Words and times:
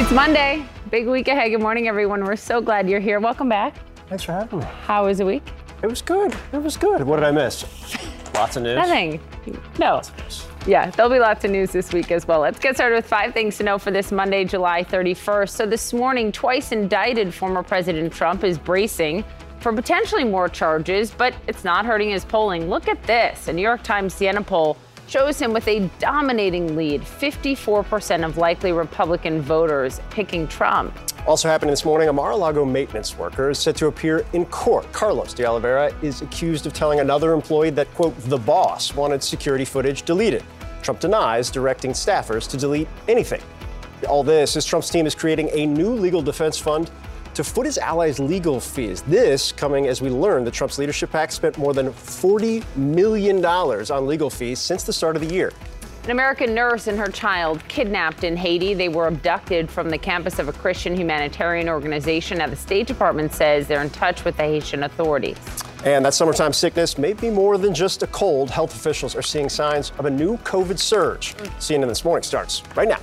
It's 0.00 0.12
Monday. 0.12 0.64
Big 0.90 1.06
week 1.06 1.28
ahead. 1.28 1.50
Good 1.50 1.60
morning, 1.60 1.86
everyone. 1.86 2.24
We're 2.24 2.34
so 2.34 2.62
glad 2.62 2.88
you're 2.88 3.00
here. 3.00 3.20
Welcome 3.20 3.50
back. 3.50 3.74
Thanks 4.08 4.24
for 4.24 4.32
having 4.32 4.60
me. 4.60 4.64
How 4.84 5.04
was 5.04 5.18
the 5.18 5.26
week? 5.26 5.42
It 5.82 5.88
was 5.88 6.00
good. 6.00 6.34
It 6.54 6.62
was 6.62 6.78
good. 6.78 7.02
What 7.02 7.16
did 7.16 7.26
I 7.26 7.30
miss? 7.30 7.66
Lots 8.34 8.56
of 8.56 8.62
news. 8.62 8.76
Nothing. 8.76 9.20
No. 9.78 9.96
Lots 9.96 10.08
of 10.08 10.18
news. 10.20 10.46
Yeah, 10.66 10.88
there'll 10.92 11.12
be 11.12 11.18
lots 11.18 11.44
of 11.44 11.50
news 11.50 11.72
this 11.72 11.92
week 11.92 12.10
as 12.12 12.26
well. 12.26 12.40
Let's 12.40 12.58
get 12.58 12.76
started 12.76 12.94
with 12.94 13.06
five 13.06 13.34
things 13.34 13.58
to 13.58 13.62
know 13.62 13.76
for 13.76 13.90
this 13.90 14.10
Monday, 14.10 14.46
July 14.46 14.84
31st. 14.84 15.50
So, 15.50 15.66
this 15.66 15.92
morning, 15.92 16.32
twice 16.32 16.72
indicted 16.72 17.34
former 17.34 17.62
President 17.62 18.10
Trump 18.10 18.42
is 18.42 18.56
bracing 18.56 19.22
for 19.60 19.70
potentially 19.70 20.24
more 20.24 20.48
charges, 20.48 21.10
but 21.10 21.34
it's 21.46 21.62
not 21.62 21.84
hurting 21.84 22.08
his 22.08 22.24
polling. 22.24 22.70
Look 22.70 22.88
at 22.88 23.02
this. 23.02 23.48
A 23.48 23.52
New 23.52 23.60
York 23.60 23.82
Times 23.82 24.14
Siena 24.14 24.40
poll 24.40 24.78
shows 25.10 25.40
him 25.40 25.52
with 25.52 25.66
a 25.66 25.90
dominating 25.98 26.76
lead 26.76 27.02
54% 27.02 28.24
of 28.24 28.36
likely 28.36 28.70
Republican 28.70 29.42
voters 29.42 30.00
picking 30.10 30.46
Trump. 30.46 30.96
Also 31.26 31.48
happening 31.48 31.72
this 31.72 31.84
morning, 31.84 32.08
a 32.08 32.12
Mar 32.12 32.30
a 32.30 32.36
Lago 32.36 32.64
maintenance 32.64 33.18
worker 33.18 33.50
is 33.50 33.58
set 33.58 33.74
to 33.74 33.88
appear 33.88 34.24
in 34.34 34.46
court. 34.46 34.90
Carlos 34.92 35.34
de 35.34 35.44
Oliveira 35.44 35.92
is 36.00 36.22
accused 36.22 36.64
of 36.64 36.72
telling 36.72 37.00
another 37.00 37.32
employee 37.32 37.70
that, 37.70 37.92
quote, 37.94 38.16
the 38.20 38.38
boss 38.38 38.94
wanted 38.94 39.20
security 39.20 39.64
footage 39.64 40.02
deleted. 40.02 40.44
Trump 40.80 41.00
denies 41.00 41.50
directing 41.50 41.90
staffers 41.90 42.48
to 42.48 42.56
delete 42.56 42.88
anything. 43.08 43.42
All 44.08 44.22
this 44.22 44.56
as 44.56 44.64
Trump's 44.64 44.90
team 44.90 45.06
is 45.06 45.14
creating 45.16 45.50
a 45.52 45.66
new 45.66 45.90
legal 45.90 46.22
defense 46.22 46.56
fund 46.56 46.88
to 47.34 47.44
foot 47.44 47.66
his 47.66 47.78
allies' 47.78 48.18
legal 48.18 48.60
fees. 48.60 49.02
This 49.02 49.52
coming 49.52 49.86
as 49.86 50.00
we 50.00 50.10
learn 50.10 50.44
that 50.44 50.54
Trump's 50.54 50.78
leadership 50.78 51.12
PAC 51.12 51.32
spent 51.32 51.58
more 51.58 51.74
than 51.74 51.88
$40 51.88 52.64
million 52.76 53.44
on 53.44 54.06
legal 54.06 54.30
fees 54.30 54.58
since 54.58 54.84
the 54.84 54.92
start 54.92 55.16
of 55.16 55.26
the 55.26 55.32
year. 55.32 55.52
An 56.04 56.10
American 56.10 56.54
nurse 56.54 56.86
and 56.86 56.98
her 56.98 57.08
child 57.08 57.62
kidnapped 57.68 58.24
in 58.24 58.34
Haiti. 58.34 58.72
They 58.72 58.88
were 58.88 59.06
abducted 59.06 59.70
from 59.70 59.90
the 59.90 59.98
campus 59.98 60.38
of 60.38 60.48
a 60.48 60.52
Christian 60.52 60.96
humanitarian 60.96 61.68
organization. 61.68 62.38
Now, 62.38 62.46
the 62.46 62.56
State 62.56 62.86
Department 62.86 63.34
says 63.34 63.68
they're 63.68 63.82
in 63.82 63.90
touch 63.90 64.24
with 64.24 64.36
the 64.38 64.44
Haitian 64.44 64.84
authorities. 64.84 65.36
And 65.84 66.04
that 66.04 66.14
summertime 66.14 66.52
sickness 66.52 66.98
may 66.98 67.12
be 67.12 67.30
more 67.30 67.58
than 67.58 67.74
just 67.74 68.02
a 68.02 68.06
cold. 68.08 68.50
Health 68.50 68.74
officials 68.74 69.14
are 69.14 69.22
seeing 69.22 69.48
signs 69.48 69.92
of 69.98 70.06
a 70.06 70.10
new 70.10 70.36
COVID 70.38 70.78
surge. 70.78 71.36
Mm. 71.36 71.46
CNN 71.58 71.88
This 71.88 72.04
Morning 72.04 72.22
starts 72.22 72.62
right 72.74 72.88
now. 72.88 72.98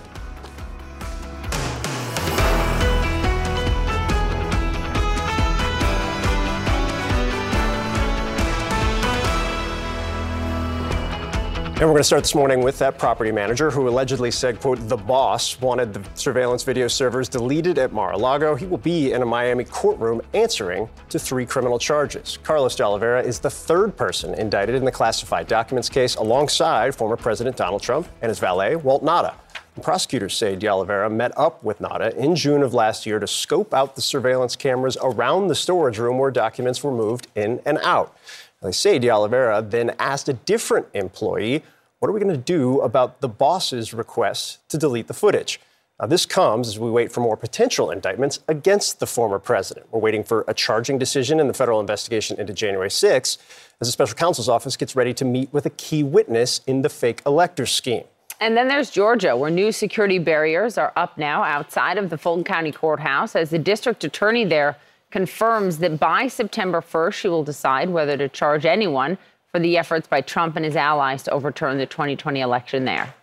And 11.79 11.85
we're 11.87 11.93
going 11.93 11.99
to 11.99 12.05
start 12.05 12.23
this 12.23 12.33
morning 12.33 12.63
with 12.63 12.79
that 12.79 12.97
property 12.97 13.31
manager 13.31 13.69
who 13.69 13.87
allegedly 13.87 14.31
said, 14.31 14.59
quote, 14.59 14.79
the 14.89 14.97
boss 14.97 15.61
wanted 15.61 15.93
the 15.93 16.03
surveillance 16.15 16.63
video 16.63 16.87
servers 16.87 17.29
deleted 17.29 17.77
at 17.77 17.93
Mar-a-Lago. 17.93 18.55
He 18.55 18.65
will 18.65 18.79
be 18.79 19.11
in 19.11 19.21
a 19.21 19.25
Miami 19.27 19.63
courtroom 19.63 20.19
answering 20.33 20.89
to 21.09 21.19
three 21.19 21.45
criminal 21.45 21.77
charges. 21.77 22.39
Carlos 22.41 22.75
de 22.75 22.83
Oliveira 22.83 23.21
is 23.21 23.39
the 23.39 23.51
third 23.51 23.95
person 23.95 24.33
indicted 24.33 24.73
in 24.73 24.85
the 24.85 24.91
classified 24.91 25.47
documents 25.47 25.87
case 25.87 26.15
alongside 26.15 26.95
former 26.95 27.15
President 27.15 27.55
Donald 27.55 27.83
Trump 27.83 28.07
and 28.23 28.29
his 28.29 28.39
valet, 28.39 28.75
Walt 28.75 29.03
Nauta. 29.03 29.35
And 29.75 29.83
prosecutors 29.83 30.35
say 30.35 30.55
de 30.55 30.67
Oliveira 30.67 31.11
met 31.11 31.37
up 31.37 31.63
with 31.63 31.77
Nauta 31.77 32.11
in 32.15 32.35
June 32.35 32.63
of 32.63 32.73
last 32.73 33.05
year 33.05 33.19
to 33.19 33.27
scope 33.27 33.75
out 33.75 33.93
the 33.93 34.01
surveillance 34.01 34.55
cameras 34.55 34.97
around 35.03 35.47
the 35.47 35.53
storage 35.53 35.99
room 35.99 36.17
where 36.17 36.31
documents 36.31 36.83
were 36.83 36.91
moved 36.91 37.27
in 37.35 37.61
and 37.67 37.77
out. 37.83 38.17
They 38.61 38.71
say 38.71 38.97
De 38.97 39.09
Oliveira 39.09 39.61
then 39.61 39.95
asked 39.99 40.27
a 40.29 40.33
different 40.33 40.87
employee, 40.93 41.63
What 41.99 42.09
are 42.09 42.11
we 42.11 42.19
going 42.19 42.33
to 42.33 42.41
do 42.41 42.81
about 42.81 43.21
the 43.21 43.29
boss's 43.29 43.93
request 43.93 44.67
to 44.69 44.77
delete 44.77 45.07
the 45.07 45.13
footage? 45.13 45.59
Now, 45.99 46.07
this 46.07 46.25
comes 46.27 46.67
as 46.67 46.77
we 46.77 46.91
wait 46.91 47.11
for 47.11 47.21
more 47.21 47.37
potential 47.37 47.89
indictments 47.89 48.39
against 48.47 48.99
the 48.99 49.07
former 49.07 49.39
president. 49.39 49.87
We're 49.91 49.99
waiting 49.99 50.23
for 50.23 50.45
a 50.47 50.53
charging 50.53 50.99
decision 50.99 51.39
in 51.39 51.47
the 51.47 51.55
federal 51.55 51.79
investigation 51.79 52.39
into 52.39 52.53
January 52.53 52.91
6 52.91 53.37
as 53.81 53.87
the 53.87 53.91
special 53.91 54.15
counsel's 54.15 54.49
office 54.49 54.77
gets 54.77 54.95
ready 54.95 55.13
to 55.15 55.25
meet 55.25 55.51
with 55.51 55.65
a 55.65 55.71
key 55.71 56.03
witness 56.03 56.61
in 56.67 56.83
the 56.83 56.89
fake 56.89 57.21
elector 57.25 57.65
scheme. 57.65 58.03
And 58.39 58.55
then 58.55 58.67
there's 58.67 58.91
Georgia, 58.91 59.35
where 59.35 59.49
new 59.49 59.71
security 59.71 60.19
barriers 60.19 60.77
are 60.77 60.93
up 60.95 61.17
now 61.17 61.43
outside 61.43 61.97
of 61.97 62.11
the 62.11 62.17
Fulton 62.17 62.43
County 62.43 62.71
Courthouse 62.71 63.35
as 63.35 63.49
the 63.49 63.57
district 63.57 64.03
attorney 64.03 64.45
there 64.45 64.77
confirms 65.11 65.77
that 65.79 65.99
by 65.99 66.27
September 66.27 66.81
1st, 66.81 67.13
she 67.13 67.27
will 67.27 67.43
decide 67.43 67.89
whether 67.89 68.17
to 68.17 68.27
charge 68.29 68.65
anyone 68.65 69.17
for 69.51 69.59
the 69.59 69.77
efforts 69.77 70.07
by 70.07 70.21
Trump 70.21 70.55
and 70.55 70.65
his 70.65 70.75
allies 70.75 71.23
to 71.23 71.31
overturn 71.31 71.77
the 71.77 71.85
2020 71.85 72.41
election 72.41 72.85
there. 72.85 73.13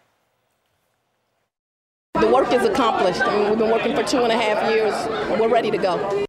The 2.15 2.29
work 2.29 2.53
is 2.53 2.65
accomplished. 2.65 3.21
I 3.21 3.37
mean, 3.37 3.51
we've 3.51 3.59
been 3.59 3.71
working 3.71 3.95
for 3.95 4.03
two 4.03 4.23
and 4.23 4.33
a 4.33 4.37
half 4.37 4.71
years. 4.71 4.95
We're 5.39 5.49
ready 5.49 5.71
to 5.71 5.79
go. 5.79 6.25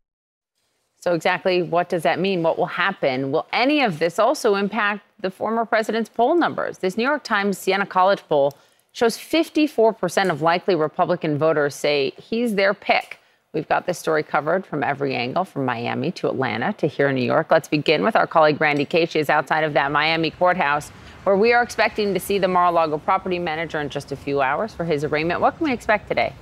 So, 0.99 1.13
exactly 1.13 1.61
what 1.61 1.87
does 1.87 2.01
that 2.01 2.19
mean? 2.19 2.41
What 2.41 2.57
will 2.57 2.65
happen? 2.65 3.31
Will 3.31 3.45
any 3.53 3.81
of 3.81 3.99
this 3.99 4.17
also 4.17 4.55
impact 4.55 5.05
the 5.19 5.29
former 5.29 5.63
president's 5.63 6.09
poll 6.09 6.35
numbers? 6.35 6.79
This 6.79 6.97
New 6.97 7.03
York 7.03 7.23
Times 7.23 7.59
Siena 7.59 7.85
College 7.85 8.23
poll 8.27 8.57
shows 8.91 9.15
54% 9.15 10.31
of 10.31 10.41
likely 10.41 10.73
Republican 10.73 11.37
voters 11.37 11.75
say 11.75 12.13
he's 12.17 12.55
their 12.55 12.73
pick. 12.73 13.19
We've 13.55 13.67
got 13.69 13.85
this 13.85 13.97
story 13.97 14.21
covered 14.21 14.65
from 14.65 14.83
every 14.83 15.15
angle, 15.15 15.45
from 15.45 15.63
Miami 15.63 16.11
to 16.11 16.27
Atlanta 16.27 16.73
to 16.73 16.87
here 16.87 17.07
in 17.07 17.15
New 17.15 17.23
York. 17.23 17.49
Let's 17.49 17.69
begin 17.69 18.03
with 18.03 18.13
our 18.17 18.27
colleague 18.27 18.59
Randi 18.59 18.83
Kaye. 18.83 19.05
She 19.05 19.17
is 19.17 19.29
outside 19.29 19.63
of 19.63 19.71
that 19.73 19.93
Miami 19.93 20.29
courthouse, 20.29 20.89
where 21.23 21.37
we 21.37 21.53
are 21.53 21.63
expecting 21.63 22.13
to 22.13 22.19
see 22.19 22.37
the 22.37 22.49
Mar-a-Lago 22.49 22.97
property 22.97 23.39
manager 23.39 23.79
in 23.79 23.87
just 23.87 24.11
a 24.11 24.17
few 24.17 24.41
hours 24.41 24.73
for 24.73 24.83
his 24.83 25.05
arraignment. 25.05 25.39
What 25.39 25.55
can 25.57 25.67
we 25.67 25.71
expect 25.71 26.09
today? 26.09 26.33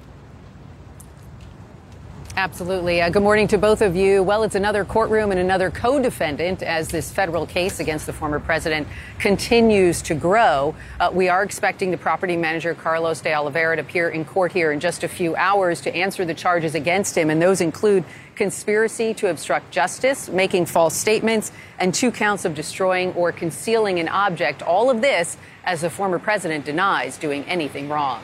Absolutely. 2.35 2.99
Uh, 2.99 3.11
good 3.11 3.21
morning 3.21 3.47
to 3.49 3.59
both 3.59 3.83
of 3.83 3.95
you. 3.95 4.23
Well, 4.23 4.41
it's 4.41 4.55
another 4.55 4.83
courtroom 4.83 5.29
and 5.29 5.39
another 5.39 5.69
co 5.69 6.01
defendant 6.01 6.63
as 6.63 6.87
this 6.87 7.11
federal 7.11 7.45
case 7.45 7.79
against 7.79 8.07
the 8.07 8.13
former 8.13 8.39
president 8.39 8.87
continues 9.19 10.01
to 10.01 10.15
grow. 10.15 10.73
Uh, 10.99 11.11
we 11.13 11.29
are 11.29 11.43
expecting 11.43 11.91
the 11.91 11.97
property 11.97 12.35
manager, 12.35 12.73
Carlos 12.73 13.21
de 13.21 13.31
Oliveira, 13.31 13.75
to 13.75 13.83
appear 13.83 14.09
in 14.09 14.25
court 14.25 14.51
here 14.51 14.71
in 14.71 14.79
just 14.79 15.03
a 15.03 15.07
few 15.07 15.35
hours 15.35 15.79
to 15.81 15.95
answer 15.95 16.25
the 16.25 16.33
charges 16.33 16.73
against 16.73 17.15
him. 17.15 17.29
And 17.29 17.39
those 17.39 17.61
include 17.61 18.03
conspiracy 18.33 19.13
to 19.13 19.29
obstruct 19.29 19.69
justice, 19.69 20.27
making 20.27 20.65
false 20.65 20.95
statements, 20.95 21.51
and 21.77 21.93
two 21.93 22.09
counts 22.09 22.45
of 22.45 22.55
destroying 22.55 23.13
or 23.13 23.31
concealing 23.31 23.99
an 23.99 24.07
object. 24.07 24.63
All 24.63 24.89
of 24.89 25.01
this 25.01 25.37
as 25.65 25.81
the 25.81 25.89
former 25.91 26.17
president 26.17 26.65
denies 26.65 27.15
doing 27.15 27.43
anything 27.43 27.89
wrong. 27.89 28.23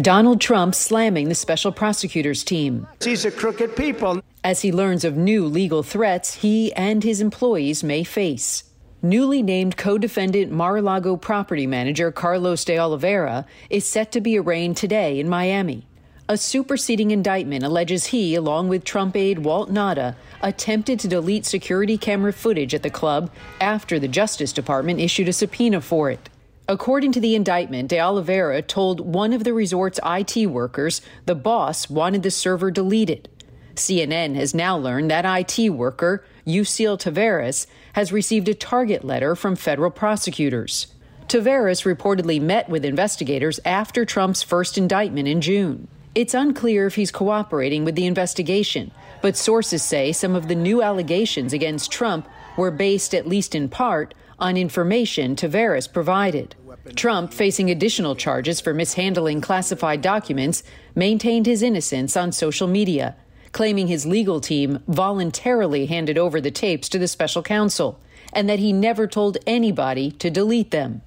Donald 0.00 0.40
Trump 0.40 0.74
slamming 0.76 1.28
the 1.28 1.34
special 1.34 1.72
prosecutors 1.72 2.44
team. 2.44 2.86
These 3.00 3.26
are 3.26 3.32
crooked 3.32 3.74
people. 3.74 4.22
As 4.44 4.62
he 4.62 4.70
learns 4.70 5.04
of 5.04 5.16
new 5.16 5.44
legal 5.46 5.82
threats 5.82 6.34
he 6.34 6.72
and 6.74 7.02
his 7.02 7.20
employees 7.20 7.82
may 7.82 8.04
face. 8.04 8.62
Newly 9.02 9.42
named 9.42 9.76
co 9.76 9.98
defendant 9.98 10.52
Mar 10.52 10.76
a 10.76 10.82
Lago 10.82 11.16
property 11.16 11.66
manager 11.66 12.12
Carlos 12.12 12.64
de 12.64 12.78
Oliveira 12.78 13.44
is 13.70 13.84
set 13.84 14.12
to 14.12 14.20
be 14.20 14.38
arraigned 14.38 14.76
today 14.76 15.18
in 15.18 15.28
Miami. 15.28 15.86
A 16.28 16.36
superseding 16.36 17.10
indictment 17.10 17.64
alleges 17.64 18.06
he, 18.06 18.36
along 18.36 18.68
with 18.68 18.84
Trump 18.84 19.16
aide 19.16 19.40
Walt 19.40 19.68
Nauta, 19.68 20.14
attempted 20.42 21.00
to 21.00 21.08
delete 21.08 21.44
security 21.44 21.98
camera 21.98 22.32
footage 22.32 22.72
at 22.72 22.84
the 22.84 22.90
club 22.90 23.32
after 23.60 23.98
the 23.98 24.06
Justice 24.06 24.52
Department 24.52 25.00
issued 25.00 25.28
a 25.28 25.32
subpoena 25.32 25.80
for 25.80 26.08
it. 26.08 26.28
According 26.70 27.10
to 27.12 27.20
the 27.20 27.34
indictment, 27.34 27.88
De 27.88 27.98
Oliveira 27.98 28.62
told 28.62 29.00
one 29.00 29.32
of 29.32 29.42
the 29.42 29.52
resort's 29.52 29.98
IT 30.06 30.46
workers 30.46 31.02
the 31.26 31.34
boss 31.34 31.90
wanted 31.90 32.22
the 32.22 32.30
server 32.30 32.70
deleted. 32.70 33.28
CNN 33.74 34.36
has 34.36 34.54
now 34.54 34.78
learned 34.78 35.10
that 35.10 35.24
IT 35.58 35.70
worker, 35.70 36.24
Yuscil 36.46 36.96
Taveras, 36.96 37.66
has 37.94 38.12
received 38.12 38.48
a 38.48 38.54
target 38.54 39.04
letter 39.04 39.34
from 39.34 39.56
federal 39.56 39.90
prosecutors. 39.90 40.86
Taveras 41.26 41.82
reportedly 41.82 42.40
met 42.40 42.68
with 42.68 42.84
investigators 42.84 43.58
after 43.64 44.04
Trump's 44.04 44.44
first 44.44 44.78
indictment 44.78 45.26
in 45.26 45.40
June. 45.40 45.88
It's 46.14 46.34
unclear 46.34 46.86
if 46.86 46.94
he's 46.94 47.10
cooperating 47.10 47.84
with 47.84 47.96
the 47.96 48.06
investigation, 48.06 48.92
but 49.22 49.36
sources 49.36 49.82
say 49.82 50.12
some 50.12 50.36
of 50.36 50.46
the 50.46 50.54
new 50.54 50.82
allegations 50.84 51.52
against 51.52 51.90
Trump 51.90 52.28
were 52.56 52.70
based, 52.70 53.12
at 53.12 53.26
least 53.26 53.56
in 53.56 53.68
part, 53.68 54.14
on 54.40 54.56
information 54.56 55.36
Taveras 55.36 55.92
provided. 55.92 56.54
Trump, 56.96 57.32
facing 57.32 57.70
additional 57.70 58.14
charges 58.14 58.60
for 58.60 58.74
mishandling 58.74 59.40
classified 59.40 60.00
documents, 60.00 60.62
maintained 60.94 61.46
his 61.46 61.62
innocence 61.62 62.16
on 62.16 62.32
social 62.32 62.66
media, 62.66 63.16
claiming 63.52 63.86
his 63.86 64.06
legal 64.06 64.40
team 64.40 64.82
voluntarily 64.88 65.86
handed 65.86 66.16
over 66.16 66.40
the 66.40 66.50
tapes 66.50 66.88
to 66.88 66.98
the 66.98 67.08
special 67.08 67.42
counsel 67.42 68.00
and 68.32 68.48
that 68.48 68.58
he 68.58 68.72
never 68.72 69.06
told 69.06 69.38
anybody 69.46 70.10
to 70.12 70.30
delete 70.30 70.70
them. 70.70 71.02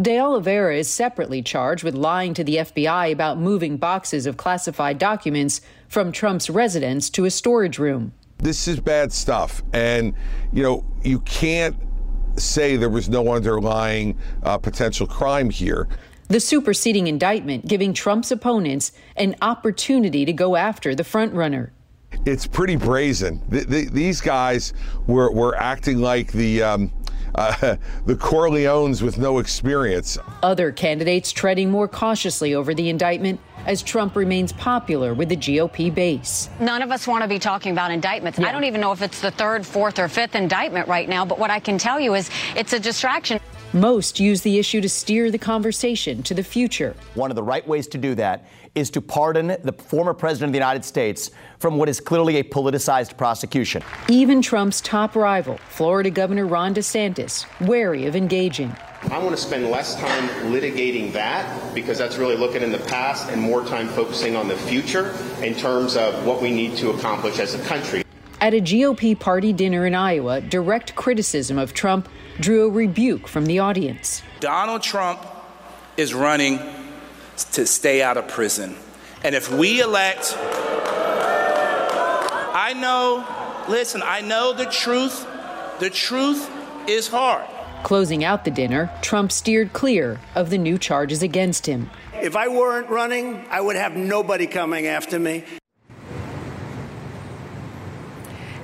De 0.00 0.18
Oliveira 0.20 0.76
is 0.76 0.88
separately 0.88 1.42
charged 1.42 1.82
with 1.82 1.94
lying 1.94 2.32
to 2.34 2.44
the 2.44 2.56
FBI 2.56 3.10
about 3.10 3.38
moving 3.38 3.76
boxes 3.76 4.26
of 4.26 4.36
classified 4.36 4.98
documents 4.98 5.60
from 5.88 6.12
Trump's 6.12 6.48
residence 6.48 7.10
to 7.10 7.24
a 7.24 7.30
storage 7.30 7.78
room. 7.78 8.12
This 8.36 8.68
is 8.68 8.78
bad 8.78 9.12
stuff. 9.12 9.62
And, 9.72 10.14
you 10.52 10.62
know, 10.62 10.84
you 11.02 11.18
can't 11.20 11.76
say 12.40 12.76
there 12.76 12.88
was 12.88 13.08
no 13.08 13.32
underlying 13.32 14.18
uh, 14.42 14.58
potential 14.58 15.06
crime 15.06 15.50
here. 15.50 15.88
The 16.28 16.40
superseding 16.40 17.06
indictment 17.06 17.66
giving 17.66 17.94
Trump's 17.94 18.30
opponents 18.30 18.92
an 19.16 19.34
opportunity 19.40 20.24
to 20.24 20.32
go 20.32 20.56
after 20.56 20.94
the 20.94 21.02
frontrunner. 21.02 21.70
It's 22.26 22.46
pretty 22.46 22.76
brazen. 22.76 23.42
The, 23.48 23.60
the, 23.64 23.84
these 23.86 24.20
guys 24.20 24.72
were, 25.06 25.30
were 25.32 25.56
acting 25.56 25.98
like 25.98 26.32
the. 26.32 26.62
Um, 26.62 26.92
uh, 27.38 27.76
the 28.06 28.14
Corleones 28.14 29.00
with 29.00 29.18
no 29.18 29.38
experience. 29.38 30.18
Other 30.42 30.72
candidates 30.72 31.32
treading 31.32 31.70
more 31.70 31.88
cautiously 31.88 32.54
over 32.54 32.74
the 32.74 32.88
indictment 32.88 33.40
as 33.66 33.82
Trump 33.82 34.16
remains 34.16 34.52
popular 34.52 35.14
with 35.14 35.28
the 35.28 35.36
GOP 35.36 35.94
base. 35.94 36.48
None 36.60 36.82
of 36.82 36.90
us 36.90 37.06
want 37.06 37.22
to 37.22 37.28
be 37.28 37.38
talking 37.38 37.72
about 37.72 37.90
indictments. 37.90 38.38
Yeah. 38.38 38.48
I 38.48 38.52
don't 38.52 38.64
even 38.64 38.80
know 38.80 38.92
if 38.92 39.02
it's 39.02 39.20
the 39.20 39.30
third, 39.30 39.64
fourth, 39.64 39.98
or 39.98 40.08
fifth 40.08 40.34
indictment 40.34 40.88
right 40.88 41.08
now, 41.08 41.24
but 41.24 41.38
what 41.38 41.50
I 41.50 41.60
can 41.60 41.78
tell 41.78 42.00
you 42.00 42.14
is 42.14 42.30
it's 42.56 42.72
a 42.72 42.80
distraction. 42.80 43.40
Most 43.74 44.18
use 44.18 44.40
the 44.40 44.58
issue 44.58 44.80
to 44.80 44.88
steer 44.88 45.30
the 45.30 45.38
conversation 45.38 46.22
to 46.22 46.32
the 46.32 46.42
future. 46.42 46.96
One 47.14 47.30
of 47.30 47.36
the 47.36 47.42
right 47.42 47.66
ways 47.68 47.86
to 47.88 47.98
do 47.98 48.14
that 48.14 48.46
is 48.78 48.90
to 48.90 49.00
pardon 49.00 49.56
the 49.62 49.72
former 49.72 50.14
president 50.14 50.50
of 50.50 50.52
the 50.52 50.58
United 50.58 50.84
States 50.84 51.30
from 51.58 51.76
what 51.76 51.88
is 51.88 52.00
clearly 52.00 52.36
a 52.36 52.44
politicized 52.44 53.16
prosecution. 53.16 53.82
Even 54.08 54.40
Trump's 54.40 54.80
top 54.80 55.16
rival, 55.16 55.58
Florida 55.68 56.10
Governor 56.10 56.46
Ron 56.46 56.74
DeSantis, 56.74 57.44
wary 57.66 58.06
of 58.06 58.14
engaging. 58.14 58.74
I 59.10 59.18
want 59.18 59.30
to 59.30 59.36
spend 59.36 59.70
less 59.70 59.94
time 59.96 60.28
litigating 60.52 61.12
that 61.12 61.74
because 61.74 61.98
that's 61.98 62.16
really 62.16 62.36
looking 62.36 62.62
in 62.62 62.72
the 62.72 62.78
past 62.78 63.30
and 63.30 63.40
more 63.40 63.64
time 63.64 63.88
focusing 63.88 64.36
on 64.36 64.48
the 64.48 64.56
future 64.56 65.14
in 65.42 65.54
terms 65.54 65.96
of 65.96 66.26
what 66.26 66.40
we 66.40 66.50
need 66.50 66.76
to 66.78 66.90
accomplish 66.90 67.38
as 67.38 67.54
a 67.54 67.62
country. 67.64 68.04
At 68.40 68.54
a 68.54 68.60
GOP 68.60 69.18
party 69.18 69.52
dinner 69.52 69.86
in 69.86 69.94
Iowa, 69.94 70.40
direct 70.40 70.94
criticism 70.94 71.58
of 71.58 71.74
Trump 71.74 72.08
drew 72.38 72.66
a 72.66 72.70
rebuke 72.70 73.26
from 73.26 73.46
the 73.46 73.58
audience. 73.58 74.22
Donald 74.38 74.82
Trump 74.82 75.20
is 75.96 76.14
running 76.14 76.60
to 77.44 77.66
stay 77.66 78.02
out 78.02 78.16
of 78.16 78.28
prison. 78.28 78.76
And 79.24 79.34
if 79.34 79.50
we 79.52 79.80
elect, 79.80 80.34
I 82.54 82.74
know, 82.76 83.24
listen, 83.68 84.02
I 84.04 84.20
know 84.20 84.52
the 84.52 84.66
truth. 84.66 85.26
The 85.80 85.90
truth 85.90 86.50
is 86.88 87.08
hard. 87.08 87.48
Closing 87.84 88.24
out 88.24 88.44
the 88.44 88.50
dinner, 88.50 88.90
Trump 89.02 89.30
steered 89.30 89.72
clear 89.72 90.20
of 90.34 90.50
the 90.50 90.58
new 90.58 90.78
charges 90.78 91.22
against 91.22 91.66
him. 91.66 91.90
If 92.14 92.34
I 92.34 92.48
weren't 92.48 92.90
running, 92.90 93.46
I 93.50 93.60
would 93.60 93.76
have 93.76 93.96
nobody 93.96 94.46
coming 94.46 94.86
after 94.86 95.18
me. 95.18 95.44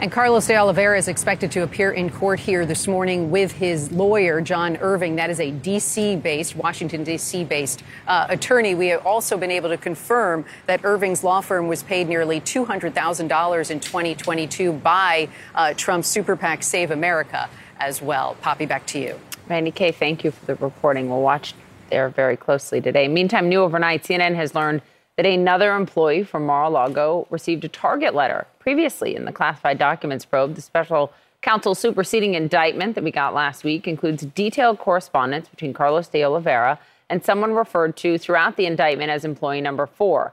And 0.05 0.13
Carlos 0.13 0.47
de 0.47 0.55
Oliveira 0.55 0.99
is 0.99 1.09
expected 1.09 1.51
to 1.53 1.63
appear 1.63 1.91
in 1.91 2.11
court 2.11 2.39
here 2.39 2.67
this 2.67 2.87
morning 2.87 3.31
with 3.31 3.53
his 3.53 3.91
lawyer, 3.91 4.43
John 4.43 4.77
Irving. 4.77 5.17
That 5.17 5.31
is 5.31 5.41
a 5.41 5.51
D.C. 5.51 6.17
based, 6.17 6.57
Washington, 6.57 7.05
D.C. 7.05 7.45
based 7.45 7.83
uh, 8.07 8.27
attorney. 8.29 8.75
We 8.75 8.89
have 8.89 9.07
also 9.07 9.39
been 9.39 9.51
able 9.51 9.71
to 9.71 9.79
confirm 9.79 10.45
that 10.67 10.85
Irving's 10.85 11.25
law 11.25 11.41
firm 11.41 11.69
was 11.69 11.83
paid 11.83 12.07
nearly 12.07 12.39
$200,000 12.39 13.71
in 13.71 13.81
2022 13.81 14.73
by 14.75 15.27
uh, 15.55 15.73
Trump's 15.73 16.09
super 16.09 16.37
PAC 16.37 16.63
Save 16.63 16.91
America 16.91 17.49
as 17.81 18.03
well. 18.03 18.37
Poppy, 18.43 18.67
back 18.67 18.85
to 18.89 18.99
you. 18.99 19.19
Randi 19.49 19.71
Kaye, 19.71 19.91
thank 19.93 20.23
you 20.23 20.33
for 20.33 20.45
the 20.45 20.55
reporting. 20.57 21.09
We'll 21.09 21.23
watch 21.23 21.55
there 21.89 22.11
very 22.11 22.37
closely 22.37 22.83
today. 22.83 23.09
Meantime, 23.09 23.49
new 23.49 23.63
overnight, 23.63 24.03
CNN 24.03 24.35
has 24.35 24.55
learned 24.55 24.83
that 25.17 25.25
another 25.25 25.75
employee 25.75 26.25
from 26.25 26.45
Mar-a-Lago 26.45 27.27
received 27.31 27.65
a 27.65 27.69
target 27.69 28.15
letter 28.15 28.47
previously 28.65 29.15
in 29.15 29.27
the 29.27 29.33
classified 29.33 29.79
documents 29.79 30.25
probe. 30.25 30.55
The 30.55 30.63
special 30.63 31.13
counsel's 31.43 31.79
superseding 31.79 32.33
indictment 32.33 32.95
that 32.95 33.05
we 33.05 33.11
got 33.11 33.35
last 33.35 33.63
week 33.63 33.87
includes 33.87 34.25
detailed 34.35 34.79
correspondence 34.79 35.49
between 35.49 35.75
Carlos 35.75 36.09
de 36.09 36.25
Oliveira 36.25 36.79
and 37.11 37.23
someone 37.23 37.53
referred 37.53 37.95
to 37.99 38.17
throughout 38.17 38.57
the 38.57 38.65
indictment 38.65 39.11
as 39.11 39.23
employee 39.23 39.61
number 39.61 39.87
four. 39.87 40.33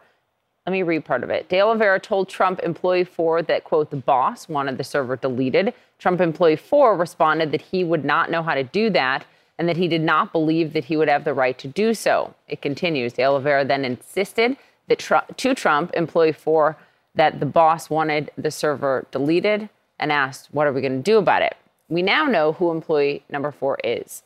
Let 0.65 0.71
me 0.71 0.81
read 0.81 1.03
part 1.03 1.25
of 1.25 1.29
it. 1.29 1.49
De 1.49 1.59
Oliveira 1.59 1.99
told 1.99 2.29
Trump 2.29 2.61
employee 2.63 3.03
four 3.03 3.41
that, 3.41 3.65
quote, 3.65 3.91
the 3.91 3.97
boss 3.97 4.47
wanted 4.47 4.77
the 4.77 4.85
server 4.85 5.17
deleted. 5.17 5.73
Trump 5.99 6.21
employee 6.21 6.55
four 6.55 6.95
responded 6.95 7.51
that 7.51 7.61
he 7.61 7.83
would 7.83 8.05
not 8.05 8.31
know 8.31 8.43
how 8.43 8.55
to 8.55 8.63
do 8.63 8.89
that 8.91 9.25
and 9.59 9.67
that 9.67 9.75
he 9.75 9.89
did 9.89 10.01
not 10.01 10.31
believe 10.31 10.71
that 10.71 10.85
he 10.85 10.95
would 10.95 11.09
have 11.09 11.25
the 11.25 11.33
right 11.33 11.57
to 11.57 11.67
do 11.67 11.93
so. 11.93 12.33
It 12.47 12.61
continues. 12.61 13.11
De 13.11 13.25
Oliveira 13.25 13.65
then 13.65 13.83
insisted 13.83 14.55
that 14.87 14.99
tr- 14.99 15.33
to 15.35 15.53
Trump, 15.53 15.91
employee 15.95 16.31
four, 16.31 16.77
that 17.15 17.39
the 17.39 17.45
boss 17.45 17.89
wanted 17.89 18.31
the 18.37 18.51
server 18.51 19.05
deleted 19.11 19.69
and 19.99 20.11
asked, 20.11 20.49
What 20.51 20.67
are 20.67 20.73
we 20.73 20.81
going 20.81 20.97
to 20.97 21.11
do 21.11 21.17
about 21.17 21.41
it? 21.41 21.55
We 21.89 22.01
now 22.01 22.25
know 22.25 22.53
who 22.53 22.71
employee 22.71 23.23
number 23.29 23.51
four 23.51 23.77
is. 23.83 24.23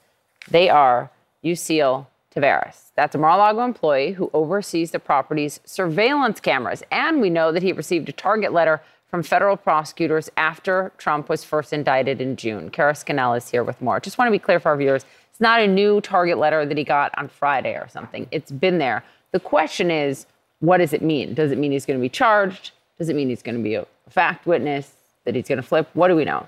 They 0.49 0.69
are 0.69 1.09
Yuscil 1.43 2.07
Taveras. 2.33 2.91
That's 2.95 3.15
a 3.15 3.17
Mar 3.17 3.31
a 3.31 3.37
Lago 3.37 3.63
employee 3.63 4.13
who 4.13 4.29
oversees 4.33 4.91
the 4.91 4.99
property's 4.99 5.59
surveillance 5.65 6.39
cameras. 6.39 6.83
And 6.91 7.21
we 7.21 7.29
know 7.29 7.51
that 7.51 7.63
he 7.63 7.71
received 7.71 8.09
a 8.09 8.13
target 8.13 8.53
letter 8.53 8.81
from 9.09 9.23
federal 9.23 9.57
prosecutors 9.57 10.29
after 10.37 10.91
Trump 10.97 11.29
was 11.29 11.43
first 11.43 11.73
indicted 11.73 12.21
in 12.21 12.35
June. 12.35 12.69
Kara 12.69 12.95
Scannell 12.95 13.33
is 13.33 13.49
here 13.49 13.63
with 13.63 13.81
more. 13.81 13.99
Just 13.99 14.17
want 14.17 14.27
to 14.27 14.31
be 14.31 14.39
clear 14.39 14.59
for 14.59 14.69
our 14.69 14.77
viewers 14.77 15.05
it's 15.35 15.41
not 15.41 15.59
a 15.59 15.67
new 15.67 15.99
target 15.99 16.37
letter 16.37 16.65
that 16.65 16.77
he 16.77 16.85
got 16.85 17.13
on 17.17 17.27
Friday 17.27 17.73
or 17.73 17.89
something, 17.89 18.25
it's 18.31 18.51
been 18.51 18.77
there. 18.77 19.03
The 19.33 19.39
question 19.41 19.91
is, 19.91 20.27
what 20.65 20.77
does 20.77 20.93
it 20.93 21.01
mean? 21.01 21.33
Does 21.33 21.51
it 21.51 21.57
mean 21.57 21.71
he's 21.71 21.85
going 21.85 21.99
to 21.99 22.01
be 22.01 22.09
charged? 22.09 22.71
Does 22.97 23.09
it 23.09 23.15
mean 23.15 23.29
he's 23.29 23.41
going 23.41 23.57
to 23.57 23.63
be 23.63 23.75
a 23.75 23.85
fact 24.09 24.45
witness? 24.45 24.91
That 25.25 25.35
he's 25.35 25.47
going 25.47 25.57
to 25.57 25.63
flip? 25.63 25.89
What 25.93 26.09
do 26.09 26.15
we 26.15 26.25
know? 26.25 26.47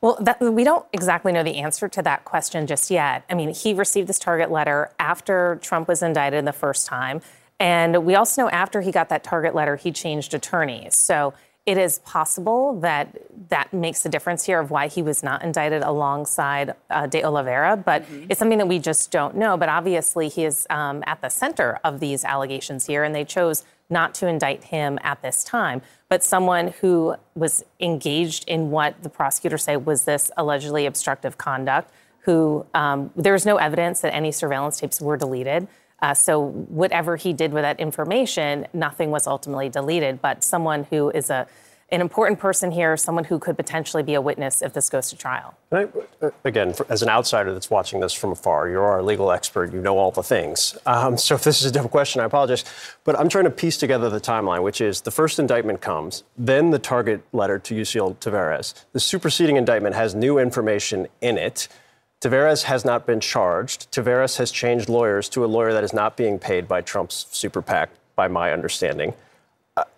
Well, 0.00 0.18
that, 0.20 0.40
we 0.40 0.64
don't 0.64 0.84
exactly 0.92 1.32
know 1.32 1.42
the 1.42 1.58
answer 1.58 1.88
to 1.88 2.02
that 2.02 2.24
question 2.24 2.66
just 2.66 2.90
yet. 2.90 3.24
I 3.30 3.34
mean, 3.34 3.54
he 3.54 3.72
received 3.72 4.08
this 4.08 4.18
target 4.18 4.50
letter 4.50 4.90
after 4.98 5.58
Trump 5.62 5.88
was 5.88 6.02
indicted 6.02 6.44
the 6.44 6.52
first 6.52 6.86
time. 6.86 7.22
And 7.58 8.04
we 8.04 8.14
also 8.14 8.42
know 8.42 8.50
after 8.50 8.82
he 8.82 8.92
got 8.92 9.08
that 9.08 9.24
target 9.24 9.54
letter, 9.54 9.76
he 9.76 9.90
changed 9.92 10.34
attorneys. 10.34 10.96
So 10.96 11.32
it 11.66 11.76
is 11.76 11.98
possible 12.00 12.78
that 12.80 13.18
that 13.48 13.72
makes 13.72 14.06
a 14.06 14.08
difference 14.08 14.44
here 14.44 14.60
of 14.60 14.70
why 14.70 14.86
he 14.86 15.02
was 15.02 15.22
not 15.22 15.42
indicted 15.42 15.82
alongside 15.82 16.74
uh, 16.90 17.06
De 17.06 17.24
Oliveira, 17.24 17.76
but 17.76 18.02
mm-hmm. 18.02 18.26
it's 18.28 18.38
something 18.38 18.58
that 18.58 18.68
we 18.68 18.78
just 18.78 19.10
don't 19.10 19.36
know. 19.36 19.56
But 19.56 19.68
obviously, 19.68 20.28
he 20.28 20.44
is 20.44 20.66
um, 20.70 21.02
at 21.06 21.20
the 21.20 21.28
center 21.28 21.80
of 21.82 21.98
these 21.98 22.24
allegations 22.24 22.86
here, 22.86 23.02
and 23.02 23.14
they 23.14 23.24
chose 23.24 23.64
not 23.90 24.14
to 24.14 24.28
indict 24.28 24.64
him 24.64 24.98
at 25.02 25.22
this 25.22 25.42
time. 25.42 25.82
But 26.08 26.22
someone 26.22 26.68
who 26.80 27.16
was 27.34 27.64
engaged 27.80 28.44
in 28.48 28.70
what 28.70 29.02
the 29.02 29.08
prosecutors 29.08 29.64
say 29.64 29.76
was 29.76 30.04
this 30.04 30.30
allegedly 30.36 30.86
obstructive 30.86 31.36
conduct, 31.36 31.90
who 32.20 32.64
um, 32.74 33.10
there's 33.16 33.44
no 33.44 33.56
evidence 33.56 34.00
that 34.00 34.14
any 34.14 34.30
surveillance 34.30 34.78
tapes 34.78 35.00
were 35.00 35.16
deleted. 35.16 35.66
Uh, 36.00 36.14
so 36.14 36.48
whatever 36.48 37.16
he 37.16 37.32
did 37.32 37.52
with 37.52 37.62
that 37.62 37.80
information, 37.80 38.66
nothing 38.72 39.10
was 39.10 39.26
ultimately 39.26 39.68
deleted. 39.68 40.20
But 40.20 40.44
someone 40.44 40.84
who 40.84 41.10
is 41.10 41.30
a 41.30 41.46
an 41.90 42.00
important 42.00 42.40
person 42.40 42.72
here, 42.72 42.96
someone 42.96 43.24
who 43.24 43.38
could 43.38 43.56
potentially 43.56 44.02
be 44.02 44.14
a 44.14 44.20
witness 44.20 44.60
if 44.60 44.72
this 44.72 44.90
goes 44.90 45.08
to 45.10 45.16
trial. 45.16 45.54
I, 45.70 45.86
uh, 46.20 46.30
again, 46.44 46.72
for, 46.72 46.84
as 46.90 47.02
an 47.02 47.08
outsider 47.08 47.52
that's 47.52 47.70
watching 47.70 48.00
this 48.00 48.12
from 48.12 48.32
afar, 48.32 48.68
you're 48.68 48.82
our 48.82 49.02
legal 49.02 49.30
expert, 49.30 49.72
you 49.72 49.80
know 49.80 49.96
all 49.96 50.10
the 50.10 50.22
things. 50.22 50.76
Um, 50.84 51.16
so 51.16 51.36
if 51.36 51.44
this 51.44 51.60
is 51.60 51.66
a 51.66 51.72
dumb 51.72 51.88
question, 51.88 52.20
I 52.20 52.24
apologize. 52.24 52.64
But 53.04 53.18
I'm 53.18 53.28
trying 53.28 53.44
to 53.44 53.50
piece 53.50 53.76
together 53.76 54.10
the 54.10 54.20
timeline, 54.20 54.62
which 54.62 54.80
is 54.80 55.02
the 55.02 55.12
first 55.12 55.38
indictment 55.38 55.80
comes, 55.80 56.24
then 56.36 56.70
the 56.70 56.78
target 56.80 57.22
letter 57.32 57.58
to 57.60 57.74
Yuscil 57.74 58.16
Taveras. 58.16 58.74
The 58.92 59.00
superseding 59.00 59.54
indictment 59.54 59.94
has 59.94 60.14
new 60.14 60.38
information 60.38 61.06
in 61.20 61.38
it. 61.38 61.68
Taveras 62.20 62.62
has 62.64 62.84
not 62.84 63.06
been 63.06 63.20
charged. 63.20 63.90
Taveras 63.92 64.38
has 64.38 64.50
changed 64.50 64.88
lawyers 64.88 65.28
to 65.30 65.44
a 65.44 65.46
lawyer 65.46 65.72
that 65.72 65.84
is 65.84 65.92
not 65.92 66.16
being 66.16 66.38
paid 66.38 66.66
by 66.66 66.80
Trump's 66.80 67.26
super 67.30 67.60
PAC, 67.60 67.90
by 68.14 68.26
my 68.26 68.52
understanding. 68.52 69.12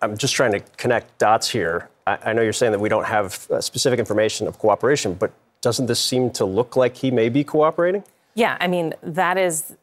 I'm 0.01 0.17
just 0.17 0.35
trying 0.35 0.51
to 0.51 0.59
connect 0.77 1.17
dots 1.17 1.49
here. 1.49 1.89
I, 2.05 2.33
know 2.33 2.41
you're 2.41 2.53
saying 2.53 2.73
that 2.73 2.79
we 2.79 2.89
don't 2.89 3.05
have 3.05 3.47
uh, 3.51 3.61
specific 3.61 3.99
information 3.99 4.47
of 4.47 4.57
cooperation, 4.57 5.13
but 5.13 5.31
doesn't 5.61 5.85
this 5.85 5.99
seem 5.99 6.31
to 6.31 6.43
look 6.45 6.75
like 6.75 6.97
he 6.97 7.11
may 7.11 7.29
be 7.29 7.43
cooperating? 7.43 8.03
Yeah, 8.33 8.57
I 8.59 8.67
mean, 8.67 8.95
that 9.03 9.37
is 9.37 9.75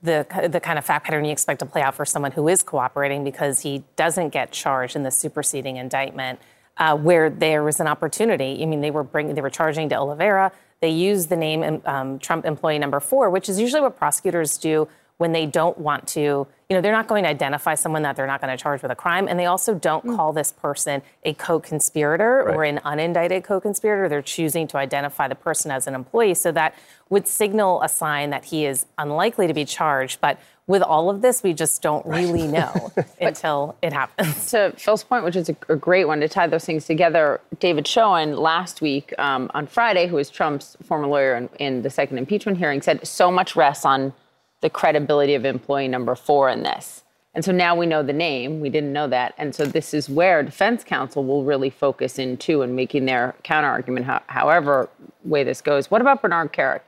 the, 0.00 0.24
the 0.48 0.60
kind 0.60 0.78
of 0.78 0.84
fact 0.84 1.04
pattern 1.04 1.24
you 1.24 1.32
expect 1.32 1.58
to 1.58 1.66
play 1.66 1.82
out 1.82 1.94
for 1.94 2.04
someone 2.04 2.32
who 2.32 2.48
is 2.48 2.62
cooperating 2.62 3.24
because 3.24 3.60
he 3.60 3.82
doesn't 3.96 4.30
get 4.30 4.52
charged 4.52 4.96
in 4.96 5.02
the 5.02 5.10
superseding 5.10 5.76
indictment 5.76 6.38
uh, 6.76 6.96
where 6.96 7.28
there 7.28 7.62
was 7.62 7.80
an 7.80 7.88
opportunity. 7.88 8.62
I 8.62 8.66
mean, 8.66 8.80
they 8.80 8.90
were 8.90 9.04
bringing, 9.04 9.34
they 9.34 9.42
were 9.42 9.50
charging 9.50 9.88
De 9.88 9.96
Oliveira. 9.96 10.52
They 10.82 10.90
use 10.90 11.28
the 11.28 11.36
name 11.36 11.80
um, 11.86 12.18
Trump 12.18 12.44
employee 12.44 12.80
number 12.80 12.98
four, 12.98 13.30
which 13.30 13.48
is 13.48 13.58
usually 13.58 13.80
what 13.80 13.96
prosecutors 13.96 14.58
do 14.58 14.88
when 15.18 15.30
they 15.30 15.46
don't 15.46 15.78
want 15.78 16.08
to, 16.08 16.20
you 16.20 16.48
know, 16.70 16.80
they're 16.80 16.90
not 16.90 17.06
going 17.06 17.22
to 17.22 17.28
identify 17.30 17.76
someone 17.76 18.02
that 18.02 18.16
they're 18.16 18.26
not 18.26 18.40
going 18.40 18.50
to 18.50 18.60
charge 18.60 18.82
with 18.82 18.90
a 18.90 18.96
crime. 18.96 19.28
And 19.28 19.38
they 19.38 19.46
also 19.46 19.74
don't 19.74 20.04
mm. 20.04 20.16
call 20.16 20.32
this 20.32 20.50
person 20.50 21.00
a 21.22 21.34
co 21.34 21.60
conspirator 21.60 22.42
right. 22.44 22.56
or 22.56 22.64
an 22.64 22.80
unindicted 22.84 23.44
co 23.44 23.60
conspirator. 23.60 24.08
They're 24.08 24.22
choosing 24.22 24.66
to 24.68 24.78
identify 24.78 25.28
the 25.28 25.36
person 25.36 25.70
as 25.70 25.86
an 25.86 25.94
employee. 25.94 26.34
So 26.34 26.50
that 26.50 26.74
would 27.08 27.28
signal 27.28 27.80
a 27.82 27.88
sign 27.88 28.30
that 28.30 28.46
he 28.46 28.66
is 28.66 28.86
unlikely 28.98 29.46
to 29.46 29.54
be 29.54 29.64
charged. 29.64 30.20
But 30.20 30.40
with 30.66 30.82
all 30.82 31.10
of 31.10 31.22
this, 31.22 31.42
we 31.42 31.52
just 31.52 31.82
don't 31.82 32.04
really 32.06 32.46
know 32.46 32.92
until 33.20 33.76
it 33.82 33.92
happens. 33.92 34.50
To 34.50 34.72
Phil's 34.76 35.02
point, 35.02 35.24
which 35.24 35.36
is 35.36 35.48
a, 35.48 35.56
a, 35.68 35.76
great 35.76 36.04
one 36.04 36.20
to 36.20 36.28
tie 36.28 36.46
those 36.46 36.64
things 36.64 36.86
together, 36.86 37.40
David 37.58 37.86
Schoen 37.86 38.36
last 38.36 38.80
week 38.80 39.12
um, 39.18 39.50
on 39.54 39.66
Friday, 39.66 40.06
who 40.06 40.18
is 40.18 40.30
Trump's 40.30 40.76
former 40.84 41.08
lawyer 41.08 41.34
in, 41.34 41.48
in 41.58 41.82
the 41.82 41.90
second 41.90 42.18
impeachment 42.18 42.58
hearing, 42.58 42.80
said 42.80 43.06
so 43.06 43.30
much 43.30 43.56
rests 43.56 43.84
on 43.84 44.12
the 44.60 44.70
credibility 44.70 45.34
of 45.34 45.44
employee 45.44 45.88
number 45.88 46.14
four 46.14 46.48
in 46.48 46.62
this. 46.62 47.02
And 47.34 47.44
so 47.44 47.50
now 47.50 47.74
we 47.74 47.86
know 47.86 48.02
the 48.02 48.12
name. 48.12 48.60
We 48.60 48.68
didn't 48.68 48.92
know 48.92 49.08
that. 49.08 49.34
And 49.38 49.54
so 49.54 49.64
this 49.64 49.94
is 49.94 50.08
where 50.08 50.42
defense 50.42 50.84
counsel 50.84 51.24
will 51.24 51.44
really 51.44 51.70
focus 51.70 52.18
in 52.18 52.36
too 52.36 52.62
and 52.62 52.76
making 52.76 53.06
their 53.06 53.34
counter 53.42 53.68
argument, 53.68 54.06
however 54.26 54.90
way 55.24 55.42
this 55.42 55.60
goes. 55.60 55.90
What 55.90 56.02
about 56.02 56.20
Bernard 56.20 56.52
Kerik? 56.52 56.82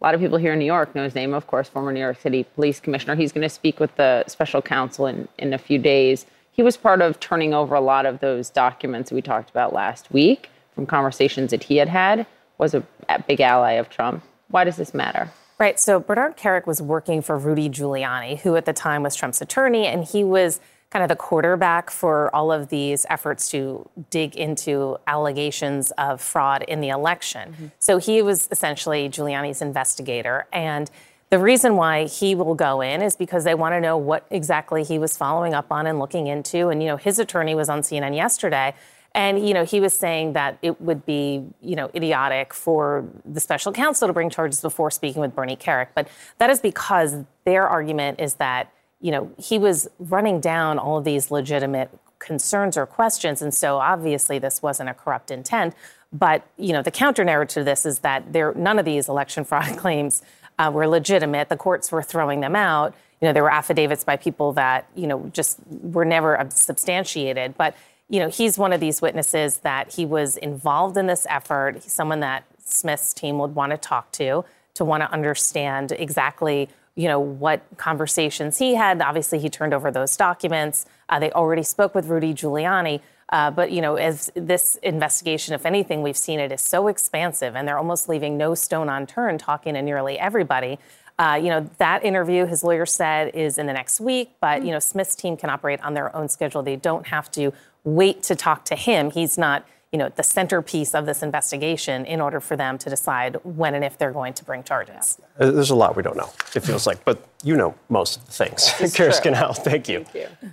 A 0.00 0.04
lot 0.04 0.14
of 0.14 0.20
people 0.20 0.38
here 0.38 0.52
in 0.52 0.58
New 0.58 0.64
York 0.64 0.94
know 0.94 1.04
his 1.04 1.14
name, 1.14 1.32
of 1.32 1.46
course, 1.46 1.68
former 1.68 1.92
New 1.92 2.00
York 2.00 2.20
City 2.20 2.44
police 2.54 2.80
commissioner. 2.80 3.14
He's 3.14 3.32
going 3.32 3.42
to 3.42 3.48
speak 3.48 3.80
with 3.80 3.94
the 3.96 4.24
special 4.26 4.60
counsel 4.60 5.06
in, 5.06 5.28
in 5.38 5.54
a 5.54 5.58
few 5.58 5.78
days. 5.78 6.26
He 6.52 6.62
was 6.62 6.76
part 6.76 7.00
of 7.00 7.18
turning 7.20 7.54
over 7.54 7.74
a 7.74 7.80
lot 7.80 8.04
of 8.04 8.20
those 8.20 8.50
documents 8.50 9.10
we 9.10 9.22
talked 9.22 9.50
about 9.50 9.72
last 9.72 10.12
week 10.12 10.50
from 10.74 10.86
conversations 10.86 11.50
that 11.52 11.64
he 11.64 11.76
had 11.76 11.88
had, 11.88 12.26
was 12.58 12.74
a, 12.74 12.82
a 13.08 13.22
big 13.22 13.40
ally 13.40 13.72
of 13.72 13.88
Trump. 13.88 14.22
Why 14.48 14.64
does 14.64 14.76
this 14.76 14.92
matter? 14.92 15.30
Right. 15.58 15.78
So 15.78 16.00
Bernard 16.00 16.36
Kerik 16.36 16.66
was 16.66 16.82
working 16.82 17.22
for 17.22 17.38
Rudy 17.38 17.70
Giuliani, 17.70 18.40
who 18.40 18.56
at 18.56 18.66
the 18.66 18.72
time 18.72 19.02
was 19.04 19.14
Trump's 19.14 19.40
attorney, 19.40 19.86
and 19.86 20.04
he 20.04 20.24
was 20.24 20.60
kind 20.94 21.02
of 21.02 21.08
the 21.08 21.16
quarterback 21.16 21.90
for 21.90 22.32
all 22.32 22.52
of 22.52 22.68
these 22.68 23.04
efforts 23.10 23.50
to 23.50 23.90
dig 24.10 24.36
into 24.36 24.96
allegations 25.08 25.90
of 25.98 26.20
fraud 26.20 26.62
in 26.62 26.80
the 26.80 26.88
election. 26.88 27.50
Mm-hmm. 27.50 27.66
So 27.80 27.98
he 27.98 28.22
was 28.22 28.46
essentially 28.52 29.08
Giuliani's 29.08 29.60
investigator. 29.60 30.46
And 30.52 30.88
the 31.30 31.40
reason 31.40 31.74
why 31.74 32.04
he 32.04 32.36
will 32.36 32.54
go 32.54 32.80
in 32.80 33.02
is 33.02 33.16
because 33.16 33.42
they 33.42 33.56
want 33.56 33.72
to 33.72 33.80
know 33.80 33.96
what 33.96 34.24
exactly 34.30 34.84
he 34.84 35.00
was 35.00 35.16
following 35.16 35.52
up 35.52 35.72
on 35.72 35.88
and 35.88 35.98
looking 35.98 36.28
into. 36.28 36.68
And, 36.68 36.80
you 36.80 36.86
know, 36.86 36.96
his 36.96 37.18
attorney 37.18 37.56
was 37.56 37.68
on 37.68 37.80
CNN 37.80 38.14
yesterday 38.14 38.72
and, 39.16 39.44
you 39.44 39.52
know, 39.52 39.64
he 39.64 39.80
was 39.80 39.94
saying 39.94 40.34
that 40.34 40.58
it 40.62 40.80
would 40.80 41.04
be, 41.04 41.44
you 41.60 41.74
know, 41.74 41.90
idiotic 41.92 42.54
for 42.54 43.04
the 43.24 43.40
special 43.40 43.72
counsel 43.72 44.06
to 44.06 44.14
bring 44.14 44.30
charges 44.30 44.60
before 44.60 44.92
speaking 44.92 45.20
with 45.20 45.34
Bernie 45.34 45.56
Kerik. 45.56 45.88
But 45.94 46.06
that 46.38 46.50
is 46.50 46.60
because 46.60 47.24
their 47.44 47.66
argument 47.66 48.20
is 48.20 48.34
that, 48.34 48.70
you 49.04 49.10
know, 49.10 49.30
he 49.36 49.58
was 49.58 49.86
running 49.98 50.40
down 50.40 50.78
all 50.78 50.96
of 50.96 51.04
these 51.04 51.30
legitimate 51.30 51.90
concerns 52.18 52.74
or 52.74 52.86
questions. 52.86 53.42
And 53.42 53.52
so 53.52 53.76
obviously 53.76 54.38
this 54.38 54.62
wasn't 54.62 54.88
a 54.88 54.94
corrupt 54.94 55.30
intent. 55.30 55.74
But, 56.10 56.46
you 56.56 56.72
know, 56.72 56.80
the 56.80 56.90
counter 56.90 57.22
narrative 57.22 57.52
to 57.52 57.64
this 57.64 57.84
is 57.84 57.98
that 57.98 58.32
there, 58.32 58.54
none 58.54 58.78
of 58.78 58.86
these 58.86 59.06
election 59.06 59.44
fraud 59.50 59.76
claims 59.76 60.22
uh, 60.58 60.70
were 60.72 60.88
legitimate. 60.88 61.50
The 61.50 61.56
courts 61.58 61.92
were 61.92 62.02
throwing 62.02 62.40
them 62.40 62.56
out. 62.56 62.94
You 63.20 63.28
know, 63.28 63.34
there 63.34 63.42
were 63.42 63.52
affidavits 63.52 64.04
by 64.04 64.16
people 64.16 64.54
that, 64.54 64.88
you 64.94 65.06
know, 65.06 65.30
just 65.34 65.58
were 65.68 66.06
never 66.06 66.48
substantiated. 66.48 67.58
But 67.58 67.76
you 68.08 68.20
know, 68.20 68.28
he's 68.28 68.58
one 68.58 68.72
of 68.72 68.80
these 68.80 69.02
witnesses 69.02 69.58
that 69.58 69.94
he 69.94 70.06
was 70.06 70.36
involved 70.38 70.96
in 70.96 71.08
this 71.08 71.26
effort. 71.28 71.76
He's 71.82 71.92
someone 71.92 72.20
that 72.20 72.44
Smith's 72.58 73.12
team 73.12 73.38
would 73.38 73.54
want 73.54 73.72
to 73.72 73.78
talk 73.78 74.12
to 74.12 74.44
to 74.74 74.84
want 74.84 75.02
to 75.02 75.10
understand 75.10 75.92
exactly, 75.92 76.68
you 76.96 77.08
know, 77.08 77.18
what 77.18 77.62
conversations 77.76 78.58
he 78.58 78.74
had. 78.74 79.00
Obviously, 79.02 79.38
he 79.38 79.48
turned 79.48 79.74
over 79.74 79.90
those 79.90 80.16
documents. 80.16 80.86
Uh, 81.08 81.18
they 81.18 81.30
already 81.32 81.62
spoke 81.62 81.94
with 81.94 82.06
Rudy 82.06 82.32
Giuliani. 82.34 83.00
Uh, 83.30 83.50
but 83.50 83.72
you 83.72 83.80
know, 83.80 83.96
as 83.96 84.30
this 84.34 84.76
investigation, 84.82 85.54
if 85.54 85.66
anything, 85.66 86.02
we've 86.02 86.16
seen 86.16 86.38
it 86.38 86.52
is 86.52 86.60
so 86.60 86.88
expansive, 86.88 87.56
and 87.56 87.66
they're 87.66 87.78
almost 87.78 88.08
leaving 88.08 88.36
no 88.36 88.54
stone 88.54 88.88
unturned, 88.88 89.40
talking 89.40 89.74
to 89.74 89.82
nearly 89.82 90.18
everybody. 90.18 90.78
Uh, 91.18 91.38
you 91.40 91.48
know, 91.48 91.68
that 91.78 92.04
interview, 92.04 92.44
his 92.44 92.64
lawyer 92.64 92.84
said, 92.84 93.34
is 93.34 93.56
in 93.56 93.66
the 93.66 93.72
next 93.72 94.00
week. 94.00 94.32
But 94.40 94.64
you 94.64 94.72
know, 94.72 94.78
Smith's 94.78 95.14
team 95.14 95.36
can 95.36 95.50
operate 95.50 95.80
on 95.82 95.94
their 95.94 96.14
own 96.14 96.28
schedule. 96.28 96.62
They 96.62 96.76
don't 96.76 97.06
have 97.08 97.30
to 97.32 97.52
wait 97.84 98.22
to 98.24 98.36
talk 98.36 98.64
to 98.66 98.76
him. 98.76 99.10
He's 99.10 99.38
not, 99.38 99.66
you 99.94 99.98
know, 99.98 100.08
the 100.08 100.24
centerpiece 100.24 100.92
of 100.92 101.06
this 101.06 101.22
investigation 101.22 102.04
in 102.04 102.20
order 102.20 102.40
for 102.40 102.56
them 102.56 102.76
to 102.78 102.90
decide 102.90 103.36
when 103.44 103.76
and 103.76 103.84
if 103.84 103.96
they're 103.96 104.10
going 104.10 104.34
to 104.34 104.44
bring 104.44 104.64
charges. 104.64 105.20
Uh, 105.38 105.52
there's 105.52 105.70
a 105.70 105.74
lot 105.76 105.94
we 105.94 106.02
don't 106.02 106.16
know, 106.16 106.32
it 106.52 106.64
feels 106.64 106.84
like, 106.84 107.04
but 107.04 107.28
you 107.44 107.56
know 107.56 107.76
most 107.88 108.16
of 108.16 108.26
the 108.26 108.32
things. 108.32 108.92
Kara 108.96 109.12
Scannell, 109.12 109.52
thank 109.52 109.88
you. 109.88 110.02
Thank 110.02 110.32
you. 110.42 110.50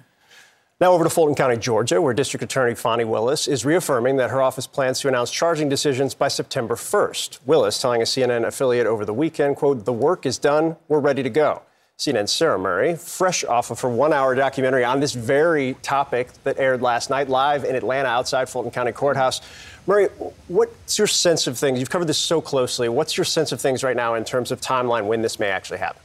Now 0.80 0.92
over 0.92 1.04
to 1.04 1.10
Fulton 1.10 1.34
County, 1.34 1.58
Georgia, 1.58 2.00
where 2.00 2.14
District 2.14 2.44
Attorney 2.44 2.76
Fani 2.76 3.04
Willis 3.04 3.48
is 3.48 3.66
reaffirming 3.66 4.18
that 4.18 4.30
her 4.30 4.44
office 4.44 4.68
plans 4.68 5.00
to 5.00 5.08
announce 5.08 5.32
charging 5.32 5.70
decisions 5.70 6.14
by 6.14 6.28
September 6.28 6.76
1st. 6.76 7.40
Willis 7.44 7.82
telling 7.82 8.04
a 8.04 8.06
CNN 8.06 8.46
affiliate 8.46 8.86
over 8.86 9.06
the 9.06 9.14
weekend, 9.14 9.56
quote, 9.56 9.86
the 9.86 9.94
work 9.94 10.28
is 10.28 10.38
done, 10.38 10.76
we're 10.88 11.00
ready 11.00 11.24
to 11.24 11.32
go. 11.32 11.64
CNN's 12.02 12.32
Sarah 12.32 12.58
Murray, 12.58 12.96
fresh 12.96 13.44
off 13.44 13.70
of 13.70 13.80
her 13.82 13.88
one 13.88 14.12
hour 14.12 14.34
documentary 14.34 14.84
on 14.84 15.00
this 15.00 15.14
very 15.14 15.76
topic 15.84 16.30
that 16.44 16.58
aired 16.58 16.82
last 16.82 17.12
night 17.12 17.30
live 17.30 17.64
in 17.64 17.76
Atlanta 17.76 18.10
outside 18.10 18.50
Fulton 18.50 18.72
County 18.72 18.92
Courthouse. 18.92 19.40
Murray, 19.86 20.08
what's 20.48 20.98
your 20.98 21.06
sense 21.06 21.46
of 21.46 21.60
things? 21.60 21.78
You've 21.78 21.92
covered 21.92 22.08
this 22.08 22.18
so 22.18 22.42
closely. 22.42 22.90
What's 22.90 23.18
your 23.18 23.26
sense 23.26 23.52
of 23.52 23.62
things 23.62 23.84
right 23.84 23.96
now 23.96 24.16
in 24.16 24.24
terms 24.24 24.52
of 24.52 24.60
timeline 24.60 25.06
when 25.06 25.22
this 25.22 25.38
may 25.38 25.50
actually 25.50 25.78
happen? 25.78 26.02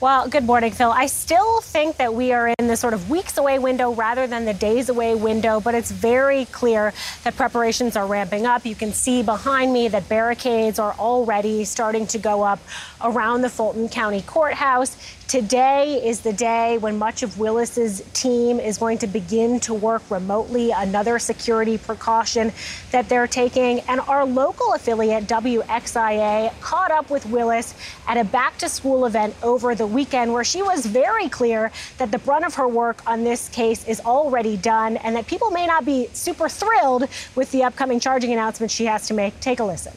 Well, 0.00 0.30
good 0.30 0.44
morning, 0.44 0.72
Phil. 0.72 0.90
I 0.90 1.04
still 1.04 1.60
think 1.60 1.98
that 1.98 2.14
we 2.14 2.32
are 2.32 2.54
in 2.58 2.68
the 2.68 2.76
sort 2.78 2.94
of 2.94 3.10
weeks 3.10 3.36
away 3.36 3.58
window 3.58 3.92
rather 3.92 4.26
than 4.26 4.46
the 4.46 4.54
days 4.54 4.88
away 4.88 5.14
window, 5.14 5.60
but 5.60 5.74
it's 5.74 5.90
very 5.90 6.46
clear 6.46 6.94
that 7.22 7.36
preparations 7.36 7.96
are 7.96 8.06
ramping 8.06 8.46
up. 8.46 8.64
You 8.64 8.74
can 8.74 8.94
see 8.94 9.22
behind 9.22 9.74
me 9.74 9.88
that 9.88 10.08
barricades 10.08 10.78
are 10.78 10.94
already 10.94 11.66
starting 11.66 12.06
to 12.06 12.18
go 12.18 12.42
up 12.42 12.60
around 13.02 13.42
the 13.42 13.50
Fulton 13.50 13.90
County 13.90 14.22
Courthouse. 14.22 14.96
Today 15.30 16.04
is 16.04 16.22
the 16.22 16.32
day 16.32 16.76
when 16.78 16.98
much 16.98 17.22
of 17.22 17.38
Willis's 17.38 18.02
team 18.14 18.58
is 18.58 18.78
going 18.78 18.98
to 18.98 19.06
begin 19.06 19.60
to 19.60 19.72
work 19.72 20.02
remotely, 20.10 20.72
another 20.72 21.20
security 21.20 21.78
precaution 21.78 22.52
that 22.90 23.08
they're 23.08 23.28
taking. 23.28 23.78
And 23.82 24.00
our 24.00 24.24
local 24.24 24.72
affiliate, 24.72 25.28
WXIA, 25.28 26.60
caught 26.60 26.90
up 26.90 27.10
with 27.10 27.26
Willis 27.26 27.76
at 28.08 28.16
a 28.16 28.24
back 28.24 28.58
to 28.58 28.68
school 28.68 29.06
event 29.06 29.36
over 29.40 29.76
the 29.76 29.86
weekend 29.86 30.32
where 30.32 30.42
she 30.42 30.62
was 30.62 30.84
very 30.84 31.28
clear 31.28 31.70
that 31.98 32.10
the 32.10 32.18
brunt 32.18 32.44
of 32.44 32.56
her 32.56 32.66
work 32.66 33.00
on 33.06 33.22
this 33.22 33.48
case 33.50 33.86
is 33.86 34.00
already 34.00 34.56
done 34.56 34.96
and 34.96 35.14
that 35.14 35.28
people 35.28 35.52
may 35.52 35.64
not 35.64 35.84
be 35.84 36.08
super 36.12 36.48
thrilled 36.48 37.06
with 37.36 37.52
the 37.52 37.62
upcoming 37.62 38.00
charging 38.00 38.32
announcement 38.32 38.72
she 38.72 38.86
has 38.86 39.06
to 39.06 39.14
make. 39.14 39.38
Take 39.38 39.60
a 39.60 39.64
listen. 39.64 39.92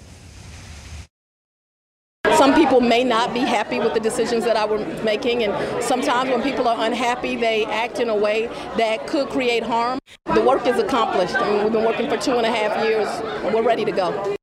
Some 2.38 2.56
people 2.56 2.82
may 2.82 3.04
not 3.04 3.34
be 3.34 3.40
happy 3.42 3.80
with 3.80 3.94
the 3.94 4.00
decisions 4.00 4.44
that 4.46 4.58
I 4.58 4.66
was 4.66 5.04
making, 5.04 5.44
and 5.44 5.84
sometimes 5.84 6.30
when 6.30 6.42
people 6.42 6.68
are 6.68 6.86
unhappy, 6.86 7.36
they 7.36 7.66
act 7.66 8.00
in 8.00 8.10
a 8.10 8.16
way 8.16 8.48
that 8.78 9.08
could 9.08 9.30
create 9.30 9.64
harm. 9.64 10.00
The 10.34 10.42
work 10.42 10.66
is 10.68 10.78
accomplished. 10.80 11.36
I 11.36 11.50
mean, 11.50 11.64
we've 11.64 11.74
been 11.74 11.86
working 11.86 12.10
for 12.10 12.18
two 12.18 12.38
and 12.38 12.46
a 12.46 12.52
half 12.52 12.84
years. 12.84 13.08
We're 13.54 13.64
ready 13.64 13.86
to 13.86 13.92
go. 13.92 14.36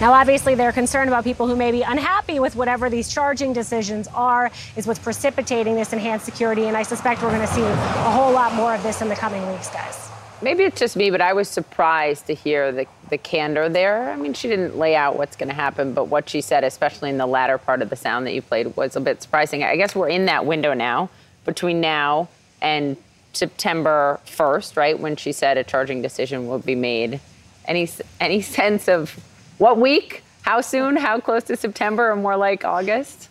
Now, 0.00 0.12
obviously, 0.12 0.54
they're 0.54 0.72
concerned 0.72 1.08
about 1.08 1.24
people 1.24 1.48
who 1.48 1.56
may 1.56 1.72
be 1.72 1.82
unhappy 1.82 2.38
with 2.38 2.54
whatever 2.54 2.88
these 2.88 3.08
charging 3.08 3.52
decisions 3.52 4.06
are, 4.14 4.50
is 4.76 4.86
what's 4.86 5.00
precipitating 5.00 5.74
this 5.74 5.92
enhanced 5.92 6.24
security. 6.24 6.66
And 6.66 6.76
I 6.76 6.84
suspect 6.84 7.22
we're 7.22 7.30
going 7.30 7.46
to 7.46 7.52
see 7.52 7.62
a 7.62 8.10
whole 8.10 8.32
lot 8.32 8.54
more 8.54 8.74
of 8.74 8.82
this 8.82 9.02
in 9.02 9.08
the 9.08 9.16
coming 9.16 9.44
weeks, 9.50 9.70
guys. 9.70 10.10
Maybe 10.40 10.62
it's 10.62 10.78
just 10.78 10.96
me, 10.96 11.10
but 11.10 11.20
I 11.20 11.32
was 11.32 11.48
surprised 11.48 12.26
to 12.28 12.34
hear 12.34 12.70
the, 12.70 12.86
the 13.10 13.18
candor 13.18 13.68
there. 13.68 14.08
I 14.10 14.16
mean, 14.16 14.34
she 14.34 14.48
didn't 14.48 14.78
lay 14.78 14.94
out 14.94 15.16
what's 15.16 15.34
going 15.34 15.48
to 15.48 15.54
happen, 15.54 15.94
but 15.94 16.04
what 16.04 16.28
she 16.28 16.40
said, 16.40 16.62
especially 16.62 17.10
in 17.10 17.18
the 17.18 17.26
latter 17.26 17.58
part 17.58 17.82
of 17.82 17.90
the 17.90 17.96
sound 17.96 18.26
that 18.26 18.32
you 18.34 18.42
played, 18.42 18.76
was 18.76 18.94
a 18.94 19.00
bit 19.00 19.20
surprising. 19.20 19.64
I 19.64 19.76
guess 19.76 19.96
we're 19.96 20.08
in 20.08 20.26
that 20.26 20.46
window 20.46 20.74
now, 20.74 21.10
between 21.44 21.80
now 21.80 22.28
and 22.60 22.96
September 23.32 24.20
1st, 24.26 24.76
right, 24.76 24.98
when 24.98 25.16
she 25.16 25.32
said 25.32 25.58
a 25.58 25.64
charging 25.64 26.02
decision 26.02 26.46
will 26.46 26.58
be 26.60 26.74
made. 26.76 27.20
Any, 27.64 27.88
any 28.20 28.40
sense 28.58 28.88
of 28.88 29.18
what 29.58 29.78
week? 29.78 30.22
How 30.42 30.60
soon? 30.60 30.96
How 30.96 31.18
close 31.18 31.42
to 31.44 31.56
September 31.56 32.10
or 32.12 32.16
more 32.16 32.36
like 32.36 32.64
August? 32.64 33.27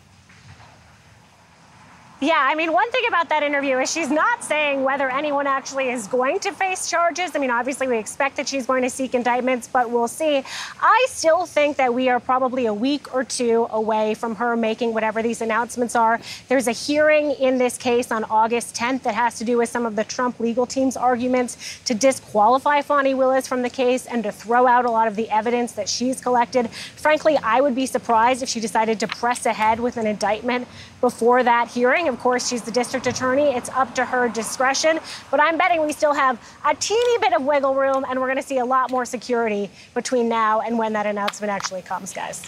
Yeah, 2.19 2.33
I 2.35 2.55
mean, 2.55 2.73
one 2.73 2.89
thing 2.89 3.03
about 3.07 3.29
that 3.29 3.43
interview 3.43 3.77
is 3.77 3.91
she's 3.91 4.09
not 4.09 4.43
saying 4.43 4.83
whether 4.83 5.07
anyone 5.07 5.45
actually 5.45 5.91
is 5.91 6.07
going 6.07 6.39
to 6.39 6.51
face 6.51 6.89
charges. 6.89 7.35
I 7.35 7.39
mean, 7.39 7.51
obviously, 7.51 7.87
we 7.87 7.99
expect 7.99 8.37
that 8.37 8.47
she's 8.47 8.65
going 8.65 8.81
to 8.81 8.89
seek 8.89 9.13
indictments, 9.13 9.69
but 9.71 9.91
we'll 9.91 10.07
see. 10.07 10.43
I 10.81 11.05
still 11.09 11.45
think 11.45 11.77
that 11.77 11.93
we 11.93 12.09
are 12.09 12.19
probably 12.19 12.65
a 12.65 12.73
week 12.73 13.13
or 13.13 13.23
two 13.23 13.67
away 13.69 14.15
from 14.15 14.33
her 14.37 14.55
making 14.55 14.95
whatever 14.95 15.21
these 15.21 15.41
announcements 15.41 15.95
are. 15.95 16.19
There's 16.47 16.67
a 16.67 16.71
hearing 16.71 17.33
in 17.33 17.59
this 17.59 17.77
case 17.77 18.11
on 18.11 18.23
August 18.23 18.75
10th 18.75 19.03
that 19.03 19.13
has 19.13 19.37
to 19.37 19.43
do 19.43 19.59
with 19.59 19.69
some 19.69 19.85
of 19.85 19.95
the 19.95 20.03
Trump 20.03 20.39
legal 20.39 20.65
team's 20.65 20.97
arguments 20.97 21.79
to 21.85 21.93
disqualify 21.93 22.81
Fani 22.81 23.13
Willis 23.13 23.47
from 23.47 23.61
the 23.61 23.69
case 23.69 24.07
and 24.07 24.23
to 24.23 24.31
throw 24.31 24.65
out 24.65 24.85
a 24.85 24.89
lot 24.89 25.07
of 25.07 25.15
the 25.15 25.29
evidence 25.29 25.73
that 25.73 25.87
she's 25.87 26.19
collected. 26.19 26.67
Frankly, 26.71 27.37
I 27.43 27.61
would 27.61 27.75
be 27.75 27.85
surprised 27.85 28.41
if 28.41 28.49
she 28.49 28.59
decided 28.59 28.99
to 29.01 29.07
press 29.07 29.45
ahead 29.45 29.79
with 29.79 29.97
an 29.97 30.07
indictment 30.07 30.67
before 30.99 31.43
that 31.43 31.67
hearing. 31.67 32.06
Of 32.07 32.19
course, 32.19 32.47
she's 32.47 32.61
the 32.61 32.71
district 32.71 33.07
attorney. 33.07 33.43
It's 33.43 33.69
up 33.69 33.93
to 33.95 34.05
her 34.05 34.29
discretion. 34.29 34.99
But 35.31 35.41
I'm 35.41 35.57
betting 35.57 35.85
we 35.85 35.93
still 35.93 36.13
have 36.13 36.39
a 36.65 36.75
teeny 36.75 37.17
bit 37.19 37.33
of 37.33 37.43
wiggle 37.43 37.75
room, 37.75 38.05
and 38.09 38.19
we're 38.19 38.27
going 38.27 38.37
to 38.37 38.47
see 38.47 38.59
a 38.59 38.65
lot 38.65 38.91
more 38.91 39.05
security 39.05 39.69
between 39.93 40.29
now 40.29 40.61
and 40.61 40.77
when 40.77 40.93
that 40.93 41.05
announcement 41.05 41.51
actually 41.51 41.81
comes, 41.81 42.13
guys. 42.13 42.43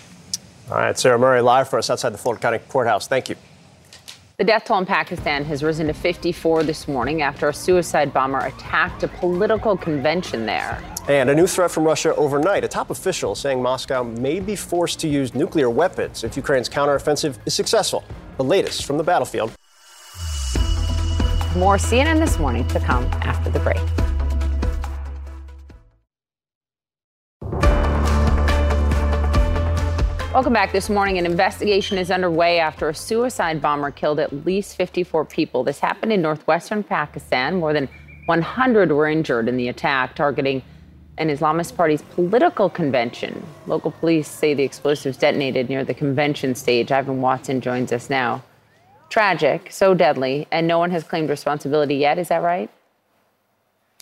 All 0.69 0.77
right, 0.77 0.97
Sarah 0.97 1.17
Murray 1.17 1.41
live 1.41 1.67
for 1.67 1.79
us 1.79 1.89
outside 1.89 2.13
the 2.13 2.17
Fulton 2.17 2.41
County 2.41 2.59
Courthouse. 2.69 3.07
Thank 3.07 3.29
you. 3.29 3.35
The 4.39 4.45
death 4.45 4.63
toll 4.63 4.77
in 4.77 4.85
Pakistan 4.85 5.43
has 5.43 5.63
risen 5.63 5.87
to 5.87 5.93
54 5.93 6.63
this 6.63 6.87
morning 6.87 7.21
after 7.21 7.49
a 7.49 7.53
suicide 7.53 8.13
bomber 8.13 8.39
attacked 8.39 9.03
a 9.03 9.09
political 9.09 9.75
convention 9.75 10.45
there. 10.45 10.81
And 11.09 11.29
a 11.29 11.35
new 11.35 11.45
threat 11.45 11.71
from 11.71 11.83
Russia 11.83 12.15
overnight. 12.15 12.63
A 12.63 12.69
top 12.69 12.89
official 12.89 13.35
saying 13.35 13.61
Moscow 13.61 14.01
may 14.01 14.39
be 14.39 14.55
forced 14.55 14.97
to 15.01 15.09
use 15.09 15.35
nuclear 15.35 15.69
weapons 15.69 16.23
if 16.23 16.37
Ukraine's 16.37 16.69
counteroffensive 16.69 17.37
is 17.45 17.53
successful. 17.53 18.05
The 18.37 18.45
latest 18.45 18.85
from 18.85 18.97
the 18.97 19.03
battlefield. 19.03 19.51
More 21.57 21.75
CNN 21.75 22.19
this 22.19 22.39
morning 22.39 22.65
to 22.69 22.79
come 22.79 23.03
after 23.21 23.49
the 23.49 23.59
break. 23.59 24.08
Welcome 30.39 30.53
back 30.53 30.71
this 30.71 30.89
morning. 30.89 31.17
An 31.17 31.25
investigation 31.25 31.97
is 31.97 32.09
underway 32.09 32.59
after 32.59 32.87
a 32.87 32.95
suicide 32.95 33.61
bomber 33.61 33.91
killed 33.91 34.21
at 34.21 34.45
least 34.45 34.77
54 34.77 35.25
people. 35.25 35.65
This 35.65 35.81
happened 35.81 36.13
in 36.13 36.21
northwestern 36.21 36.81
Pakistan. 36.81 37.59
More 37.59 37.73
than 37.73 37.89
100 38.27 38.89
were 38.93 39.09
injured 39.09 39.49
in 39.49 39.57
the 39.57 39.67
attack, 39.67 40.15
targeting 40.15 40.61
an 41.17 41.27
Islamist 41.27 41.75
party's 41.75 42.03
political 42.03 42.69
convention. 42.69 43.45
Local 43.67 43.91
police 43.91 44.29
say 44.29 44.53
the 44.53 44.63
explosives 44.63 45.17
detonated 45.17 45.67
near 45.67 45.83
the 45.83 45.93
convention 45.93 46.55
stage. 46.55 46.89
Ivan 46.89 47.19
Watson 47.19 47.59
joins 47.59 47.91
us 47.91 48.09
now. 48.09 48.41
Tragic, 49.09 49.69
so 49.73 49.93
deadly, 49.93 50.47
and 50.51 50.65
no 50.65 50.79
one 50.79 50.91
has 50.91 51.03
claimed 51.03 51.29
responsibility 51.29 51.95
yet. 51.95 52.17
Is 52.17 52.29
that 52.29 52.41
right? 52.41 52.71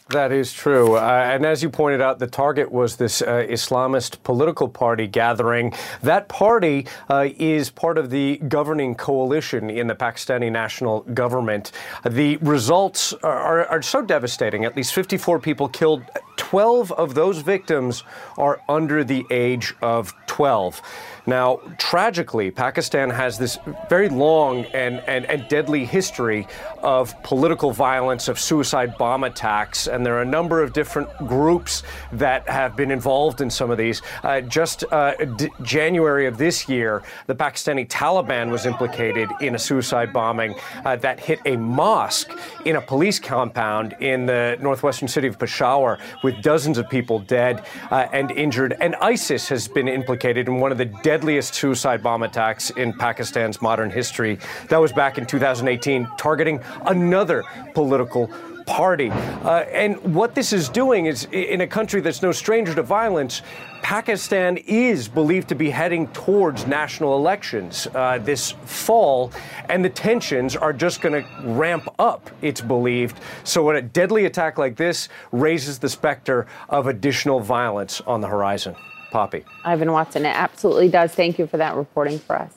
That 0.10 0.32
is 0.32 0.54
true. 0.54 0.96
Uh, 0.96 1.02
and 1.02 1.46
as 1.46 1.62
you 1.62 1.70
pointed 1.70 2.00
out, 2.00 2.20
the 2.20 2.28
target 2.28 2.72
was 2.72 2.96
this 2.96 3.22
uh, 3.22 3.46
Islamist 3.50 4.24
political 4.24 4.70
party 4.70 5.06
gathering. 5.06 5.74
That 6.02 6.30
party 6.30 6.88
uh, 7.10 7.28
is 7.38 7.70
part 7.70 7.98
of 7.98 8.10
the 8.10 8.38
governing 8.48 8.96
coalition 8.96 9.70
in 9.70 9.88
the 9.88 9.96
Pakistani 9.96 10.50
national 10.50 11.02
government. 11.02 11.74
The 12.06 12.38
results 12.38 13.12
are, 13.22 13.38
are, 13.38 13.66
are 13.66 13.82
so 13.82 14.02
devastating. 14.02 14.64
At 14.64 14.78
least 14.78 14.94
54 14.94 15.40
people 15.40 15.68
killed. 15.68 16.04
12 16.38 16.94
of 16.94 17.14
those 17.14 17.40
victims 17.40 18.06
are 18.38 18.62
under 18.70 19.04
the 19.04 19.26
age 19.30 19.74
of 19.82 20.14
12. 20.28 20.82
Now, 21.28 21.60
tragically, 21.78 22.52
Pakistan 22.52 23.10
has 23.10 23.38
this 23.38 23.60
very 23.90 24.08
long 24.08 24.64
and, 24.68 25.02
and, 25.08 25.26
and 25.26 25.46
deadly 25.50 25.84
history 25.84 26.48
of 26.82 27.22
political 27.22 27.72
violence, 27.74 28.30
of 28.30 28.40
suicide 28.40 28.98
bomb 28.98 29.26
attacks, 29.26 29.88
and 29.88 30.06
there 30.06 30.16
are 30.16 30.22
a 30.22 30.26
number 30.26 30.64
of 30.64 30.72
different 30.72 31.10
groups 31.28 31.84
that 32.14 32.48
have 32.48 32.78
been 32.78 32.92
involved 32.92 33.42
in 33.42 33.50
some 33.50 33.70
of 33.70 33.78
these. 33.78 34.02
Uh, 34.24 34.40
just 34.40 34.86
uh, 34.94 35.16
d- 35.36 35.50
January 35.64 36.28
of 36.28 36.38
this 36.38 36.70
year, 36.70 37.04
the 37.26 37.36
Pakistani 37.36 37.86
Taliban 37.86 38.50
was 38.50 38.66
implicated 38.66 39.30
in 39.42 39.56
a 39.56 39.60
suicide 39.60 40.14
bombing 40.14 40.56
uh, 40.86 40.96
that 40.96 41.20
hit 41.20 41.42
a 41.44 41.58
mosque 41.58 42.32
in 42.64 42.78
a 42.78 42.82
police 42.82 43.20
compound 43.20 43.98
in 44.00 44.26
the 44.26 44.58
northwestern 44.62 45.10
city 45.10 45.28
of 45.28 45.38
Peshawar, 45.38 46.00
with 46.24 46.42
dozens 46.42 46.78
of 46.78 46.90
people 46.90 47.20
dead 47.20 47.66
uh, 47.92 48.08
and 48.14 48.32
injured. 48.32 48.78
And 48.80 48.96
ISIS 49.02 49.50
has 49.50 49.68
been 49.68 49.90
implicated 49.90 50.48
in 50.48 50.62
one 50.62 50.72
of 50.72 50.78
the 50.78 50.86
deadliest 50.86 51.17
suicide 51.54 52.04
bomb 52.04 52.24
attacks 52.24 52.70
in 52.72 52.94
Pakistan's 52.94 53.62
modern 53.62 53.90
history. 53.90 54.40
That 54.70 54.78
was 54.78 54.92
back 54.92 55.18
in 55.18 55.26
2018, 55.26 56.08
targeting 56.18 56.62
another 56.86 57.44
political 57.74 58.32
party. 58.68 59.10
Uh, 59.10 59.62
and 59.72 59.98
what 60.14 60.36
this 60.36 60.54
is 60.54 60.70
doing 60.70 61.08
is, 61.08 61.26
in 61.32 61.62
a 61.62 61.68
country 61.68 62.02
that's 62.02 62.22
no 62.22 62.32
stranger 62.32 62.76
to 62.76 62.84
violence, 62.84 63.42
Pakistan 63.82 64.58
is 64.58 65.08
believed 65.08 65.48
to 65.50 65.56
be 65.56 65.70
heading 65.70 66.08
towards 66.10 66.68
national 66.68 67.16
elections 67.16 67.88
uh, 67.96 68.20
this 68.20 68.52
fall, 68.66 69.32
and 69.70 69.84
the 69.84 69.90
tensions 69.90 70.56
are 70.56 70.74
just 70.74 71.02
going 71.02 71.24
to 71.24 71.28
ramp 71.44 71.88
up, 71.98 72.30
it's 72.42 72.62
believed. 72.62 73.20
So, 73.44 73.64
when 73.64 73.78
a 73.78 73.82
deadly 73.82 74.26
attack 74.26 74.58
like 74.58 74.76
this 74.76 75.08
raises 75.32 75.80
the 75.80 75.90
specter 75.90 76.46
of 76.70 76.88
additional 76.88 77.40
violence 77.40 78.02
on 78.02 78.22
the 78.22 78.28
horizon. 78.28 78.76
Poppy. 79.12 79.44
Ivan 79.64 79.92
Watson, 79.92 80.26
it 80.26 80.36
absolutely 80.36 80.90
does. 80.90 81.14
Thank 81.14 81.40
you 81.40 81.48
for 81.48 81.58
that 81.58 81.76
reporting 81.76 82.20
for 82.20 82.36
us. 82.36 82.54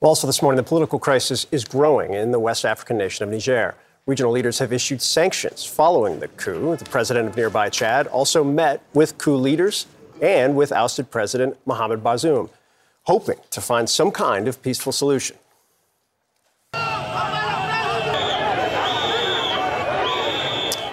Well, 0.00 0.08
also 0.08 0.26
this 0.26 0.40
morning, 0.40 0.56
the 0.56 0.62
political 0.62 0.98
crisis 0.98 1.46
is 1.50 1.64
growing 1.64 2.14
in 2.14 2.30
the 2.30 2.38
West 2.38 2.64
African 2.64 2.96
nation 2.96 3.22
of 3.22 3.30
Niger. 3.30 3.74
Regional 4.06 4.32
leaders 4.32 4.58
have 4.58 4.72
issued 4.72 5.02
sanctions 5.02 5.64
following 5.64 6.20
the 6.20 6.28
coup. 6.28 6.74
The 6.76 6.86
president 6.86 7.28
of 7.28 7.36
nearby 7.36 7.68
Chad 7.68 8.06
also 8.06 8.42
met 8.42 8.82
with 8.94 9.18
coup 9.18 9.36
leaders 9.36 9.86
and 10.22 10.56
with 10.56 10.72
ousted 10.72 11.10
President 11.10 11.56
Mohamed 11.66 12.02
Bazoum, 12.02 12.48
hoping 13.02 13.38
to 13.50 13.60
find 13.60 13.88
some 13.88 14.10
kind 14.10 14.48
of 14.48 14.62
peaceful 14.62 14.92
solution. 14.92 15.36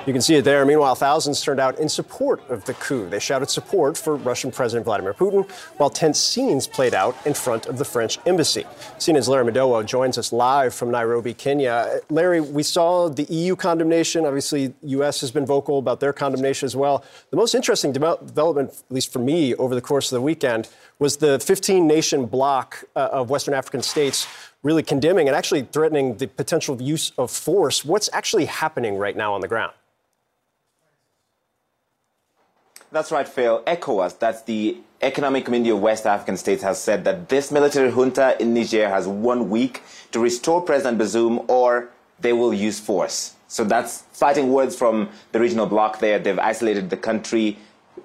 You 0.08 0.14
can 0.14 0.22
see 0.22 0.36
it 0.36 0.46
there. 0.46 0.66
Meanwhile, 0.66 0.96
thousands 0.96 1.42
turned 1.42 1.60
out 1.60 1.80
in 1.80 1.90
support 1.90 2.42
of 2.50 2.64
the 2.64 2.74
coup. 2.76 3.10
They 3.10 3.20
shouted 3.20 3.50
support 3.50 3.98
for 3.98 4.16
Russian 4.16 4.52
President 4.52 4.86
Vladimir 4.86 5.14
Putin, 5.14 5.52
while 5.76 5.90
tense 5.90 6.18
scenes 6.18 6.66
played 6.66 6.94
out 6.94 7.18
in 7.26 7.34
front 7.34 7.66
of 7.66 7.78
the 7.78 7.84
French 7.84 8.18
embassy. 8.26 8.64
CNN's 9.00 9.28
Larry 9.28 9.52
Madowo 9.52 9.86
joins 9.86 10.18
us 10.18 10.32
live 10.32 10.74
from 10.74 10.92
Nairobi, 10.92 11.34
Kenya. 11.34 12.00
Larry, 12.10 12.40
we 12.40 12.64
saw 12.64 13.10
the 13.10 13.24
EU 13.24 13.58
condemnation. 13.58 14.26
Obviously, 14.26 14.74
U.S. 14.84 15.20
has 15.20 15.30
been 15.30 15.46
vocal 15.46 15.78
about 15.78 16.00
their 16.00 16.14
condemnation 16.14 16.66
as 16.66 16.74
well. 16.74 17.04
The 17.32 17.36
most 17.36 17.54
interesting 17.54 17.92
development, 17.92 18.70
at 18.90 18.94
least 18.96 19.12
for 19.12 19.20
me, 19.20 19.56
over 19.56 19.76
the 19.76 19.82
course 19.82 20.10
of 20.10 20.16
the 20.16 20.22
weekend 20.22 20.70
was 21.00 21.18
the 21.18 21.38
15 21.42 21.86
nation 21.86 22.28
bloc 22.28 22.86
uh, 22.96 23.10
of 23.12 23.30
Western 23.30 23.54
African 23.54 23.82
states 23.82 24.26
really 24.64 24.84
condemning 24.84 25.28
and 25.28 25.36
actually 25.36 25.64
threatening 25.64 26.16
the 26.16 26.28
potential 26.28 26.82
use 26.82 27.12
of 27.18 27.30
force. 27.30 27.84
What's 27.84 28.10
actually 28.14 28.46
happening 28.46 28.96
right 28.96 29.16
now 29.18 29.34
on 29.34 29.42
the 29.42 29.50
ground? 29.50 29.74
That's 32.90 33.12
right, 33.12 33.28
Phil. 33.28 33.64
ECOWAS, 33.68 34.18
that's 34.18 34.44
the 34.44 34.78
Economic 35.02 35.44
Community 35.44 35.72
of 35.72 35.82
West 35.82 36.06
African 36.06 36.38
States, 36.38 36.64
has 36.64 36.82
said 36.82 37.04
that 37.04 37.28
this 37.28 37.52
military 37.52 37.92
junta 37.92 38.42
in 38.42 38.54
Niger 38.54 38.88
has 38.88 39.06
one 39.06 39.50
week 39.50 39.82
to 40.12 40.20
restore 40.20 40.62
President 40.62 40.98
Bazoum 40.98 41.44
or 41.50 41.90
they 42.22 42.32
will 42.32 42.54
use 42.54 42.80
force. 42.80 43.36
So 43.50 43.66
that's 43.66 44.04
fighting 44.14 44.54
words 44.54 44.76
from 44.76 45.10
the 45.34 45.40
regional 45.40 45.66
bloc 45.66 46.00
there. 46.00 46.18
They've 46.18 46.40
isolated 46.40 46.90
the 46.90 46.96
country, 46.96 47.58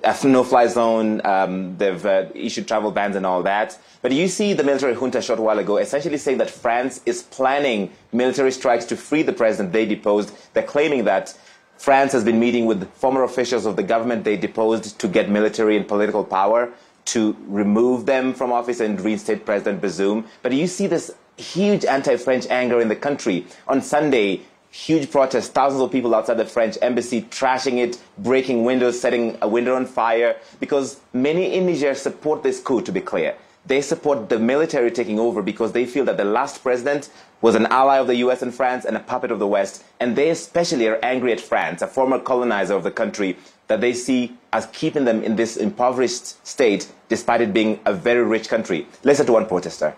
a 0.02 0.26
no-fly 0.26 0.66
zone, 0.66 1.24
um, 1.24 1.76
they've 1.78 2.04
uh, 2.04 2.26
issued 2.34 2.66
travel 2.66 2.90
bans 2.90 3.14
and 3.14 3.24
all 3.24 3.44
that. 3.44 3.78
But 4.02 4.10
you 4.10 4.26
see 4.26 4.52
the 4.52 4.64
military 4.64 4.94
junta 4.94 5.18
a 5.18 5.22
short 5.22 5.38
while 5.38 5.60
ago 5.60 5.76
essentially 5.76 6.18
saying 6.18 6.38
that 6.38 6.50
France 6.50 7.00
is 7.06 7.22
planning 7.22 7.92
military 8.10 8.50
strikes 8.50 8.84
to 8.86 8.96
free 8.96 9.22
the 9.22 9.32
president 9.32 9.72
they 9.72 9.86
deposed. 9.86 10.34
They're 10.54 10.64
claiming 10.64 11.04
that 11.04 11.38
France 11.82 12.12
has 12.12 12.22
been 12.22 12.38
meeting 12.38 12.66
with 12.66 12.88
former 12.94 13.24
officials 13.24 13.66
of 13.66 13.74
the 13.74 13.82
government 13.82 14.22
they 14.22 14.36
deposed 14.36 15.00
to 15.00 15.08
get 15.08 15.28
military 15.28 15.76
and 15.76 15.88
political 15.88 16.22
power 16.22 16.72
to 17.06 17.36
remove 17.48 18.06
them 18.06 18.32
from 18.34 18.52
office 18.52 18.78
and 18.78 19.00
reinstate 19.00 19.44
President 19.44 19.82
Bazoum. 19.82 20.24
But 20.42 20.52
you 20.52 20.68
see 20.68 20.86
this 20.86 21.10
huge 21.36 21.84
anti-French 21.84 22.46
anger 22.46 22.80
in 22.80 22.86
the 22.86 22.94
country. 22.94 23.46
On 23.66 23.82
Sunday, 23.82 24.42
huge 24.70 25.10
protests, 25.10 25.48
thousands 25.48 25.82
of 25.82 25.90
people 25.90 26.14
outside 26.14 26.34
the 26.36 26.44
French 26.44 26.78
embassy 26.80 27.22
trashing 27.22 27.78
it, 27.78 27.98
breaking 28.16 28.62
windows, 28.62 29.00
setting 29.00 29.36
a 29.42 29.48
window 29.48 29.74
on 29.74 29.84
fire, 29.84 30.36
because 30.60 31.00
many 31.12 31.52
in 31.52 31.66
Niger 31.66 31.96
support 31.96 32.44
this 32.44 32.60
coup, 32.60 32.80
to 32.82 32.92
be 32.92 33.00
clear. 33.00 33.34
They 33.66 33.80
support 33.80 34.28
the 34.28 34.38
military 34.38 34.92
taking 34.92 35.18
over 35.18 35.42
because 35.42 35.72
they 35.72 35.86
feel 35.86 36.04
that 36.04 36.16
the 36.16 36.24
last 36.24 36.62
president 36.62 37.10
was 37.42 37.56
an 37.56 37.66
ally 37.66 37.98
of 37.98 38.06
the 38.06 38.16
US 38.16 38.40
and 38.40 38.54
France 38.54 38.86
and 38.86 38.96
a 38.96 39.00
puppet 39.00 39.30
of 39.30 39.38
the 39.38 39.46
West. 39.46 39.84
And 40.00 40.16
they 40.16 40.30
especially 40.30 40.86
are 40.88 40.98
angry 41.02 41.32
at 41.32 41.40
France, 41.40 41.82
a 41.82 41.86
former 41.86 42.18
colonizer 42.18 42.74
of 42.74 42.84
the 42.84 42.90
country, 42.90 43.36
that 43.66 43.80
they 43.80 43.92
see 43.92 44.34
as 44.52 44.66
keeping 44.66 45.04
them 45.04 45.22
in 45.22 45.36
this 45.36 45.56
impoverished 45.56 46.46
state 46.46 46.90
despite 47.08 47.40
it 47.40 47.52
being 47.52 47.80
a 47.84 47.92
very 47.92 48.22
rich 48.22 48.48
country. 48.48 48.86
Listen 49.02 49.26
to 49.26 49.32
one 49.32 49.46
protester. 49.46 49.94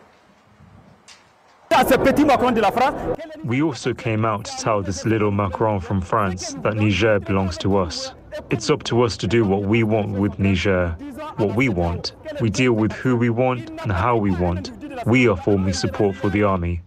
We 3.45 3.63
also 3.63 3.93
came 3.93 4.25
out 4.25 4.45
to 4.45 4.57
tell 4.59 4.81
this 4.83 5.05
little 5.05 5.31
Macron 5.31 5.81
from 5.81 6.01
France 6.01 6.55
that 6.63 6.75
Niger 6.77 7.19
belongs 7.19 7.59
to 7.59 7.77
us. 7.77 8.15
It's 8.51 8.71
up 8.71 8.85
to 8.85 9.03
us 9.03 9.17
to 9.19 9.27
do 9.27 9.45
what 9.45 9.63
we 9.63 9.83
want 9.83 10.13
with 10.13 10.39
Niger, 10.39 10.91
what 11.37 11.55
we 11.57 11.69
want. 11.69 12.13
We 12.41 12.49
deal 12.49 12.73
with 12.73 12.93
who 12.93 13.17
we 13.17 13.29
want 13.29 13.71
and 13.71 13.91
how 13.93 14.17
we 14.17 14.31
want. 14.31 14.71
We 15.07 15.29
are 15.29 15.37
forming 15.37 15.73
support 15.73 16.15
for 16.17 16.29
the 16.31 16.45
army. 16.45 16.84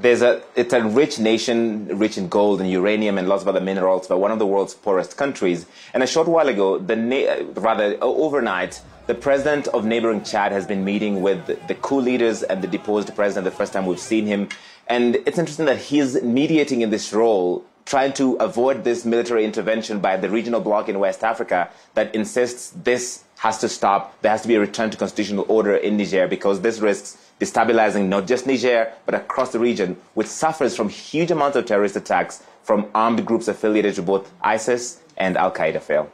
There's 0.00 0.22
a, 0.22 0.42
it's 0.54 0.72
a 0.72 0.82
rich 0.82 1.18
nation, 1.18 1.98
rich 1.98 2.18
in 2.18 2.28
gold 2.28 2.60
and 2.60 2.70
uranium 2.70 3.18
and 3.18 3.28
lots 3.28 3.42
of 3.42 3.48
other 3.48 3.60
minerals, 3.60 4.06
but 4.06 4.18
one 4.18 4.30
of 4.30 4.38
the 4.38 4.46
world's 4.46 4.74
poorest 4.74 5.16
countries. 5.16 5.66
And 5.92 6.02
a 6.04 6.06
short 6.06 6.28
while 6.28 6.48
ago, 6.48 6.78
the 6.78 7.52
rather 7.56 7.98
overnight, 8.00 8.80
the 9.06 9.14
president 9.14 9.66
of 9.68 9.84
neighboring 9.84 10.22
Chad 10.22 10.52
has 10.52 10.66
been 10.66 10.84
meeting 10.84 11.20
with 11.20 11.46
the 11.66 11.74
coup 11.74 12.00
leaders 12.00 12.44
and 12.44 12.62
the 12.62 12.68
deposed 12.68 13.12
president. 13.16 13.44
The 13.44 13.50
first 13.50 13.72
time 13.72 13.86
we've 13.86 13.98
seen 13.98 14.26
him, 14.26 14.48
and 14.86 15.16
it's 15.26 15.38
interesting 15.38 15.66
that 15.66 15.78
he's 15.78 16.22
mediating 16.22 16.82
in 16.82 16.90
this 16.90 17.12
role 17.12 17.64
trying 17.84 18.12
to 18.12 18.34
avoid 18.34 18.84
this 18.84 19.06
military 19.06 19.46
intervention 19.46 19.98
by 19.98 20.16
the 20.16 20.28
regional 20.28 20.60
bloc 20.60 20.90
in 20.90 20.98
West 20.98 21.24
Africa 21.24 21.70
that 21.94 22.14
insists 22.14 22.70
this 22.70 23.24
has 23.38 23.58
to 23.58 23.68
stop. 23.68 24.20
There 24.20 24.30
has 24.30 24.42
to 24.42 24.48
be 24.48 24.56
a 24.56 24.60
return 24.60 24.90
to 24.90 24.96
constitutional 24.96 25.46
order 25.48 25.76
in 25.76 25.96
Niger 25.96 26.26
because 26.26 26.60
this 26.60 26.80
risks 26.80 27.16
destabilizing 27.40 28.08
not 28.08 28.26
just 28.26 28.46
Niger, 28.46 28.92
but 29.06 29.14
across 29.14 29.52
the 29.52 29.60
region, 29.60 29.96
which 30.14 30.26
suffers 30.26 30.76
from 30.76 30.88
huge 30.88 31.30
amounts 31.30 31.56
of 31.56 31.64
terrorist 31.64 31.96
attacks 31.96 32.42
from 32.64 32.88
armed 32.94 33.24
groups 33.24 33.46
affiliated 33.48 33.94
to 33.94 34.02
both 34.02 34.30
ISIS 34.42 35.00
and 35.16 35.36
Al 35.36 35.52
Qaeda 35.52 35.80
Phil. 35.80 36.10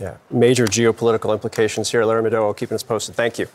Yeah, 0.00 0.16
major 0.30 0.66
geopolitical 0.66 1.32
implications 1.34 1.90
here. 1.90 2.04
Larry 2.06 2.28
Madowo 2.28 2.56
keeping 2.56 2.74
us 2.74 2.82
posted. 2.82 3.14
Thank 3.14 3.38
you. 3.38 3.46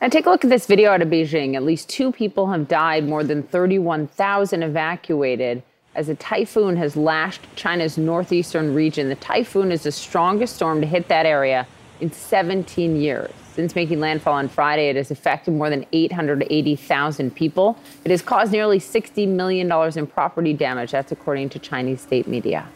And 0.00 0.10
take 0.10 0.24
a 0.24 0.30
look 0.30 0.42
at 0.42 0.48
this 0.48 0.66
video 0.66 0.92
out 0.92 1.02
of 1.02 1.08
Beijing. 1.08 1.56
At 1.56 1.62
least 1.62 1.90
two 1.90 2.10
people 2.10 2.50
have 2.50 2.68
died, 2.68 3.06
more 3.06 3.22
than 3.22 3.42
31,000 3.42 4.62
evacuated 4.62 5.62
as 5.94 6.08
a 6.08 6.14
typhoon 6.14 6.78
has 6.78 6.96
lashed 6.96 7.42
China's 7.54 7.98
northeastern 7.98 8.74
region. 8.74 9.10
The 9.10 9.16
typhoon 9.16 9.70
is 9.70 9.82
the 9.82 9.92
strongest 9.92 10.56
storm 10.56 10.80
to 10.80 10.86
hit 10.86 11.08
that 11.08 11.26
area 11.26 11.66
in 12.00 12.12
17 12.12 12.96
years. 12.96 13.30
Since 13.54 13.74
making 13.74 14.00
landfall 14.00 14.34
on 14.34 14.48
Friday, 14.48 14.88
it 14.88 14.96
has 14.96 15.10
affected 15.10 15.52
more 15.52 15.68
than 15.68 15.84
880,000 15.92 17.34
people. 17.34 17.78
It 18.04 18.10
has 18.10 18.22
caused 18.22 18.52
nearly 18.52 18.78
$60 18.78 19.28
million 19.28 19.70
in 19.98 20.06
property 20.06 20.52
damage. 20.52 20.92
That's 20.92 21.12
according 21.12 21.50
to 21.50 21.58
Chinese 21.58 22.00
state 22.00 22.26
media. 22.26 22.68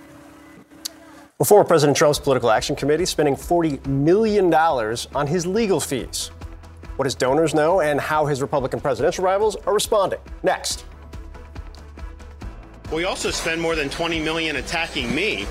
Former 1.44 1.64
President 1.64 1.96
Trump's 1.96 2.18
political 2.18 2.50
action 2.50 2.74
committee 2.74 3.04
spending 3.04 3.36
$40 3.36 3.86
million 3.86 4.52
on 4.54 5.26
his 5.26 5.46
legal 5.46 5.78
fees. 5.78 6.28
What 6.96 7.04
his 7.04 7.14
donors 7.14 7.54
know 7.54 7.82
and 7.82 8.00
how 8.00 8.24
his 8.24 8.40
Republican 8.40 8.80
presidential 8.80 9.24
rivals 9.24 9.56
are 9.66 9.74
responding. 9.74 10.20
Next. 10.42 10.86
We 12.92 13.04
also 13.04 13.30
spend 13.30 13.60
more 13.60 13.74
than 13.74 13.90
20 13.90 14.22
million 14.22 14.56
attacking 14.56 15.14
me. 15.14 15.46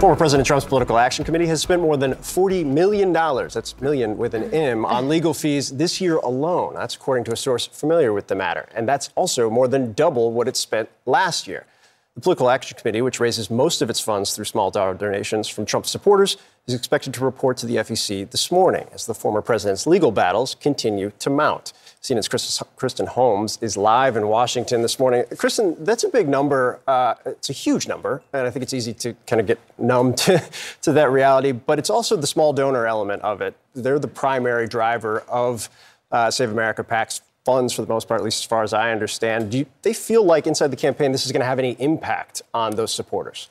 Former 0.00 0.16
President 0.16 0.46
Trump's 0.46 0.64
political 0.64 0.96
action 0.96 1.26
committee 1.26 1.46
has 1.48 1.60
spent 1.60 1.82
more 1.82 1.98
than 1.98 2.14
$40 2.14 2.64
million, 2.64 3.12
that's 3.12 3.78
million 3.82 4.16
with 4.16 4.32
an 4.32 4.44
M, 4.44 4.86
on 4.86 5.10
legal 5.10 5.34
fees 5.34 5.72
this 5.76 6.00
year 6.00 6.16
alone. 6.16 6.72
That's 6.72 6.94
according 6.94 7.24
to 7.24 7.32
a 7.32 7.36
source 7.36 7.66
familiar 7.66 8.14
with 8.14 8.26
the 8.26 8.34
matter. 8.34 8.66
And 8.74 8.88
that's 8.88 9.10
also 9.14 9.50
more 9.50 9.68
than 9.68 9.92
double 9.92 10.32
what 10.32 10.48
it 10.48 10.56
spent 10.56 10.88
last 11.04 11.46
year. 11.46 11.66
The 12.14 12.22
Political 12.22 12.48
Action 12.48 12.78
Committee, 12.78 13.02
which 13.02 13.20
raises 13.20 13.50
most 13.50 13.82
of 13.82 13.90
its 13.90 14.00
funds 14.00 14.34
through 14.34 14.46
small 14.46 14.70
dollar 14.70 14.94
donations 14.94 15.48
from 15.48 15.66
Trump 15.66 15.84
supporters, 15.84 16.38
is 16.66 16.72
expected 16.72 17.12
to 17.12 17.22
report 17.22 17.58
to 17.58 17.66
the 17.66 17.76
FEC 17.76 18.30
this 18.30 18.50
morning 18.50 18.86
as 18.94 19.04
the 19.04 19.12
former 19.12 19.42
president's 19.42 19.86
legal 19.86 20.10
battles 20.10 20.54
continue 20.54 21.12
to 21.18 21.28
mount. 21.28 21.74
CNN's 22.02 22.28
Kristen 22.76 23.06
Holmes 23.06 23.58
is 23.60 23.76
live 23.76 24.16
in 24.16 24.26
Washington 24.26 24.80
this 24.80 24.98
morning. 24.98 25.22
Kristen, 25.36 25.76
that's 25.84 26.02
a 26.02 26.08
big 26.08 26.28
number. 26.28 26.80
Uh, 26.86 27.14
it's 27.26 27.50
a 27.50 27.52
huge 27.52 27.86
number, 27.86 28.22
and 28.32 28.46
I 28.46 28.50
think 28.50 28.62
it's 28.62 28.72
easy 28.72 28.94
to 28.94 29.14
kind 29.26 29.38
of 29.38 29.46
get 29.46 29.58
numb 29.76 30.14
to, 30.24 30.42
to 30.80 30.92
that 30.92 31.10
reality. 31.10 31.52
But 31.52 31.78
it's 31.78 31.90
also 31.90 32.16
the 32.16 32.26
small 32.26 32.54
donor 32.54 32.86
element 32.86 33.20
of 33.20 33.42
it. 33.42 33.54
They're 33.74 33.98
the 33.98 34.08
primary 34.08 34.66
driver 34.66 35.20
of 35.28 35.68
uh, 36.10 36.30
Save 36.30 36.50
America 36.50 36.82
PAC's 36.82 37.20
funds 37.44 37.74
for 37.74 37.82
the 37.82 37.88
most 37.88 38.08
part, 38.08 38.20
at 38.20 38.24
least 38.24 38.44
as 38.44 38.46
far 38.46 38.62
as 38.62 38.72
I 38.72 38.92
understand. 38.92 39.50
Do 39.50 39.58
you, 39.58 39.66
they 39.82 39.92
feel 39.92 40.24
like 40.24 40.46
inside 40.46 40.68
the 40.68 40.76
campaign 40.76 41.12
this 41.12 41.26
is 41.26 41.32
going 41.32 41.40
to 41.40 41.46
have 41.46 41.58
any 41.58 41.72
impact 41.72 42.40
on 42.54 42.76
those 42.76 42.92
supporters? 42.92 43.50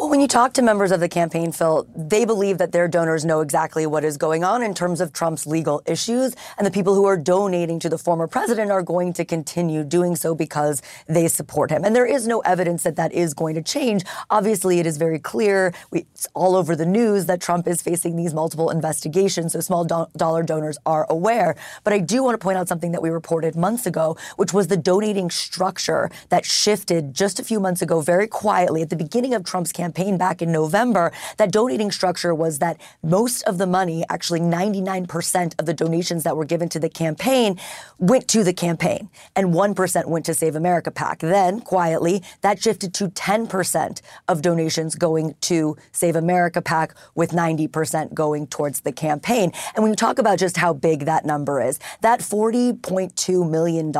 Well, 0.00 0.08
when 0.08 0.20
you 0.20 0.28
talk 0.28 0.54
to 0.54 0.62
members 0.62 0.92
of 0.92 1.00
the 1.00 1.10
campaign, 1.10 1.52
Phil, 1.52 1.86
they 1.94 2.24
believe 2.24 2.56
that 2.56 2.72
their 2.72 2.88
donors 2.88 3.26
know 3.26 3.42
exactly 3.42 3.84
what 3.84 4.02
is 4.02 4.16
going 4.16 4.42
on 4.42 4.62
in 4.62 4.72
terms 4.72 5.02
of 5.02 5.12
Trump's 5.12 5.46
legal 5.46 5.82
issues, 5.84 6.34
and 6.56 6.66
the 6.66 6.70
people 6.70 6.94
who 6.94 7.04
are 7.04 7.18
donating 7.18 7.78
to 7.80 7.90
the 7.90 7.98
former 7.98 8.26
president 8.26 8.70
are 8.70 8.80
going 8.80 9.12
to 9.12 9.26
continue 9.26 9.84
doing 9.84 10.16
so 10.16 10.34
because 10.34 10.80
they 11.06 11.28
support 11.28 11.70
him. 11.70 11.84
And 11.84 11.94
there 11.94 12.06
is 12.06 12.26
no 12.26 12.40
evidence 12.40 12.82
that 12.84 12.96
that 12.96 13.12
is 13.12 13.34
going 13.34 13.56
to 13.56 13.62
change. 13.62 14.02
Obviously, 14.30 14.78
it 14.78 14.86
is 14.86 14.96
very 14.96 15.18
clear, 15.18 15.74
we, 15.90 16.06
it's 16.14 16.26
all 16.32 16.56
over 16.56 16.74
the 16.74 16.86
news, 16.86 17.26
that 17.26 17.42
Trump 17.42 17.68
is 17.68 17.82
facing 17.82 18.16
these 18.16 18.32
multiple 18.32 18.70
investigations, 18.70 19.52
so 19.52 19.60
small 19.60 19.84
do- 19.84 20.06
dollar 20.16 20.42
donors 20.42 20.78
are 20.86 21.06
aware. 21.10 21.56
But 21.84 21.92
I 21.92 21.98
do 21.98 22.22
want 22.22 22.40
to 22.40 22.42
point 22.42 22.56
out 22.56 22.68
something 22.68 22.92
that 22.92 23.02
we 23.02 23.10
reported 23.10 23.54
months 23.54 23.84
ago, 23.84 24.16
which 24.36 24.54
was 24.54 24.68
the 24.68 24.78
donating 24.78 25.28
structure 25.28 26.10
that 26.30 26.46
shifted 26.46 27.12
just 27.12 27.38
a 27.38 27.44
few 27.44 27.60
months 27.60 27.82
ago 27.82 28.00
very 28.00 28.26
quietly 28.26 28.80
at 28.80 28.88
the 28.88 28.96
beginning 28.96 29.34
of 29.34 29.44
Trump's 29.44 29.72
campaign 29.72 29.89
campaign 29.90 30.16
back 30.16 30.40
in 30.40 30.52
November, 30.52 31.10
that 31.36 31.50
donating 31.50 31.90
structure 31.90 32.32
was 32.32 32.60
that 32.60 32.80
most 33.02 33.42
of 33.42 33.58
the 33.58 33.66
money, 33.66 34.04
actually 34.08 34.40
99% 34.40 35.54
of 35.58 35.66
the 35.66 35.74
donations 35.74 36.22
that 36.22 36.36
were 36.36 36.44
given 36.44 36.68
to 36.68 36.78
the 36.78 36.88
campaign, 36.88 37.58
went 37.98 38.28
to 38.28 38.44
the 38.44 38.52
campaign, 38.52 39.10
and 39.34 39.48
1% 39.48 40.06
went 40.06 40.24
to 40.26 40.34
Save 40.34 40.54
America 40.54 40.92
PAC. 40.92 41.18
Then, 41.18 41.60
quietly, 41.60 42.22
that 42.42 42.62
shifted 42.62 42.94
to 42.94 43.08
10% 43.08 44.00
of 44.28 44.42
donations 44.42 44.94
going 44.94 45.34
to 45.40 45.76
Save 45.90 46.14
America 46.14 46.62
PAC, 46.62 46.94
with 47.16 47.32
90% 47.32 48.14
going 48.14 48.46
towards 48.46 48.80
the 48.80 48.92
campaign. 48.92 49.52
And 49.74 49.82
when 49.82 49.90
you 49.90 49.96
talk 49.96 50.18
about 50.18 50.38
just 50.38 50.56
how 50.56 50.72
big 50.72 51.04
that 51.06 51.24
number 51.24 51.60
is, 51.60 51.80
that 52.02 52.20
$40.2 52.20 53.50
million, 53.50 53.90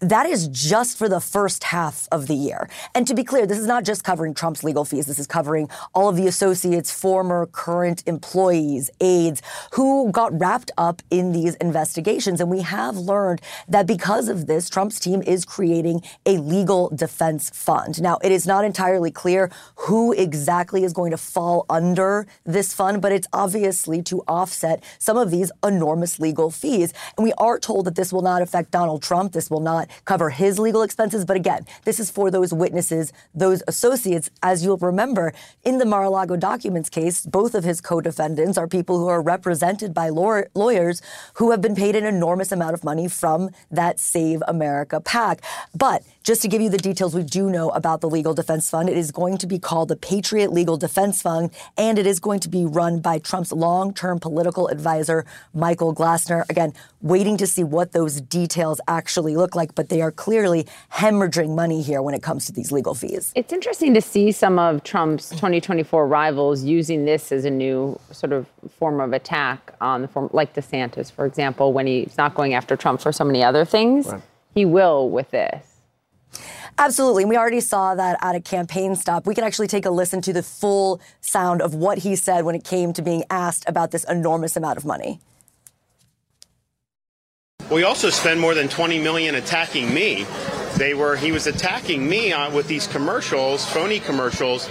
that 0.00 0.26
is 0.26 0.48
just 0.48 0.98
for 0.98 1.08
the 1.08 1.20
first 1.20 1.64
half 1.64 2.08
of 2.10 2.26
the 2.26 2.34
year. 2.34 2.68
And 2.94 3.06
to 3.06 3.14
be 3.14 3.24
clear, 3.24 3.46
this 3.46 3.58
is 3.58 3.66
not 3.66 3.84
just 3.84 4.04
covering 4.04 4.34
Trump's 4.34 4.64
legal 4.64 4.84
fees. 4.92 5.06
This 5.06 5.18
is 5.18 5.26
covering 5.26 5.68
all 5.94 6.08
of 6.08 6.16
the 6.16 6.26
associates, 6.26 6.90
former, 6.92 7.46
current 7.46 8.02
employees, 8.06 8.90
aides 9.00 9.42
who 9.72 10.12
got 10.12 10.38
wrapped 10.38 10.70
up 10.76 11.02
in 11.10 11.32
these 11.32 11.54
investigations. 11.56 12.40
And 12.40 12.50
we 12.50 12.60
have 12.60 12.96
learned 12.96 13.40
that 13.68 13.86
because 13.86 14.28
of 14.28 14.46
this, 14.46 14.68
Trump's 14.68 15.00
team 15.00 15.22
is 15.22 15.44
creating 15.44 16.02
a 16.26 16.36
legal 16.36 16.90
defense 16.90 17.50
fund. 17.50 18.00
Now, 18.00 18.18
it 18.22 18.32
is 18.32 18.46
not 18.46 18.64
entirely 18.64 19.10
clear 19.10 19.50
who 19.86 20.12
exactly 20.12 20.84
is 20.84 20.92
going 20.92 21.10
to 21.10 21.16
fall 21.16 21.64
under 21.70 22.26
this 22.44 22.74
fund, 22.74 23.00
but 23.00 23.12
it's 23.12 23.28
obviously 23.32 24.02
to 24.02 24.20
offset 24.28 24.84
some 24.98 25.16
of 25.16 25.30
these 25.30 25.50
enormous 25.64 26.20
legal 26.20 26.50
fees. 26.50 26.92
And 27.16 27.24
we 27.24 27.32
are 27.38 27.58
told 27.58 27.86
that 27.86 27.94
this 27.94 28.12
will 28.12 28.22
not 28.22 28.42
affect 28.42 28.70
Donald 28.70 29.02
Trump. 29.02 29.32
This 29.32 29.50
will 29.50 29.60
not 29.60 29.88
cover 30.04 30.28
his 30.30 30.58
legal 30.58 30.82
expenses. 30.82 31.24
But 31.24 31.36
again, 31.36 31.64
this 31.84 31.98
is 31.98 32.10
for 32.10 32.30
those 32.30 32.52
witnesses, 32.52 33.12
those 33.34 33.62
associates. 33.66 34.28
As 34.42 34.64
you'll 34.64 34.81
remember, 34.82 35.32
in 35.62 35.78
the 35.78 35.84
Mar-a-Lago 35.86 36.36
documents 36.36 36.90
case, 36.90 37.24
both 37.24 37.54
of 37.54 37.64
his 37.64 37.80
co-defendants 37.80 38.58
are 38.58 38.68
people 38.68 38.98
who 38.98 39.08
are 39.08 39.22
represented 39.22 39.94
by 39.94 40.08
law- 40.08 40.42
lawyers 40.54 41.00
who 41.34 41.50
have 41.50 41.60
been 41.60 41.74
paid 41.74 41.96
an 41.96 42.04
enormous 42.04 42.52
amount 42.52 42.74
of 42.74 42.84
money 42.84 43.08
from 43.08 43.50
that 43.70 43.98
Save 44.00 44.42
America 44.48 45.00
PAC. 45.00 45.40
But 45.74 46.02
just 46.22 46.40
to 46.42 46.48
give 46.48 46.62
you 46.62 46.70
the 46.70 46.78
details 46.78 47.14
we 47.14 47.22
do 47.22 47.50
know 47.50 47.70
about 47.70 48.00
the 48.00 48.08
Legal 48.08 48.32
Defense 48.32 48.70
Fund, 48.70 48.88
it 48.88 48.96
is 48.96 49.10
going 49.10 49.38
to 49.38 49.46
be 49.46 49.58
called 49.58 49.88
the 49.88 49.96
Patriot 49.96 50.52
Legal 50.52 50.76
Defense 50.76 51.20
Fund, 51.20 51.50
and 51.76 51.98
it 51.98 52.06
is 52.06 52.20
going 52.20 52.38
to 52.40 52.48
be 52.48 52.64
run 52.64 53.00
by 53.00 53.18
Trump's 53.18 53.50
long-term 53.50 54.20
political 54.20 54.68
advisor, 54.68 55.24
Michael 55.52 55.94
Glassner. 55.94 56.48
Again, 56.48 56.74
waiting 57.00 57.36
to 57.38 57.46
see 57.46 57.64
what 57.64 57.92
those 57.92 58.20
details 58.20 58.80
actually 58.86 59.36
look 59.36 59.56
like, 59.56 59.74
but 59.74 59.88
they 59.88 60.00
are 60.00 60.12
clearly 60.12 60.66
hemorrhaging 60.92 61.56
money 61.56 61.82
here 61.82 62.00
when 62.00 62.14
it 62.14 62.22
comes 62.22 62.46
to 62.46 62.52
these 62.52 62.70
legal 62.70 62.94
fees. 62.94 63.32
It's 63.34 63.52
interesting 63.52 63.92
to 63.94 64.00
see 64.00 64.30
some 64.30 64.58
of 64.58 64.84
Trump's 64.84 65.30
2024 65.30 66.06
rivals 66.06 66.62
using 66.62 67.04
this 67.04 67.32
as 67.32 67.44
a 67.44 67.50
new 67.50 67.98
sort 68.12 68.32
of 68.32 68.46
form 68.78 69.00
of 69.00 69.12
attack 69.12 69.74
on 69.80 70.02
the 70.02 70.08
form, 70.08 70.30
like 70.32 70.54
DeSantis, 70.54 71.10
for 71.10 71.26
example, 71.26 71.72
when 71.72 71.88
he's 71.88 72.16
not 72.16 72.34
going 72.34 72.54
after 72.54 72.76
Trump 72.76 73.00
for 73.00 73.10
so 73.10 73.24
many 73.24 73.42
other 73.42 73.64
things, 73.64 74.06
right. 74.06 74.22
he 74.54 74.64
will 74.64 75.10
with 75.10 75.30
this. 75.32 75.71
Absolutely. 76.78 77.22
And 77.22 77.30
we 77.30 77.36
already 77.36 77.60
saw 77.60 77.94
that 77.94 78.18
at 78.22 78.34
a 78.34 78.40
campaign 78.40 78.96
stop. 78.96 79.26
We 79.26 79.34
can 79.34 79.44
actually 79.44 79.68
take 79.68 79.86
a 79.86 79.90
listen 79.90 80.20
to 80.22 80.32
the 80.32 80.42
full 80.42 81.00
sound 81.20 81.62
of 81.62 81.74
what 81.74 81.98
he 81.98 82.16
said 82.16 82.44
when 82.44 82.54
it 82.54 82.64
came 82.64 82.92
to 82.94 83.02
being 83.02 83.24
asked 83.30 83.64
about 83.68 83.90
this 83.90 84.04
enormous 84.04 84.56
amount 84.56 84.78
of 84.78 84.84
money. 84.84 85.20
We 87.70 87.84
also 87.84 88.10
spend 88.10 88.40
more 88.40 88.54
than 88.54 88.68
20 88.68 89.00
million 89.00 89.34
attacking 89.34 89.94
me. 89.94 90.26
They 90.82 90.94
were 90.94 91.14
he 91.14 91.30
was 91.30 91.46
attacking 91.46 92.08
me 92.08 92.32
on, 92.32 92.52
with 92.52 92.66
these 92.66 92.88
commercials, 92.88 93.64
phony 93.64 94.00
commercials, 94.00 94.66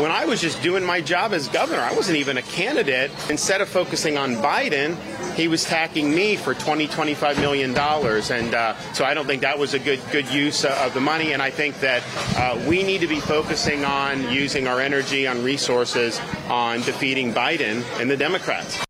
when 0.00 0.10
I 0.10 0.24
was 0.24 0.40
just 0.40 0.60
doing 0.64 0.82
my 0.82 1.00
job 1.00 1.32
as 1.32 1.46
governor. 1.46 1.80
I 1.80 1.94
wasn't 1.94 2.18
even 2.18 2.38
a 2.38 2.42
candidate. 2.42 3.12
Instead 3.30 3.60
of 3.60 3.68
focusing 3.68 4.18
on 4.18 4.34
Biden, 4.34 4.96
he 5.36 5.46
was 5.46 5.64
attacking 5.64 6.12
me 6.12 6.34
for 6.34 6.54
20, 6.54 6.88
25 6.88 7.38
million 7.38 7.72
dollars, 7.72 8.32
and 8.32 8.52
uh, 8.52 8.74
so 8.94 9.04
I 9.04 9.14
don't 9.14 9.26
think 9.26 9.42
that 9.42 9.56
was 9.56 9.74
a 9.74 9.78
good 9.78 10.00
good 10.10 10.28
use 10.28 10.64
uh, 10.64 10.76
of 10.84 10.92
the 10.92 11.00
money. 11.00 11.32
And 11.34 11.40
I 11.40 11.50
think 11.50 11.78
that 11.78 12.02
uh, 12.36 12.60
we 12.68 12.82
need 12.82 13.02
to 13.02 13.06
be 13.06 13.20
focusing 13.20 13.84
on 13.84 14.28
using 14.32 14.66
our 14.66 14.80
energy, 14.80 15.28
on 15.28 15.44
resources, 15.44 16.20
on 16.48 16.78
defeating 16.80 17.32
Biden 17.32 17.84
and 18.00 18.10
the 18.10 18.16
Democrats. 18.16 18.84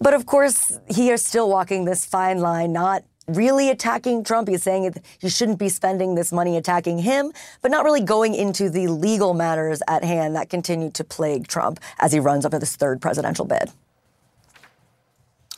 But 0.00 0.14
of 0.14 0.24
course, 0.24 0.78
he 0.88 1.10
is 1.10 1.22
still 1.22 1.50
walking 1.50 1.84
this 1.84 2.06
fine 2.06 2.38
line, 2.38 2.72
not 2.72 3.04
really 3.28 3.70
attacking 3.70 4.24
Trump. 4.24 4.48
He's 4.48 4.62
saying 4.62 4.94
he 5.18 5.28
shouldn't 5.28 5.58
be 5.58 5.68
spending 5.68 6.14
this 6.14 6.32
money 6.32 6.56
attacking 6.56 6.98
him, 6.98 7.32
but 7.60 7.70
not 7.70 7.84
really 7.84 8.02
going 8.02 8.34
into 8.34 8.68
the 8.68 8.88
legal 8.88 9.34
matters 9.34 9.82
at 9.88 10.04
hand 10.04 10.36
that 10.36 10.50
continue 10.50 10.90
to 10.90 11.04
plague 11.04 11.46
Trump 11.46 11.80
as 11.98 12.12
he 12.12 12.20
runs 12.20 12.44
up 12.44 12.52
to 12.52 12.58
this 12.58 12.76
third 12.76 13.00
presidential 13.00 13.44
bid. 13.44 13.70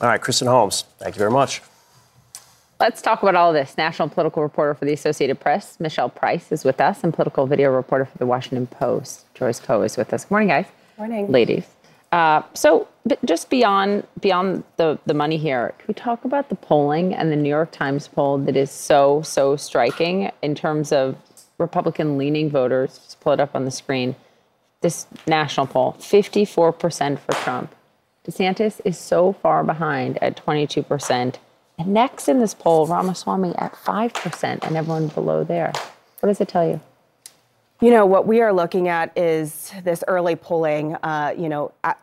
All 0.01 0.09
right, 0.09 0.21
Kristen 0.21 0.47
Holmes, 0.47 0.83
thank 0.99 1.15
you 1.15 1.19
very 1.19 1.31
much. 1.31 1.61
Let's 2.79 3.01
talk 3.01 3.23
about 3.23 3.35
all 3.35 3.51
of 3.51 3.53
this. 3.53 3.77
National 3.77 4.09
political 4.09 4.43
reporter 4.43 4.73
for 4.73 4.83
the 4.83 4.91
Associated 4.91 5.39
Press, 5.39 5.79
Michelle 5.79 6.09
Price, 6.09 6.51
is 6.51 6.65
with 6.65 6.81
us, 6.81 7.05
and 7.05 7.13
political 7.13 7.47
video 7.47 7.71
reporter 7.71 8.03
for 8.03 8.17
the 8.17 8.25
Washington 8.25 8.67
Post, 8.67 9.33
Joyce 9.33 9.61
Koh, 9.61 9.83
is 9.83 9.95
with 9.95 10.13
us. 10.13 10.25
Good 10.25 10.31
morning, 10.31 10.49
guys. 10.49 10.65
Morning. 10.97 11.31
Ladies. 11.31 11.65
Uh, 12.11 12.41
so, 12.53 12.87
just 13.25 13.49
beyond 13.49 14.05
beyond 14.19 14.63
the, 14.77 14.97
the 15.05 15.13
money 15.13 15.37
here, 15.37 15.73
can 15.77 15.87
we 15.87 15.93
talk 15.93 16.23
about 16.25 16.49
the 16.49 16.55
polling 16.55 17.13
and 17.13 17.31
the 17.31 17.35
New 17.35 17.49
York 17.49 17.71
Times 17.71 18.07
poll 18.07 18.37
that 18.39 18.55
is 18.55 18.71
so, 18.71 19.21
so 19.21 19.55
striking 19.55 20.31
in 20.41 20.55
terms 20.55 20.91
of 20.91 21.17
Republican 21.57 22.17
leaning 22.17 22.49
voters? 22.49 22.99
Just 22.99 23.19
pull 23.19 23.33
it 23.33 23.39
up 23.39 23.55
on 23.55 23.65
the 23.65 23.71
screen. 23.71 24.15
This 24.81 25.07
national 25.27 25.67
poll 25.67 25.95
54% 25.99 27.19
for 27.19 27.31
Trump. 27.43 27.75
DeSantis 28.25 28.81
is 28.83 28.97
so 28.97 29.33
far 29.33 29.63
behind 29.63 30.21
at 30.21 30.43
22%. 30.43 31.35
And 31.77 31.87
next 31.87 32.27
in 32.27 32.39
this 32.39 32.53
poll, 32.53 32.87
Ramaswamy 32.87 33.55
at 33.57 33.73
5% 33.73 34.43
and 34.65 34.77
everyone 34.77 35.09
below 35.09 35.43
there. 35.43 35.73
What 36.19 36.27
does 36.27 36.41
it 36.41 36.47
tell 36.47 36.67
you? 36.67 36.79
You 37.81 37.91
know, 37.91 38.05
what 38.05 38.25
we 38.25 38.41
are 38.41 38.53
looking 38.53 38.87
at 38.87 39.15
is 39.17 39.73
this 39.83 40.01
early 40.07 40.37
polling, 40.37 40.95
uh, 40.95 41.33
you 41.37 41.49
know, 41.49 41.73
at, 41.83 41.99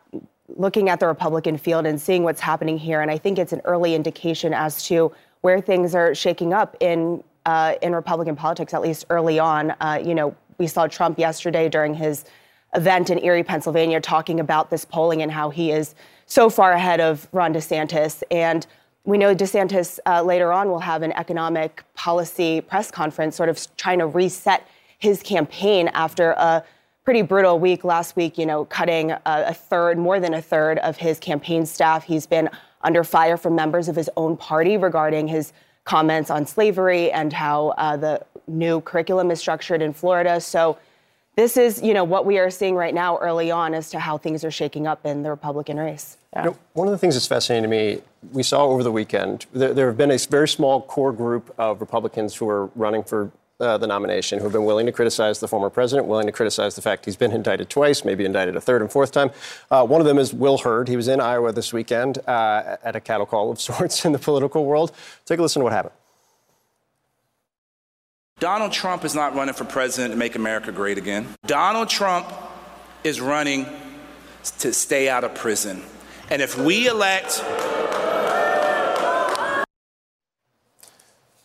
looking 0.47 0.87
at 0.87 0.99
the 0.99 1.07
Republican 1.07 1.57
field 1.57 1.87
and 1.87 1.99
seeing 1.99 2.21
what's 2.21 2.41
happening 2.41 2.77
here. 2.77 3.01
And 3.01 3.09
I 3.09 3.17
think 3.17 3.39
it's 3.39 3.53
an 3.53 3.61
early 3.65 3.95
indication 3.95 4.53
as 4.53 4.83
to 4.85 5.11
where 5.41 5.59
things 5.59 5.95
are 5.95 6.13
shaking 6.13 6.53
up 6.53 6.77
in, 6.79 7.23
uh, 7.47 7.73
in 7.81 7.95
Republican 7.95 8.35
politics, 8.35 8.71
at 8.75 8.81
least 8.81 9.05
early 9.09 9.39
on. 9.39 9.71
Uh, 9.81 9.99
you 10.03 10.13
know, 10.13 10.35
we 10.59 10.67
saw 10.67 10.85
Trump 10.85 11.17
yesterday 11.17 11.69
during 11.69 11.95
his 11.95 12.23
event 12.75 13.09
in 13.09 13.17
Erie, 13.23 13.43
Pennsylvania, 13.43 13.99
talking 13.99 14.39
about 14.39 14.69
this 14.69 14.85
polling 14.85 15.23
and 15.23 15.31
how 15.31 15.49
he 15.49 15.71
is 15.71 15.95
so 16.27 16.51
far 16.51 16.73
ahead 16.73 17.01
of 17.01 17.27
Ron 17.31 17.51
DeSantis. 17.51 18.21
And 18.29 18.67
we 19.05 19.17
know 19.17 19.33
DeSantis 19.33 19.97
uh, 20.05 20.21
later 20.21 20.53
on 20.53 20.69
will 20.69 20.79
have 20.79 21.01
an 21.01 21.13
economic 21.13 21.83
policy 21.95 22.61
press 22.61 22.91
conference, 22.91 23.35
sort 23.35 23.49
of 23.49 23.75
trying 23.75 23.97
to 23.99 24.05
reset 24.05 24.67
his 25.03 25.21
campaign 25.21 25.89
after 25.89 26.31
a 26.31 26.63
pretty 27.03 27.21
brutal 27.21 27.59
week 27.59 27.83
last 27.83 28.15
week, 28.15 28.37
you 28.37 28.45
know, 28.45 28.63
cutting 28.63 29.11
a, 29.11 29.21
a, 29.25 29.53
third, 29.53 29.97
more 29.97 30.17
than 30.17 30.33
a 30.33 30.41
third 30.41 30.79
of 30.79 30.95
his 30.95 31.19
campaign 31.19 31.65
staff. 31.65 32.05
He's 32.05 32.25
been 32.25 32.49
under 32.81 33.03
fire 33.03 33.35
from 33.35 33.53
members 33.53 33.89
of 33.89 33.97
his 33.97 34.09
own 34.15 34.37
party 34.37 34.77
regarding 34.77 35.27
his 35.27 35.51
comments 35.83 36.29
on 36.29 36.45
slavery 36.45 37.11
and 37.11 37.33
how 37.33 37.69
uh, 37.77 37.97
the 37.97 38.25
new 38.47 38.79
curriculum 38.79 39.29
is 39.29 39.41
structured 39.41 39.81
in 39.81 39.91
Florida. 39.91 40.39
So 40.39 40.77
this 41.35 41.57
is, 41.57 41.81
you 41.81 41.93
know, 41.93 42.05
what 42.05 42.25
we 42.25 42.39
are 42.39 42.49
seeing 42.49 42.75
right 42.75 42.93
now 42.93 43.17
early 43.17 43.51
on 43.51 43.73
as 43.73 43.89
to 43.89 43.99
how 43.99 44.17
things 44.17 44.45
are 44.45 44.51
shaking 44.51 44.87
up 44.87 45.05
in 45.05 45.21
the 45.21 45.29
Republican 45.29 45.77
race. 45.77 46.15
Yeah. 46.31 46.43
You 46.45 46.49
know, 46.51 46.57
one 46.71 46.87
of 46.87 46.91
the 46.91 46.97
things 46.97 47.15
that's 47.15 47.27
fascinating 47.27 47.63
to 47.63 47.69
me, 47.69 48.01
we 48.31 48.43
saw 48.43 48.63
over 48.67 48.83
the 48.83 48.91
weekend, 48.91 49.47
there, 49.51 49.73
there 49.73 49.87
have 49.87 49.97
been 49.97 50.11
a 50.11 50.17
very 50.29 50.47
small 50.47 50.81
core 50.81 51.11
group 51.11 51.53
of 51.57 51.81
Republicans 51.81 52.35
who 52.35 52.47
are 52.47 52.67
running 52.75 53.03
for 53.03 53.33
uh, 53.59 53.77
the 53.77 53.87
nomination 53.87 54.39
who 54.39 54.45
have 54.45 54.53
been 54.53 54.65
willing 54.65 54.85
to 54.85 54.91
criticize 54.91 55.39
the 55.39 55.47
former 55.47 55.69
president, 55.69 56.07
willing 56.07 56.25
to 56.25 56.31
criticize 56.31 56.75
the 56.75 56.81
fact 56.81 57.05
he's 57.05 57.15
been 57.15 57.31
indicted 57.31 57.69
twice, 57.69 58.03
maybe 58.03 58.25
indicted 58.25 58.55
a 58.55 58.61
third 58.61 58.81
and 58.81 58.91
fourth 58.91 59.11
time. 59.11 59.31
Uh, 59.69 59.85
one 59.85 60.01
of 60.01 60.07
them 60.07 60.17
is 60.17 60.33
Will 60.33 60.57
Hurd. 60.57 60.87
He 60.87 60.95
was 60.95 61.07
in 61.07 61.19
Iowa 61.19 61.51
this 61.51 61.71
weekend 61.71 62.19
uh, 62.27 62.77
at 62.83 62.95
a 62.95 62.99
cattle 62.99 63.25
call 63.25 63.51
of 63.51 63.59
sorts 63.69 64.05
in 64.05 64.11
the 64.11 64.19
political 64.19 64.65
world. 64.65 64.91
Take 65.25 65.39
a 65.39 65.41
listen 65.41 65.59
to 65.59 65.63
what 65.63 65.73
happened. 65.73 65.93
Donald 68.39 68.71
Trump 68.71 69.05
is 69.05 69.15
not 69.15 69.35
running 69.35 69.53
for 69.53 69.63
president 69.63 70.11
to 70.11 70.17
make 70.17 70.35
America 70.35 70.71
great 70.71 70.97
again. 70.97 71.27
Donald 71.45 71.87
Trump 71.87 72.27
is 73.03 73.21
running 73.21 73.65
to 74.59 74.73
stay 74.73 75.07
out 75.07 75.23
of 75.23 75.33
prison. 75.35 75.81
And 76.29 76.41
if 76.41 76.57
we 76.57 76.87
elect 76.87 77.43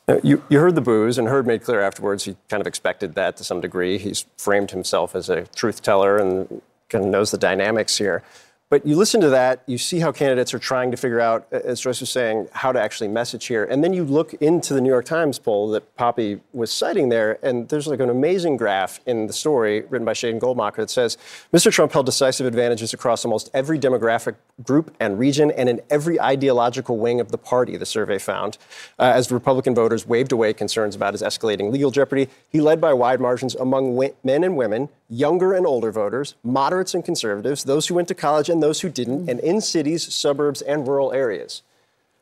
Uh, 0.08 0.18
you, 0.22 0.42
you, 0.48 0.58
heard 0.58 0.74
the 0.74 0.80
boos, 0.80 1.18
and 1.18 1.28
Hurd 1.28 1.46
made 1.46 1.62
clear 1.62 1.82
afterwards 1.82 2.24
he 2.24 2.34
kind 2.48 2.62
of 2.62 2.66
expected 2.66 3.14
that 3.14 3.36
to 3.36 3.44
some 3.44 3.60
degree. 3.60 3.98
He's 3.98 4.24
framed 4.38 4.70
himself 4.70 5.14
as 5.14 5.28
a 5.28 5.42
truth 5.54 5.82
teller 5.82 6.16
and 6.16 6.62
kind 6.88 7.04
of 7.04 7.10
knows 7.10 7.30
the 7.30 7.36
dynamics 7.36 7.98
here. 7.98 8.22
But 8.70 8.84
you 8.84 8.96
listen 8.96 9.22
to 9.22 9.30
that, 9.30 9.62
you 9.64 9.78
see 9.78 9.98
how 9.98 10.12
candidates 10.12 10.52
are 10.52 10.58
trying 10.58 10.90
to 10.90 10.98
figure 10.98 11.20
out, 11.20 11.50
as 11.50 11.80
Joyce 11.80 12.00
was 12.00 12.10
saying, 12.10 12.48
how 12.52 12.70
to 12.70 12.78
actually 12.78 13.08
message 13.08 13.46
here. 13.46 13.64
And 13.64 13.82
then 13.82 13.94
you 13.94 14.04
look 14.04 14.34
into 14.34 14.74
the 14.74 14.82
New 14.82 14.90
York 14.90 15.06
Times 15.06 15.38
poll 15.38 15.70
that 15.70 15.96
Poppy 15.96 16.40
was 16.52 16.70
citing 16.70 17.08
there, 17.08 17.38
and 17.42 17.66
there's 17.70 17.86
like 17.86 18.00
an 18.00 18.10
amazing 18.10 18.58
graph 18.58 19.00
in 19.06 19.26
the 19.26 19.32
story 19.32 19.86
written 19.88 20.04
by 20.04 20.12
Shane 20.12 20.38
Goldmacher 20.38 20.76
that 20.76 20.90
says 20.90 21.16
Mr. 21.50 21.72
Trump 21.72 21.92
held 21.92 22.04
decisive 22.04 22.46
advantages 22.46 22.92
across 22.92 23.24
almost 23.24 23.48
every 23.54 23.78
demographic 23.78 24.34
group 24.62 24.94
and 25.00 25.18
region 25.18 25.50
and 25.52 25.70
in 25.70 25.80
every 25.88 26.20
ideological 26.20 26.98
wing 26.98 27.20
of 27.20 27.30
the 27.30 27.38
party, 27.38 27.78
the 27.78 27.86
survey 27.86 28.18
found. 28.18 28.58
Uh, 28.98 29.12
as 29.14 29.32
Republican 29.32 29.74
voters 29.74 30.06
waved 30.06 30.32
away 30.32 30.52
concerns 30.52 30.94
about 30.94 31.14
his 31.14 31.22
escalating 31.22 31.72
legal 31.72 31.90
jeopardy, 31.90 32.28
he 32.50 32.60
led 32.60 32.82
by 32.82 32.92
wide 32.92 33.18
margins 33.18 33.54
among 33.54 33.98
men 34.22 34.44
and 34.44 34.58
women, 34.58 34.90
younger 35.08 35.54
and 35.54 35.66
older 35.66 35.90
voters, 35.90 36.34
moderates 36.44 36.94
and 36.94 37.02
conservatives, 37.02 37.64
those 37.64 37.86
who 37.86 37.94
went 37.94 38.08
to 38.08 38.14
college 38.14 38.50
and 38.50 38.58
and 38.58 38.62
those 38.64 38.80
who 38.80 38.88
didn't, 38.88 39.26
mm. 39.26 39.28
and 39.28 39.40
in 39.40 39.60
cities, 39.60 40.12
suburbs, 40.12 40.62
and 40.62 40.88
rural 40.88 41.12
areas. 41.12 41.62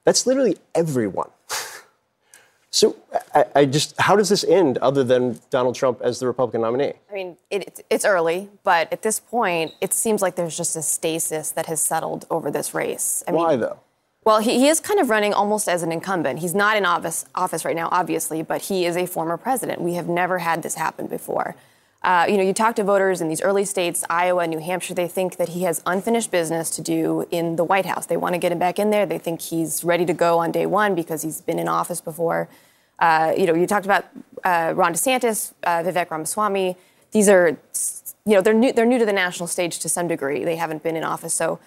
That's 0.04 0.26
literally 0.26 0.58
everyone. 0.74 1.30
so 2.70 2.94
I, 3.34 3.44
I, 3.54 3.64
just, 3.64 3.98
how 3.98 4.16
does 4.16 4.28
this 4.28 4.44
end 4.44 4.76
other 4.78 5.02
than 5.02 5.40
Donald 5.48 5.74
Trump 5.74 6.02
as 6.02 6.20
the 6.20 6.26
Republican 6.26 6.60
nominee? 6.60 6.92
I 7.10 7.14
mean, 7.14 7.38
it, 7.50 7.80
it's 7.88 8.04
early, 8.04 8.50
but 8.64 8.92
at 8.92 9.00
this 9.00 9.18
point, 9.18 9.72
it 9.80 9.94
seems 9.94 10.20
like 10.20 10.36
there's 10.36 10.58
just 10.58 10.76
a 10.76 10.82
stasis 10.82 11.50
that 11.52 11.66
has 11.66 11.80
settled 11.80 12.26
over 12.30 12.50
this 12.50 12.74
race. 12.74 13.24
I 13.26 13.32
Why, 13.32 13.52
mean, 13.52 13.60
though? 13.60 13.78
Well, 14.24 14.40
he, 14.40 14.58
he 14.58 14.68
is 14.68 14.78
kind 14.78 15.00
of 15.00 15.08
running 15.08 15.32
almost 15.32 15.70
as 15.70 15.82
an 15.82 15.90
incumbent. 15.90 16.40
He's 16.40 16.54
not 16.54 16.76
in 16.76 16.84
office, 16.84 17.24
office 17.34 17.64
right 17.64 17.76
now, 17.76 17.88
obviously, 17.90 18.42
but 18.42 18.60
he 18.60 18.84
is 18.84 18.94
a 18.94 19.06
former 19.06 19.38
president. 19.38 19.80
We 19.80 19.94
have 19.94 20.06
never 20.06 20.38
had 20.40 20.62
this 20.62 20.74
happen 20.74 21.06
before. 21.06 21.56
Uh, 22.06 22.24
you 22.28 22.36
know, 22.36 22.42
you 22.44 22.54
talk 22.54 22.76
to 22.76 22.84
voters 22.84 23.20
in 23.20 23.28
these 23.28 23.42
early 23.42 23.64
states, 23.64 24.04
Iowa, 24.08 24.46
New 24.46 24.60
Hampshire, 24.60 24.94
they 24.94 25.08
think 25.08 25.38
that 25.38 25.48
he 25.48 25.64
has 25.64 25.82
unfinished 25.84 26.30
business 26.30 26.70
to 26.70 26.80
do 26.80 27.26
in 27.32 27.56
the 27.56 27.64
White 27.64 27.84
House. 27.84 28.06
They 28.06 28.16
want 28.16 28.34
to 28.34 28.38
get 28.38 28.52
him 28.52 28.60
back 28.60 28.78
in 28.78 28.90
there. 28.90 29.06
They 29.06 29.18
think 29.18 29.40
he's 29.40 29.82
ready 29.82 30.06
to 30.06 30.14
go 30.14 30.38
on 30.38 30.52
day 30.52 30.66
one 30.66 30.94
because 30.94 31.22
he's 31.22 31.40
been 31.40 31.58
in 31.58 31.66
office 31.66 32.00
before. 32.00 32.48
Uh, 33.00 33.34
you 33.36 33.44
know, 33.44 33.54
you 33.54 33.66
talked 33.66 33.86
about 33.86 34.04
uh, 34.44 34.72
Ron 34.76 34.92
DeSantis, 34.92 35.52
uh, 35.64 35.82
Vivek 35.82 36.08
Ramaswamy. 36.08 36.76
These 37.10 37.28
are, 37.28 37.58
you 38.24 38.34
know, 38.34 38.40
they're 38.40 38.54
new, 38.54 38.72
they're 38.72 38.86
new 38.86 38.98
to 39.00 39.06
the 39.06 39.12
national 39.12 39.48
stage 39.48 39.80
to 39.80 39.88
some 39.88 40.06
degree. 40.06 40.44
They 40.44 40.56
haven't 40.56 40.84
been 40.84 40.94
in 40.94 41.02
office. 41.02 41.34
So 41.34 41.58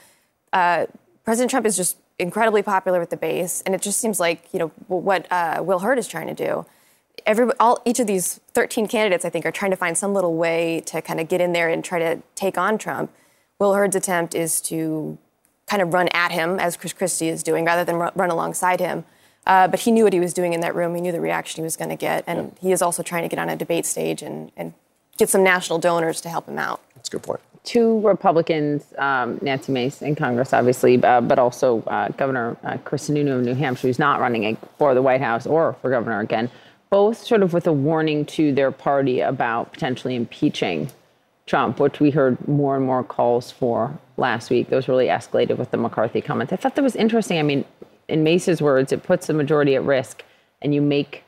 uh, 0.54 0.86
President 1.26 1.52
Trump 1.52 1.66
is 1.66 1.76
just 1.76 1.98
incredibly 2.18 2.64
popular 2.64 3.02
with 3.02 3.10
the 3.10 3.18
base. 3.18 3.62
And 3.66 3.76
it 3.76 3.82
just 3.82 4.00
seems 4.00 4.22
like, 4.22 4.48
you 4.54 4.60
know, 4.60 4.68
what 4.88 5.30
uh, 5.30 5.62
Will 5.62 5.80
Hurd 5.80 6.00
is 6.00 6.08
trying 6.08 6.28
to 6.28 6.34
do 6.34 6.66
every 7.26 7.50
all 7.60 7.82
each 7.86 8.00
of 8.00 8.08
these 8.08 8.40
13 8.54 8.88
candidates, 8.88 9.26
I 9.26 9.30
think, 9.30 9.46
are 9.46 9.52
trying 9.52 9.72
to 9.72 9.78
find 9.78 9.98
some 9.98 10.14
little 10.14 10.36
way 10.36 10.82
to 10.88 11.02
kind 11.02 11.20
of 11.20 11.28
get 11.28 11.42
in 11.42 11.54
there 11.54 11.70
and 11.70 11.84
try 11.84 12.00
to 12.00 12.22
take 12.36 12.58
on 12.58 12.78
Trump. 12.78 13.12
Will 13.60 13.74
Hurd's 13.74 13.96
attempt 13.96 14.36
is 14.36 14.62
to 14.62 15.18
kind 15.68 15.82
of 15.82 15.94
run 15.94 16.08
at 16.10 16.32
him, 16.32 16.60
as 16.60 16.78
Chris 16.78 16.94
Christie 16.94 17.30
is 17.30 17.44
doing, 17.44 17.66
rather 17.66 17.84
than 17.84 17.98
run 17.98 18.30
alongside 18.30 18.80
him. 18.80 19.06
Uh, 19.46 19.68
but 19.68 19.82
he 19.82 19.92
knew 19.92 20.04
what 20.04 20.14
he 20.14 20.20
was 20.20 20.34
doing 20.34 20.54
in 20.54 20.62
that 20.62 20.76
room. 20.76 20.96
He 20.96 21.02
knew 21.02 21.12
the 21.12 21.22
reaction 21.22 21.62
he 21.62 21.64
was 21.64 21.76
going 21.76 21.90
to 21.90 21.96
get, 21.96 22.24
and 22.28 22.40
yeah. 22.40 22.62
he 22.62 22.72
is 22.72 22.82
also 22.82 23.04
trying 23.04 23.24
to 23.24 23.30
get 23.30 23.40
on 23.40 23.50
a 23.50 23.56
debate 23.56 23.86
stage 23.86 24.22
and, 24.22 24.52
and 24.58 24.74
get 25.18 25.30
some 25.30 25.44
national 25.44 25.80
donors 25.80 26.22
to 26.22 26.30
help 26.30 26.48
him 26.48 26.58
out. 26.58 26.82
That's 26.96 27.10
a 27.10 27.12
good 27.12 27.24
point. 27.24 27.40
Two 27.64 28.00
Republicans, 28.02 28.86
um, 28.98 29.38
Nancy 29.42 29.72
Mace 29.72 30.02
in 30.02 30.16
Congress, 30.16 30.54
obviously, 30.54 31.04
uh, 31.04 31.22
but 31.22 31.38
also 31.38 31.82
uh, 31.84 32.08
Governor 32.10 32.58
uh, 32.64 32.78
Chris 32.78 33.10
Sununu 33.10 33.40
of 33.40 33.46
New 33.46 33.54
Hampshire, 33.54 33.88
who's 33.88 34.00
not 34.00 34.20
running 34.20 34.58
for 34.78 34.94
the 34.94 35.02
White 35.02 35.22
House 35.22 35.46
or 35.46 35.74
for 35.82 35.90
governor 35.90 36.22
again, 36.22 36.50
both 36.90 37.18
sort 37.26 37.44
of 37.44 37.54
with 37.54 37.68
a 37.68 37.74
warning 37.74 38.26
to 38.26 38.52
their 38.54 38.72
party 38.72 39.20
about 39.20 39.74
potentially 39.74 40.16
impeaching 40.16 40.90
Trump, 41.46 41.80
which 41.80 42.00
we 42.00 42.12
heard 42.12 42.48
more 42.48 42.76
and 42.76 42.86
more 42.86 43.04
calls 43.04 43.52
for 43.52 43.98
last 44.18 44.50
week. 44.50 44.70
Those 44.70 44.88
really 44.88 45.08
escalated 45.08 45.58
with 45.58 45.72
the 45.72 45.78
McCarthy 45.78 46.22
comments. 46.22 46.54
I 46.54 46.56
thought 46.56 46.76
that 46.76 46.84
was 46.84 46.96
interesting. 46.96 47.40
I 47.40 47.44
mean, 47.44 47.66
in 48.08 48.24
Mace's 48.24 48.62
words, 48.62 48.92
it 48.92 49.04
puts 49.04 49.28
the 49.28 49.34
majority 49.34 49.76
at 49.76 49.84
risk, 49.84 50.24
and 50.62 50.74
you 50.74 50.82
make 50.82 51.24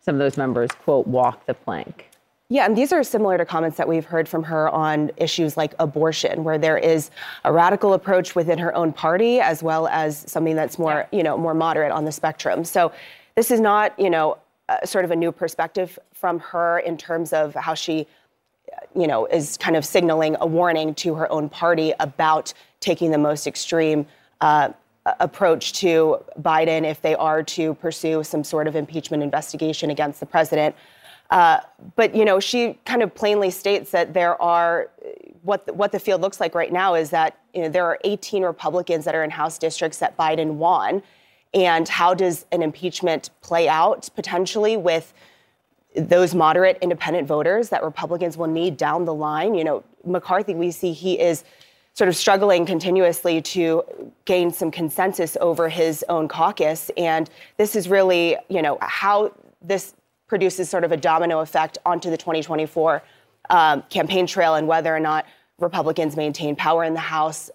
some 0.00 0.16
of 0.16 0.18
those 0.18 0.36
members, 0.36 0.70
quote, 0.70 1.06
walk 1.06 1.46
the 1.46 1.54
plank. 1.54 2.10
Yeah, 2.50 2.66
and 2.66 2.76
these 2.76 2.92
are 2.92 3.02
similar 3.02 3.38
to 3.38 3.46
comments 3.46 3.78
that 3.78 3.88
we've 3.88 4.04
heard 4.04 4.28
from 4.28 4.42
her 4.44 4.68
on 4.68 5.10
issues 5.16 5.56
like 5.56 5.74
abortion, 5.78 6.44
where 6.44 6.58
there 6.58 6.76
is 6.76 7.10
a 7.44 7.52
radical 7.52 7.94
approach 7.94 8.34
within 8.34 8.58
her 8.58 8.74
own 8.74 8.92
party, 8.92 9.40
as 9.40 9.62
well 9.62 9.86
as 9.88 10.30
something 10.30 10.54
that's 10.54 10.78
more, 10.78 11.06
you 11.10 11.22
know, 11.22 11.38
more 11.38 11.54
moderate 11.54 11.90
on 11.90 12.04
the 12.04 12.12
spectrum. 12.12 12.64
So 12.64 12.92
this 13.34 13.50
is 13.50 13.60
not, 13.60 13.98
you 13.98 14.10
know, 14.10 14.36
uh, 14.68 14.84
sort 14.84 15.04
of 15.04 15.10
a 15.10 15.16
new 15.16 15.32
perspective 15.32 15.98
from 16.12 16.38
her 16.38 16.78
in 16.78 16.96
terms 16.96 17.32
of 17.32 17.54
how 17.54 17.74
she 17.74 18.06
you 18.96 19.06
know 19.06 19.26
is 19.26 19.56
kind 19.58 19.76
of 19.76 19.84
signaling 19.84 20.36
a 20.40 20.46
warning 20.46 20.94
to 20.94 21.14
her 21.14 21.30
own 21.30 21.48
party 21.48 21.92
about 22.00 22.52
taking 22.80 23.10
the 23.10 23.18
most 23.18 23.46
extreme 23.46 24.06
uh, 24.40 24.70
approach 25.20 25.72
to 25.74 26.18
Biden 26.40 26.84
if 26.84 27.02
they 27.02 27.14
are 27.14 27.42
to 27.42 27.74
pursue 27.74 28.24
some 28.24 28.42
sort 28.42 28.66
of 28.66 28.74
impeachment 28.74 29.22
investigation 29.22 29.90
against 29.90 30.20
the 30.20 30.26
president. 30.26 30.74
Uh, 31.30 31.60
but 31.96 32.14
you 32.14 32.24
know, 32.24 32.40
she 32.40 32.78
kind 32.84 33.02
of 33.02 33.14
plainly 33.14 33.50
states 33.50 33.90
that 33.90 34.14
there 34.14 34.40
are 34.40 34.90
what 35.42 35.66
the, 35.66 35.72
what 35.72 35.92
the 35.92 35.98
field 35.98 36.20
looks 36.20 36.40
like 36.40 36.54
right 36.54 36.72
now 36.72 36.94
is 36.94 37.10
that 37.10 37.38
you 37.52 37.62
know 37.62 37.68
there 37.68 37.84
are 37.84 37.98
18 38.04 38.42
Republicans 38.42 39.04
that 39.04 39.14
are 39.14 39.24
in 39.24 39.30
House 39.30 39.58
districts 39.58 39.98
that 39.98 40.16
Biden 40.16 40.54
won, 40.54 41.02
And 41.54 41.88
how 41.88 42.14
does 42.14 42.46
an 42.52 42.62
impeachment 42.62 43.30
play 43.40 43.68
out 43.68 44.10
potentially 44.16 44.76
with 44.76 45.14
those 45.96 46.34
moderate 46.34 46.76
independent 46.82 47.28
voters 47.28 47.68
that 47.68 47.84
Republicans 47.84 48.36
will 48.36 48.48
need 48.48 48.76
down 48.76 49.04
the 49.04 49.14
line? 49.14 49.54
You 49.54 49.64
know, 49.64 49.84
McCarthy, 50.04 50.54
we 50.54 50.72
see 50.72 50.92
he 50.92 51.18
is 51.18 51.44
sort 51.94 52.08
of 52.08 52.16
struggling 52.16 52.66
continuously 52.66 53.40
to 53.40 53.84
gain 54.24 54.50
some 54.50 54.72
consensus 54.72 55.36
over 55.40 55.68
his 55.68 56.04
own 56.08 56.26
caucus. 56.26 56.90
And 56.96 57.30
this 57.56 57.76
is 57.76 57.88
really, 57.88 58.36
you 58.48 58.60
know, 58.60 58.78
how 58.82 59.32
this 59.62 59.94
produces 60.26 60.68
sort 60.68 60.82
of 60.82 60.90
a 60.90 60.96
domino 60.96 61.38
effect 61.38 61.78
onto 61.86 62.10
the 62.10 62.16
2024 62.16 63.00
um, 63.50 63.82
campaign 63.90 64.26
trail 64.26 64.56
and 64.56 64.66
whether 64.66 64.94
or 64.94 64.98
not 64.98 65.24
Republicans 65.60 66.16
maintain 66.16 66.56
power 66.56 66.82
in 66.82 66.94
the 66.94 67.00
House, 67.00 67.48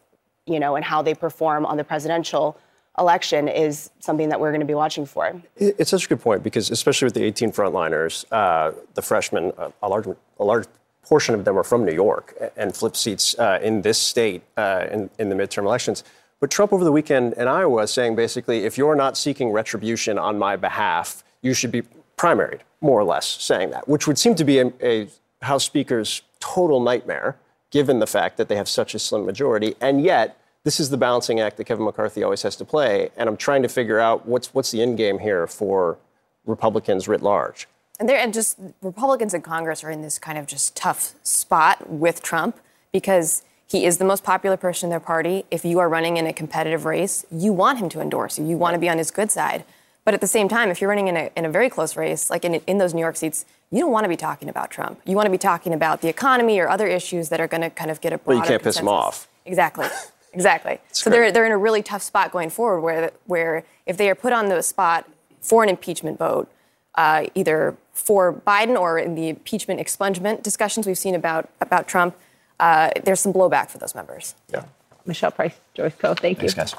you 0.46 0.60
know, 0.60 0.78
and 0.78 0.86
how 0.86 1.02
they 1.02 1.14
perform 1.14 1.66
on 1.66 1.76
the 1.76 1.84
presidential 1.84 2.58
election 3.00 3.48
is 3.48 3.90
something 4.00 4.30
that 4.30 4.40
we're 4.40 4.52
going 4.52 4.60
to 4.60 4.66
be 4.68 4.74
watching 4.74 5.06
for. 5.06 5.42
It's 5.58 5.92
such 5.92 6.06
a 6.06 6.10
good 6.10 6.22
point 6.22 6.44
because, 6.44 6.70
especially 6.70 7.06
with 7.06 7.14
the 7.14 7.24
18 7.24 7.52
frontliners, 7.52 8.26
uh, 8.32 8.74
the 8.94 9.02
freshmen, 9.02 9.54
uh, 9.58 9.72
a 9.82 9.90
large, 9.90 10.08
a 10.08 10.44
large 10.44 10.66
portion 11.04 11.34
of 11.34 11.46
them 11.46 11.58
are 11.58 11.64
from 11.64 11.86
New 11.86 11.94
York 11.94 12.36
and 12.56 12.76
flip 12.76 12.96
seats 12.96 13.38
uh, 13.40 13.60
in 13.62 13.82
this 13.82 13.98
state 13.98 14.44
uh, 14.58 14.86
in, 14.92 15.10
in 15.18 15.30
the 15.30 15.36
midterm 15.36 15.64
elections. 15.64 16.04
But 16.40 16.52
Trump 16.52 16.72
over 16.72 16.84
the 16.84 16.92
weekend 16.92 17.34
in 17.34 17.48
Iowa 17.48 17.88
saying 17.88 18.16
basically, 18.16 18.66
if 18.66 18.78
you're 18.78 18.96
not 18.96 19.18
seeking 19.18 19.52
retribution 19.52 20.18
on 20.18 20.38
my 20.38 20.56
behalf, 20.56 21.24
you 21.42 21.54
should 21.54 21.72
be 21.72 21.84
primaried, 22.18 22.60
more 22.82 23.00
or 23.00 23.04
less, 23.04 23.26
saying 23.26 23.72
that, 23.72 23.88
which 23.88 24.08
would 24.08 24.18
seem 24.18 24.36
to 24.36 24.44
be 24.44 24.60
a, 24.60 24.72
a 24.82 25.08
House 25.42 25.64
Speaker's 25.64 26.22
total 26.40 26.80
nightmare, 26.80 27.38
given 27.72 28.00
the 28.00 28.08
fact 28.08 28.38
that 28.38 28.48
they 28.48 28.56
have 28.56 28.70
such 28.70 28.94
a 28.94 29.00
slim 29.00 29.26
majority. 29.26 29.76
And 29.82 30.02
yet, 30.02 30.40
this 30.64 30.80
is 30.80 30.90
the 30.90 30.98
balancing 30.98 31.40
act 31.40 31.58
that 31.58 31.66
Kevin 31.66 31.86
McCarthy 31.86 32.24
always 32.24 32.42
has 32.42 32.56
to 32.58 32.66
play. 32.66 33.10
And 33.18 33.30
I'm 33.30 33.38
trying 33.38 33.64
to 33.64 33.70
figure 33.70 34.00
out 34.00 34.28
what's, 34.28 34.54
what's 34.54 34.72
the 34.72 34.82
end 34.82 34.98
game 34.98 35.20
here 35.20 35.48
for 35.48 35.98
Republicans 36.46 37.08
writ 37.08 37.22
large. 37.22 37.68
And 38.00 38.08
there, 38.08 38.18
and 38.18 38.34
just 38.34 38.58
Republicans 38.82 39.34
in 39.34 39.42
Congress 39.42 39.84
are 39.84 39.92
in 39.92 40.02
this 40.02 40.20
kind 40.20 40.38
of 40.38 40.48
just 40.48 40.76
tough 40.76 41.16
spot 41.24 41.90
with 41.90 42.22
Trump 42.22 42.58
because 42.92 43.44
he 43.68 43.86
is 43.86 43.98
the 43.98 44.06
most 44.06 44.24
popular 44.24 44.58
person 44.58 44.88
in 44.88 44.90
their 44.90 45.00
party. 45.00 45.46
If 45.52 45.64
you 45.66 45.80
are 45.80 45.90
running 45.90 46.18
in 46.18 46.26
a 46.26 46.34
competitive 46.34 46.86
race, 46.86 47.26
you 47.30 47.54
want 47.54 47.80
him 47.80 47.90
to 47.90 48.02
endorse 48.02 48.40
you. 48.40 48.46
You 48.46 48.58
want 48.58 48.74
to 48.74 48.80
be 48.80 48.90
on 48.90 48.98
his 48.98 49.12
good 49.12 49.32
side. 49.32 49.64
But 50.06 50.14
at 50.14 50.22
the 50.22 50.28
same 50.28 50.48
time, 50.48 50.70
if 50.70 50.82
you're 50.82 50.90
running 50.90 51.08
in 51.08 51.18
a, 51.18 51.30
in 51.36 51.46
a 51.46 51.50
very 51.50 51.70
close 51.70 51.96
race, 51.96 52.30
like 52.30 52.46
in, 52.46 52.56
in 52.56 52.78
those 52.80 52.94
New 52.94 53.02
York 53.02 53.16
seats, 53.18 53.46
you 53.70 53.82
don't 53.82 53.92
want 53.92 54.06
to 54.06 54.10
be 54.10 54.18
talking 54.18 54.50
about 54.50 54.72
Trump. 54.72 55.00
You 55.06 55.16
want 55.16 55.28
to 55.28 55.32
be 55.32 55.38
talking 55.38 55.74
about 55.74 56.02
the 56.02 56.08
economy 56.08 56.58
or 56.60 56.68
other 56.68 56.88
issues 56.88 57.30
that 57.30 57.40
are 57.40 57.48
going 57.48 57.62
to 57.62 57.70
kind 57.70 57.92
of 57.92 58.02
get 58.02 58.14
a 58.14 58.18
broader 58.18 58.40
But 58.40 58.46
you 58.46 58.50
can't 58.50 58.64
consensus. 58.64 58.78
piss 58.78 58.82
him 58.82 58.88
off. 58.88 59.28
Exactly. 59.46 59.88
Exactly. 60.34 60.80
so 60.92 61.10
they're, 61.10 61.32
they're 61.32 61.46
in 61.46 61.52
a 61.52 61.58
really 61.58 61.82
tough 61.82 62.02
spot 62.04 62.32
going 62.32 62.50
forward 62.50 62.82
where, 62.82 63.12
where 63.26 63.64
if 63.86 63.98
they 63.98 64.10
are 64.10 64.16
put 64.16 64.34
on 64.34 64.50
the 64.50 64.62
spot 64.62 65.10
for 65.42 65.64
an 65.64 65.70
impeachment 65.70 66.18
vote, 66.20 66.52
uh, 66.96 67.26
either 67.36 67.78
for 67.94 68.34
Biden 68.34 68.80
or 68.80 69.00
in 69.00 69.16
the 69.16 69.30
impeachment 69.30 69.80
expungement 69.80 70.44
discussions 70.44 70.86
we've 70.86 70.98
seen 70.98 71.16
about, 71.16 71.50
about 71.62 71.88
Trump, 71.88 72.16
uh, 72.60 72.92
there's 73.04 73.20
some 73.20 73.34
blowback 73.34 73.70
for 73.70 73.78
those 73.78 73.96
members. 73.96 74.36
Yeah. 74.52 74.66
Michelle 75.06 75.32
Price, 75.32 75.56
Joyce 75.74 75.96
Koh, 75.98 76.14
thank 76.14 76.40
Thanks, 76.40 76.54
you. 76.54 76.58
guys. 76.58 76.76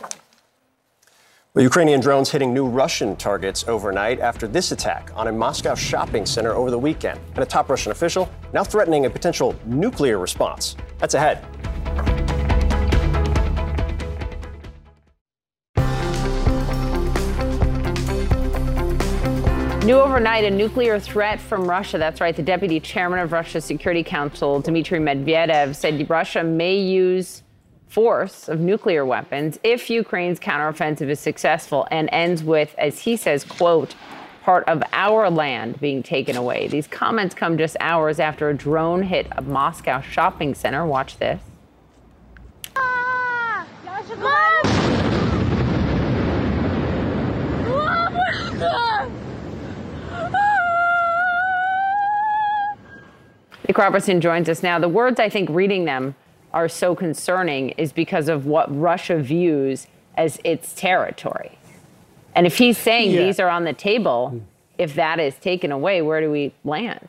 Well, 1.53 1.65
Ukrainian 1.65 2.01
drones 2.01 2.31
hitting 2.31 2.55
new 2.55 2.65
Russian 2.65 3.17
targets 3.17 3.67
overnight 3.67 4.21
after 4.21 4.47
this 4.47 4.71
attack 4.71 5.11
on 5.17 5.27
a 5.27 5.33
Moscow 5.33 5.75
shopping 5.75 6.25
center 6.25 6.53
over 6.53 6.71
the 6.71 6.79
weekend. 6.79 7.19
And 7.35 7.39
a 7.39 7.47
top 7.47 7.69
Russian 7.69 7.91
official 7.91 8.31
now 8.53 8.63
threatening 8.63 9.07
a 9.07 9.11
potential 9.11 9.57
nuclear 9.67 10.19
response. 10.19 10.77
That's 10.99 11.15
ahead. 11.15 11.45
New 19.85 19.99
overnight, 19.99 20.45
a 20.45 20.51
nuclear 20.51 21.01
threat 21.01 21.41
from 21.41 21.69
Russia. 21.69 21.97
That's 21.97 22.21
right. 22.21 22.37
The 22.37 22.43
deputy 22.43 22.81
chairman 22.81 23.19
of 23.19 23.33
Russia's 23.33 23.65
Security 23.65 24.05
Council, 24.05 24.61
Dmitry 24.61 25.01
Medvedev, 25.01 25.75
said 25.75 26.09
Russia 26.11 26.45
may 26.45 26.77
use 26.77 27.43
force 27.89 28.49
of 28.49 28.61
nuclear 28.61 29.07
weapons 29.07 29.59
if 29.65 29.89
Ukraine's 29.89 30.39
counteroffensive 30.39 31.09
is 31.09 31.19
successful 31.19 31.89
and 31.91 32.11
ends 32.13 32.45
with, 32.45 32.75
as 32.77 33.01
he 33.01 33.17
says, 33.17 33.43
quote, 33.43 33.95
part 34.43 34.69
of 34.69 34.83
our 34.93 35.31
land 35.31 35.81
being 35.81 36.03
taken 36.03 36.37
away. 36.37 36.69
These 36.69 36.87
comments 36.87 37.35
come 37.35 37.57
just 37.57 37.77
hours 37.81 38.21
after 38.21 38.51
a 38.51 38.55
drone 38.55 39.03
hit 39.03 39.29
a 39.33 39.41
Moscow 39.41 40.03
shopping 40.03 40.55
center. 40.55 40.85
Watch 40.85 41.17
this. 41.17 41.41
Nick 53.71 53.79
Robertson 53.79 54.21
joins 54.21 54.49
us 54.49 54.65
now. 54.65 54.81
The 54.81 54.89
words 54.89 55.21
I 55.21 55.29
think 55.29 55.49
reading 55.49 55.85
them 55.85 56.17
are 56.53 56.69
so 56.69 56.97
concerning 56.97 57.69
is 57.79 57.93
because 57.93 58.29
of 58.29 58.45
what 58.45 58.67
Russia 58.77 59.17
views 59.23 59.87
as 60.17 60.41
its 60.43 60.75
territory. 60.75 61.57
And 62.35 62.49
if 62.49 62.59
he's 62.59 62.77
saying 62.77 63.13
Yeah. 63.13 63.23
these 63.27 63.39
are 63.39 63.49
on 63.49 63.63
the 63.63 63.73
table, 63.73 64.41
if 64.77 64.97
that 64.97 65.21
is 65.21 65.37
taken 65.37 65.71
away, 65.71 66.03
where 66.03 66.21
do 66.21 66.33
we 66.33 66.53
land? 66.65 67.07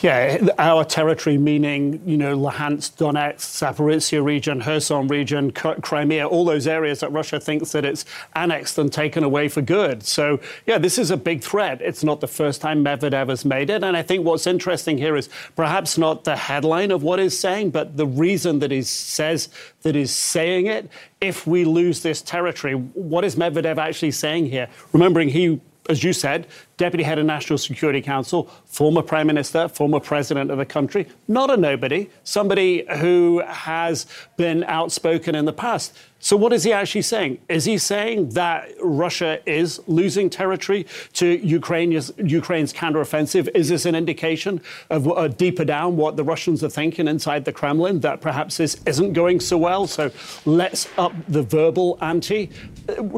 Yeah, 0.00 0.48
our 0.58 0.84
territory, 0.84 1.38
meaning, 1.38 2.02
you 2.04 2.16
know, 2.16 2.36
Luhansk, 2.36 2.96
Donetsk, 2.96 3.38
Zaporizhia 3.38 4.22
region, 4.22 4.60
Kherson 4.60 5.08
region, 5.08 5.50
Crimea, 5.52 6.26
all 6.26 6.44
those 6.44 6.66
areas 6.66 7.00
that 7.00 7.10
Russia 7.12 7.40
thinks 7.40 7.72
that 7.72 7.84
it's 7.84 8.04
annexed 8.34 8.76
and 8.78 8.92
taken 8.92 9.24
away 9.24 9.48
for 9.48 9.62
good. 9.62 10.02
So, 10.02 10.40
yeah, 10.66 10.78
this 10.78 10.98
is 10.98 11.10
a 11.10 11.16
big 11.16 11.42
threat. 11.42 11.80
It's 11.80 12.04
not 12.04 12.20
the 12.20 12.26
first 12.26 12.60
time 12.60 12.84
Medvedev 12.84 13.28
has 13.28 13.44
made 13.44 13.70
it. 13.70 13.82
And 13.82 13.96
I 13.96 14.02
think 14.02 14.26
what's 14.26 14.46
interesting 14.46 14.98
here 14.98 15.16
is 15.16 15.28
perhaps 15.56 15.96
not 15.96 16.24
the 16.24 16.36
headline 16.36 16.90
of 16.90 17.02
what 17.02 17.18
he's 17.18 17.38
saying, 17.38 17.70
but 17.70 17.96
the 17.96 18.06
reason 18.06 18.58
that 18.58 18.70
he 18.70 18.82
says 18.82 19.48
that 19.82 19.94
he's 19.94 20.10
saying 20.10 20.66
it. 20.66 20.90
If 21.20 21.46
we 21.46 21.64
lose 21.64 22.02
this 22.02 22.20
territory, 22.20 22.74
what 22.74 23.24
is 23.24 23.36
Medvedev 23.36 23.78
actually 23.78 24.10
saying 24.10 24.46
here? 24.46 24.68
Remembering 24.92 25.28
he 25.28 25.60
as 25.92 26.02
you 26.02 26.12
said, 26.12 26.48
Deputy 26.78 27.04
Head 27.04 27.18
of 27.18 27.26
National 27.26 27.58
Security 27.58 28.02
Council, 28.02 28.50
former 28.64 29.02
Prime 29.02 29.28
Minister, 29.28 29.68
former 29.68 30.00
President 30.00 30.50
of 30.50 30.58
the 30.58 30.66
country, 30.66 31.06
not 31.28 31.50
a 31.50 31.56
nobody, 31.56 32.08
somebody 32.24 32.84
who 32.96 33.40
has 33.46 34.06
been 34.36 34.64
outspoken 34.64 35.36
in 35.36 35.44
the 35.44 35.52
past. 35.52 35.96
So, 36.24 36.36
what 36.36 36.52
is 36.52 36.62
he 36.62 36.72
actually 36.72 37.02
saying? 37.02 37.38
Is 37.48 37.64
he 37.64 37.78
saying 37.78 38.30
that 38.30 38.68
Russia 38.80 39.40
is 39.44 39.80
losing 39.88 40.30
territory 40.30 40.86
to 41.14 41.26
Ukraine's, 41.26 42.12
Ukraine's 42.16 42.72
counteroffensive? 42.72 43.48
Is 43.56 43.68
this 43.68 43.86
an 43.86 43.96
indication 43.96 44.60
of 44.88 45.10
uh, 45.10 45.26
deeper 45.26 45.64
down 45.64 45.96
what 45.96 46.16
the 46.16 46.22
Russians 46.22 46.62
are 46.62 46.70
thinking 46.70 47.08
inside 47.08 47.44
the 47.44 47.52
Kremlin 47.52 48.00
that 48.00 48.20
perhaps 48.20 48.56
this 48.56 48.80
isn't 48.86 49.14
going 49.14 49.40
so 49.40 49.58
well? 49.58 49.88
So, 49.88 50.12
let's 50.46 50.88
up 50.96 51.12
the 51.26 51.42
verbal 51.42 51.98
ante. 52.00 52.50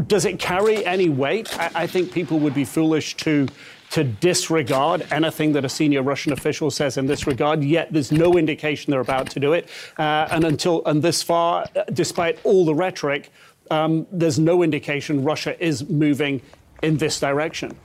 Does 0.06 0.24
it 0.24 0.38
carry 0.38 0.84
any 0.84 1.08
weight? 1.08 1.58
I, 1.58 1.70
I 1.74 1.86
think 1.86 2.12
people 2.12 2.38
would 2.40 2.54
be 2.54 2.64
foolish 2.64 3.16
to 3.18 3.46
to 3.90 4.02
disregard 4.02 5.06
anything 5.12 5.52
that 5.52 5.64
a 5.64 5.68
senior 5.68 6.02
Russian 6.02 6.32
official 6.32 6.68
says 6.70 6.96
in 6.96 7.06
this 7.06 7.28
regard. 7.28 7.62
Yet 7.62 7.92
there's 7.92 8.10
no 8.10 8.36
indication 8.36 8.90
they're 8.90 9.00
about 9.00 9.30
to 9.30 9.40
do 9.40 9.52
it. 9.52 9.68
Uh, 9.96 10.26
and 10.32 10.44
until 10.44 10.84
and 10.86 11.00
this 11.00 11.22
far, 11.22 11.66
uh, 11.76 11.84
despite 11.92 12.38
all 12.44 12.64
the 12.64 12.74
rhetoric, 12.74 13.30
um, 13.70 14.06
there's 14.10 14.38
no 14.38 14.62
indication 14.62 15.22
Russia 15.22 15.62
is 15.64 15.88
moving 15.88 16.42
in 16.82 16.96
this 16.96 17.20
direction. 17.20 17.76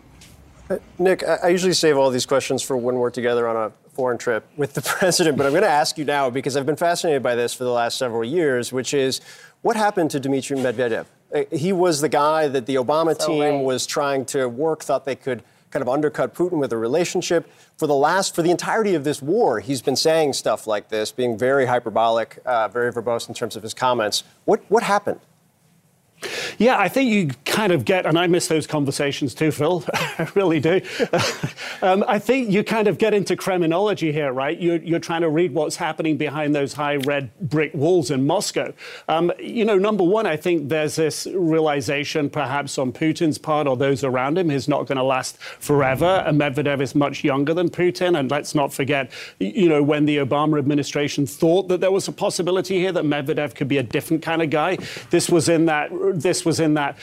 Nick, 0.97 1.23
I 1.23 1.35
I 1.43 1.47
usually 1.49 1.73
save 1.73 1.97
all 1.97 2.09
these 2.09 2.25
questions 2.25 2.61
for 2.61 2.75
when 2.77 2.95
we're 2.95 3.11
together 3.11 3.47
on 3.47 3.55
a 3.55 3.71
foreign 3.93 4.17
trip 4.17 4.47
with 4.57 4.73
the 4.73 4.81
president, 4.97 5.37
but 5.37 5.45
I'm 5.45 5.51
going 5.51 5.63
to 5.63 5.69
ask 5.69 5.97
you 5.97 6.05
now 6.05 6.29
because 6.29 6.55
I've 6.55 6.65
been 6.65 6.75
fascinated 6.75 7.21
by 7.21 7.35
this 7.35 7.53
for 7.53 7.65
the 7.65 7.71
last 7.71 7.97
several 7.97 8.23
years, 8.23 8.71
which 8.71 8.93
is 8.93 9.21
what 9.61 9.75
happened 9.75 10.09
to 10.11 10.19
Dmitry 10.19 10.57
Medvedev? 10.57 11.05
Uh, 11.33 11.43
He 11.51 11.71
was 11.73 12.01
the 12.01 12.09
guy 12.09 12.47
that 12.47 12.65
the 12.65 12.75
Obama 12.75 13.19
So 13.19 13.27
team 13.27 13.41
right. 13.41 13.63
was 13.63 13.85
trying 13.85 14.25
to 14.25 14.47
work, 14.47 14.83
thought 14.83 15.05
they 15.05 15.15
could 15.15 15.43
kind 15.71 15.81
of 15.81 15.89
undercut 15.89 16.33
Putin 16.33 16.57
with 16.57 16.73
a 16.73 16.77
relationship. 16.77 17.47
For 17.77 17.85
the 17.87 17.95
last, 17.95 18.33
for 18.33 18.41
the 18.41 18.49
entirety 18.51 18.95
of 18.95 19.03
this 19.03 19.21
war, 19.21 19.59
he's 19.59 19.81
been 19.81 19.95
saying 19.95 20.33
stuff 20.33 20.65
like 20.65 20.89
this, 20.89 21.11
being 21.11 21.37
very 21.37 21.67
hyperbolic, 21.67 22.39
uh, 22.45 22.67
very 22.67 22.91
verbose 22.91 23.29
in 23.29 23.35
terms 23.35 23.55
of 23.55 23.63
his 23.63 23.73
comments. 23.73 24.23
What, 24.45 24.61
what 24.69 24.83
happened? 24.83 25.19
Yeah, 26.57 26.77
I 26.77 26.87
think 26.87 27.09
you 27.09 27.29
kind 27.45 27.71
of 27.71 27.85
get, 27.85 28.05
and 28.05 28.17
I 28.17 28.27
miss 28.27 28.47
those 28.47 28.67
conversations 28.67 29.33
too, 29.33 29.51
Phil. 29.51 29.83
I 29.93 30.27
really 30.35 30.59
do. 30.59 30.81
um, 31.81 32.03
I 32.07 32.19
think 32.19 32.49
you 32.49 32.63
kind 32.63 32.87
of 32.87 32.97
get 32.97 33.13
into 33.13 33.35
Kremlinology 33.35 34.11
here, 34.11 34.31
right? 34.31 34.59
You're, 34.59 34.77
you're 34.77 34.99
trying 34.99 35.21
to 35.21 35.29
read 35.29 35.53
what's 35.53 35.75
happening 35.75 36.17
behind 36.17 36.53
those 36.55 36.73
high 36.73 36.97
red 36.97 37.31
brick 37.39 37.73
walls 37.73 38.11
in 38.11 38.27
Moscow. 38.27 38.73
Um, 39.07 39.31
you 39.39 39.65
know, 39.65 39.77
number 39.77 40.03
one, 40.03 40.25
I 40.25 40.35
think 40.35 40.69
there's 40.69 40.95
this 40.95 41.27
realization, 41.33 42.29
perhaps 42.29 42.77
on 42.77 42.91
Putin's 42.91 43.37
part 43.37 43.67
or 43.67 43.77
those 43.77 44.03
around 44.03 44.37
him, 44.37 44.49
he's 44.49 44.67
not 44.67 44.85
going 44.87 44.97
to 44.97 45.03
last 45.03 45.37
forever. 45.37 46.23
And 46.25 46.39
Medvedev 46.39 46.81
is 46.81 46.95
much 46.95 47.23
younger 47.23 47.53
than 47.53 47.69
Putin. 47.69 48.19
And 48.19 48.29
let's 48.29 48.53
not 48.53 48.73
forget, 48.73 49.11
you 49.39 49.69
know, 49.69 49.81
when 49.81 50.05
the 50.05 50.17
Obama 50.17 50.59
administration 50.59 51.25
thought 51.25 51.67
that 51.69 51.81
there 51.81 51.91
was 51.91 52.07
a 52.07 52.11
possibility 52.11 52.79
here 52.79 52.91
that 52.91 53.03
Medvedev 53.03 53.55
could 53.55 53.67
be 53.67 53.77
a 53.77 53.83
different 53.83 54.21
kind 54.23 54.41
of 54.41 54.49
guy, 54.49 54.77
this 55.09 55.29
was 55.29 55.49
in 55.49 55.65
that 55.65 55.89
this 56.13 56.45
was 56.45 56.59
in 56.59 56.73
that 56.75 56.97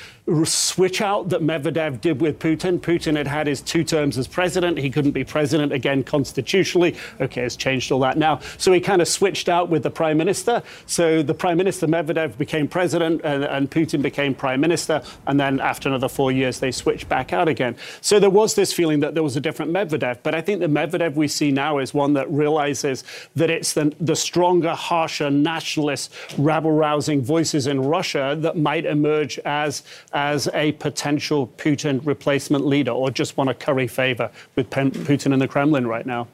switch 0.44 1.00
out 1.00 1.28
that 1.28 1.40
Medvedev 1.40 2.00
did 2.00 2.20
with 2.20 2.38
Putin. 2.40 2.80
Putin 2.80 3.16
had 3.16 3.28
had 3.28 3.46
his 3.46 3.60
two 3.60 3.84
terms 3.84 4.18
as 4.18 4.26
president. 4.26 4.76
He 4.78 4.90
couldn't 4.90 5.12
be 5.12 5.22
president 5.22 5.72
again 5.72 6.02
constitutionally. 6.02 6.96
Okay, 7.20 7.42
it's 7.42 7.54
changed 7.54 7.92
all 7.92 8.00
that 8.00 8.18
now. 8.18 8.40
So 8.58 8.72
he 8.72 8.80
kind 8.80 9.00
of 9.00 9.06
switched 9.06 9.48
out 9.48 9.68
with 9.68 9.84
the 9.84 9.90
prime 9.90 10.16
minister. 10.16 10.62
So 10.86 11.22
the 11.22 11.34
prime 11.34 11.56
minister, 11.56 11.86
Medvedev, 11.86 12.36
became 12.36 12.66
president 12.66 13.20
and, 13.22 13.44
and 13.44 13.70
Putin 13.70 14.02
became 14.02 14.34
prime 14.34 14.60
minister. 14.60 15.02
And 15.28 15.38
then 15.38 15.60
after 15.60 15.88
another 15.88 16.08
four 16.08 16.32
years, 16.32 16.58
they 16.58 16.72
switched 16.72 17.08
back 17.08 17.32
out 17.32 17.46
again. 17.46 17.76
So 18.00 18.18
there 18.18 18.30
was 18.30 18.54
this 18.54 18.72
feeling 18.72 19.00
that 19.00 19.14
there 19.14 19.22
was 19.22 19.36
a 19.36 19.40
different 19.40 19.72
Medvedev. 19.72 20.18
But 20.24 20.34
I 20.34 20.40
think 20.40 20.60
the 20.60 20.66
Medvedev 20.66 21.14
we 21.14 21.28
see 21.28 21.52
now 21.52 21.78
is 21.78 21.94
one 21.94 22.14
that 22.14 22.28
realizes 22.30 23.04
that 23.36 23.48
it's 23.48 23.74
the, 23.74 23.94
the 24.00 24.16
stronger, 24.16 24.74
harsher, 24.74 25.30
nationalist, 25.30 26.12
rabble 26.36 26.72
rousing 26.72 27.22
voices 27.22 27.68
in 27.68 27.80
Russia 27.80 28.36
that 28.40 28.56
might 28.56 28.86
emerge 28.96 29.38
as 29.44 29.82
as 30.12 30.48
a 30.54 30.72
potential 30.72 31.46
Putin 31.56 32.00
replacement 32.04 32.66
leader 32.66 32.92
or 32.92 33.10
just 33.10 33.36
want 33.36 33.48
to 33.48 33.54
curry 33.54 33.86
favor 33.86 34.30
with 34.54 34.70
Putin 34.70 35.32
in 35.32 35.38
the 35.38 35.48
Kremlin 35.48 35.86
right 35.86 36.06
now. 36.06 36.26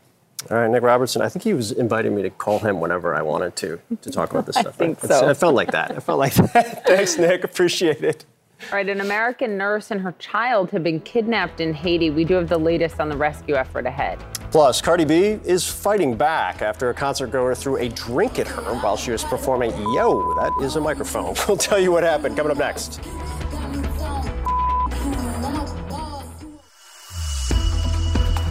All 0.50 0.56
right, 0.56 0.70
Nick 0.70 0.82
Robertson. 0.82 1.22
I 1.22 1.28
think 1.28 1.44
he 1.44 1.54
was 1.54 1.70
inviting 1.70 2.16
me 2.16 2.22
to 2.22 2.30
call 2.30 2.58
him 2.58 2.80
whenever 2.80 3.14
I 3.14 3.22
wanted 3.22 3.54
to 3.56 3.80
to 4.00 4.10
talk 4.10 4.30
about 4.30 4.46
this 4.46 4.56
stuff. 4.56 4.66
I 4.80 4.92
stuff. 4.92 4.98
think 4.98 5.04
I, 5.04 5.20
so. 5.20 5.28
I 5.28 5.34
felt 5.34 5.54
like 5.54 5.70
that. 5.72 5.92
I 5.92 6.00
felt 6.00 6.18
like 6.18 6.34
that. 6.34 6.84
Thanks, 6.86 7.16
Nick. 7.16 7.44
Appreciate 7.44 8.02
it. 8.02 8.24
All 8.70 8.76
right, 8.78 8.88
an 8.88 9.00
American 9.00 9.58
nurse 9.58 9.90
and 9.90 10.00
her 10.00 10.14
child 10.18 10.70
have 10.70 10.82
been 10.82 11.00
kidnapped 11.00 11.60
in 11.60 11.74
Haiti. 11.74 12.10
We 12.10 12.24
do 12.24 12.34
have 12.34 12.48
the 12.48 12.58
latest 12.58 13.00
on 13.00 13.08
the 13.08 13.16
rescue 13.16 13.54
effort 13.54 13.86
ahead. 13.86 14.18
Plus, 14.50 14.80
Cardi 14.80 15.04
B 15.04 15.40
is 15.44 15.66
fighting 15.66 16.16
back 16.16 16.62
after 16.62 16.90
a 16.90 16.94
concert 16.94 17.32
goer 17.32 17.54
threw 17.54 17.76
a 17.76 17.88
drink 17.88 18.38
at 18.38 18.46
her 18.46 18.74
while 18.80 18.96
she 18.96 19.10
was 19.10 19.24
performing 19.24 19.70
Yo, 19.94 20.34
that 20.34 20.52
is 20.62 20.76
a 20.76 20.80
microphone. 20.80 21.34
We'll 21.48 21.56
tell 21.56 21.78
you 21.78 21.92
what 21.92 22.02
happened 22.02 22.36
coming 22.36 22.52
up 22.52 22.58
next. 22.58 23.00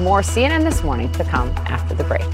More 0.01 0.22
CNN 0.22 0.64
this 0.64 0.84
morning 0.84 1.12
to 1.14 1.24
come 1.24 1.49
after 1.68 1.93
the 1.95 2.03
break. 2.03 2.26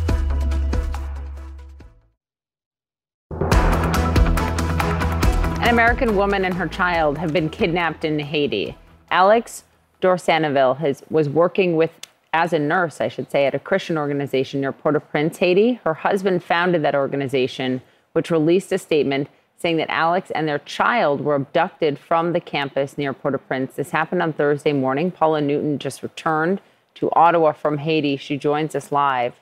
American 5.78 6.16
woman 6.16 6.44
and 6.44 6.56
her 6.56 6.68
child 6.68 7.20
have 7.20 7.32
been 7.32 7.50
kidnapped 7.50 8.04
in 8.04 8.18
Haiti. 8.18 8.76
Alix 9.12 9.64
Dorsainvil 10.02 10.76
has, 10.80 11.04
was 11.12 11.30
working 11.30 11.76
with 11.76 11.92
as 12.34 12.52
a 12.52 12.58
nurse, 12.58 13.00
I 13.00 13.10
should 13.10 13.30
say, 13.30 13.46
at 13.46 13.54
a 13.54 13.60
Christian 13.60 13.96
organization 13.96 14.60
near 14.60 14.72
Port-au-Prince, 14.72 15.38
Haiti. 15.38 15.74
Her 15.84 15.94
husband 15.94 16.44
founded 16.44 16.82
that 16.82 16.96
organization, 16.96 17.84
which 18.14 18.32
released 18.32 18.72
a 18.72 18.80
statement 18.80 19.28
saying 19.56 19.78
that 19.78 19.92
Alix 19.92 20.32
and 20.32 20.48
their 20.48 20.58
child 20.58 21.22
were 21.22 21.36
abducted 21.36 22.00
from 22.00 22.34
the 22.34 22.42
campus 22.42 22.98
near 22.98 23.14
Port-au-Prince. 23.14 23.76
This 23.76 23.92
happened 23.92 24.24
on 24.24 24.34
Thursday 24.34 24.74
morning. 24.74 25.12
Paula 25.12 25.42
Newton 25.42 25.78
just 25.78 26.02
returned 26.02 26.60
to 26.96 27.12
Ottawa 27.12 27.52
from 27.52 27.78
Haiti. 27.78 28.18
She 28.18 28.36
joins 28.36 28.74
us 28.74 28.92
live. 28.92 29.36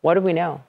What 0.00 0.14
do 0.14 0.22
we 0.22 0.32
know? 0.32 0.62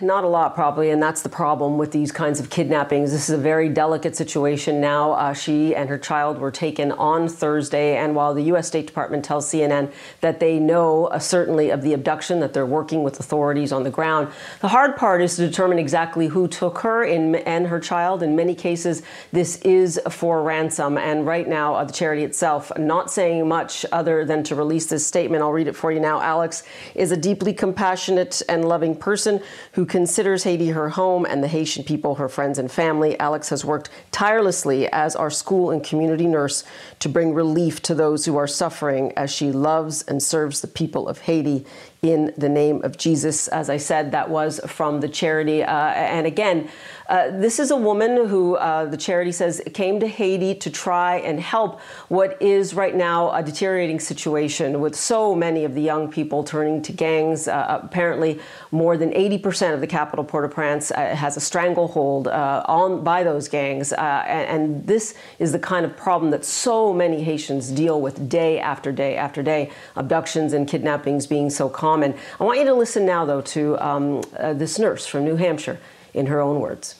Not 0.00 0.24
a 0.24 0.28
lot, 0.28 0.54
probably, 0.54 0.90
and 0.90 1.02
that's 1.02 1.20
the 1.20 1.28
problem 1.28 1.76
with 1.76 1.92
these 1.92 2.10
kinds 2.10 2.40
of 2.40 2.48
kidnappings. 2.48 3.12
This 3.12 3.28
is 3.28 3.34
a 3.34 3.42
very 3.42 3.68
delicate 3.68 4.16
situation 4.16 4.80
now. 4.80 5.12
Uh, 5.12 5.34
she 5.34 5.74
and 5.74 5.90
her 5.90 5.98
child 5.98 6.38
were 6.38 6.50
taken 6.50 6.92
on 6.92 7.28
Thursday, 7.28 7.96
and 7.96 8.14
while 8.14 8.32
the 8.32 8.44
U.S. 8.44 8.66
State 8.66 8.86
Department 8.86 9.24
tells 9.24 9.50
CNN 9.50 9.92
that 10.22 10.40
they 10.40 10.58
know 10.58 11.06
uh, 11.06 11.18
certainly 11.18 11.68
of 11.68 11.82
the 11.82 11.92
abduction, 11.92 12.40
that 12.40 12.54
they're 12.54 12.64
working 12.64 13.02
with 13.02 13.20
authorities 13.20 13.72
on 13.72 13.82
the 13.82 13.90
ground, 13.90 14.28
the 14.60 14.68
hard 14.68 14.96
part 14.96 15.20
is 15.20 15.36
to 15.36 15.46
determine 15.46 15.78
exactly 15.78 16.28
who 16.28 16.48
took 16.48 16.78
her 16.78 17.04
in, 17.04 17.34
and 17.34 17.66
her 17.66 17.78
child. 17.78 18.22
In 18.22 18.34
many 18.34 18.54
cases, 18.54 19.02
this 19.32 19.56
is 19.62 20.00
for 20.08 20.42
ransom, 20.42 20.96
and 20.96 21.26
right 21.26 21.46
now, 21.46 21.74
uh, 21.74 21.84
the 21.84 21.92
charity 21.92 22.24
itself 22.24 22.72
not 22.78 23.10
saying 23.10 23.46
much 23.46 23.84
other 23.92 24.24
than 24.24 24.42
to 24.44 24.54
release 24.54 24.86
this 24.86 25.06
statement. 25.06 25.42
I'll 25.42 25.52
read 25.52 25.68
it 25.68 25.76
for 25.76 25.92
you 25.92 26.00
now. 26.00 26.20
Alix 26.20 26.62
is 26.94 27.12
a 27.12 27.16
deeply 27.18 27.52
compassionate 27.52 28.40
and 28.48 28.66
loving 28.66 28.96
person 28.96 29.42
who 29.72 29.86
considers 29.86 30.44
Haiti 30.44 30.68
her 30.68 30.90
home 30.90 31.24
and 31.24 31.42
the 31.42 31.48
Haitian 31.48 31.84
people 31.84 32.16
her 32.16 32.28
friends 32.28 32.58
and 32.58 32.70
family. 32.70 33.18
Alix 33.18 33.48
has 33.50 33.64
worked 33.64 33.90
tirelessly 34.10 34.88
as 34.88 35.16
our 35.16 35.30
school 35.30 35.70
and 35.70 35.82
community 35.84 36.26
nurse 36.26 36.64
to 37.00 37.08
bring 37.08 37.34
relief 37.34 37.82
to 37.82 37.94
those 37.94 38.24
who 38.24 38.36
are 38.36 38.46
suffering 38.46 39.12
as 39.16 39.32
she 39.32 39.52
loves 39.52 40.02
and 40.02 40.22
serves 40.22 40.60
the 40.60 40.68
people 40.68 41.08
of 41.08 41.20
Haiti 41.20 41.64
in 42.02 42.32
the 42.38 42.48
name 42.48 42.82
of 42.82 42.96
Jesus. 42.96 43.48
As 43.48 43.68
I 43.68 43.76
said, 43.76 44.12
that 44.12 44.30
was 44.30 44.60
from 44.66 45.00
the 45.00 45.08
charity. 45.08 45.62
Uh, 45.62 45.70
and 45.70 46.26
again, 46.26 46.68
uh, 47.10 47.28
this 47.40 47.58
is 47.58 47.72
a 47.72 47.76
woman 47.76 48.28
who 48.28 48.54
uh, 48.54 48.84
the 48.84 48.96
charity 48.96 49.32
says 49.32 49.60
came 49.74 49.98
to 49.98 50.06
Haiti 50.06 50.54
to 50.54 50.70
try 50.70 51.16
and 51.16 51.40
help 51.40 51.80
what 52.06 52.40
is 52.40 52.72
right 52.72 52.94
now 52.94 53.32
a 53.32 53.42
deteriorating 53.42 53.98
situation 53.98 54.80
with 54.80 54.94
so 54.94 55.34
many 55.34 55.64
of 55.64 55.74
the 55.74 55.82
young 55.82 56.08
people 56.08 56.44
turning 56.44 56.80
to 56.82 56.92
gangs. 56.92 57.48
Uh, 57.48 57.80
apparently, 57.82 58.38
more 58.70 58.96
than 58.96 59.10
80% 59.10 59.74
of 59.74 59.80
the 59.80 59.88
capital 59.88 60.24
Port-au-Prince 60.24 60.92
uh, 60.92 61.16
has 61.16 61.36
a 61.36 61.40
stranglehold 61.40 62.28
uh, 62.28 62.62
on 62.66 63.02
by 63.02 63.24
those 63.24 63.48
gangs, 63.48 63.92
and, 63.92 64.62
and 64.62 64.86
this 64.86 65.16
is 65.40 65.50
the 65.50 65.58
kind 65.58 65.84
of 65.84 65.96
problem 65.96 66.30
that 66.30 66.44
so 66.44 66.94
many 66.94 67.24
Haitians 67.24 67.72
deal 67.72 68.00
with 68.00 68.28
day 68.28 68.60
after 68.60 68.92
day 68.92 69.16
after 69.16 69.42
day. 69.42 69.72
Abductions 69.96 70.52
and 70.52 70.68
kidnappings 70.68 71.26
being 71.26 71.50
so 71.50 71.68
common. 71.68 72.14
I 72.38 72.44
want 72.44 72.60
you 72.60 72.66
to 72.66 72.74
listen 72.74 73.04
now, 73.04 73.24
though, 73.24 73.40
to 73.40 73.84
um, 73.84 74.22
this 74.30 74.78
nurse 74.78 75.06
from 75.06 75.24
New 75.24 75.34
Hampshire 75.34 75.80
in 76.14 76.26
her 76.26 76.40
own 76.40 76.60
words. 76.60 76.99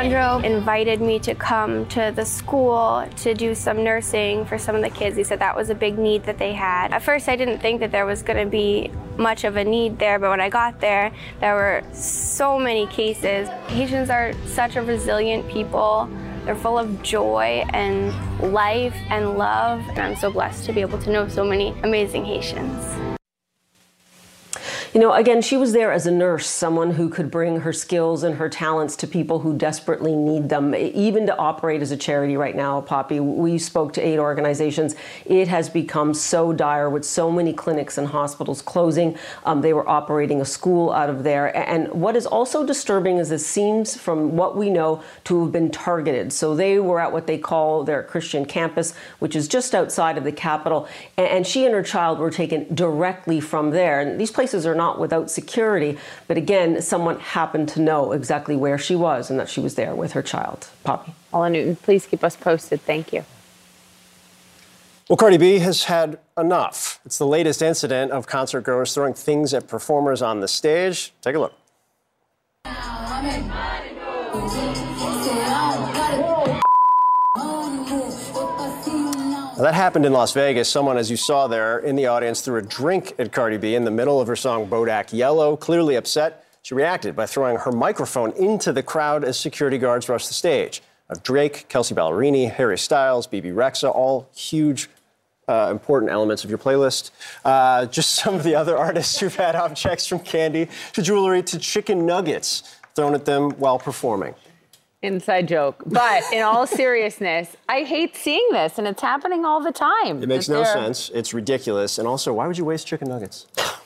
Sandro 0.00 0.38
invited 0.38 1.02
me 1.02 1.18
to 1.18 1.34
come 1.34 1.84
to 1.88 2.10
the 2.16 2.24
school 2.24 3.06
to 3.16 3.34
do 3.34 3.54
some 3.54 3.84
nursing 3.84 4.46
for 4.46 4.56
some 4.56 4.74
of 4.74 4.80
the 4.80 4.88
kids. 4.88 5.14
He 5.14 5.24
said 5.24 5.40
that 5.40 5.54
was 5.54 5.68
a 5.68 5.74
big 5.74 5.98
need 5.98 6.24
that 6.24 6.38
they 6.38 6.54
had. 6.54 6.94
At 6.94 7.02
first, 7.02 7.28
I 7.28 7.36
didn't 7.36 7.58
think 7.58 7.80
that 7.80 7.92
there 7.92 8.06
was 8.06 8.22
going 8.22 8.42
to 8.42 8.50
be 8.50 8.90
much 9.18 9.44
of 9.44 9.56
a 9.56 9.64
need 9.64 9.98
there, 9.98 10.18
but 10.18 10.30
when 10.30 10.40
I 10.40 10.48
got 10.48 10.80
there, 10.80 11.12
there 11.40 11.54
were 11.54 11.82
so 11.92 12.58
many 12.58 12.86
cases. 12.86 13.50
Haitians 13.66 14.08
are 14.08 14.32
such 14.46 14.76
a 14.76 14.82
resilient 14.82 15.46
people. 15.50 16.08
They're 16.46 16.56
full 16.56 16.78
of 16.78 17.02
joy 17.02 17.66
and 17.68 18.10
life 18.54 18.96
and 19.10 19.36
love. 19.36 19.86
And 19.90 19.98
I'm 19.98 20.16
so 20.16 20.32
blessed 20.32 20.64
to 20.64 20.72
be 20.72 20.80
able 20.80 20.98
to 21.02 21.12
know 21.12 21.28
so 21.28 21.44
many 21.44 21.78
amazing 21.82 22.24
Haitians. 22.24 23.09
You 24.92 24.98
know, 24.98 25.12
again, 25.12 25.40
she 25.40 25.56
was 25.56 25.72
there 25.72 25.92
as 25.92 26.08
a 26.08 26.10
nurse, 26.10 26.48
someone 26.48 26.90
who 26.90 27.08
could 27.08 27.30
bring 27.30 27.60
her 27.60 27.72
skills 27.72 28.24
and 28.24 28.34
her 28.34 28.48
talents 28.48 28.96
to 28.96 29.06
people 29.06 29.38
who 29.38 29.56
desperately 29.56 30.16
need 30.16 30.48
them. 30.48 30.74
Even 30.74 31.26
to 31.28 31.38
operate 31.38 31.80
as 31.80 31.92
a 31.92 31.96
charity 31.96 32.36
right 32.36 32.56
now, 32.56 32.80
Poppy, 32.80 33.20
we 33.20 33.56
spoke 33.56 33.92
to 33.92 34.00
eight 34.00 34.18
organizations. 34.18 34.96
It 35.26 35.46
has 35.46 35.70
become 35.70 36.12
so 36.12 36.52
dire 36.52 36.90
with 36.90 37.04
so 37.04 37.30
many 37.30 37.52
clinics 37.52 37.98
and 37.98 38.08
hospitals 38.08 38.62
closing. 38.62 39.16
Um, 39.44 39.60
they 39.60 39.72
were 39.72 39.88
operating 39.88 40.40
a 40.40 40.44
school 40.44 40.90
out 40.90 41.08
of 41.08 41.22
there. 41.22 41.56
And 41.56 41.86
what 41.92 42.16
is 42.16 42.26
also 42.26 42.66
disturbing 42.66 43.18
is 43.18 43.30
it 43.30 43.38
seems, 43.38 43.96
from 43.96 44.36
what 44.36 44.56
we 44.56 44.70
know, 44.70 45.04
to 45.22 45.44
have 45.44 45.52
been 45.52 45.70
targeted. 45.70 46.32
So 46.32 46.56
they 46.56 46.80
were 46.80 46.98
at 46.98 47.12
what 47.12 47.28
they 47.28 47.38
call 47.38 47.84
their 47.84 48.02
Christian 48.02 48.44
campus, 48.44 48.92
which 49.20 49.36
is 49.36 49.46
just 49.46 49.72
outside 49.72 50.18
of 50.18 50.24
the 50.24 50.32
capital. 50.32 50.88
And 51.16 51.46
she 51.46 51.64
and 51.64 51.74
her 51.74 51.84
child 51.84 52.18
were 52.18 52.32
taken 52.32 52.74
directly 52.74 53.38
from 53.38 53.70
there. 53.70 54.00
And 54.00 54.20
these 54.20 54.32
places 54.32 54.66
are 54.66 54.79
not 54.80 54.98
without 54.98 55.30
security. 55.30 55.98
But 56.26 56.36
again, 56.38 56.80
someone 56.80 57.18
happened 57.20 57.68
to 57.74 57.80
know 57.80 58.12
exactly 58.12 58.56
where 58.56 58.78
she 58.78 58.96
was 58.96 59.30
and 59.30 59.38
that 59.38 59.48
she 59.50 59.60
was 59.60 59.74
there 59.74 59.94
with 59.94 60.12
her 60.12 60.22
child. 60.22 60.68
Poppy. 60.84 61.12
Paula 61.30 61.50
Newton, 61.50 61.76
please 61.76 62.06
keep 62.06 62.24
us 62.24 62.34
posted. 62.34 62.80
Thank 62.80 63.12
you. 63.12 63.22
Well, 65.08 65.18
Cardi 65.18 65.38
B 65.38 65.58
has 65.58 65.84
had 65.84 66.18
enough. 66.38 67.00
It's 67.04 67.18
the 67.18 67.26
latest 67.26 67.60
incident 67.62 68.12
of 68.12 68.26
concert 68.26 68.62
goers 68.62 68.94
throwing 68.94 69.12
things 69.12 69.52
at 69.52 69.68
performers 69.68 70.22
on 70.22 70.40
the 70.40 70.48
stage. 70.48 71.12
Take 71.20 71.34
a 71.34 71.40
look. 71.40 71.54
Now, 79.60 79.64
that 79.64 79.74
happened 79.74 80.06
in 80.06 80.14
Las 80.14 80.32
Vegas. 80.32 80.70
Someone, 80.70 80.96
as 80.96 81.10
you 81.10 81.18
saw 81.18 81.46
there 81.46 81.80
in 81.80 81.94
the 81.94 82.06
audience, 82.06 82.40
threw 82.40 82.56
a 82.56 82.62
drink 82.62 83.12
at 83.18 83.30
Cardi 83.30 83.58
B 83.58 83.74
in 83.74 83.84
the 83.84 83.90
middle 83.90 84.18
of 84.18 84.26
her 84.26 84.34
song 84.34 84.66
Bodak 84.66 85.12
Yellow. 85.12 85.54
Clearly 85.54 85.96
upset, 85.96 86.46
she 86.62 86.72
reacted 86.74 87.14
by 87.14 87.26
throwing 87.26 87.58
her 87.58 87.70
microphone 87.70 88.32
into 88.38 88.72
the 88.72 88.82
crowd 88.82 89.22
as 89.22 89.38
security 89.38 89.76
guards 89.76 90.08
rushed 90.08 90.28
the 90.28 90.32
stage. 90.32 90.80
Of 91.10 91.22
Drake, 91.22 91.68
Kelsea 91.68 91.94
Ballerini, 91.94 92.50
Harry 92.50 92.78
Styles, 92.78 93.26
Bebe 93.26 93.50
Rexha, 93.50 93.94
all 93.94 94.30
huge, 94.34 94.88
uh, 95.46 95.68
important 95.70 96.10
elements 96.10 96.42
of 96.42 96.48
your 96.48 96.58
playlist. 96.58 97.10
Uh, 97.44 97.84
just 97.84 98.14
some 98.14 98.34
of 98.34 98.44
the 98.44 98.54
other 98.54 98.78
artists 98.88 99.20
who've 99.20 99.36
had 99.36 99.56
objects 99.56 100.06
from 100.06 100.20
candy 100.20 100.68
to 100.94 101.02
jewelry 101.02 101.42
to 101.42 101.58
chicken 101.58 102.06
nuggets 102.06 102.78
thrown 102.94 103.14
at 103.14 103.26
them 103.26 103.50
while 103.58 103.78
performing. 103.78 104.34
Inside 105.02 105.48
joke. 105.48 105.82
But 105.86 106.22
in 106.32 106.42
all 106.42 106.66
seriousness, 106.82 107.56
I 107.68 107.84
hate 107.84 108.14
seeing 108.14 108.46
this, 108.52 108.78
and 108.78 108.86
it's 108.86 109.00
happening 109.00 109.46
all 109.46 109.62
the 109.62 109.72
time. 109.72 110.22
It 110.22 110.28
makes 110.28 110.48
no 110.48 110.56
they're- 110.56 110.66
sense. 110.66 111.10
It's 111.14 111.32
ridiculous. 111.32 111.98
And 111.98 112.06
also, 112.06 112.34
why 112.34 112.46
would 112.46 112.58
you 112.58 112.64
waste 112.66 112.86
chicken 112.86 113.08
nuggets? 113.08 113.46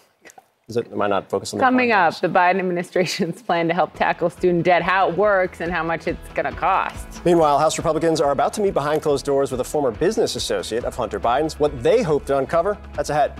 Is 0.66 0.78
it, 0.78 0.90
am 0.90 1.02
I 1.02 1.08
not 1.08 1.28
focused 1.28 1.52
on 1.52 1.58
the 1.58 1.64
Coming 1.64 1.92
up, 1.92 2.18
the 2.20 2.28
Biden 2.28 2.58
administration's 2.58 3.42
plan 3.48 3.68
to 3.68 3.74
help 3.74 3.92
tackle 3.92 4.30
student 4.30 4.64
debt, 4.64 4.80
how 4.82 5.10
it 5.10 5.16
works, 5.16 5.60
and 5.60 5.70
how 5.70 5.82
much 5.82 6.08
it's 6.08 6.26
going 6.30 6.50
to 6.50 6.58
cost. 6.58 7.22
Meanwhile, 7.22 7.58
House 7.58 7.76
Republicans 7.76 8.18
are 8.18 8.30
about 8.30 8.54
to 8.54 8.62
meet 8.62 8.72
behind 8.72 9.02
closed 9.02 9.26
doors 9.26 9.50
with 9.50 9.60
a 9.60 9.64
former 9.64 9.90
business 9.90 10.36
associate 10.36 10.84
of 10.84 10.96
Hunter 10.96 11.20
Biden's. 11.20 11.60
What 11.60 11.82
they 11.82 12.02
hope 12.02 12.24
to 12.26 12.38
uncover, 12.38 12.78
that's 12.94 13.10
ahead. 13.10 13.38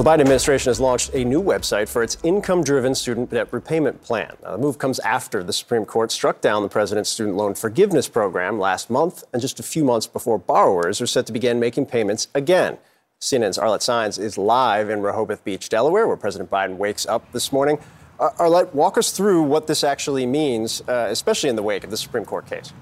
Well, 0.00 0.16
the 0.16 0.16
Biden 0.16 0.22
administration 0.22 0.70
has 0.70 0.80
launched 0.80 1.12
a 1.12 1.26
new 1.26 1.42
website 1.42 1.86
for 1.86 2.02
its 2.02 2.16
income 2.22 2.64
driven 2.64 2.94
student 2.94 3.28
debt 3.28 3.52
repayment 3.52 4.00
plan. 4.00 4.34
Now, 4.42 4.52
the 4.52 4.56
move 4.56 4.78
comes 4.78 4.98
after 5.00 5.42
the 5.42 5.52
Supreme 5.52 5.84
Court 5.84 6.10
struck 6.10 6.40
down 6.40 6.62
the 6.62 6.70
president's 6.70 7.10
student 7.10 7.36
loan 7.36 7.54
forgiveness 7.54 8.08
program 8.08 8.58
last 8.58 8.88
month 8.88 9.24
and 9.34 9.42
just 9.42 9.60
a 9.60 9.62
few 9.62 9.84
months 9.84 10.06
before 10.06 10.38
borrowers 10.38 11.02
are 11.02 11.06
set 11.06 11.26
to 11.26 11.34
begin 11.34 11.60
making 11.60 11.84
payments 11.84 12.28
again. 12.34 12.78
CNN's 13.20 13.58
Arlette 13.58 13.82
Saenz 13.82 14.18
is 14.18 14.38
live 14.38 14.88
in 14.88 15.02
Rehoboth 15.02 15.44
Beach, 15.44 15.68
Delaware, 15.68 16.08
where 16.08 16.16
President 16.16 16.48
Biden 16.48 16.78
wakes 16.78 17.04
up 17.04 17.30
this 17.32 17.52
morning. 17.52 17.78
Uh, 18.18 18.30
Arlette, 18.38 18.72
walk 18.72 18.96
us 18.96 19.12
through 19.12 19.42
what 19.42 19.66
this 19.66 19.84
actually 19.84 20.24
means, 20.24 20.80
uh, 20.88 21.08
especially 21.10 21.50
in 21.50 21.56
the 21.56 21.62
wake 21.62 21.84
of 21.84 21.90
the 21.90 21.98
Supreme 21.98 22.24
Court 22.24 22.46
case. 22.46 22.72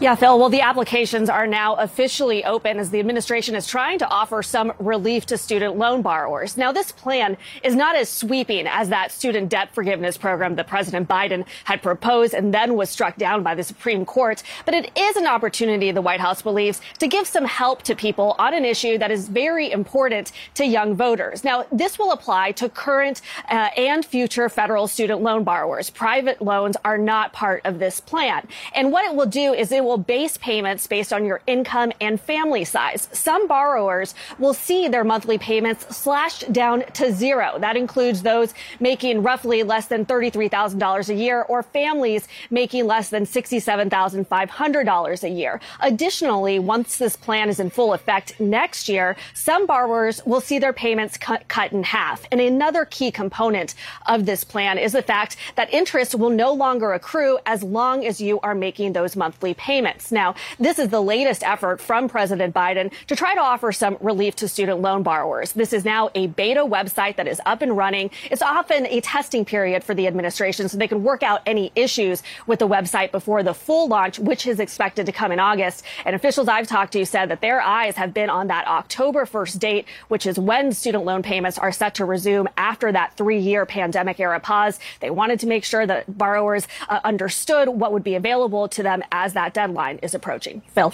Yeah, 0.00 0.14
Phil. 0.14 0.38
Well, 0.38 0.48
the 0.48 0.62
applications 0.62 1.28
are 1.28 1.46
now 1.46 1.74
officially 1.74 2.42
open 2.46 2.78
as 2.78 2.88
the 2.88 2.98
administration 3.00 3.54
is 3.54 3.66
trying 3.66 3.98
to 3.98 4.08
offer 4.08 4.42
some 4.42 4.72
relief 4.78 5.26
to 5.26 5.36
student 5.36 5.76
loan 5.76 6.00
borrowers. 6.00 6.56
Now, 6.56 6.72
this 6.72 6.90
plan 6.90 7.36
is 7.62 7.76
not 7.76 7.96
as 7.96 8.08
sweeping 8.08 8.66
as 8.66 8.88
that 8.88 9.12
student 9.12 9.50
debt 9.50 9.74
forgiveness 9.74 10.16
program 10.16 10.54
that 10.54 10.68
President 10.68 11.06
Biden 11.06 11.44
had 11.64 11.82
proposed 11.82 12.32
and 12.32 12.54
then 12.54 12.76
was 12.76 12.88
struck 12.88 13.18
down 13.18 13.42
by 13.42 13.54
the 13.54 13.62
Supreme 13.62 14.06
Court. 14.06 14.42
But 14.64 14.72
it 14.72 14.90
is 14.96 15.16
an 15.16 15.26
opportunity, 15.26 15.90
the 15.90 16.00
White 16.00 16.20
House 16.20 16.40
believes, 16.40 16.80
to 16.98 17.06
give 17.06 17.26
some 17.26 17.44
help 17.44 17.82
to 17.82 17.94
people 17.94 18.36
on 18.38 18.54
an 18.54 18.64
issue 18.64 18.96
that 18.96 19.10
is 19.10 19.28
very 19.28 19.70
important 19.70 20.32
to 20.54 20.64
young 20.64 20.94
voters. 20.94 21.44
Now, 21.44 21.66
this 21.70 21.98
will 21.98 22.12
apply 22.12 22.52
to 22.52 22.70
current 22.70 23.20
uh, 23.50 23.68
and 23.76 24.02
future 24.02 24.48
federal 24.48 24.86
student 24.86 25.20
loan 25.20 25.44
borrowers. 25.44 25.90
Private 25.90 26.40
loans 26.40 26.78
are 26.86 26.96
not 26.96 27.34
part 27.34 27.60
of 27.66 27.78
this 27.78 28.00
plan. 28.00 28.48
And 28.74 28.90
what 28.90 29.04
it 29.04 29.14
will 29.14 29.26
do 29.26 29.52
is 29.52 29.70
it 29.70 29.84
will 29.84 29.89
base 29.98 30.36
payments 30.38 30.86
based 30.86 31.12
on 31.12 31.24
your 31.24 31.40
income 31.46 31.92
and 32.00 32.20
family 32.20 32.64
size. 32.64 33.08
Some 33.12 33.46
borrowers 33.48 34.14
will 34.38 34.54
see 34.54 34.88
their 34.88 35.04
monthly 35.04 35.38
payments 35.38 35.96
slashed 35.96 36.52
down 36.52 36.84
to 36.94 37.12
zero. 37.12 37.58
That 37.58 37.76
includes 37.76 38.22
those 38.22 38.54
making 38.78 39.22
roughly 39.22 39.62
less 39.62 39.86
than 39.86 40.04
$33,000 40.06 41.08
a 41.08 41.14
year 41.14 41.42
or 41.42 41.62
families 41.62 42.28
making 42.50 42.86
less 42.86 43.10
than 43.10 43.24
$67,500 43.24 45.22
a 45.22 45.28
year. 45.28 45.60
Additionally, 45.80 46.58
once 46.58 46.96
this 46.98 47.16
plan 47.16 47.48
is 47.48 47.60
in 47.60 47.70
full 47.70 47.92
effect 47.94 48.38
next 48.40 48.88
year, 48.88 49.16
some 49.34 49.66
borrowers 49.66 50.24
will 50.26 50.40
see 50.40 50.58
their 50.58 50.72
payments 50.72 51.16
cut, 51.16 51.46
cut 51.48 51.72
in 51.72 51.82
half. 51.82 52.24
And 52.30 52.40
another 52.40 52.84
key 52.84 53.10
component 53.10 53.74
of 54.06 54.26
this 54.26 54.44
plan 54.44 54.78
is 54.78 54.92
the 54.92 55.02
fact 55.02 55.36
that 55.56 55.72
interest 55.72 56.14
will 56.14 56.30
no 56.30 56.52
longer 56.52 56.92
accrue 56.92 57.38
as 57.46 57.62
long 57.62 58.04
as 58.04 58.20
you 58.20 58.40
are 58.40 58.54
making 58.54 58.92
those 58.92 59.16
monthly 59.16 59.54
payments 59.54 59.79
payments. 59.80 60.12
Now, 60.12 60.34
this 60.58 60.78
is 60.78 60.90
the 60.90 61.00
latest 61.00 61.42
effort 61.42 61.80
from 61.80 62.06
President 62.06 62.54
Biden 62.54 62.92
to 63.06 63.16
try 63.16 63.34
to 63.34 63.40
offer 63.40 63.72
some 63.72 63.96
relief 64.02 64.36
to 64.36 64.46
student 64.46 64.82
loan 64.82 65.02
borrowers. 65.02 65.52
This 65.52 65.72
is 65.72 65.86
now 65.86 66.10
a 66.14 66.26
beta 66.26 66.60
website 66.60 67.16
that 67.16 67.26
is 67.26 67.40
up 67.46 67.62
and 67.62 67.74
running. 67.74 68.10
It's 68.30 68.42
often 68.42 68.84
a 68.84 69.00
testing 69.00 69.46
period 69.46 69.82
for 69.82 69.94
the 69.94 70.06
administration 70.06 70.68
so 70.68 70.76
they 70.76 70.86
can 70.86 71.02
work 71.02 71.22
out 71.22 71.40
any 71.46 71.72
issues 71.74 72.22
with 72.46 72.58
the 72.58 72.68
website 72.68 73.10
before 73.10 73.42
the 73.42 73.54
full 73.54 73.88
launch, 73.88 74.18
which 74.18 74.46
is 74.46 74.60
expected 74.60 75.06
to 75.06 75.12
come 75.12 75.32
in 75.32 75.40
August. 75.40 75.82
And 76.04 76.14
officials 76.14 76.46
I've 76.46 76.66
talked 76.66 76.92
to 76.92 77.06
said 77.06 77.30
that 77.30 77.40
their 77.40 77.62
eyes 77.62 77.96
have 77.96 78.12
been 78.12 78.28
on 78.28 78.48
that 78.48 78.66
October 78.66 79.24
1st 79.24 79.58
date, 79.58 79.86
which 80.08 80.26
is 80.26 80.38
when 80.38 80.72
student 80.72 81.06
loan 81.06 81.22
payments 81.22 81.58
are 81.58 81.72
set 81.72 81.94
to 81.94 82.04
resume 82.04 82.50
after 82.58 82.92
that 82.92 83.16
three 83.16 83.38
year 83.38 83.64
pandemic 83.64 84.20
era 84.20 84.40
pause. 84.40 84.78
They 85.00 85.08
wanted 85.08 85.40
to 85.40 85.46
make 85.46 85.64
sure 85.64 85.86
that 85.86 86.18
borrowers 86.18 86.68
uh, 86.90 87.00
understood 87.02 87.70
what 87.70 87.92
would 87.92 88.04
be 88.04 88.14
available 88.14 88.68
to 88.68 88.82
them 88.82 89.02
as 89.10 89.32
that 89.32 89.54
deadline 89.54 89.69
deadline 89.70 89.98
is 90.02 90.14
approaching. 90.14 90.62
Phil. 90.74 90.92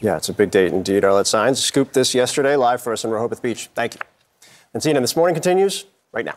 Yeah, 0.00 0.16
it's 0.16 0.28
a 0.28 0.32
big 0.32 0.50
date 0.50 0.72
indeed. 0.72 1.02
Arlette 1.02 1.26
Saenz 1.26 1.56
scooped 1.56 1.94
this 1.94 2.14
yesterday 2.14 2.56
live 2.56 2.82
for 2.82 2.92
us 2.92 3.04
in 3.04 3.10
Rehoboth 3.10 3.42
Beach. 3.42 3.68
Thank 3.74 3.94
you. 3.94 4.00
And 4.74 4.82
CNN 4.82 5.00
This 5.00 5.16
Morning 5.16 5.34
continues 5.34 5.84
right 6.12 6.24
now. 6.24 6.34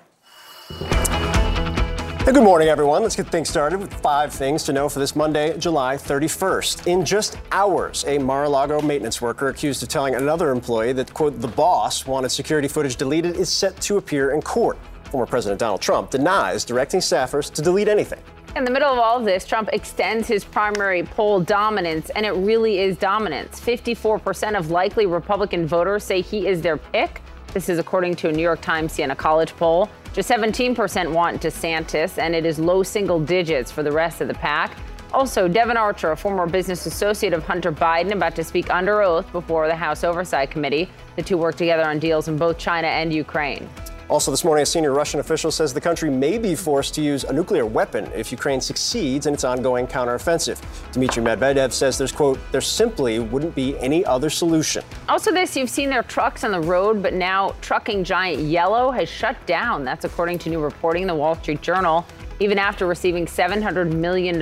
Hey, 2.25 2.31
good 2.31 2.43
morning, 2.43 2.69
everyone. 2.69 3.03
Let's 3.03 3.15
get 3.15 3.27
things 3.27 3.49
started 3.49 3.79
with 3.79 3.93
five 3.93 4.33
things 4.33 4.63
to 4.63 4.73
know 4.73 4.89
for 4.89 4.97
this 4.97 5.15
Monday, 5.15 5.55
July 5.59 5.95
31st. 5.95 6.87
In 6.87 7.05
just 7.05 7.37
hours, 7.51 8.03
a 8.07 8.17
Mar 8.17 8.45
a 8.45 8.49
Lago 8.49 8.81
maintenance 8.81 9.21
worker 9.21 9.49
accused 9.49 9.83
of 9.83 9.89
telling 9.89 10.15
another 10.15 10.49
employee 10.49 10.91
that, 10.93 11.13
quote, 11.13 11.39
the 11.39 11.47
boss 11.47 12.07
wanted 12.07 12.29
security 12.29 12.67
footage 12.67 12.95
deleted 12.95 13.35
is 13.35 13.49
set 13.51 13.79
to 13.81 13.97
appear 13.97 14.31
in 14.31 14.41
court. 14.41 14.77
Former 15.11 15.27
President 15.27 15.59
Donald 15.59 15.81
Trump 15.81 16.09
denies 16.09 16.65
directing 16.65 16.99
staffers 16.99 17.53
to 17.53 17.61
delete 17.61 17.87
anything. 17.87 18.21
In 18.55 18.63
the 18.63 18.71
middle 18.71 18.89
of 18.89 18.97
all 18.97 19.17
of 19.17 19.25
this, 19.25 19.45
Trump 19.45 19.67
extends 19.73 20.29
his 20.29 20.45
primary 20.45 21.03
poll 21.03 21.41
dominance, 21.41 22.09
and 22.11 22.25
it 22.25 22.31
really 22.31 22.79
is 22.79 22.95
dominance. 22.95 23.59
54% 23.59 24.57
of 24.57 24.71
likely 24.71 25.05
Republican 25.05 25.67
voters 25.67 26.05
say 26.05 26.21
he 26.21 26.47
is 26.47 26.61
their 26.61 26.77
pick. 26.77 27.21
This 27.53 27.67
is 27.67 27.79
according 27.79 28.15
to 28.15 28.29
a 28.29 28.31
New 28.31 28.41
York 28.41 28.61
Times 28.61 28.93
Siena 28.93 29.13
College 29.13 29.53
poll. 29.57 29.89
Just 30.13 30.29
17% 30.29 31.11
want 31.11 31.41
DeSantis, 31.41 32.17
and 32.17 32.33
it 32.33 32.45
is 32.45 32.57
low 32.57 32.81
single 32.81 33.19
digits 33.19 33.71
for 33.71 33.83
the 33.83 33.91
rest 33.91 34.21
of 34.21 34.29
the 34.29 34.33
pack. 34.35 34.77
Also, 35.11 35.49
Devon 35.49 35.75
Archer, 35.75 36.11
a 36.11 36.17
former 36.17 36.47
business 36.47 36.85
associate 36.85 37.33
of 37.33 37.43
Hunter 37.43 37.73
Biden, 37.73 38.13
about 38.13 38.37
to 38.37 38.43
speak 38.45 38.73
under 38.73 39.01
oath 39.01 39.29
before 39.33 39.67
the 39.67 39.75
House 39.75 40.05
Oversight 40.05 40.49
Committee. 40.49 40.89
The 41.17 41.23
two 41.23 41.37
work 41.37 41.55
together 41.55 41.85
on 41.85 41.99
deals 41.99 42.29
in 42.29 42.37
both 42.37 42.57
China 42.57 42.87
and 42.87 43.13
Ukraine. 43.13 43.69
Also, 44.07 44.29
this 44.29 44.43
morning, 44.43 44.61
a 44.61 44.65
senior 44.67 44.91
Russian 44.91 45.19
official 45.19 45.49
says 45.49 45.73
the 45.73 45.81
country 45.81 46.11
may 46.11 46.37
be 46.37 46.53
forced 46.53 46.93
to 46.93 47.01
use 47.01 47.23
a 47.23 47.33
nuclear 47.33 47.65
weapon 47.65 48.07
if 48.13 48.31
Ukraine 48.31 48.61
succeeds 48.61 49.25
in 49.25 49.33
its 49.33 49.43
ongoing 49.43 49.87
counteroffensive. 49.87 50.61
Dmitry 50.91 51.23
Medvedev 51.23 51.71
says 51.71 51.97
there's, 51.97 52.11
quote, 52.11 52.39
there 52.51 52.61
simply 52.61 53.17
wouldn't 53.17 53.55
be 53.55 53.75
any 53.79 54.05
other 54.05 54.29
solution. 54.29 54.83
Also, 55.09 55.31
this 55.31 55.57
you've 55.57 55.71
seen 55.71 55.89
their 55.89 56.03
trucks 56.03 56.43
on 56.43 56.51
the 56.51 56.61
road, 56.61 57.01
but 57.01 57.15
now 57.15 57.55
trucking 57.61 58.03
giant 58.03 58.43
Yellow 58.43 58.91
has 58.91 59.09
shut 59.09 59.43
down. 59.47 59.83
That's 59.83 60.05
according 60.05 60.37
to 60.39 60.49
new 60.49 60.59
reporting 60.59 61.01
in 61.01 61.07
the 61.07 61.15
Wall 61.15 61.35
Street 61.35 61.61
Journal. 61.63 62.05
Even 62.39 62.59
after 62.59 62.85
receiving 62.85 63.25
$700 63.25 63.91
million 63.91 64.35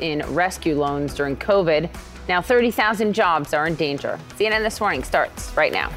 in 0.00 0.34
rescue 0.34 0.78
loans 0.78 1.14
during 1.14 1.34
COVID, 1.36 1.88
now 2.28 2.42
30,000 2.42 3.14
jobs 3.14 3.54
are 3.54 3.66
in 3.66 3.74
danger. 3.74 4.18
CNN 4.36 4.62
This 4.62 4.80
Morning 4.80 5.02
starts 5.02 5.56
right 5.56 5.72
now. 5.72 5.90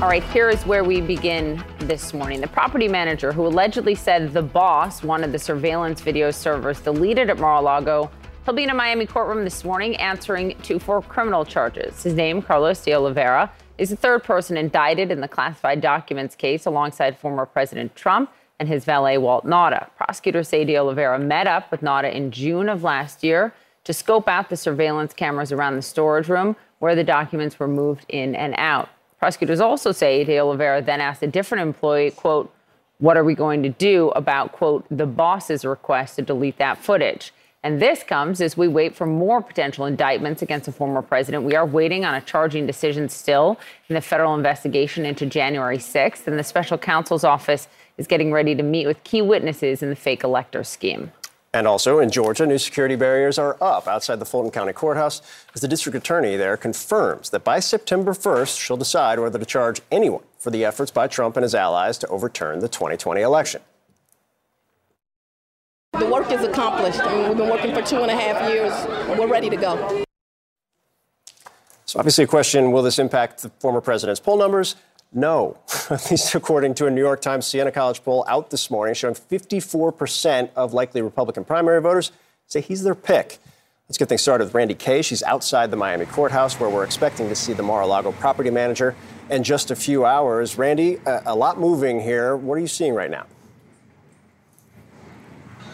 All 0.00 0.06
right, 0.06 0.22
here 0.22 0.48
is 0.48 0.64
where 0.64 0.84
we 0.84 1.00
begin 1.00 1.60
this 1.80 2.14
morning. 2.14 2.40
The 2.40 2.46
property 2.46 2.86
manager 2.86 3.32
who 3.32 3.44
allegedly 3.44 3.96
said 3.96 4.32
the 4.32 4.40
boss 4.40 5.02
wanted 5.02 5.32
the 5.32 5.40
surveillance 5.40 6.00
video 6.00 6.30
servers 6.30 6.78
deleted 6.80 7.28
at 7.30 7.40
Mar-a-Lago, 7.40 8.08
he'll 8.44 8.54
be 8.54 8.62
in 8.62 8.70
a 8.70 8.74
Miami 8.74 9.06
courtroom 9.06 9.42
this 9.42 9.64
morning 9.64 9.96
answering 9.96 10.56
two 10.62 10.78
four 10.78 11.02
criminal 11.02 11.44
charges. 11.44 12.00
His 12.00 12.14
name, 12.14 12.40
Carlos 12.42 12.80
de 12.84 12.94
Oliveira, 12.94 13.50
is 13.76 13.90
the 13.90 13.96
third 13.96 14.22
person 14.22 14.56
indicted 14.56 15.10
in 15.10 15.20
the 15.20 15.26
classified 15.26 15.80
documents 15.80 16.36
case 16.36 16.64
alongside 16.64 17.18
former 17.18 17.44
President 17.44 17.96
Trump 17.96 18.30
and 18.60 18.68
his 18.68 18.84
valet, 18.84 19.18
Walt 19.18 19.44
Nauta. 19.44 19.90
Prosecutors 19.96 20.46
say 20.46 20.64
de 20.64 20.78
Oliveira 20.78 21.18
met 21.18 21.48
up 21.48 21.72
with 21.72 21.80
Nauta 21.80 22.14
in 22.14 22.30
June 22.30 22.68
of 22.68 22.84
last 22.84 23.24
year 23.24 23.52
to 23.82 23.92
scope 23.92 24.28
out 24.28 24.48
the 24.48 24.56
surveillance 24.56 25.12
cameras 25.12 25.50
around 25.50 25.74
the 25.74 25.82
storage 25.82 26.28
room 26.28 26.54
where 26.78 26.94
the 26.94 27.02
documents 27.02 27.58
were 27.58 27.66
moved 27.66 28.06
in 28.08 28.36
and 28.36 28.54
out. 28.58 28.88
Prosecutors 29.18 29.60
also 29.60 29.92
say 29.92 30.24
De 30.24 30.38
Oliveira 30.38 30.80
then 30.80 31.00
asked 31.00 31.22
a 31.22 31.26
different 31.26 31.62
employee, 31.62 32.10
quote, 32.10 32.52
what 32.98 33.16
are 33.16 33.24
we 33.24 33.34
going 33.34 33.62
to 33.62 33.68
do 33.68 34.10
about, 34.10 34.52
quote, 34.52 34.84
the 34.90 35.06
boss's 35.06 35.64
request 35.64 36.16
to 36.16 36.22
delete 36.22 36.58
that 36.58 36.78
footage? 36.78 37.32
And 37.62 37.82
this 37.82 38.04
comes 38.04 38.40
as 38.40 38.56
we 38.56 38.68
wait 38.68 38.94
for 38.94 39.06
more 39.06 39.42
potential 39.42 39.84
indictments 39.84 40.42
against 40.42 40.66
the 40.66 40.72
former 40.72 41.02
president. 41.02 41.44
We 41.44 41.56
are 41.56 41.66
waiting 41.66 42.04
on 42.04 42.14
a 42.14 42.20
charging 42.20 42.66
decision 42.66 43.08
still 43.08 43.58
in 43.88 43.94
the 43.94 44.00
federal 44.00 44.34
investigation 44.34 45.04
into 45.04 45.26
January 45.26 45.78
6th, 45.78 46.26
and 46.28 46.38
the 46.38 46.44
special 46.44 46.78
counsel's 46.78 47.24
office 47.24 47.66
is 47.96 48.06
getting 48.06 48.32
ready 48.32 48.54
to 48.54 48.62
meet 48.62 48.86
with 48.86 49.02
key 49.02 49.22
witnesses 49.22 49.82
in 49.82 49.90
the 49.90 49.96
fake 49.96 50.22
elector 50.22 50.62
scheme. 50.62 51.10
And 51.54 51.66
also 51.66 51.98
in 51.98 52.10
Georgia, 52.10 52.46
new 52.46 52.58
security 52.58 52.94
barriers 52.94 53.38
are 53.38 53.56
up 53.62 53.88
outside 53.88 54.18
the 54.18 54.26
Fulton 54.26 54.50
County 54.50 54.74
Courthouse 54.74 55.22
as 55.54 55.62
the 55.62 55.68
district 55.68 55.96
attorney 55.96 56.36
there 56.36 56.56
confirms 56.56 57.30
that 57.30 57.42
by 57.42 57.58
September 57.58 58.12
1st, 58.12 58.60
she'll 58.60 58.76
decide 58.76 59.18
whether 59.18 59.38
to 59.38 59.46
charge 59.46 59.80
anyone 59.90 60.24
for 60.38 60.50
the 60.50 60.64
efforts 60.64 60.90
by 60.90 61.06
Trump 61.06 61.36
and 61.36 61.42
his 61.44 61.54
allies 61.54 61.96
to 61.98 62.06
overturn 62.08 62.60
the 62.60 62.68
2020 62.68 63.22
election. 63.22 63.62
The 65.98 66.06
work 66.06 66.30
is 66.30 66.42
accomplished. 66.42 67.00
I 67.00 67.14
mean, 67.14 67.28
we've 67.28 67.38
been 67.38 67.48
working 67.48 67.74
for 67.74 67.82
two 67.82 68.02
and 68.02 68.10
a 68.10 68.14
half 68.14 68.48
years. 68.50 68.72
We're 69.18 69.26
ready 69.26 69.48
to 69.48 69.56
go. 69.56 70.04
So, 71.86 71.98
obviously, 71.98 72.24
a 72.24 72.26
question 72.26 72.70
will 72.70 72.82
this 72.82 72.98
impact 72.98 73.42
the 73.42 73.48
former 73.60 73.80
president's 73.80 74.20
poll 74.20 74.36
numbers? 74.36 74.76
No, 75.12 75.56
at 75.90 76.10
least 76.10 76.34
according 76.34 76.74
to 76.74 76.86
a 76.86 76.90
New 76.90 77.00
York 77.00 77.20
Times 77.20 77.46
Siena 77.46 77.72
College 77.72 78.04
poll 78.04 78.24
out 78.28 78.50
this 78.50 78.70
morning, 78.70 78.94
showing 78.94 79.14
54% 79.14 80.50
of 80.54 80.74
likely 80.74 81.00
Republican 81.00 81.44
primary 81.44 81.80
voters 81.80 82.12
say 82.46 82.60
he's 82.60 82.82
their 82.82 82.94
pick. 82.94 83.38
Let's 83.88 83.96
get 83.96 84.10
things 84.10 84.20
started 84.20 84.44
with 84.44 84.54
Randi 84.54 84.74
Kaye. 84.74 85.00
She's 85.00 85.22
outside 85.22 85.70
the 85.70 85.76
Miami 85.76 86.04
courthouse 86.04 86.60
where 86.60 86.68
we're 86.68 86.84
expecting 86.84 87.28
to 87.30 87.34
see 87.34 87.54
the 87.54 87.62
Mar 87.62 87.80
a 87.80 87.86
Lago 87.86 88.12
property 88.12 88.50
manager 88.50 88.94
in 89.30 89.42
just 89.42 89.70
a 89.70 89.76
few 89.76 90.04
hours. 90.04 90.58
Randi, 90.58 90.96
a, 91.06 91.22
a 91.26 91.34
lot 91.34 91.58
moving 91.58 92.00
here. 92.00 92.36
What 92.36 92.56
are 92.56 92.60
you 92.60 92.66
seeing 92.66 92.92
right 92.92 93.10
now? 93.10 93.24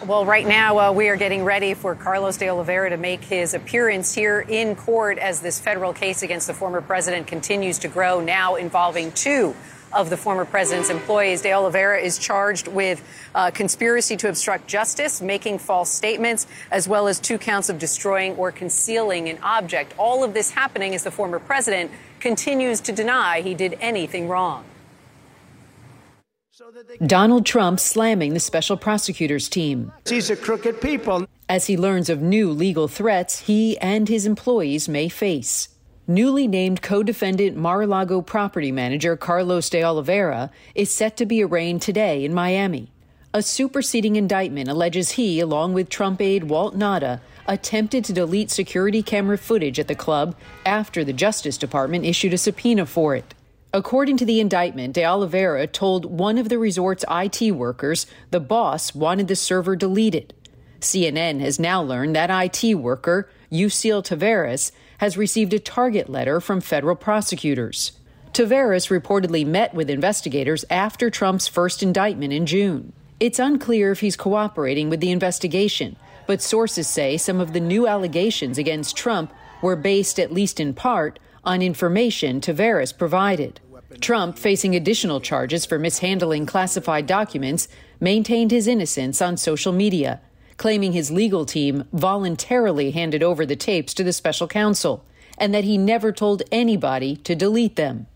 Well, 0.03 0.27
right 0.27 0.47
now, 0.47 0.79
uh, 0.79 0.93
we 0.93 1.09
are 1.09 1.17
getting 1.17 1.45
ready 1.45 1.73
for 1.73 1.95
Carlos 1.95 2.37
de 2.37 2.51
Oliveira 2.51 2.91
to 2.91 2.99
make 2.99 3.25
his 3.25 3.55
appearance 3.55 4.13
here 4.13 4.41
in 4.41 4.77
court 4.77 5.17
as 5.17 5.41
this 5.41 5.59
federal 5.59 5.95
case 5.95 6.23
against 6.23 6.47
the 6.47 6.53
former 6.53 6.83
president 6.83 7.27
continues 7.27 7.79
to 7.79 7.89
grow, 7.89 8.21
now 8.21 8.57
involving 8.57 9.13
two 9.13 9.57
of 9.95 10.11
the 10.11 10.17
former 10.19 10.45
president's 10.45 10.91
employees. 10.91 11.41
De 11.41 11.53
Oliveira 11.53 11.99
is 11.99 12.19
charged 12.19 12.69
with 12.69 13.03
uh, 13.35 13.51
conspiracy 13.53 14.15
to 14.19 14.29
obstruct 14.29 14.67
justice, 14.67 15.23
making 15.23 15.59
false 15.59 15.91
statements, 15.91 16.47
as 16.71 16.87
well 16.87 17.09
as 17.09 17.19
two 17.19 17.39
counts 17.39 17.71
of 17.71 17.79
destroying 17.79 18.35
or 18.37 18.53
concealing 18.53 19.31
an 19.31 19.39
object. 19.43 19.95
All 19.97 20.23
of 20.23 20.35
this 20.35 20.51
happening 20.51 20.95
as 20.95 21.05
the 21.05 21.11
former 21.11 21.39
president 21.39 21.91
continues 22.21 22.81
to 22.81 22.93
deny 22.93 23.41
he 23.41 23.55
did 23.55 23.79
anything 23.81 24.29
wrong. 24.29 24.65
Donald 27.05 27.45
Trump 27.45 27.81
slamming 27.81 28.33
the 28.33 28.41
special 28.41 28.77
prosecutors 28.77 29.49
team. 29.49 29.93
These 30.05 30.31
are 30.31 30.37
crooked 30.37 30.81
people. 30.81 31.27
As 31.49 31.67
he 31.67 31.77
learns 31.77 32.09
of 32.09 32.23
new 32.23 32.51
legal 32.51 32.87
threats 32.87 33.41
he 33.41 33.77
and 33.79 34.09
his 34.09 34.25
employees 34.25 34.89
may 34.89 35.09
face. 35.09 35.69
Newly 36.07 36.47
named 36.47 36.81
co 36.81 37.03
defendant 37.03 37.57
Mar 37.57 37.83
a 37.83 37.87
Lago 37.87 38.23
property 38.23 38.71
manager 38.71 39.17
Carlos 39.17 39.69
de 39.69 39.83
Oliveira 39.83 40.51
is 40.77 40.95
set 40.95 41.17
to 41.17 41.27
be 41.27 41.43
arraigned 41.43 41.83
today 41.83 42.25
in 42.25 42.33
Miami. 42.33 42.93
A 43.33 43.43
superseding 43.43 44.15
indictment 44.15 44.69
alleges 44.69 45.13
he, 45.13 45.41
along 45.41 45.73
with 45.73 45.89
Trump 45.89 46.21
aide 46.21 46.45
Walt 46.45 46.77
Nauta, 46.77 47.21
attempted 47.49 48.05
to 48.05 48.13
delete 48.13 48.51
security 48.51 49.03
camera 49.03 49.39
footage 49.39 49.81
at 49.81 49.89
the 49.89 49.95
club 49.97 50.37
after 50.65 51.03
the 51.03 51.13
Justice 51.13 51.59
Department 51.59 52.05
issued 52.05 52.33
a 52.33 52.39
subpoena 52.39 52.87
for 52.87 53.17
it. 53.17 53.35
According 53.75 54.19
to 54.19 54.25
the 54.25 54.39
indictment, 54.39 54.95
De 54.95 55.05
Oliveira 55.05 55.67
told 55.67 56.05
one 56.05 56.39
of 56.39 56.49
the 56.49 56.61
resort's 56.61 57.05
IT 57.11 57.51
workers 57.57 58.07
the 58.31 58.39
boss 58.39 58.95
wanted 58.95 59.27
the 59.27 59.35
server 59.35 59.75
deleted. 59.75 60.33
CNN 60.81 61.41
has 61.41 61.59
now 61.59 61.83
learned 61.83 62.15
that 62.15 62.31
IT 62.31 62.77
worker, 62.77 63.29
Yuscil 63.51 64.05
Taveras, 64.05 64.71
has 64.99 65.17
received 65.17 65.53
a 65.53 65.59
target 65.59 66.09
letter 66.09 66.41
from 66.41 66.61
federal 66.61 66.95
prosecutors. 66.95 67.99
Taveras 68.33 68.97
reportedly 68.97 69.45
met 69.45 69.75
with 69.75 69.91
investigators 69.91 70.65
after 70.71 71.11
Trump's 71.11 71.49
first 71.49 71.83
indictment 71.83 72.33
in 72.33 72.47
June. 72.47 72.93
It's 73.19 73.41
unclear 73.41 73.91
if 73.91 73.99
he's 73.99 74.15
cooperating 74.15 74.89
with 74.89 75.01
the 75.01 75.11
investigation, 75.11 75.97
but 76.29 76.41
sources 76.41 76.87
say 76.87 77.17
some 77.17 77.41
of 77.41 77.53
the 77.53 77.61
new 77.61 77.89
allegations 77.89 78.57
against 78.57 78.97
Trump 78.97 79.33
were 79.61 79.75
based, 79.75 80.21
at 80.21 80.33
least 80.33 80.61
in 80.61 80.75
part, 80.75 81.19
on 81.45 81.63
information 81.63 82.41
Taveras 82.41 82.97
provided. 82.97 83.61
Trump, 84.01 84.39
facing 84.39 84.75
additional 84.75 85.21
charges 85.21 85.65
for 85.65 85.79
mishandling 85.79 86.47
classified 86.47 87.07
documents, 87.07 87.69
maintained 88.01 88.51
his 88.51 88.67
innocence 88.67 89.23
on 89.23 89.37
social 89.37 89.73
media, 89.73 90.21
claiming 90.57 90.93
his 90.93 91.11
legal 91.11 91.45
team 91.45 91.85
voluntarily 91.93 92.91
handed 92.91 93.23
over 93.23 93.47
the 93.47 93.57
tapes 93.57 93.95
to 93.95 94.05
the 94.05 94.13
special 94.13 94.49
counsel 94.49 95.05
and 95.39 95.55
that 95.55 95.65
he 95.65 95.79
never 95.79 96.13
told 96.13 96.43
anybody 96.53 97.17
to 97.17 97.35
delete 97.35 97.77
them. 97.77 98.07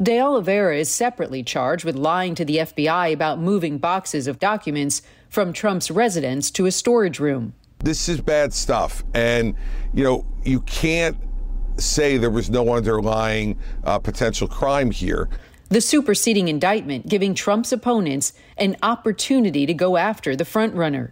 De 0.00 0.20
Oliveira 0.20 0.76
is 0.76 0.88
separately 0.88 1.42
charged 1.42 1.84
with 1.84 1.96
lying 1.96 2.34
to 2.36 2.44
the 2.44 2.58
FBI 2.58 3.12
about 3.12 3.40
moving 3.40 3.78
boxes 3.78 4.28
of 4.28 4.38
documents 4.38 5.02
from 5.28 5.52
Trump's 5.52 5.90
residence 5.90 6.50
to 6.52 6.66
a 6.66 6.70
storage 6.70 7.18
room. 7.18 7.52
This 7.80 8.08
is 8.08 8.20
bad 8.20 8.52
stuff. 8.52 9.02
And, 9.14 9.56
you 9.92 10.04
know, 10.04 10.26
you 10.44 10.60
can't 10.60 11.16
say 11.78 12.16
there 12.16 12.30
was 12.30 12.50
no 12.50 12.74
underlying 12.74 13.58
uh, 13.84 13.98
potential 13.98 14.48
crime 14.48 14.90
here. 14.90 15.28
The 15.70 15.80
superseding 15.80 16.48
indictment 16.48 17.08
giving 17.08 17.34
Trump's 17.34 17.72
opponents 17.72 18.32
an 18.56 18.76
opportunity 18.82 19.66
to 19.66 19.74
go 19.74 19.96
after 19.96 20.34
the 20.34 20.44
frontrunner. 20.44 21.10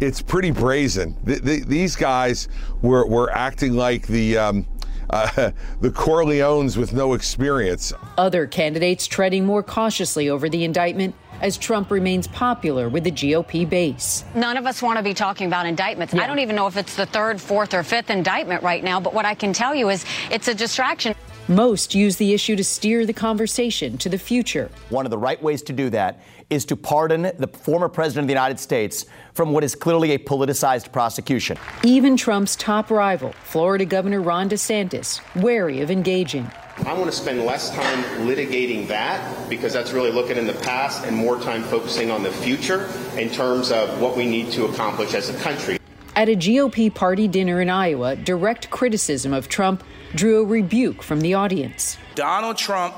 It's 0.00 0.20
pretty 0.20 0.50
brazen. 0.50 1.16
these 1.24 1.96
guys 1.96 2.48
were, 2.82 3.06
were 3.06 3.30
acting 3.30 3.74
like 3.74 4.06
the. 4.06 4.38
Um, 4.38 4.66
uh, 5.12 5.50
the 5.80 5.90
Corleones 5.90 6.78
with 6.78 6.94
no 6.94 7.12
experience. 7.12 7.92
Other 8.16 8.46
candidates 8.46 9.06
treading 9.06 9.44
more 9.44 9.62
cautiously 9.62 10.30
over 10.30 10.48
the 10.48 10.64
indictment 10.64 11.14
as 11.42 11.58
Trump 11.58 11.90
remains 11.90 12.26
popular 12.28 12.88
with 12.88 13.04
the 13.04 13.10
GOP 13.10 13.68
base. 13.68 14.24
None 14.34 14.56
of 14.56 14.64
us 14.64 14.80
want 14.80 14.96
to 14.96 15.02
be 15.02 15.12
talking 15.12 15.48
about 15.48 15.66
indictments. 15.66 16.14
Yeah. 16.14 16.22
I 16.22 16.26
don't 16.26 16.38
even 16.38 16.56
know 16.56 16.68
if 16.68 16.76
it's 16.76 16.96
the 16.96 17.04
third, 17.04 17.40
fourth, 17.40 17.74
or 17.74 17.82
fifth 17.82 18.08
indictment 18.08 18.62
right 18.62 18.82
now, 18.82 19.00
but 19.00 19.12
what 19.12 19.26
I 19.26 19.34
can 19.34 19.52
tell 19.52 19.74
you 19.74 19.90
is 19.90 20.06
it's 20.30 20.48
a 20.48 20.54
distraction. 20.54 21.14
Most 21.48 21.94
use 21.94 22.16
the 22.16 22.32
issue 22.32 22.54
to 22.54 22.62
steer 22.62 23.04
the 23.04 23.12
conversation 23.12 23.98
to 23.98 24.08
the 24.08 24.16
future. 24.16 24.70
One 24.90 25.04
of 25.04 25.10
the 25.10 25.18
right 25.18 25.42
ways 25.42 25.60
to 25.62 25.72
do 25.72 25.90
that 25.90 26.22
is 26.50 26.64
to 26.66 26.76
pardon 26.76 27.32
the 27.38 27.48
former 27.48 27.88
president 27.88 28.24
of 28.24 28.28
the 28.28 28.32
United 28.32 28.60
States 28.60 29.06
from 29.34 29.52
what 29.52 29.64
is 29.64 29.74
clearly 29.74 30.12
a 30.12 30.18
politicized 30.18 30.92
prosecution. 30.92 31.58
Even 31.82 32.16
Trump's 32.16 32.54
top 32.54 32.90
rival, 32.90 33.32
Florida 33.44 33.84
Governor 33.84 34.22
Ron 34.22 34.48
DeSantis, 34.48 35.20
wary 35.42 35.80
of 35.80 35.90
engaging. 35.90 36.48
I 36.78 36.94
want 36.94 37.06
to 37.06 37.12
spend 37.12 37.44
less 37.44 37.70
time 37.70 38.02
litigating 38.26 38.88
that 38.88 39.48
because 39.48 39.72
that's 39.72 39.92
really 39.92 40.10
looking 40.10 40.36
in 40.36 40.46
the 40.46 40.54
past 40.54 41.04
and 41.04 41.14
more 41.14 41.38
time 41.38 41.62
focusing 41.64 42.10
on 42.10 42.22
the 42.22 42.30
future 42.30 42.88
in 43.16 43.30
terms 43.30 43.70
of 43.70 44.00
what 44.00 44.16
we 44.16 44.24
need 44.26 44.50
to 44.52 44.64
accomplish 44.64 45.14
as 45.14 45.28
a 45.28 45.38
country. 45.40 45.78
At 46.16 46.28
a 46.28 46.36
GOP 46.36 46.92
party 46.92 47.28
dinner 47.28 47.60
in 47.60 47.70
Iowa, 47.70 48.16
direct 48.16 48.70
criticism 48.70 49.32
of 49.32 49.48
Trump 49.48 49.84
drew 50.14 50.42
a 50.42 50.44
rebuke 50.44 51.02
from 51.02 51.20
the 51.20 51.34
audience. 51.34 51.98
Donald 52.14 52.56
Trump 52.56 52.94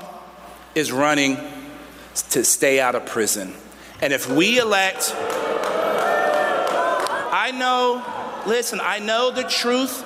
is 0.73 0.91
running 0.91 1.37
to 2.31 2.43
stay 2.43 2.79
out 2.79 2.95
of 2.95 3.05
prison. 3.05 3.53
And 4.01 4.11
if 4.13 4.29
we 4.29 4.57
elect, 4.57 5.13
I 7.31 7.51
know, 7.55 8.03
listen, 8.47 8.79
I 8.81 8.99
know 8.99 9.31
the 9.31 9.43
truth. 9.43 10.03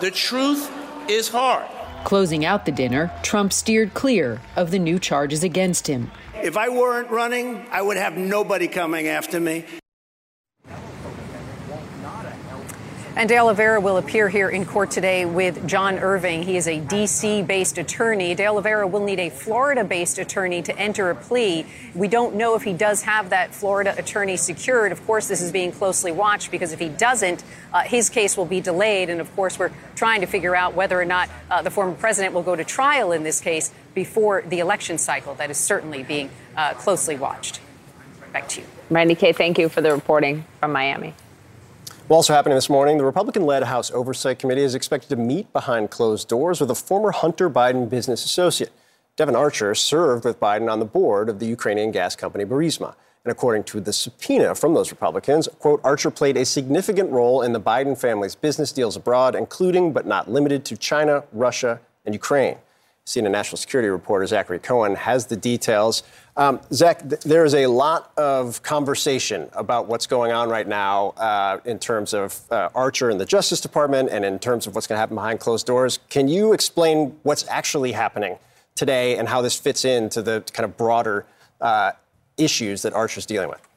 The 0.00 0.10
truth 0.10 0.70
is 1.08 1.28
hard. 1.28 1.68
Closing 2.04 2.44
out 2.44 2.64
the 2.64 2.72
dinner, 2.72 3.10
Trump 3.22 3.52
steered 3.52 3.94
clear 3.94 4.40
of 4.56 4.70
the 4.70 4.78
new 4.78 4.98
charges 4.98 5.42
against 5.42 5.86
him. 5.86 6.10
If 6.34 6.56
I 6.56 6.68
weren't 6.68 7.10
running, 7.10 7.66
I 7.70 7.82
would 7.82 7.96
have 7.96 8.16
nobody 8.16 8.68
coming 8.68 9.08
after 9.08 9.40
me. 9.40 9.64
And 13.18 13.28
De 13.28 13.36
Oliveira 13.36 13.80
will 13.80 13.96
appear 13.96 14.28
here 14.28 14.48
in 14.48 14.64
court 14.64 14.92
today 14.92 15.24
with 15.24 15.66
John 15.66 15.98
Irving. 15.98 16.44
He 16.44 16.56
is 16.56 16.68
a 16.68 16.78
D.C. 16.78 17.42
based 17.42 17.76
attorney. 17.76 18.32
De 18.36 18.46
Oliveira 18.46 18.86
will 18.86 19.02
need 19.02 19.18
a 19.18 19.28
Florida 19.28 19.82
based 19.82 20.20
attorney 20.20 20.62
to 20.62 20.78
enter 20.78 21.10
a 21.10 21.16
plea. 21.16 21.66
We 21.96 22.06
don't 22.06 22.36
know 22.36 22.54
if 22.54 22.62
he 22.62 22.72
does 22.72 23.02
have 23.02 23.30
that 23.30 23.52
Florida 23.52 23.92
attorney 23.98 24.36
secured. 24.36 24.92
Of 24.92 25.04
course, 25.04 25.26
this 25.26 25.42
is 25.42 25.50
being 25.50 25.72
closely 25.72 26.12
watched 26.12 26.52
because 26.52 26.72
if 26.72 26.78
he 26.78 26.88
doesn't, 26.90 27.42
uh, 27.72 27.80
his 27.80 28.08
case 28.08 28.36
will 28.36 28.46
be 28.46 28.60
delayed. 28.60 29.10
And 29.10 29.20
of 29.20 29.34
course, 29.34 29.58
we're 29.58 29.72
trying 29.96 30.20
to 30.20 30.28
figure 30.28 30.54
out 30.54 30.74
whether 30.74 31.00
or 31.00 31.04
not 31.04 31.28
uh, 31.50 31.60
the 31.60 31.72
former 31.72 31.94
president 31.94 32.34
will 32.34 32.44
go 32.44 32.54
to 32.54 32.62
trial 32.62 33.10
in 33.10 33.24
this 33.24 33.40
case 33.40 33.72
before 33.96 34.42
the 34.42 34.60
election 34.60 34.96
cycle. 34.96 35.34
That 35.34 35.50
is 35.50 35.58
certainly 35.58 36.04
being 36.04 36.30
uh, 36.56 36.74
closely 36.74 37.16
watched. 37.16 37.58
Back 38.32 38.48
to 38.50 38.60
you. 38.60 38.66
Randi 38.90 39.16
Kaye, 39.16 39.32
thank 39.32 39.58
you 39.58 39.68
for 39.68 39.80
the 39.80 39.90
reporting 39.90 40.44
from 40.60 40.70
Miami. 40.70 41.14
Also 42.10 42.32
happening 42.32 42.56
this 42.56 42.70
morning, 42.70 42.96
the 42.96 43.04
Republican 43.04 43.44
led 43.44 43.62
House 43.64 43.90
Oversight 43.90 44.38
Committee 44.38 44.62
is 44.62 44.74
expected 44.74 45.10
to 45.10 45.16
meet 45.16 45.52
behind 45.52 45.90
closed 45.90 46.26
doors 46.26 46.58
with 46.58 46.70
a 46.70 46.74
former 46.74 47.10
Hunter 47.10 47.50
Biden 47.50 47.90
business 47.90 48.24
associate. 48.24 48.72
Devon 49.16 49.36
Archer 49.36 49.74
served 49.74 50.24
with 50.24 50.40
Biden 50.40 50.72
on 50.72 50.78
the 50.78 50.86
board 50.86 51.28
of 51.28 51.38
the 51.38 51.44
Ukrainian 51.44 51.90
gas 51.90 52.16
company 52.16 52.46
Burisma. 52.46 52.94
And 53.24 53.30
according 53.30 53.64
to 53.64 53.80
the 53.80 53.92
subpoena 53.92 54.54
from 54.54 54.72
those 54.72 54.90
Republicans, 54.90 55.50
quote, 55.58 55.82
Archer 55.84 56.10
played 56.10 56.38
a 56.38 56.46
significant 56.46 57.10
role 57.10 57.42
in 57.42 57.52
the 57.52 57.60
Biden 57.60 57.98
family's 57.98 58.34
business 58.34 58.72
deals 58.72 58.96
abroad, 58.96 59.34
including 59.34 59.92
but 59.92 60.06
not 60.06 60.30
limited 60.30 60.64
to 60.64 60.78
China, 60.78 61.24
Russia, 61.30 61.78
and 62.06 62.14
Ukraine. 62.14 62.56
CNN 63.08 63.30
national 63.30 63.56
security 63.56 63.88
reporter 63.88 64.26
Zachary 64.26 64.58
Cohen 64.58 64.94
has 64.94 65.26
the 65.26 65.36
details. 65.36 66.02
Um, 66.36 66.60
Zach, 66.72 67.08
th- 67.08 67.22
there 67.22 67.46
is 67.46 67.54
a 67.54 67.66
lot 67.66 68.12
of 68.18 68.62
conversation 68.62 69.48
about 69.54 69.88
what's 69.88 70.06
going 70.06 70.30
on 70.30 70.50
right 70.50 70.68
now 70.68 71.08
uh, 71.16 71.58
in 71.64 71.78
terms 71.78 72.12
of 72.12 72.38
uh, 72.50 72.68
Archer 72.74 73.08
and 73.08 73.18
the 73.18 73.24
Justice 73.24 73.62
Department 73.62 74.10
and 74.10 74.26
in 74.26 74.38
terms 74.38 74.66
of 74.66 74.74
what's 74.74 74.86
going 74.86 74.96
to 74.96 75.00
happen 75.00 75.16
behind 75.16 75.40
closed 75.40 75.66
doors. 75.66 76.00
Can 76.10 76.28
you 76.28 76.52
explain 76.52 77.16
what's 77.22 77.48
actually 77.48 77.92
happening 77.92 78.38
today 78.74 79.16
and 79.16 79.26
how 79.26 79.40
this 79.40 79.58
fits 79.58 79.86
into 79.86 80.20
the 80.20 80.44
kind 80.52 80.64
of 80.66 80.76
broader 80.76 81.24
uh, 81.62 81.92
issues 82.36 82.82
that 82.82 82.92
Archer's 82.92 83.24
dealing 83.24 83.48
with? 83.48 83.67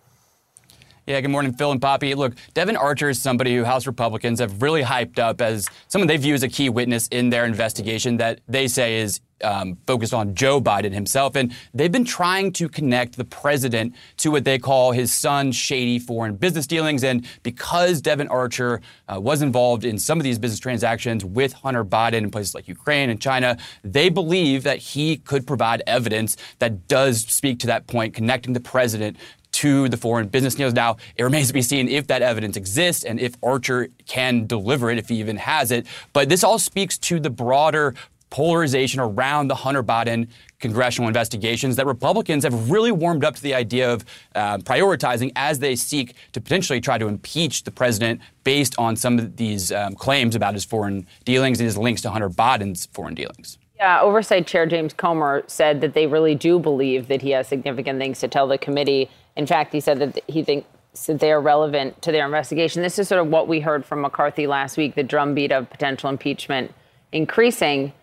Yeah, 1.08 1.20
good 1.20 1.32
morning, 1.32 1.54
Phil 1.54 1.72
and 1.72 1.82
Poppy. 1.82 2.14
Look, 2.14 2.36
Devon 2.54 2.78
Archer 2.78 3.10
is 3.10 3.20
somebody 3.20 3.56
who 3.56 3.64
House 3.64 3.88
Republicans 3.88 4.40
have 4.40 4.62
really 4.62 4.84
hyped 4.84 5.18
up 5.18 5.42
as 5.42 5.68
someone 5.88 6.08
they 6.08 6.18
view 6.18 6.36
as 6.36 6.44
a 6.44 6.48
key 6.48 6.70
witness 6.70 7.08
in 7.08 7.32
their 7.32 7.44
investigation 7.44 8.18
that 8.18 8.40
they 8.48 8.68
say 8.68 9.00
is 9.00 9.20
um, 9.44 9.78
focused 9.88 10.14
on 10.14 10.36
Joe 10.36 10.62
Biden 10.62 10.94
himself. 10.94 11.36
And 11.36 11.56
they've 11.74 11.92
been 11.92 12.06
trying 12.06 12.54
to 12.54 12.70
connect 12.70 13.18
the 13.18 13.26
president 13.26 13.96
to 14.18 14.30
what 14.30 14.46
they 14.46 14.60
call 14.60 14.92
his 14.92 15.12
son's 15.12 15.56
shady 15.56 15.98
foreign 15.98 16.36
business 16.36 16.68
dealings. 16.68 17.04
And 17.04 17.26
because 17.42 18.00
Devon 18.00 18.28
Archer 18.28 18.80
uh, 19.08 19.20
was 19.20 19.42
involved 19.42 19.84
in 19.84 19.98
some 19.98 20.20
of 20.20 20.24
these 20.24 20.38
business 20.38 20.60
transactions 20.60 21.26
with 21.26 21.54
Hunter 21.54 21.84
Biden 21.84 22.14
in 22.14 22.30
places 22.30 22.54
like 22.54 22.68
Ukraine 22.68 23.10
and 23.10 23.20
China, 23.20 23.58
they 23.84 24.10
believe 24.10 24.62
that 24.64 24.78
he 24.78 25.18
could 25.18 25.48
provide 25.48 25.82
evidence 25.88 26.38
that 26.60 26.88
does 26.88 27.22
speak 27.22 27.58
to 27.60 27.68
that 27.68 27.88
point, 27.88 28.14
connecting 28.14 28.54
the 28.54 28.60
president 28.60 29.18
to 29.62 29.88
the 29.90 29.98
foreign 29.98 30.28
business 30.28 30.56
deals. 30.56 30.74
Now, 30.74 30.98
it 31.16 31.24
remains 31.24 31.48
to 31.50 31.54
be 31.54 31.62
seen 31.62 31.88
if 31.88 32.08
that 32.08 32.24
evidence 32.24 32.58
exists 32.58 33.04
and 33.04 33.20
if 33.20 33.36
Archer 33.44 33.90
can 34.08 34.48
deliver 34.48 34.90
it, 34.90 34.98
if 34.98 35.10
he 35.10 35.20
even 35.20 35.38
has 35.38 35.70
it. 35.70 35.86
But 36.14 36.30
this 36.30 36.44
all 36.44 36.58
speaks 36.58 36.98
to 36.98 37.20
the 37.20 37.30
broader 37.30 37.94
polarization 38.32 39.00
around 39.00 39.50
the 39.50 39.56
Hunter 39.56 39.84
Biden 39.84 40.30
congressional 40.60 41.08
investigations 41.08 41.76
that 41.76 41.86
Republicans 41.86 42.44
have 42.44 42.72
really 42.72 42.92
warmed 42.92 43.24
up 43.24 43.36
to 43.36 43.42
the 43.44 43.54
idea 43.54 43.94
of 43.94 44.04
uh, 44.34 44.58
prioritizing 44.60 45.32
as 45.36 45.60
they 45.60 45.76
seek 45.76 46.16
to 46.32 46.42
potentially 46.42 46.82
try 46.82 46.98
to 46.98 47.08
impeach 47.08 47.64
the 47.64 47.72
president 47.72 48.20
based 48.44 48.74
on 48.80 48.96
some 48.96 49.20
of 49.20 49.38
these 49.38 49.72
um, 49.72 49.94
claims 49.94 50.34
about 50.34 50.56
his 50.56 50.66
foreign 50.66 51.06
dealings 51.24 51.60
and 51.60 51.66
his 51.66 51.78
links 51.78 52.02
to 52.02 52.10
Hunter 52.10 52.30
Biden's 52.30 52.88
foreign 52.88 53.14
dealings. 53.14 53.60
Yeah, 53.78 54.02
Oversight 54.02 54.46
Chair 54.46 54.68
James 54.68 54.94
Comer 54.94 55.44
said 55.48 55.82
that 55.82 55.94
they 55.94 56.06
really 56.06 56.36
do 56.36 56.60
believe 56.60 57.08
that 57.08 57.24
he 57.24 57.32
has 57.32 57.48
significant 57.48 58.00
things 58.00 58.20
to 58.20 58.28
tell 58.28 58.48
the 58.48 58.60
committee. 58.60 59.10
In 59.36 59.48
fact, 59.48 59.74
he 59.74 59.80
said 59.80 60.00
that 60.00 60.24
he 60.28 60.44
thinks 60.44 60.68
they 61.08 61.32
are 61.32 61.42
relevant 61.42 62.02
to 62.02 62.12
their 62.12 62.26
investigation. 62.26 62.82
This 62.82 63.00
is 63.00 63.08
sort 63.08 63.22
of 63.22 63.28
what 63.28 63.48
we 63.48 63.62
heard 63.62 63.86
from 63.86 64.02
McCarthy 64.02 64.46
last 64.46 64.78
week 64.78 64.96
the 64.96 65.04
drumbeat 65.04 65.52
of 65.52 65.70
potential 65.70 66.10
impeachment 66.10 66.74
increasing. 67.12 67.94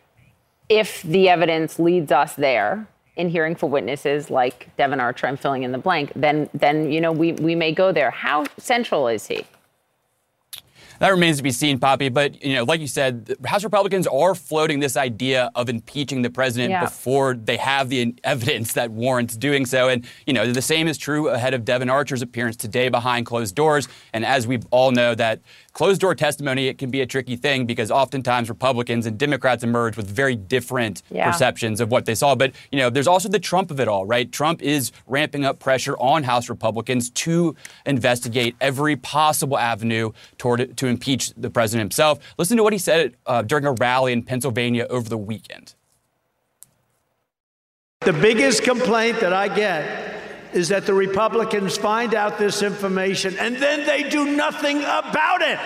If 0.68 1.02
the 1.02 1.28
evidence 1.28 1.78
leads 1.78 2.12
us 2.12 2.34
there, 2.34 2.86
in 3.18 3.28
hearing 3.28 3.56
for 3.56 3.68
witnesses 3.68 4.30
like 4.30 4.74
Devon 4.76 5.00
Archer, 5.00 5.26
I'm 5.26 5.36
filling 5.36 5.64
in 5.64 5.72
the 5.72 5.78
blank, 5.78 6.12
then 6.14 6.48
then 6.54 6.90
you 6.90 7.00
know 7.00 7.12
we, 7.12 7.32
we 7.32 7.54
may 7.54 7.72
go 7.72 7.92
there. 7.92 8.10
How 8.10 8.44
central 8.56 9.08
is 9.08 9.26
he? 9.26 9.44
That 10.98 11.10
remains 11.10 11.36
to 11.36 11.42
be 11.42 11.52
seen, 11.52 11.78
Poppy. 11.78 12.08
But 12.08 12.42
you 12.44 12.54
know, 12.54 12.64
like 12.64 12.80
you 12.80 12.86
said, 12.86 13.36
House 13.44 13.64
Republicans 13.64 14.06
are 14.06 14.34
floating 14.34 14.80
this 14.80 14.96
idea 14.96 15.50
of 15.54 15.68
impeaching 15.68 16.22
the 16.22 16.30
president 16.30 16.70
yeah. 16.70 16.84
before 16.84 17.34
they 17.34 17.56
have 17.56 17.88
the 17.88 18.14
evidence 18.24 18.72
that 18.72 18.90
warrants 18.90 19.36
doing 19.36 19.66
so. 19.66 19.88
And 19.88 20.06
you 20.26 20.32
know, 20.32 20.52
the 20.52 20.62
same 20.62 20.88
is 20.88 20.98
true 20.98 21.28
ahead 21.28 21.54
of 21.54 21.64
Devon 21.64 21.90
Archer's 21.90 22.22
appearance 22.22 22.56
today 22.56 22.88
behind 22.88 23.26
closed 23.26 23.54
doors. 23.54 23.88
And 24.12 24.24
as 24.24 24.46
we 24.46 24.58
all 24.70 24.90
know, 24.90 25.14
that 25.14 25.40
closed 25.78 26.00
door 26.00 26.12
testimony 26.12 26.66
it 26.66 26.76
can 26.76 26.90
be 26.90 27.02
a 27.02 27.06
tricky 27.06 27.36
thing 27.36 27.64
because 27.64 27.88
oftentimes 27.88 28.48
Republicans 28.48 29.06
and 29.06 29.16
Democrats 29.16 29.62
emerge 29.62 29.96
with 29.96 30.10
very 30.10 30.34
different 30.34 31.02
yeah. 31.08 31.30
perceptions 31.30 31.80
of 31.80 31.88
what 31.88 32.04
they 32.04 32.16
saw. 32.16 32.34
But 32.34 32.52
you 32.72 32.80
know, 32.80 32.90
there's 32.90 33.06
also 33.06 33.28
the 33.28 33.38
Trump 33.38 33.70
of 33.70 33.78
it 33.78 33.86
all, 33.86 34.04
right? 34.04 34.30
Trump 34.32 34.60
is 34.60 34.90
ramping 35.06 35.44
up 35.44 35.60
pressure 35.60 35.96
on 35.98 36.24
House 36.24 36.48
Republicans 36.48 37.10
to 37.10 37.54
investigate 37.86 38.56
every 38.60 38.96
possible 38.96 39.56
avenue 39.56 40.10
toward 40.36 40.76
to 40.76 40.86
impeach 40.88 41.32
the 41.36 41.48
president 41.48 41.84
himself. 41.84 42.18
Listen 42.38 42.56
to 42.56 42.64
what 42.64 42.72
he 42.72 42.78
said 42.80 43.14
uh, 43.26 43.42
during 43.42 43.64
a 43.64 43.70
rally 43.70 44.12
in 44.12 44.24
Pennsylvania 44.24 44.84
over 44.90 45.08
the 45.08 45.16
weekend. 45.16 45.76
The 48.00 48.12
biggest 48.12 48.64
complaint 48.64 49.20
that 49.20 49.32
I 49.32 49.46
get 49.46 50.17
is 50.58 50.68
that 50.68 50.84
the 50.84 50.92
Republicans 50.92 51.78
find 51.78 52.14
out 52.14 52.36
this 52.36 52.62
information 52.62 53.38
and 53.38 53.56
then 53.56 53.86
they 53.86 54.08
do 54.08 54.36
nothing 54.36 54.78
about 54.78 55.40
it. 55.40 55.58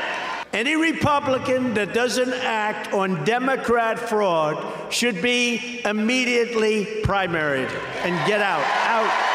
Any 0.53 0.77
Republican 0.77 1.73
that 1.75 1.95
doesn't 1.95 2.35
act 2.35 2.93
on 2.93 3.25
Democrat 3.25 3.99
fraud 3.99 4.93
should 4.93 5.23
be 5.23 5.81
immediately 5.85 6.85
primaried 7.03 7.71
and 8.05 8.29
get 8.29 8.43
out. 8.43 8.63
Out. 8.85 9.33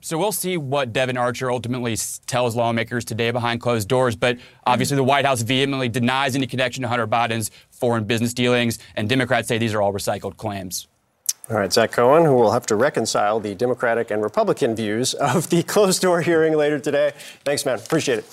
So 0.00 0.16
we'll 0.16 0.32
see 0.32 0.56
what 0.56 0.92
Devon 0.92 1.16
Archer 1.16 1.50
ultimately 1.50 1.96
tells 2.26 2.54
lawmakers 2.54 3.04
today 3.04 3.32
behind 3.32 3.60
closed 3.60 3.88
doors. 3.88 4.14
But 4.14 4.38
obviously, 4.64 4.96
the 4.96 5.04
White 5.04 5.26
House 5.26 5.42
vehemently 5.42 5.88
denies 5.88 6.36
any 6.36 6.46
connection 6.46 6.82
to 6.82 6.88
Hunter 6.88 7.06
Biden's 7.06 7.50
foreign 7.70 8.04
business 8.04 8.32
dealings, 8.32 8.78
and 8.94 9.08
Democrats 9.08 9.48
say 9.48 9.58
these 9.58 9.74
are 9.74 9.82
all 9.82 9.92
recycled 9.92 10.36
claims. 10.36 10.88
All 11.50 11.56
right, 11.56 11.72
Zach 11.72 11.92
Cohen, 11.92 12.26
who 12.26 12.34
will 12.34 12.52
have 12.52 12.66
to 12.66 12.76
reconcile 12.76 13.40
the 13.40 13.54
Democratic 13.54 14.10
and 14.10 14.22
Republican 14.22 14.76
views 14.76 15.14
of 15.14 15.48
the 15.48 15.62
closed 15.66 16.02
door 16.02 16.20
hearing 16.20 16.54
later 16.54 16.78
today. 16.78 17.12
Thanks, 17.42 17.64
man. 17.64 17.78
Appreciate 17.78 18.18
it. 18.18 18.24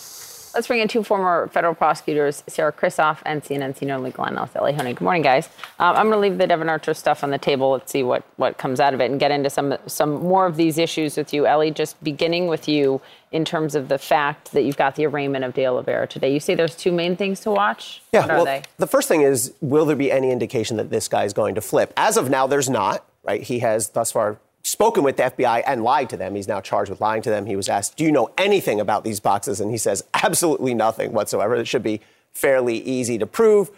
Let's 0.54 0.68
bring 0.68 0.82
in 0.82 0.90
two 0.90 1.02
former 1.02 1.48
federal 1.50 1.76
prosecutors, 1.76 2.44
Sarah 2.48 2.74
Krissoff 2.74 3.20
and 3.26 3.42
CNN 3.42 3.78
senior 3.78 4.00
legal 4.00 4.26
analyst 4.26 4.56
Elie 4.56 4.74
Honig. 4.74 4.96
Good 4.96 5.02
morning, 5.02 5.22
guys. 5.22 5.48
Um, 5.80 5.96
I'm 5.96 6.10
going 6.10 6.12
to 6.12 6.20
leave 6.20 6.38
the 6.38 6.48
Devon 6.48 6.68
Archer 6.68 6.94
stuff 6.94 7.24
on 7.24 7.30
the 7.30 7.38
table. 7.38 7.72
Let's 7.72 7.92
see 7.92 8.04
what, 8.04 8.24
what 8.36 8.58
comes 8.58 8.82
out 8.82 8.94
of 8.94 9.00
it 9.00 9.12
and 9.12 9.20
get 9.20 9.32
into 9.32 9.50
some 9.50 9.78
some 9.88 10.12
more 10.24 10.46
of 10.46 10.58
these 10.58 10.78
issues 10.78 11.16
with 11.16 11.34
you, 11.34 11.46
Elie. 11.46 11.72
Just 11.72 12.02
beginning 12.04 12.48
with 12.48 12.68
you 12.68 13.02
in 13.36 13.44
terms 13.44 13.76
of 13.76 13.90
the 13.90 13.98
fact 13.98 14.54
that 14.54 14.62
you've 14.62 14.78
got 14.78 14.96
the 14.96 15.06
arraignment 15.06 15.44
of 15.44 15.54
De 15.54 15.68
Oliveira 15.68 16.08
today. 16.08 16.34
You 16.34 16.40
say 16.40 16.56
there's 16.56 16.74
two 16.74 16.94
main 16.94 17.18
things 17.18 17.42
to 17.42 17.52
watch. 17.52 18.02
Yeah, 18.14 18.22
what 18.22 18.30
are 18.30 18.36
well, 18.38 18.46
they? 18.46 18.64
The 18.78 18.88
first 18.88 19.10
thing 19.10 19.24
is, 19.24 19.54
will 19.60 19.86
there 19.86 19.98
be 19.98 20.10
any 20.10 20.32
indication 20.32 20.78
that 20.78 20.90
this 20.90 21.10
guy 21.10 21.26
is 21.26 21.34
going 21.34 21.56
to 21.56 21.62
flip? 21.62 21.92
As 21.98 22.16
of 22.16 22.30
now, 22.30 22.48
there's 22.48 22.70
not. 22.70 23.06
Right? 23.24 23.44
He 23.44 23.60
has 23.60 23.90
thus 23.90 24.14
far 24.14 24.38
spoken 24.64 25.04
with 25.04 25.18
the 25.18 25.24
FBI 25.24 25.64
and 25.68 25.84
lied 25.84 26.10
to 26.12 26.18
them. 26.18 26.34
He's 26.34 26.48
now 26.48 26.62
charged 26.62 26.90
with 26.90 27.02
lying 27.02 27.22
to 27.24 27.30
them. 27.30 27.46
He 27.46 27.58
was 27.58 27.68
asked, 27.68 27.98
Do 27.98 28.06
you 28.06 28.12
know 28.12 28.32
anything 28.38 28.80
about 28.80 29.04
these 29.04 29.20
boxes? 29.20 29.60
And 29.60 29.70
he 29.70 29.78
says, 29.78 30.02
Absolutely 30.14 30.74
nothing 30.74 31.12
whatsoever. 31.12 31.56
It 31.56 31.68
should 31.68 31.84
be 31.84 32.00
fairly 32.32 32.78
easy 32.78 33.18
to 33.18 33.28
prove. 33.28 33.70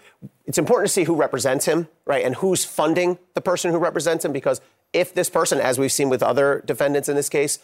It's 0.46 0.60
important 0.60 0.90
to 0.90 0.94
see 0.94 1.06
who 1.06 1.16
represents 1.16 1.66
him, 1.66 1.88
right? 2.06 2.24
And 2.24 2.36
who's 2.36 2.64
funding 2.64 3.18
the 3.34 3.42
person 3.42 3.72
who 3.72 3.80
represents 3.80 4.24
him. 4.24 4.34
Because 4.34 4.62
if 4.94 5.16
this 5.16 5.32
person, 5.32 5.60
as 5.60 5.80
we've 5.80 5.92
seen 5.92 6.10
with 6.10 6.22
other 6.22 6.62
defendants 6.66 7.10
in 7.10 7.16
this 7.16 7.30
case, 7.30 7.58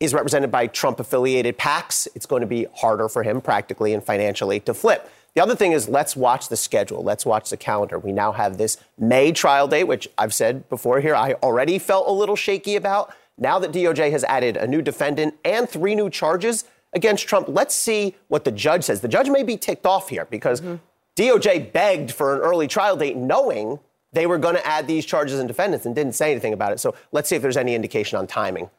is 0.00 0.12
represented 0.12 0.50
by 0.50 0.66
Trump 0.66 1.00
affiliated 1.00 1.56
PACs, 1.56 2.08
it's 2.14 2.26
going 2.26 2.40
to 2.40 2.46
be 2.46 2.66
harder 2.74 3.08
for 3.08 3.22
him 3.22 3.40
practically 3.40 3.94
and 3.94 4.02
financially 4.02 4.60
to 4.60 4.74
flip. 4.74 5.10
The 5.34 5.42
other 5.42 5.56
thing 5.56 5.72
is 5.72 5.88
let's 5.88 6.14
watch 6.14 6.48
the 6.48 6.56
schedule. 6.56 7.02
Let's 7.02 7.26
watch 7.26 7.50
the 7.50 7.56
calendar. 7.56 7.98
We 7.98 8.12
now 8.12 8.32
have 8.32 8.56
this 8.56 8.76
May 8.98 9.32
trial 9.32 9.66
date, 9.66 9.84
which 9.84 10.08
I've 10.16 10.34
said 10.34 10.68
before 10.68 11.00
here, 11.00 11.14
I 11.14 11.32
already 11.34 11.78
felt 11.78 12.08
a 12.08 12.12
little 12.12 12.36
shaky 12.36 12.76
about. 12.76 13.12
Now 13.36 13.58
that 13.58 13.72
DOJ 13.72 14.12
has 14.12 14.22
added 14.24 14.56
a 14.56 14.66
new 14.66 14.80
defendant 14.80 15.34
and 15.44 15.68
three 15.68 15.96
new 15.96 16.08
charges 16.08 16.64
against 16.92 17.26
Trump, 17.26 17.48
let's 17.48 17.74
see 17.74 18.14
what 18.28 18.44
the 18.44 18.52
judge 18.52 18.84
says. 18.84 19.00
The 19.00 19.08
judge 19.08 19.28
may 19.28 19.42
be 19.42 19.56
ticked 19.56 19.86
off 19.86 20.08
here 20.08 20.26
because 20.26 20.60
mm-hmm. 20.60 20.76
DOJ 21.16 21.72
begged 21.72 22.12
for 22.12 22.34
an 22.34 22.40
early 22.40 22.68
trial 22.68 22.96
date 22.96 23.16
knowing 23.16 23.80
they 24.12 24.26
were 24.26 24.38
going 24.38 24.54
to 24.54 24.64
add 24.64 24.86
these 24.86 25.04
charges 25.04 25.40
and 25.40 25.48
defendants 25.48 25.84
and 25.84 25.96
didn't 25.96 26.14
say 26.14 26.30
anything 26.30 26.52
about 26.52 26.72
it. 26.72 26.78
So 26.78 26.94
let's 27.10 27.28
see 27.28 27.34
if 27.34 27.42
there's 27.42 27.56
any 27.56 27.74
indication 27.74 28.16
on 28.18 28.28
timing. 28.28 28.70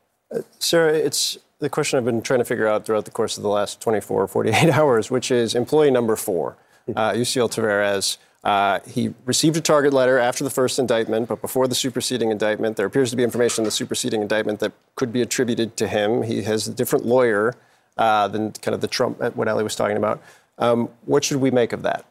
Sarah, 0.60 0.94
it's 0.94 1.38
the 1.60 1.70
question 1.70 1.98
I've 1.98 2.06
been 2.06 2.22
trying 2.22 2.40
to 2.40 2.46
figure 2.46 2.68
out 2.68 2.86
throughout 2.86 3.06
the 3.06 3.12
course 3.12 3.38
of 3.38 3.44
the 3.44 3.50
last 3.50 3.82
24 3.82 4.24
or 4.24 4.28
48 4.28 4.70
hours, 4.72 5.10
which 5.10 5.32
is 5.32 5.56
employee 5.56 5.92
number 5.92 6.16
four, 6.16 6.58
uh, 6.96 7.12
Yuscil 7.12 7.50
Taveras. 7.50 8.18
Uh, 8.44 8.80
he 8.88 9.14
received 9.26 9.58
a 9.58 9.62
target 9.62 9.92
letter 9.92 10.20
after 10.20 10.44
the 10.44 10.52
first 10.52 10.78
indictment, 10.78 11.28
but 11.28 11.42
before 11.42 11.68
the 11.68 11.74
superseding 11.74 12.30
indictment. 12.30 12.78
There 12.78 12.86
appears 12.86 13.10
to 13.10 13.16
be 13.16 13.24
information 13.24 13.64
in 13.64 13.66
the 13.66 13.72
superseding 13.72 14.22
indictment 14.22 14.60
that 14.60 14.72
could 14.94 15.12
be 15.12 15.22
attributed 15.24 15.76
to 15.78 15.88
him. 15.88 16.22
He 16.22 16.44
has 16.44 16.68
a 16.68 16.74
different 16.74 17.06
lawyer 17.06 17.56
uh, 17.98 18.28
than 18.28 18.52
kind 18.52 18.76
of 18.76 18.82
the 18.82 18.88
Trump, 18.88 19.20
what 19.36 19.48
Elie 19.48 19.64
was 19.64 19.76
talking 19.76 19.98
about. 19.98 20.22
Um, 20.60 20.90
what 21.06 21.24
should 21.24 21.38
we 21.38 21.50
make 21.50 21.74
of 21.74 21.82
that? 21.82 22.06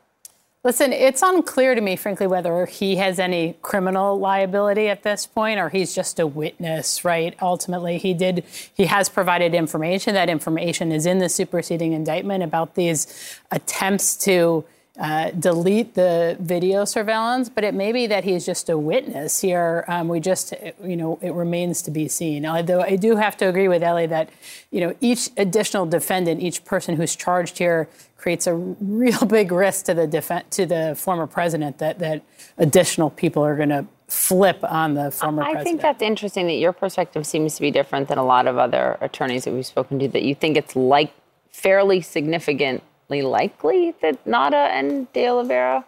Listen, 0.65 0.95
it's 0.95 1.21
unclear 1.21 1.75
to 1.75 1.81
me, 1.83 1.95
frankly, 1.95 2.27
whether 2.27 2.65
he 2.65 2.97
has 2.97 3.19
any 3.19 3.55
criminal 3.61 4.19
liability 4.19 4.89
at 4.89 5.03
this 5.03 5.27
point 5.27 5.61
or 5.61 5.69
he's 5.69 5.95
just 5.95 6.19
a 6.19 6.27
witness, 6.27 7.05
right? 7.05 7.37
Ultimately, 7.43 7.99
he 7.99 8.15
did, 8.15 8.45
he 8.75 8.87
has 8.87 9.11
provided 9.11 9.55
information. 9.55 10.15
That 10.15 10.31
information 10.31 10.91
is 10.91 11.05
in 11.05 11.19
the 11.19 11.29
superseding 11.29 11.93
indictment 11.93 12.43
about 12.43 12.77
these 12.77 13.39
attempts 13.51 14.17
to 14.25 14.65
uh, 14.99 15.31
delete 15.33 15.95
the 15.95 16.37
video 16.39 16.85
surveillance, 16.85 17.49
but 17.49 17.65
it 17.65 17.75
may 17.75 17.91
be 17.91 18.07
that 18.07 18.23
he's 18.23 18.47
just 18.47 18.69
a 18.69 18.79
witness 18.79 19.41
here. 19.41 19.85
Um, 19.89 20.07
we 20.07 20.21
just, 20.21 20.55
you 20.85 20.97
know, 20.97 21.19
it 21.21 21.33
remains 21.33 21.83
to 21.83 21.91
be 21.91 22.07
seen. 22.07 22.47
Although 22.47 22.81
I 22.81 22.95
do 22.95 23.17
have 23.17 23.37
to 23.39 23.49
agree 23.49 23.67
with 23.67 23.83
Elie 23.83 24.07
that, 24.07 24.31
you 24.71 24.81
know, 24.81 24.95
each 25.01 25.31
additional 25.37 25.85
defendant, 25.85 26.41
each 26.41 26.65
person 26.65 26.95
who's 26.95 27.17
charged 27.17 27.59
here 27.59 27.89
creates 28.17 28.47
a 28.47 28.55
real 28.55 29.25
big 29.27 29.51
risk 29.51 29.87
to 29.87 29.95
the 29.95 30.07
def- 30.07 30.49
to 30.51 30.65
the 30.65 30.95
former 30.97 31.27
president 31.27 31.79
that 31.79 31.99
that 31.99 32.23
additional 32.59 33.11
people 33.11 33.45
are 33.45 33.57
going 33.57 33.71
to 33.71 33.85
flip 34.07 34.63
on 34.63 34.95
the 34.95 35.11
former 35.11 35.43
president. 35.43 35.43
I 35.43 35.43
president. 35.43 35.65
think 35.65 35.83
that's 35.83 36.03
interesting 36.03 36.47
that 36.47 36.55
your 36.55 36.73
perspective 36.73 37.27
seems 37.27 37.57
to 37.57 37.63
be 37.63 37.73
different 37.73 38.07
than 38.07 38.19
a 38.19 38.25
lot 38.25 38.47
of 38.47 38.59
other 38.59 38.97
attorneys 39.01 39.43
that 39.45 39.53
we've 39.53 39.67
spoken 39.67 39.99
to 39.99 40.09
that 40.09 40.23
you 40.23 40.37
think 40.37 40.57
it's 40.57 40.77
like 40.77 41.13
fairly 41.51 42.01
significant 42.01 42.83
likely 43.23 43.95
that 44.03 44.25
Nauta 44.25 44.69
and 44.71 45.13
De 45.13 45.29
Oliveira 45.29 45.85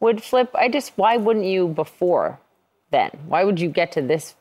would 0.00 0.22
flip? 0.22 0.50
I 0.54 0.68
just, 0.68 0.92
why 0.96 1.16
wouldn't 1.16 1.46
you 1.46 1.68
before 1.68 2.38
then? 2.90 3.10
Why 3.26 3.44
would 3.44 3.60
you 3.60 3.68
get 3.68 3.92
to 3.92 4.02
this 4.02 4.34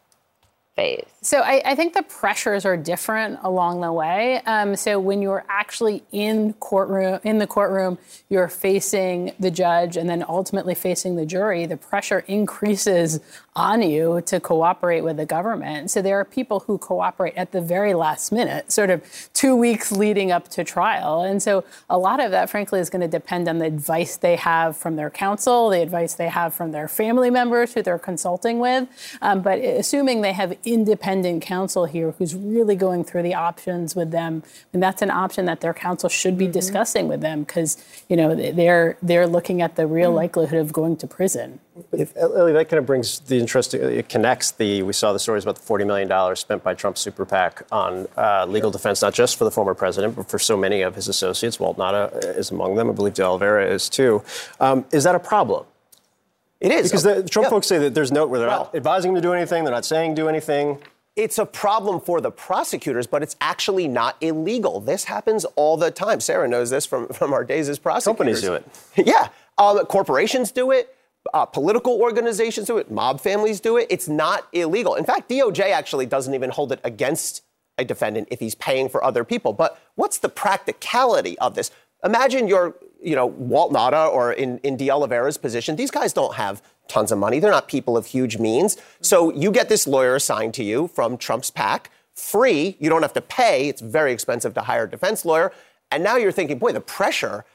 phase? 0.76 1.06
So 1.22 1.42
I, 1.42 1.62
I 1.66 1.76
think 1.76 1.94
the 1.94 2.04
pressures 2.04 2.66
are 2.66 2.78
different 2.78 3.40
along 3.44 3.82
the 3.82 3.92
way. 3.92 4.42
Um, 4.46 4.78
so 4.78 5.00
when 5.00 5.22
you're 5.22 5.44
actually 5.50 6.02
in 6.14 6.54
courtroom, 6.54 7.20
in 7.26 7.40
the 7.40 7.48
courtroom, 7.48 7.98
you're 8.30 8.48
facing 8.48 9.34
the 9.38 9.52
judge 9.52 9.98
and 9.98 10.10
then 10.10 10.24
ultimately 10.30 10.76
facing 10.76 11.18
the 11.18 11.26
jury. 11.26 11.66
The 11.66 11.76
pressure 11.76 12.20
increases 12.28 13.20
on 13.54 13.82
you 13.82 14.22
to 14.28 14.40
cooperate 14.40 15.02
with 15.02 15.18
the 15.18 15.26
government. 15.26 15.92
So 15.92 16.02
there 16.02 16.18
are 16.18 16.24
people 16.24 16.62
who 16.62 16.78
cooperate 16.78 17.36
at 17.36 17.52
the 17.52 17.60
very 17.60 17.94
last 17.94 18.32
minute, 18.32 18.72
sort 18.72 18.90
of 18.90 19.04
two 19.34 19.58
weeks 19.58 19.92
leading 19.92 20.32
up 20.32 20.48
to 20.50 20.64
trial. 20.64 21.24
And 21.24 21.44
so 21.44 21.66
a 21.90 21.98
lot 21.98 22.22
of 22.22 22.32
that, 22.32 22.50
frankly, 22.50 22.80
is 22.80 22.90
going 22.90 23.02
to 23.02 23.10
depend 23.10 23.50
on 23.50 23.58
the 23.58 23.66
advice 23.66 24.16
they 24.16 24.38
have 24.38 24.78
from 24.78 24.96
their 24.96 25.10
counsel, 25.10 25.68
the 25.68 25.82
advice 25.82 26.14
they 26.14 26.30
have 26.30 26.54
from 26.54 26.72
their 26.72 26.88
family 26.88 27.30
members 27.30 27.74
who 27.74 27.82
they're 27.82 28.00
consulting 28.00 28.60
with. 28.60 28.88
Um, 29.22 29.42
but 29.42 29.60
assuming 29.60 30.22
they 30.22 30.32
have 30.32 30.58
independent 30.64 31.09
counsel 31.42 31.86
here 31.86 32.12
who's 32.18 32.36
really 32.36 32.76
going 32.76 33.04
through 33.04 33.24
the 33.24 33.36
options 33.36 33.96
with 33.96 34.12
them, 34.12 34.44
and 34.74 34.82
that's 34.82 35.02
an 35.02 35.12
option 35.12 35.46
that 35.46 35.62
their 35.62 35.74
counsel 35.74 36.10
should 36.10 36.38
be 36.38 36.46
mm-hmm. 36.46 36.54
discussing 36.54 37.08
with 37.08 37.22
them 37.22 37.44
because 37.44 37.78
you 38.08 38.16
know 38.16 38.36
they're 38.36 38.98
they're 39.02 39.28
looking 39.28 39.62
at 39.62 39.76
the 39.76 39.88
real 39.88 40.12
mm. 40.12 40.16
likelihood 40.16 40.60
of 40.60 40.74
going 40.74 40.96
to 40.98 41.08
prison. 41.08 41.60
If, 41.92 42.16
Elie, 42.18 42.54
that 42.54 42.70
kind 42.70 42.80
of 42.80 42.86
brings 42.86 43.20
the 43.20 43.40
interest, 43.40 43.74
it 43.74 44.10
connects 44.10 44.52
the, 44.52 44.84
we 44.84 44.94
saw 44.94 45.14
the 45.14 45.20
stories 45.20 45.44
about 45.44 45.56
the 45.56 45.62
$40 45.62 45.88
million 45.88 46.36
spent 46.36 46.64
by 46.64 46.74
Trump's 46.74 47.02
super 47.02 47.26
PAC 47.26 47.64
on 47.72 48.08
uh, 48.18 48.46
legal 48.48 48.72
defense, 48.72 49.02
not 49.02 49.14
just 49.14 49.38
for 49.38 49.46
the 49.46 49.52
former 49.52 49.74
president, 49.74 50.16
but 50.16 50.30
for 50.30 50.40
so 50.40 50.58
many 50.58 50.82
of 50.82 50.96
his 50.96 51.08
associates. 51.08 51.60
Walt 51.60 51.78
Nauta 51.78 52.38
is 52.38 52.52
among 52.52 52.76
them. 52.76 52.90
I 52.90 52.94
believe 52.94 53.14
De 53.14 53.24
Oliveira 53.24 53.66
is 53.66 53.90
too. 53.90 54.24
Um, 54.60 54.86
is 54.92 55.04
that 55.06 55.16
a 55.16 55.20
problem? 55.20 55.66
It 56.60 56.72
is. 56.72 56.90
Because 56.90 57.04
the 57.04 57.24
Trump 57.24 57.50
folks 57.50 57.68
say 57.68 57.78
that 57.80 57.94
there's 57.94 58.12
no, 58.12 58.28
where 58.28 58.40
they're 58.40 58.50
well, 58.50 58.66
not 58.66 58.76
advising 58.76 59.12
him 59.12 59.16
to 59.16 59.22
do 59.22 59.34
anything, 59.34 59.64
they're 59.64 59.74
not 59.74 59.86
saying 59.86 60.16
do 60.16 60.28
anything. 60.28 60.78
It's 61.20 61.38
a 61.38 61.46
problem 61.46 62.00
for 62.00 62.22
the 62.22 62.32
prosecutors, 62.32 63.06
but 63.06 63.22
it's 63.22 63.36
actually 63.42 63.90
not 63.90 64.16
illegal. 64.22 64.80
This 64.80 65.04
happens 65.04 65.44
all 65.58 65.76
the 65.76 65.92
time. 65.92 66.22
Sarah 66.22 66.48
knows 66.48 66.70
this 66.70 66.86
from, 66.86 67.08
from 67.20 67.34
our 67.34 67.44
days 67.44 67.68
as 67.68 67.78
prosecutors. 67.78 68.40
Companies 68.40 68.42
do 68.42 68.54
it. 68.54 68.66
yeah. 69.06 69.28
Um, 69.58 69.86
corporations 69.88 70.54
do 70.54 70.72
it. 70.72 70.96
Uh, 71.34 71.46
political 71.46 72.00
organizations 72.02 72.68
do 72.68 72.78
it, 72.78 72.90
mob 72.90 73.20
families 73.20 73.60
do 73.60 73.76
it. 73.76 73.86
It's 73.90 74.08
not 74.08 74.48
illegal. 74.54 74.96
In 74.96 75.04
fact, 75.04 75.30
DOJ 75.30 75.72
actually 75.72 76.06
doesn't 76.06 76.34
even 76.34 76.50
hold 76.50 76.72
it 76.72 76.80
against 76.86 77.44
a 77.78 77.84
defendant 77.84 78.30
if 78.32 78.40
he's 78.40 78.56
paying 78.56 78.88
for 78.88 79.04
other 79.04 79.26
people. 79.26 79.52
But 79.52 79.78
what's 79.96 80.20
the 80.20 80.30
practicality 80.30 81.38
of 81.40 81.54
this? 81.54 81.72
Imagine 82.06 82.48
you're, 82.48 82.76
you 83.04 83.18
know, 83.18 83.26
Walt 83.26 83.74
Nauta 83.74 84.10
or 84.10 84.32
in, 84.32 84.60
in 84.60 84.78
De 84.78 84.90
Oliveira's 84.90 85.38
position. 85.38 85.76
These 85.76 85.92
guys 85.92 86.14
don't 86.14 86.36
have 86.36 86.64
tons 86.90 87.12
of 87.12 87.18
money. 87.18 87.40
They're 87.40 87.52
not 87.52 87.68
people 87.68 87.96
of 87.96 88.08
huge 88.08 88.38
means. 88.38 88.78
So 89.02 89.32
you 89.34 89.52
get 89.52 89.70
this 89.70 89.88
lawyer 89.88 90.16
assigned 90.16 90.54
to 90.56 90.64
you 90.64 90.88
from 90.90 91.18
Trump's 91.18 91.52
PAC, 91.52 91.90
free. 92.16 92.76
You 92.80 92.90
don't 92.90 93.02
have 93.02 93.14
to 93.14 93.22
pay. 93.22 93.70
It's 93.70 93.82
very 93.82 94.12
expensive 94.12 94.54
to 94.56 94.62
hire 94.62 94.84
a 94.84 94.90
defense 94.90 95.24
lawyer. 95.24 95.54
And 95.92 96.04
now 96.04 96.18
you're 96.18 96.32
thinking, 96.32 96.60
boy, 96.60 96.74
the 96.74 96.82
pressure 96.82 97.46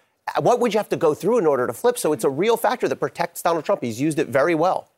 what 0.40 0.60
would 0.60 0.72
you 0.72 0.78
have 0.78 0.88
to 0.88 0.96
go 0.96 1.14
through 1.14 1.38
in 1.38 1.46
order 1.46 1.66
to 1.66 1.72
flip? 1.72 1.98
So 1.98 2.12
it's 2.12 2.24
a 2.24 2.30
real 2.30 2.56
factor 2.56 2.88
that 2.88 2.96
protects 2.96 3.42
Donald 3.42 3.64
Trump. 3.64 3.82
He's 3.82 4.00
used 4.00 4.18
it 4.18 4.28
very 4.28 4.54
well. 4.54 4.88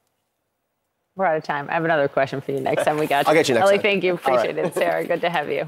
We're 1.16 1.26
out 1.26 1.37
of 1.37 1.45
time. 1.45 1.68
I 1.70 1.74
have 1.74 1.84
another 1.84 2.09
question 2.09 2.41
for 2.41 2.53
you 2.53 2.61
next 2.61 2.84
time 2.84 2.99
we 2.99 3.07
got 3.09 3.26
you. 3.26 3.30
I'll 3.30 3.34
get 3.34 3.49
you 3.49 3.55
next 3.55 3.64
Elie, 3.64 3.76
time. 3.76 3.82
thank 3.82 4.05
you. 4.05 4.14
Appreciate 4.14 4.57
right. 4.57 4.66
it. 4.66 4.74
Sarah, 4.74 5.05
good 5.05 5.20
to 5.22 5.30
have 5.30 5.51
you. 5.51 5.66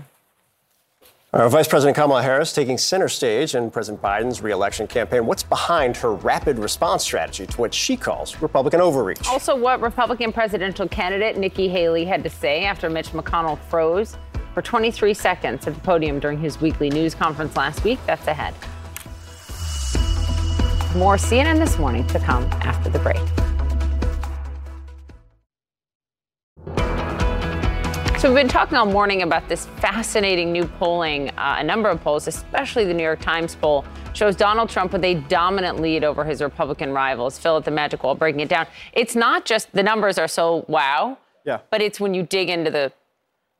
Our 1.35 1.51
Vice 1.51 1.69
President 1.69 1.95
Kamala 1.95 2.23
Harris 2.23 2.55
taking 2.55 2.79
center 2.79 3.07
stage 3.07 3.55
in 3.55 3.71
President 3.71 4.03
Biden's 4.03 4.41
reelection 4.41 4.87
campaign. 4.87 5.27
What's 5.27 5.43
behind 5.43 5.95
her 5.99 6.15
rapid 6.15 6.59
response 6.59 7.05
strategy 7.05 7.47
to 7.47 7.57
what 7.61 7.75
she 7.75 7.99
calls 7.99 8.41
Republican 8.41 8.81
overreach? 8.81 9.29
Also, 9.29 9.55
what 9.55 9.83
Republican 9.83 10.33
presidential 10.33 10.89
candidate 10.89 11.37
Nikki 11.37 11.69
Haley 11.69 12.07
had 12.07 12.25
to 12.25 12.31
say 12.31 12.65
after 12.65 12.89
Mitch 12.89 13.11
McConnell 13.11 13.59
froze 13.69 14.17
for 14.55 14.63
23 14.63 15.13
seconds 15.13 15.67
at 15.67 15.75
the 15.75 15.81
podium 15.81 16.19
during 16.19 16.41
his 16.41 16.63
weekly 16.63 16.89
news 16.89 17.15
conference 17.15 17.55
last 17.57 17.85
week. 17.85 17.99
That's 18.07 18.27
ahead. 18.27 18.55
More 20.97 21.17
CNN 21.17 21.59
This 21.59 21.79
Morning 21.79 22.07
to 22.07 22.19
come 22.19 22.45
after 22.63 22.89
the 22.89 23.01
break. 23.01 23.21
So, 28.19 28.29
we've 28.29 28.35
been 28.35 28.49
talking 28.49 28.77
all 28.77 28.85
morning 28.85 29.23
about 29.23 29.49
this 29.49 29.67
fascinating 29.77 30.51
new 30.51 30.65
polling. 30.65 31.31
Uh, 31.39 31.59
a 31.61 31.63
number 31.63 31.89
of 31.89 32.03
polls, 32.03 32.27
especially 32.27 32.85
the 32.85 32.93
New 32.93 33.05
York 33.05 33.21
Times 33.21 33.55
poll, 33.55 33.85
shows 34.13 34.35
Donald 34.35 34.69
Trump 34.69 34.93
with 34.93 35.05
a 35.05 35.15
dominant 35.29 35.81
lead 35.81 36.03
over 36.03 36.25
his 36.25 36.43
Republican 36.43 36.93
rivals. 36.93 37.39
Phil 37.39 37.59
at 37.59 37.65
the 37.65 37.71
Magic 37.71 38.03
Wall 38.03 38.17
breaking 38.17 38.41
it 38.41 38.49
down. 38.49 38.67
It's 38.93 39.15
not 39.15 39.45
just 39.45 39.71
the 39.71 39.85
numbers 39.85 40.19
are 40.19 40.27
so 40.27 40.65
wow, 40.67 41.17
yeah. 41.47 41.61
but 41.71 41.81
it's 41.81 42.01
when 42.01 42.13
you 42.13 42.25
dig 42.25 42.51
into 42.51 42.73
the 42.73 42.93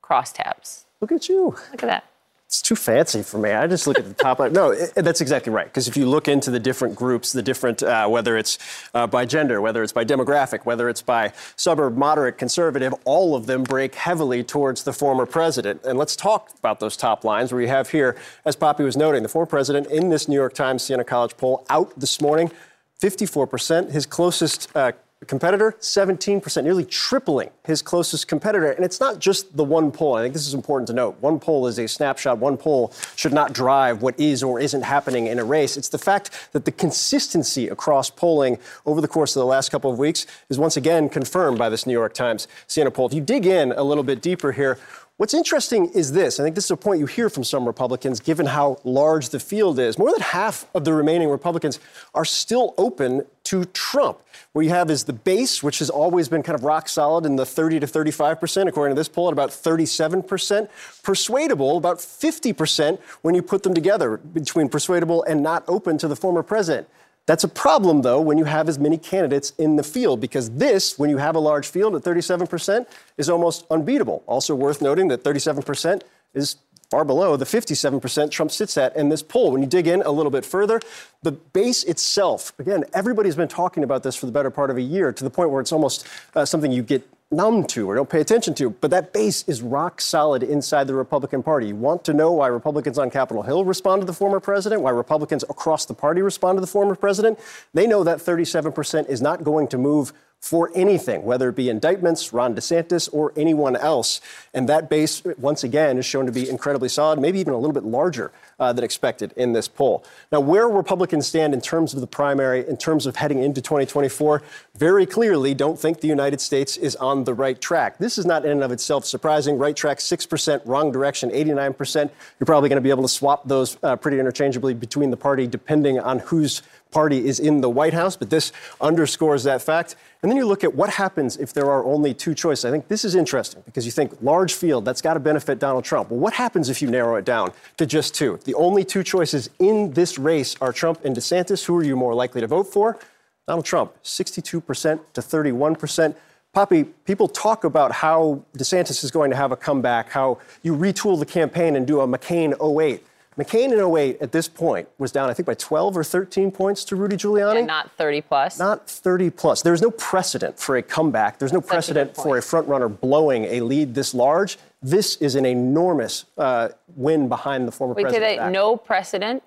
crosstabs. 0.03 0.87
Look 1.01 1.13
at 1.13 1.29
you. 1.29 1.55
Look 1.71 1.85
at 1.85 1.87
that 1.87 2.08
it's 2.49 2.63
too 2.63 2.77
fancy 2.77 3.23
for 3.23 3.37
me. 3.37 3.51
I 3.51 3.67
just 3.67 3.87
look 3.87 3.99
at 3.99 4.07
the 4.07 4.15
top 4.15 4.39
line. 4.39 4.55
No, 4.55 4.71
it, 4.71 4.95
that's 4.95 5.21
exactly 5.21 5.53
right. 5.53 5.67
Because 5.67 5.87
if 5.87 5.99
you 5.99 6.09
look 6.09 6.29
into 6.29 6.51
the 6.51 6.59
different 6.59 6.95
groups, 6.95 7.31
the 7.31 7.43
different, 7.43 7.83
uh, 7.83 8.09
whether 8.09 8.39
it's 8.39 8.57
uh, 8.95 9.07
by 9.07 9.27
gender, 9.27 9.61
whether 9.61 9.83
it's 9.83 9.93
by 9.93 10.03
demographic, 10.03 10.65
whether 10.65 10.89
it's 10.89 11.03
by 11.03 11.35
suburb, 11.57 11.99
moderate, 11.99 12.39
conservative, 12.39 12.95
all 13.05 13.37
of 13.37 13.45
them 13.45 13.65
break 13.65 13.97
heavily 13.97 14.43
towards 14.43 14.85
the 14.85 14.95
former 14.95 15.27
president. 15.27 15.83
And 15.85 15.99
let's 15.99 16.17
talk 16.17 16.49
about 16.59 16.81
those 16.81 16.97
top 16.97 17.23
lines 17.23 17.53
where 17.53 17.61
you 17.61 17.69
have 17.69 17.91
here, 17.91 18.17
as 18.47 18.57
Poppy 18.57 18.83
was 18.83 18.97
noting, 18.97 19.23
the 19.23 19.29
former 19.29 19.45
president 19.45 19.87
in 19.89 20.09
this 20.09 20.27
New 20.27 20.37
York 20.37 20.55
Times 20.55 20.83
Siena 20.83 21.05
College 21.05 21.37
poll 21.37 21.67
out 21.69 22.01
this 22.01 22.19
morning, 22.19 22.51
54%. 22.99 23.91
His 23.91 24.07
closest 24.07 24.75
uh, 24.75 24.93
competitor, 25.27 25.77
17%, 25.81 26.65
nearly 26.65 26.85
tripling 26.85 27.51
his 27.65 27.83
closest 27.83 28.29
competitor. 28.29 28.71
And 28.71 28.85
it's 28.85 29.01
not 29.01 29.19
just 29.19 29.57
the 29.57 29.65
one 29.65 29.91
poll. 29.91 30.15
I 30.15 30.23
think 30.23 30.33
this 30.33 30.47
is 30.47 30.55
important 30.55 30.87
to 30.89 30.93
note. 30.93 31.17
One 31.21 31.41
poll 31.41 31.67
is 31.67 31.79
a 31.79 31.89
snapshot. 31.89 32.39
One 32.39 32.57
poll 32.57 32.93
should 33.17 33.33
not 33.33 33.53
drive 33.53 34.01
what 34.01 34.19
is 34.19 34.43
or 34.43 34.61
isn't 34.61 34.83
happening 34.83 35.27
in 35.27 35.39
a 35.39 35.45
race. 35.45 35.77
It's 35.77 35.89
the 35.89 35.99
fact 35.99 36.31
that 36.53 36.65
the 36.65 36.73
consistency 36.73 37.69
across 37.69 38.11
polling 38.11 38.59
over 38.87 39.01
the 39.01 39.09
course 39.09 39.35
of 39.35 39.41
the 39.41 39.47
last 39.47 39.71
couple 39.71 39.91
of 39.91 39.99
weeks 39.99 40.27
is 40.49 40.59
once 40.59 40.77
again 40.77 41.09
confirmed 41.09 41.59
by 41.59 41.69
this 41.69 41.87
New 41.87 41.93
York 41.93 42.15
Times 42.15 42.47
Siena 42.69 42.91
poll. 42.91 43.07
If 43.07 43.15
you 43.15 43.21
dig 43.21 43.45
in 43.45 43.73
a 43.73 43.83
little 43.83 44.05
bit 44.05 44.23
deeper 44.23 44.53
here, 44.53 44.79
What's 45.19 45.35
interesting 45.35 45.87
is 45.87 46.13
this. 46.13 46.39
I 46.39 46.45
think 46.45 46.55
this 46.55 46.67
is 46.67 46.71
a 46.71 46.77
point 46.77 47.01
you 47.01 47.07
hear 47.07 47.29
from 47.29 47.43
some 47.43 47.67
Republicans, 47.67 48.21
given 48.21 48.47
how 48.47 48.79
large 48.85 49.31
the 49.31 49.41
field 49.41 49.81
is. 49.81 49.99
More 49.99 50.13
than 50.13 50.21
half 50.21 50.65
of 50.77 50.85
the 50.85 50.93
remaining 50.93 51.29
Republicans 51.29 51.81
are 52.15 52.25
still 52.25 52.73
open 52.79 53.27
to 53.43 53.65
Trump. 53.65 54.21
What 54.53 54.65
you 54.65 54.71
have 54.71 54.93
is 54.93 55.03
the 55.03 55.13
base, 55.13 55.61
which 55.61 55.81
has 55.81 55.91
always 55.91 56.29
been 56.29 56.45
kind 56.45 56.55
of 56.55 56.63
rock 56.63 56.89
solid 56.89 57.27
in 57.27 57.35
the 57.35 57.45
30 57.45 57.81
to 57.81 57.87
35 57.89 58.39
percent, 58.39 58.69
according 58.69 58.95
to 58.95 59.01
this 59.01 59.09
poll, 59.09 59.27
at 59.27 59.33
about 59.33 59.53
37 59.53 60.23
percent. 60.23 60.71
Persuadable, 61.03 61.77
about 61.77 62.01
50 62.01 62.53
percent 62.53 63.01
when 63.23 63.35
you 63.35 63.43
put 63.43 63.65
them 63.65 63.75
together 63.75 64.19
between 64.19 64.69
persuadable 64.69 65.25
and 65.25 65.43
not 65.43 65.65
open 65.67 65.99
to 65.99 66.07
the 66.07 66.15
former 66.15 66.45
president. 66.45 66.89
That's 67.29 67.45
a 67.45 67.49
problem, 67.49 68.01
though, 68.01 68.23
when 68.23 68.39
you 68.39 68.45
have 68.45 68.71
as 68.71 68.79
many 68.79 68.97
candidates 68.97 69.53
in 69.59 69.77
the 69.77 69.83
field, 69.83 70.19
because 70.19 70.49
this, 70.49 70.99
when 70.99 71.11
you 71.11 71.19
have 71.19 71.37
a 71.37 71.39
large 71.39 71.69
field 71.69 71.95
at 71.95 72.01
37%, 72.01 72.87
is 73.19 73.29
almost 73.29 73.67
unbeatable. 73.71 74.23
Also 74.27 74.55
worth 74.55 74.81
noting 74.81 75.09
that 75.09 75.23
37% 75.25 76.01
is 76.33 76.57
far 76.91 77.05
below 77.05 77.37
the 77.37 77.45
57% 77.45 78.31
Trump 78.31 78.51
sits 78.51 78.79
at 78.79 78.97
in 78.97 79.11
this 79.11 79.23
poll. 79.23 79.53
When 79.53 79.61
you 79.61 79.69
dig 79.69 79.87
in 79.87 80.01
a 80.01 80.11
little 80.11 80.31
bit 80.31 80.43
further, 80.47 80.81
the 81.23 81.33
base 81.33 81.85
itself, 81.85 82.59
again, 82.59 82.85
everybody's 82.95 83.37
been 83.37 83.47
talking 83.47 83.85
about 83.85 84.03
this 84.03 84.17
for 84.17 84.25
the 84.25 84.33
better 84.33 84.51
part 84.51 84.71
of 84.71 84.79
a 84.79 84.83
year 84.83 85.13
to 85.13 85.23
the 85.23 85.29
point 85.29 85.51
where 85.51 85.61
it's 85.61 85.71
almost 85.71 86.07
uh, 86.35 86.47
something 86.47 86.73
you 86.73 86.83
get 86.83 87.07
numb 87.31 87.63
to 87.63 87.89
or 87.89 87.95
don't 87.95 88.09
pay 88.09 88.21
attention 88.21 88.55
to. 88.55 88.71
But 88.71 88.91
that 88.91 89.13
base 89.13 89.45
is 89.47 89.61
rock 89.61 90.01
solid 90.01 90.43
inside 90.43 90.87
the 90.87 90.95
Republican 90.95 91.43
Party. 91.43 91.69
You 91.69 91.77
want 91.77 92.05
to 92.05 92.15
know 92.15 92.33
why 92.33 92.47
Republicans 92.47 92.99
on 92.99 93.11
Capitol 93.11 93.43
Hill 93.43 93.65
respond 93.65 94.01
to 94.03 94.07
the 94.07 94.15
former 94.15 94.41
president, 94.41 94.83
why 94.83 94.91
Republicans 94.91 95.45
across 95.51 95.85
the 95.85 95.95
party 95.95 96.23
respond 96.23 96.57
to 96.57 96.61
the 96.61 96.67
former 96.67 96.95
president? 96.95 97.39
They 97.75 97.87
know 97.87 98.03
that 98.05 98.19
37% 98.19 99.09
is 99.09 99.21
not 99.21 99.45
going 99.45 99.69
to 99.69 99.79
move 99.79 100.13
for 100.41 100.71
anything, 100.75 101.25
whether 101.25 101.49
it 101.49 101.57
be 101.57 101.69
indictments, 101.69 102.33
Ron 102.33 102.55
DeSantis, 102.55 103.09
or 103.13 103.33
anyone 103.37 103.75
else. 103.75 104.21
And 104.55 104.69
that 104.69 104.89
base, 104.89 105.23
once 105.37 105.65
again, 105.65 105.99
is 105.99 106.07
shown 106.07 106.27
to 106.27 106.33
be 106.33 106.49
incredibly 106.49 106.89
solid, 106.89 107.19
maybe 107.19 107.41
even 107.41 107.55
a 107.55 107.59
little 107.59 107.73
bit 107.73 107.85
larger 107.85 108.31
uh, 108.61 108.73
than 108.73 108.85
expected 108.85 109.33
in 109.37 109.53
this 109.53 109.67
poll. 109.67 110.05
Now, 110.31 110.41
where 110.41 110.69
Republicans 110.69 111.27
stand 111.27 111.55
in 111.55 111.61
terms 111.61 111.93
of 111.93 112.01
the 112.01 112.07
primary, 112.07 112.67
in 112.67 112.77
terms 112.77 113.05
of 113.07 113.17
heading 113.17 113.43
into 113.43 113.61
2024, 113.61 114.43
very 114.77 115.07
clearly 115.07 115.55
don't 115.55 115.79
think 115.79 116.01
the 116.01 116.09
United 116.09 116.41
States 116.41 116.77
is 116.77 116.95
on 116.97 117.25
the 117.25 117.35
right 117.35 117.61
track. 117.61 117.99
This 117.99 118.17
is 118.17 118.25
not 118.25 118.45
in 118.45 118.53
and 118.53 118.63
of 118.63 118.71
itself 118.71 119.05
surprising. 119.05 119.59
Right 119.59 119.77
track, 119.77 119.99
6%, 119.99 120.63
wrong 120.65 120.93
direction, 120.93 121.31
89%. 121.31 122.11
You're 122.39 122.47
probably 122.47 122.69
going 122.69 122.77
to 122.77 122.83
be 122.83 122.91
able 122.91 123.03
to 123.03 123.09
swap 123.09 123.47
those 123.47 123.77
uh, 123.83 123.97
pretty 123.97 124.21
interchangeably 124.21 124.75
between 124.75 125.11
the 125.11 125.17
party, 125.17 125.47
depending 125.47 125.99
on 125.99 126.21
whose 126.21 126.63
party 126.91 127.27
is 127.27 127.41
in 127.41 127.61
the 127.61 127.69
White 127.69 127.95
House. 127.95 128.17
But 128.17 128.31
this 128.31 128.53
underscores 128.81 129.45
that 129.45 129.63
fact. 129.63 129.97
And 130.23 130.31
then 130.31 130.37
you 130.37 130.47
look 130.47 130.65
at 130.65 130.75
what 130.75 130.91
happens 130.91 131.37
if 131.37 131.53
there 131.53 131.71
are 131.71 131.85
only 131.85 132.13
two 132.13 132.35
choices. 132.35 132.65
I 132.65 132.71
think 132.71 132.89
this 132.89 133.05
is 133.05 133.15
interesting 133.15 133.63
because 133.65 133.87
you 133.87 133.93
think 133.93 134.13
large 134.21 134.55
field, 134.55 134.85
that's 134.85 135.01
got 135.01 135.15
to 135.15 135.21
benefit 135.21 135.59
Donald 135.59 135.85
Trump. 135.85 136.11
Well, 136.11 136.19
what 136.19 136.35
happens 136.35 136.69
if 136.69 136.83
you 136.83 136.91
narrow 136.91 137.17
it 137.17 137.25
down 137.25 137.53
to 137.77 137.87
just 137.87 138.15
two? 138.15 138.39
The 138.45 138.55
only 138.55 138.85
two 138.85 139.05
choices 139.05 139.49
in 139.59 139.93
this 139.93 140.19
race 140.19 140.57
are 140.61 140.73
Trump 140.73 141.05
and 141.05 141.15
DeSantis. 141.15 141.65
Who 141.65 141.77
are 141.77 141.85
you 141.85 141.97
more 141.97 142.15
likely 142.15 142.41
to 142.41 142.47
vote 142.47 142.67
for? 142.67 142.99
Donald 143.47 143.65
Trump, 143.65 143.95
62% 144.03 145.01
to 145.15 145.21
31%. 145.21 146.15
Poppy, 146.53 146.85
people 146.85 147.29
talk 147.29 147.65
about 147.65 147.93
how 147.93 148.43
DeSantis 148.57 149.05
is 149.05 149.11
going 149.11 149.31
to 149.31 149.37
have 149.37 149.53
a 149.53 149.57
comeback, 149.57 150.11
how 150.11 150.39
you 150.63 150.75
retool 150.75 151.19
the 151.19 151.27
campaign 151.27 151.77
and 151.77 151.87
do 151.87 152.01
a 152.01 152.07
McCain 152.07 152.55
08. 152.61 153.05
McCain 153.39 153.73
in 153.73 153.97
08 153.97 154.21
at 154.21 154.33
this 154.33 154.49
point 154.49 154.89
was 154.99 155.13
down, 155.13 155.31
I 155.31 155.35
think, 155.35 155.47
by 155.47 155.55
12 155.55 155.97
or 155.97 156.03
13 156.03 156.51
points 156.51 156.85
to 156.87 156.97
Rudy 156.97 157.17
Giuliani. 157.17 157.59
And 157.59 157.67
not 157.69 157.93
30 157.93 158.23
plus. 158.23 158.59
Not 158.59 158.91
30 158.91 159.31
plus. 159.31 159.63
There's 159.63 159.81
no 159.81 159.93
precedent 159.93 160.59
for 160.59 160.77
a 160.77 160.83
comeback. 160.83 161.39
There's 161.39 161.53
no 161.53 161.61
precedent 161.61 162.15
good 162.15 162.23
for 162.23 162.37
a 162.37 162.41
frontrunner 162.41 163.01
blowing 163.01 163.45
a 163.45 163.61
lead 163.61 163.95
this 163.95 164.13
large. 164.13 164.59
This 164.83 165.17
is 165.17 165.37
an 165.37 165.47
enormous 165.47 166.25
uh, 166.37 166.71
win 166.97 167.29
behind 167.29 167.69
the 167.69 167.73
former 167.73 167.95
Wait, 167.95 168.09
they 168.11 168.37
back. 168.37 168.51
no 168.51 168.77
precedent 168.77 169.45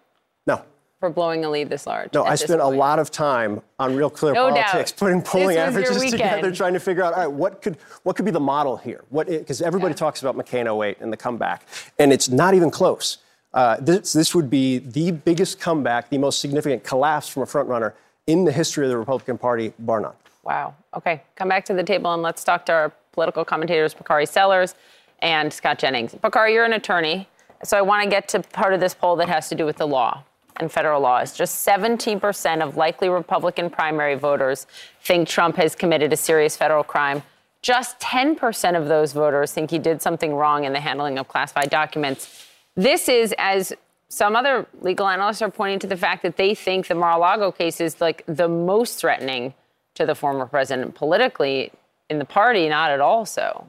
No. 0.48 0.62
for 1.02 1.10
blowing 1.10 1.44
a 1.44 1.50
lead 1.50 1.70
this 1.70 1.86
large? 1.86 2.14
No, 2.14 2.24
I 2.24 2.36
spent 2.36 2.62
a 2.62 2.68
lot 2.68 2.98
of 2.98 3.12
time 3.12 3.62
on 3.78 3.98
Real 3.98 4.10
Clear 4.10 4.34
No 4.34 4.54
doubt. 4.54 4.68
Politics, 4.68 4.94
putting 4.94 5.22
polling 5.22 5.58
This 5.58 5.76
was 5.76 5.76
your 5.76 5.84
averages 5.92 6.12
together, 6.12 6.52
trying 6.54 6.74
to 6.74 6.80
figure 6.80 7.04
out, 7.04 7.14
all 7.14 7.20
right, 7.20 7.32
what 7.32 7.62
could 7.62 7.78
what 8.04 8.16
could 8.16 8.24
be 8.24 8.32
the 8.32 8.40
model 8.40 8.78
here? 8.78 9.04
What 9.10 9.28
because 9.28 9.62
everybody 9.62 9.94
talks 9.94 10.22
about 10.22 10.38
McCain 10.38 10.66
08 10.82 11.00
and 11.02 11.12
the 11.12 11.18
comeback, 11.18 11.66
and 12.00 12.14
it's 12.14 12.30
not 12.30 12.54
even 12.54 12.72
close. 12.72 13.18
Uh, 13.54 13.78
this 13.80 14.14
this 14.14 14.34
would 14.34 14.50
be 14.50 14.80
the 14.80 15.12
biggest 15.12 15.60
comeback, 15.60 16.10
the 16.10 16.18
most 16.18 16.40
significant 16.40 16.84
collapse 16.84 17.28
from 17.28 17.44
a 17.44 17.46
frontrunner 17.46 17.94
in 18.28 18.46
the 18.46 18.52
history 18.52 18.86
of 18.86 18.90
the 18.90 18.98
Republican 18.98 19.38
Party, 19.38 19.74
bar 19.80 20.00
none. 20.00 20.14
Wow. 20.44 20.76
Okay, 20.96 21.22
come 21.36 21.50
back 21.50 21.66
to 21.66 21.74
the 21.74 21.84
table 21.84 22.14
and 22.14 22.22
let's 22.22 22.44
talk 22.44 22.66
to 22.68 22.72
our 22.72 22.92
political 23.12 23.44
commentators, 23.44 23.94
Bakari 23.94 24.26
Sellers 24.26 24.76
and 25.20 25.52
Scott 25.52 25.80
Jennings. 25.80 26.16
Bakari, 26.16 26.54
you're 26.54 26.66
an 26.66 26.74
attorney, 26.74 27.28
so 27.64 27.78
I 27.78 27.82
want 27.82 28.04
to 28.04 28.10
get 28.10 28.28
to 28.30 28.40
part 28.40 28.74
of 28.74 28.80
this 28.80 28.94
poll 28.94 29.16
that 29.18 29.30
has 29.30 29.50
to 29.50 29.56
do 29.56 29.66
with 29.66 29.78
the 29.78 29.88
law 29.88 30.24
and 30.58 30.72
federal 30.72 31.02
laws. 31.02 31.36
Just 31.36 31.66
17% 31.68 32.62
of 32.62 32.78
likely 32.78 33.10
Republican 33.10 33.70
primary 33.70 34.16
voters 34.16 34.68
think 35.02 35.28
Trump 35.28 35.58
has 35.58 35.76
committed 35.76 36.12
a 36.14 36.18
serious 36.18 36.56
federal 36.56 36.84
crime. 36.84 37.24
Just 37.62 38.00
10% 38.00 38.78
of 38.78 38.88
those 38.88 39.14
voters 39.14 39.52
think 39.52 39.70
he 39.70 39.80
did 39.80 40.02
something 40.02 40.34
wrong 40.34 40.64
in 40.64 40.74
the 40.74 40.80
handling 40.80 41.20
of 41.20 41.28
classified 41.28 41.70
documents. 41.70 42.48
This 42.76 43.10
is, 43.10 43.34
as 43.38 43.74
some 44.10 44.36
other 44.36 44.68
legal 44.82 45.08
analysts 45.08 45.42
are 45.42 45.52
pointing 45.52 45.80
to 45.80 45.88
the 45.88 45.98
fact 45.98 46.24
that 46.24 46.38
they 46.38 46.56
think 46.56 46.88
the 46.88 46.96
Mar-a-Lago 46.96 47.52
case 47.52 47.80
is 47.82 48.02
like 48.02 48.24
the 48.28 48.48
most 48.48 49.00
threatening 49.00 49.54
to 49.96 50.06
the 50.06 50.16
former 50.16 50.46
president 50.46 50.96
politically 50.96 51.72
in 52.10 52.20
the 52.20 52.26
party, 52.26 52.68
not 52.70 52.92
at 52.92 53.00
all 53.00 53.26
so. 53.26 53.66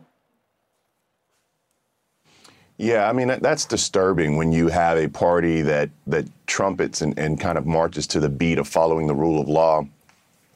Yeah, 2.78 3.08
I 3.08 3.12
mean 3.12 3.28
that's 3.40 3.64
disturbing 3.64 4.36
when 4.36 4.50
you 4.50 4.66
have 4.68 4.98
a 4.98 5.06
party 5.06 5.62
that 5.62 5.90
that 6.08 6.26
trumpets 6.46 7.00
and, 7.00 7.16
and 7.16 7.38
kind 7.38 7.56
of 7.56 7.66
marches 7.66 8.08
to 8.08 8.20
the 8.20 8.28
beat 8.28 8.58
of 8.58 8.66
following 8.66 9.06
the 9.06 9.14
rule 9.14 9.40
of 9.40 9.48
law, 9.48 9.86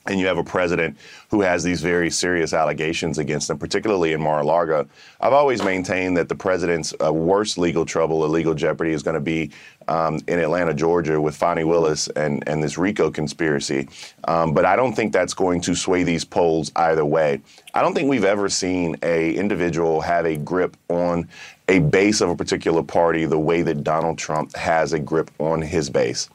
and 0.08 0.20
you 0.20 0.26
have 0.26 0.38
a 0.38 0.44
president 0.44 0.96
who 1.30 1.40
has 1.40 1.62
these 1.62 1.80
very 1.80 2.10
serious 2.10 2.52
allegations 2.52 3.18
against 3.18 3.50
him, 3.50 3.58
particularly 3.58 4.12
in 4.12 4.20
Mar-a-Lago. 4.20 4.86
I've 5.20 5.32
always 5.32 5.62
maintained 5.62 6.16
that 6.16 6.28
the 6.28 6.34
president's 6.34 6.94
uh, 7.04 7.12
worst 7.12 7.58
legal 7.58 7.84
trouble, 7.84 8.22
or 8.22 8.28
legal 8.28 8.54
jeopardy, 8.54 8.92
is 8.92 9.02
going 9.02 9.14
to 9.14 9.20
be 9.20 9.50
um, 9.88 10.18
in 10.26 10.38
Atlanta, 10.38 10.74
Georgia, 10.74 11.20
with 11.20 11.36
Fani 11.36 11.64
Willis 11.64 12.08
and 12.08 12.42
and 12.46 12.62
this 12.62 12.76
RICO 12.78 13.10
conspiracy. 13.10 13.88
Um, 14.24 14.52
but 14.52 14.64
I 14.64 14.76
don't 14.76 14.94
think 14.94 15.12
that's 15.12 15.34
going 15.34 15.60
to 15.62 15.74
sway 15.74 16.02
these 16.02 16.24
polls 16.24 16.72
either 16.76 17.04
way. 17.04 17.40
I 17.74 17.82
don't 17.82 17.94
think 17.94 18.08
we've 18.08 18.24
ever 18.24 18.48
seen 18.48 18.96
a 19.02 19.34
individual 19.34 20.00
have 20.00 20.26
a 20.26 20.36
grip 20.36 20.76
on 20.88 21.28
a 21.68 21.80
base 21.80 22.20
of 22.20 22.30
a 22.30 22.36
particular 22.36 22.82
party 22.82 23.24
the 23.24 23.38
way 23.38 23.62
that 23.62 23.82
Donald 23.82 24.18
Trump 24.18 24.54
has 24.56 24.92
a 24.92 24.98
grip 24.98 25.30
on 25.38 25.62
his 25.62 25.90
base. 25.90 26.28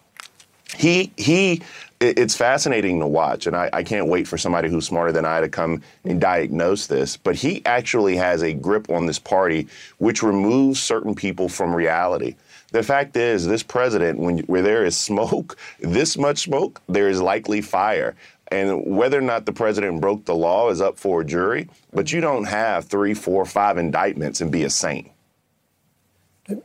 He 0.75 1.11
he 1.17 1.61
it- 2.01 2.19
it's 2.19 2.35
fascinating 2.35 2.99
to 3.01 3.07
watch, 3.07 3.47
and 3.47 3.55
I, 3.55 3.69
I 3.73 3.83
can't 3.83 4.07
wait 4.07 4.27
for 4.27 4.37
somebody 4.37 4.69
who's 4.69 4.87
smarter 4.87 5.13
than 5.13 5.25
I 5.25 5.41
to 5.41 5.49
come 5.49 5.83
and 6.05 6.21
diagnose 6.21 6.87
this. 6.87 7.17
But 7.17 7.35
he 7.37 7.63
actually 7.65 8.17
has 8.17 8.43
a 8.43 8.53
grip 8.53 8.89
on 8.91 9.05
this 9.07 9.19
party, 9.19 9.67
which 9.99 10.23
removes 10.23 10.81
certain 10.83 11.15
people 11.15 11.49
from 11.49 11.75
reality. 11.75 12.35
The 12.71 12.83
fact 12.83 13.17
is, 13.17 13.47
this 13.47 13.63
president, 13.63 14.19
when 14.19 14.39
where 14.41 14.63
there 14.63 14.85
is 14.85 14.97
smoke, 14.97 15.57
this 15.81 16.17
much 16.17 16.39
smoke, 16.39 16.81
there 16.89 17.09
is 17.09 17.21
likely 17.21 17.61
fire. 17.61 18.15
And 18.51 18.85
whether 18.85 19.17
or 19.19 19.23
not 19.23 19.45
the 19.45 19.53
president 19.53 20.01
broke 20.01 20.25
the 20.25 20.35
law 20.35 20.69
is 20.71 20.81
up 20.81 20.99
for 20.99 21.21
a 21.21 21.25
jury. 21.25 21.69
But 21.93 22.11
you 22.13 22.21
don't 22.21 22.45
have 22.45 22.85
three, 22.85 23.13
four, 23.13 23.45
five 23.45 23.77
indictments 23.77 24.41
and 24.41 24.51
be 24.51 24.63
a 24.65 24.69
saint. 24.69 25.09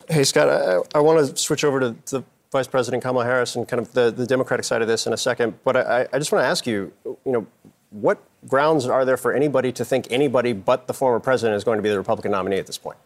Hey, 0.09 0.25
Scott, 0.25 0.49
I, 0.49 0.99
I 0.99 1.01
want 1.03 1.27
to 1.29 1.37
switch 1.37 1.65
over 1.65 1.81
to, 1.81 1.97
to 2.07 2.25
Vice 2.57 2.67
President 2.67 3.03
Kamala 3.03 3.25
Harris 3.25 3.55
and 3.55 3.69
kind 3.69 3.81
of 3.81 3.93
the, 3.93 4.11
the 4.11 4.27
Democratic 4.27 4.65
side 4.65 4.81
of 4.81 4.89
this 4.89 5.07
in 5.07 5.13
a 5.13 5.17
second. 5.17 5.59
But 5.63 5.77
I, 5.77 6.07
I 6.13 6.19
just 6.19 6.33
want 6.33 6.43
to 6.43 6.47
ask 6.47 6.67
you, 6.67 6.93
you 7.05 7.33
know, 7.33 7.47
what 7.91 8.19
grounds 8.49 8.87
are 8.87 9.05
there 9.05 9.17
for 9.17 9.33
anybody 9.33 9.73
to 9.73 9.85
think 9.85 10.07
anybody 10.11 10.53
but 10.53 10.87
the 10.87 10.95
former 10.95 11.21
president 11.21 11.57
is 11.57 11.65
going 11.65 11.77
to 11.77 11.83
be 11.83 11.91
the 11.91 11.99
Republican 11.99 12.31
nominee 12.33 12.59
at 12.59 12.67
this 12.67 12.79
point? 12.79 12.99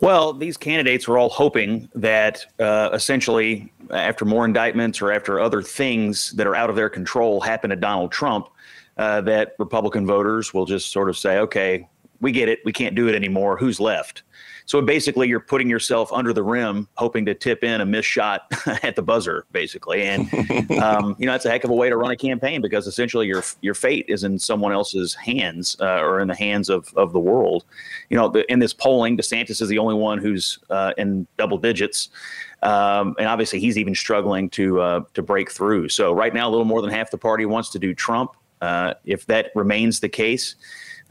Well, 0.00 0.32
these 0.32 0.56
candidates 0.56 1.08
were 1.08 1.16
all 1.16 1.30
hoping 1.30 1.88
that 1.94 2.44
uh, 2.58 2.90
essentially, 2.92 3.72
after 3.90 4.24
more 4.24 4.44
indictments 4.44 5.00
or 5.00 5.12
after 5.12 5.40
other 5.40 5.62
things 5.62 6.32
that 6.32 6.46
are 6.46 6.54
out 6.54 6.68
of 6.68 6.76
their 6.76 6.90
control 6.90 7.40
happen 7.40 7.70
to 7.70 7.76
Donald 7.76 8.12
Trump, 8.12 8.48
uh, 8.98 9.20
that 9.22 9.54
Republican 9.58 10.06
voters 10.06 10.52
will 10.52 10.66
just 10.66 10.90
sort 10.90 11.08
of 11.08 11.16
say, 11.16 11.38
okay, 11.38 11.88
we 12.20 12.32
get 12.32 12.48
it. 12.48 12.60
We 12.64 12.72
can't 12.72 12.94
do 12.94 13.08
it 13.08 13.14
anymore. 13.14 13.56
Who's 13.56 13.80
left? 13.80 14.22
So 14.66 14.80
basically, 14.80 15.28
you're 15.28 15.40
putting 15.40 15.68
yourself 15.68 16.10
under 16.12 16.32
the 16.32 16.42
rim, 16.42 16.88
hoping 16.94 17.26
to 17.26 17.34
tip 17.34 17.62
in 17.62 17.82
a 17.82 17.86
missed 17.86 18.08
shot 18.08 18.50
at 18.82 18.96
the 18.96 19.02
buzzer, 19.02 19.44
basically. 19.52 20.02
And 20.02 20.32
um, 20.82 21.16
you 21.18 21.26
know, 21.26 21.32
that's 21.32 21.44
a 21.44 21.50
heck 21.50 21.64
of 21.64 21.70
a 21.70 21.74
way 21.74 21.90
to 21.90 21.96
run 21.96 22.10
a 22.10 22.16
campaign 22.16 22.62
because 22.62 22.86
essentially 22.86 23.26
your 23.26 23.42
your 23.60 23.74
fate 23.74 24.06
is 24.08 24.24
in 24.24 24.38
someone 24.38 24.72
else's 24.72 25.14
hands 25.14 25.76
uh, 25.80 26.00
or 26.00 26.20
in 26.20 26.28
the 26.28 26.34
hands 26.34 26.70
of 26.70 26.92
of 26.94 27.12
the 27.12 27.20
world. 27.20 27.64
You 28.08 28.16
know, 28.16 28.28
the, 28.28 28.50
in 28.50 28.58
this 28.58 28.72
polling, 28.72 29.18
DeSantis 29.18 29.60
is 29.60 29.68
the 29.68 29.78
only 29.78 29.94
one 29.94 30.18
who's 30.18 30.58
uh, 30.70 30.92
in 30.96 31.26
double 31.36 31.58
digits. 31.58 32.08
Um, 32.62 33.14
and 33.18 33.28
obviously, 33.28 33.60
he's 33.60 33.76
even 33.76 33.94
struggling 33.94 34.48
to 34.50 34.80
uh, 34.80 35.00
to 35.12 35.22
break 35.22 35.50
through. 35.50 35.90
So 35.90 36.12
right 36.12 36.32
now, 36.32 36.48
a 36.48 36.50
little 36.50 36.64
more 36.64 36.80
than 36.80 36.90
half 36.90 37.10
the 37.10 37.18
party 37.18 37.44
wants 37.44 37.70
to 37.70 37.78
do 37.78 37.94
Trump. 37.94 38.32
Uh, 38.62 38.94
if 39.04 39.26
that 39.26 39.50
remains 39.54 40.00
the 40.00 40.08
case, 40.08 40.54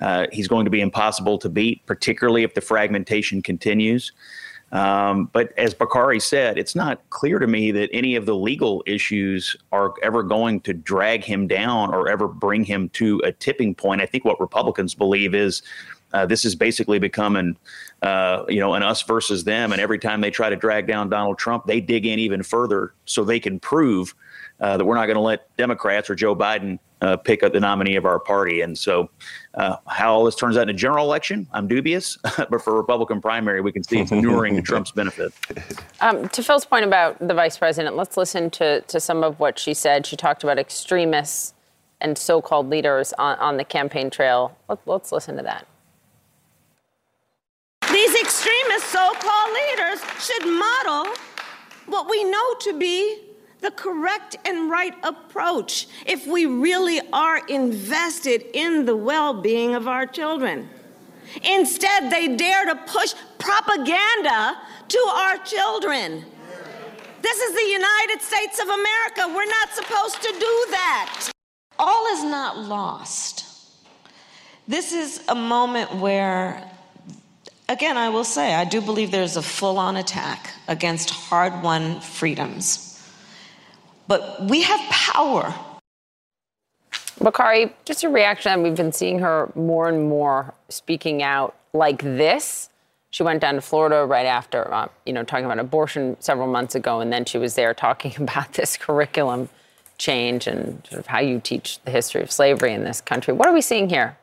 uh, 0.02 0.28
he's 0.32 0.48
going 0.48 0.66
to 0.66 0.72
be 0.72 0.82
impossible 0.82 1.38
to 1.40 1.50
beat, 1.50 1.86
particularly 1.86 2.44
if 2.44 2.54
the 2.54 2.62
fragmentation 2.62 3.42
continues. 3.42 4.12
Um, 4.74 5.30
but 5.32 5.54
as 5.58 5.76
Bakari 5.76 6.20
said, 6.20 6.58
it's 6.58 6.76
not 6.76 7.08
clear 7.12 7.38
to 7.38 7.46
me 7.46 7.72
that 7.72 7.92
any 7.94 8.16
of 8.16 8.26
the 8.26 8.36
legal 8.36 8.84
issues 8.88 9.56
are 9.72 9.94
ever 10.02 10.24
going 10.24 10.62
to 10.62 10.74
drag 10.74 11.24
him 11.24 11.46
down 11.46 11.94
or 11.94 12.10
ever 12.10 12.28
bring 12.28 12.64
him 12.64 12.90
to 12.90 13.22
a 13.24 13.32
tipping 13.32 13.76
point. 13.76 14.02
I 14.02 14.08
think 14.08 14.26
what 14.26 14.40
Republicans 14.40 14.96
believe 14.96 15.36
is 15.36 15.62
uh, 16.14 16.26
this 16.26 16.44
is 16.44 16.56
basically 16.56 16.98
becoming, 17.00 17.56
uh, 18.02 18.46
you 18.48 18.60
know, 18.60 18.74
an 18.74 18.82
us 18.82 19.04
versus 19.04 19.44
them. 19.44 19.72
And 19.72 19.80
every 19.82 20.00
time 20.00 20.22
they 20.22 20.32
try 20.32 20.50
to 20.50 20.56
drag 20.56 20.88
down 20.88 21.10
Donald 21.10 21.38
Trump, 21.38 21.66
they 21.66 21.80
dig 21.80 22.06
in 22.06 22.18
even 22.20 22.42
further 22.42 22.94
so 23.06 23.24
they 23.24 23.40
can 23.40 23.60
prove 23.60 24.16
uh, 24.64 24.78
that 24.78 24.86
we're 24.86 24.96
not 24.96 25.08
going 25.08 25.16
to 25.16 25.22
let 25.22 25.56
Democrats 25.58 26.10
or 26.10 26.16
Joe 26.16 26.34
Biden 26.34 26.80
uh, 27.02 27.18
pick 27.18 27.44
up 27.44 27.52
the 27.52 27.60
nominee 27.60 27.98
of 27.98 28.06
our 28.06 28.18
party. 28.18 28.62
And 28.62 28.78
so, 28.78 29.10
uh, 29.56 29.76
how 29.88 30.14
all 30.14 30.24
this 30.24 30.36
turns 30.36 30.56
out 30.56 30.64
in 30.64 30.70
a 30.70 30.74
general 30.74 31.06
election, 31.06 31.46
I'm 31.52 31.68
dubious. 31.68 32.18
but 32.38 32.62
for 32.62 32.74
a 32.74 32.78
Republican 32.78 33.20
primary, 33.20 33.60
we 33.60 33.74
can 33.74 33.84
see 33.84 34.00
it's 34.00 34.14
inuring 34.14 34.56
to 34.56 34.62
Trump's 34.72 34.92
benefit. 34.92 35.34
Um, 36.00 36.30
to 36.30 36.42
Phil's 36.42 36.64
point 36.64 36.86
about 36.86 37.20
the 37.20 37.34
vice 37.34 37.58
president, 37.58 37.98
let's 37.98 38.16
listen 38.16 38.50
to, 38.52 38.80
to 38.80 39.02
some 39.02 39.22
of 39.22 39.38
what 39.38 39.60
she 39.60 39.74
said. 39.74 40.06
She 40.06 40.16
talked 40.16 40.46
about 40.46 40.58
extremists 40.58 41.54
and 42.00 42.18
so 42.18 42.42
called 42.42 42.70
leaders 42.70 43.12
on, 43.20 43.38
on 43.40 43.58
the 43.58 43.66
campaign 43.66 44.10
trail. 44.10 44.58
Let, 44.70 44.80
let's 44.86 45.12
listen 45.12 45.36
to 45.36 45.44
that. 45.44 45.68
These 47.92 48.16
extremist 48.16 48.86
so 48.86 49.12
called 49.20 49.54
leaders 49.54 50.00
should 50.26 50.46
model 50.46 51.14
what 51.86 52.10
we 52.10 52.24
know 52.24 52.54
to 52.62 52.80
be 52.80 53.33
the 53.64 53.72
correct 53.72 54.36
and 54.46 54.70
right 54.70 54.94
approach 55.04 55.88
if 56.06 56.28
we 56.28 56.46
really 56.46 57.02
are 57.12 57.46
invested 57.48 58.46
in 58.54 58.86
the 58.86 58.96
well 58.96 59.34
being 59.42 59.74
of 59.74 59.88
our 59.88 60.06
children. 60.06 60.70
Instead, 61.44 62.12
they 62.12 62.36
dare 62.36 62.66
to 62.66 62.76
push 62.86 63.16
propaganda 63.40 64.58
to 64.88 65.00
our 65.16 65.38
children. 65.38 66.24
This 67.22 67.40
is 67.40 67.56
the 67.56 67.72
United 67.72 68.22
States 68.22 68.60
of 68.60 68.68
America. 68.68 69.34
We're 69.34 69.46
not 69.46 69.70
supposed 69.72 70.22
to 70.22 70.32
do 70.32 70.66
that. 70.72 71.32
all 71.80 72.06
is 72.14 72.24
not 72.24 72.60
lost. 72.60 73.46
This 74.68 74.94
is 74.94 75.24
a 75.28 75.36
moment 75.36 75.96
where, 75.96 76.70
again, 77.70 77.98
I 77.98 78.10
will 78.10 78.24
say, 78.26 78.54
I 78.54 78.66
do 78.66 78.82
believe 78.82 79.10
there's 79.10 79.38
a 79.38 79.42
full 79.42 79.78
on 79.78 79.96
attack 79.96 80.52
against 80.68 81.10
hard 81.10 81.64
won 81.64 82.02
freedoms. 82.02 82.83
But 84.08 84.44
we 84.44 84.62
have 84.64 84.80
power. 84.90 85.54
Bakari, 87.22 87.74
just 87.86 88.04
a 88.04 88.10
reaction. 88.10 88.64
We've 88.64 88.76
been 88.76 88.92
seeing 88.92 89.20
her 89.20 89.52
more 89.56 89.88
and 89.88 90.10
more 90.10 90.54
speaking 90.70 91.24
out 91.24 91.56
like 91.74 92.02
this. 92.02 92.70
She 93.12 93.24
went 93.24 93.42
down 93.42 93.56
to 93.56 93.62
Florida 93.62 94.06
right 94.06 94.26
after, 94.26 94.74
uh, 94.74 94.88
you 95.06 95.14
know, 95.14 95.24
talking 95.24 95.46
about 95.46 95.60
abortion 95.60 96.18
several 96.20 96.48
months 96.48 96.74
ago, 96.74 97.00
and 97.00 97.14
then 97.14 97.26
she 97.26 97.38
was 97.38 97.56
there 97.56 97.74
talking 97.74 98.14
about 98.22 98.54
this 98.54 98.76
curriculum 98.76 99.50
change 99.98 100.48
and 100.48 100.86
sort 100.90 101.00
of 101.00 101.08
how 101.08 101.20
you 101.20 101.40
teach 101.40 101.80
the 101.86 101.92
history 101.92 102.22
of 102.24 102.32
slavery 102.32 102.74
in 102.74 102.84
this 102.84 103.00
country. 103.00 103.34
What 103.34 103.48
are 103.48 103.54
we 103.54 103.62
seeing 103.62 103.90
here? 103.90 104.18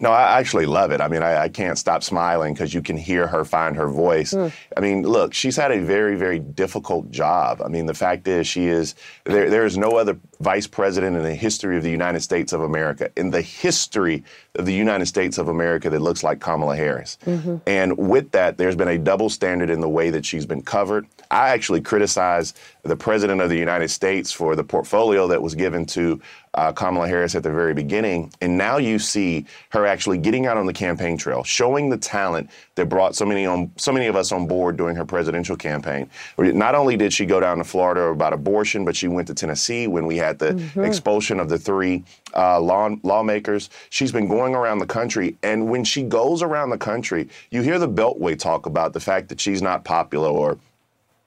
No, 0.00 0.10
I 0.10 0.38
actually 0.38 0.64
love 0.64 0.92
it. 0.92 1.02
I 1.02 1.08
mean, 1.08 1.22
I, 1.22 1.42
I 1.42 1.48
can't 1.50 1.76
stop 1.76 2.02
smiling 2.02 2.54
because 2.54 2.72
you 2.72 2.80
can 2.80 2.96
hear 2.96 3.26
her 3.26 3.44
find 3.44 3.76
her 3.76 3.86
voice. 3.86 4.32
Mm. 4.32 4.50
I 4.74 4.80
mean, 4.80 5.02
look, 5.02 5.34
she's 5.34 5.56
had 5.56 5.70
a 5.70 5.80
very, 5.80 6.16
very 6.16 6.38
difficult 6.38 7.10
job. 7.10 7.60
I 7.62 7.68
mean, 7.68 7.84
the 7.84 7.92
fact 7.92 8.26
is, 8.26 8.46
she 8.46 8.66
is 8.66 8.94
there. 9.24 9.50
There 9.50 9.66
is 9.66 9.76
no 9.76 9.98
other 9.98 10.18
vice 10.40 10.66
president 10.66 11.16
in 11.16 11.22
the 11.22 11.34
history 11.34 11.76
of 11.76 11.82
the 11.82 11.90
United 11.90 12.20
States 12.20 12.54
of 12.54 12.62
America, 12.62 13.10
in 13.14 13.30
the 13.30 13.42
history 13.42 14.24
the 14.54 14.72
United 14.72 15.06
States 15.06 15.38
of 15.38 15.48
America, 15.48 15.90
that 15.90 16.00
looks 16.00 16.22
like 16.22 16.40
Kamala 16.40 16.76
Harris. 16.76 17.18
Mm-hmm. 17.24 17.56
And 17.66 17.96
with 17.96 18.32
that, 18.32 18.58
there's 18.58 18.76
been 18.76 18.88
a 18.88 18.98
double 18.98 19.28
standard 19.28 19.70
in 19.70 19.80
the 19.80 19.88
way 19.88 20.10
that 20.10 20.26
she's 20.26 20.46
been 20.46 20.62
covered. 20.62 21.06
I 21.30 21.50
actually 21.50 21.80
criticize 21.80 22.54
the 22.82 22.96
president 22.96 23.40
of 23.40 23.50
the 23.50 23.56
United 23.56 23.88
States 23.88 24.32
for 24.32 24.56
the 24.56 24.64
portfolio 24.64 25.28
that 25.28 25.40
was 25.40 25.54
given 25.54 25.86
to 25.86 26.20
uh, 26.54 26.72
Kamala 26.72 27.06
Harris 27.06 27.34
at 27.34 27.42
the 27.44 27.50
very 27.50 27.74
beginning. 27.74 28.32
And 28.40 28.58
now 28.58 28.78
you 28.78 28.98
see 28.98 29.46
her 29.70 29.86
actually 29.86 30.18
getting 30.18 30.46
out 30.46 30.56
on 30.56 30.66
the 30.66 30.72
campaign 30.72 31.16
trail, 31.16 31.44
showing 31.44 31.90
the 31.90 31.98
talent 31.98 32.50
that 32.80 32.88
brought 32.88 33.14
so 33.14 33.26
many 33.26 33.44
on, 33.44 33.70
so 33.76 33.92
many 33.92 34.06
of 34.06 34.16
us 34.16 34.32
on 34.32 34.46
board 34.46 34.76
during 34.78 34.96
her 34.96 35.04
presidential 35.04 35.54
campaign. 35.54 36.08
Not 36.38 36.74
only 36.74 36.96
did 36.96 37.12
she 37.12 37.26
go 37.26 37.38
down 37.38 37.58
to 37.58 37.64
Florida 37.64 38.00
about 38.04 38.32
abortion, 38.32 38.86
but 38.86 38.96
she 38.96 39.06
went 39.06 39.28
to 39.28 39.34
Tennessee 39.34 39.86
when 39.86 40.06
we 40.06 40.16
had 40.16 40.38
the 40.38 40.52
mm-hmm. 40.52 40.84
expulsion 40.84 41.38
of 41.38 41.50
the 41.50 41.58
three 41.58 42.02
uh, 42.34 42.58
law, 42.58 42.88
lawmakers. 43.02 43.68
She's 43.90 44.12
been 44.12 44.28
going 44.28 44.54
around 44.54 44.78
the 44.78 44.86
country, 44.86 45.36
and 45.42 45.68
when 45.68 45.84
she 45.84 46.02
goes 46.02 46.42
around 46.42 46.70
the 46.70 46.78
country, 46.78 47.28
you 47.50 47.60
hear 47.60 47.78
the 47.78 47.88
Beltway 47.88 48.38
talk 48.38 48.64
about 48.64 48.94
the 48.94 49.00
fact 49.00 49.28
that 49.28 49.38
she's 49.40 49.60
not 49.60 49.84
popular 49.84 50.30
or 50.30 50.58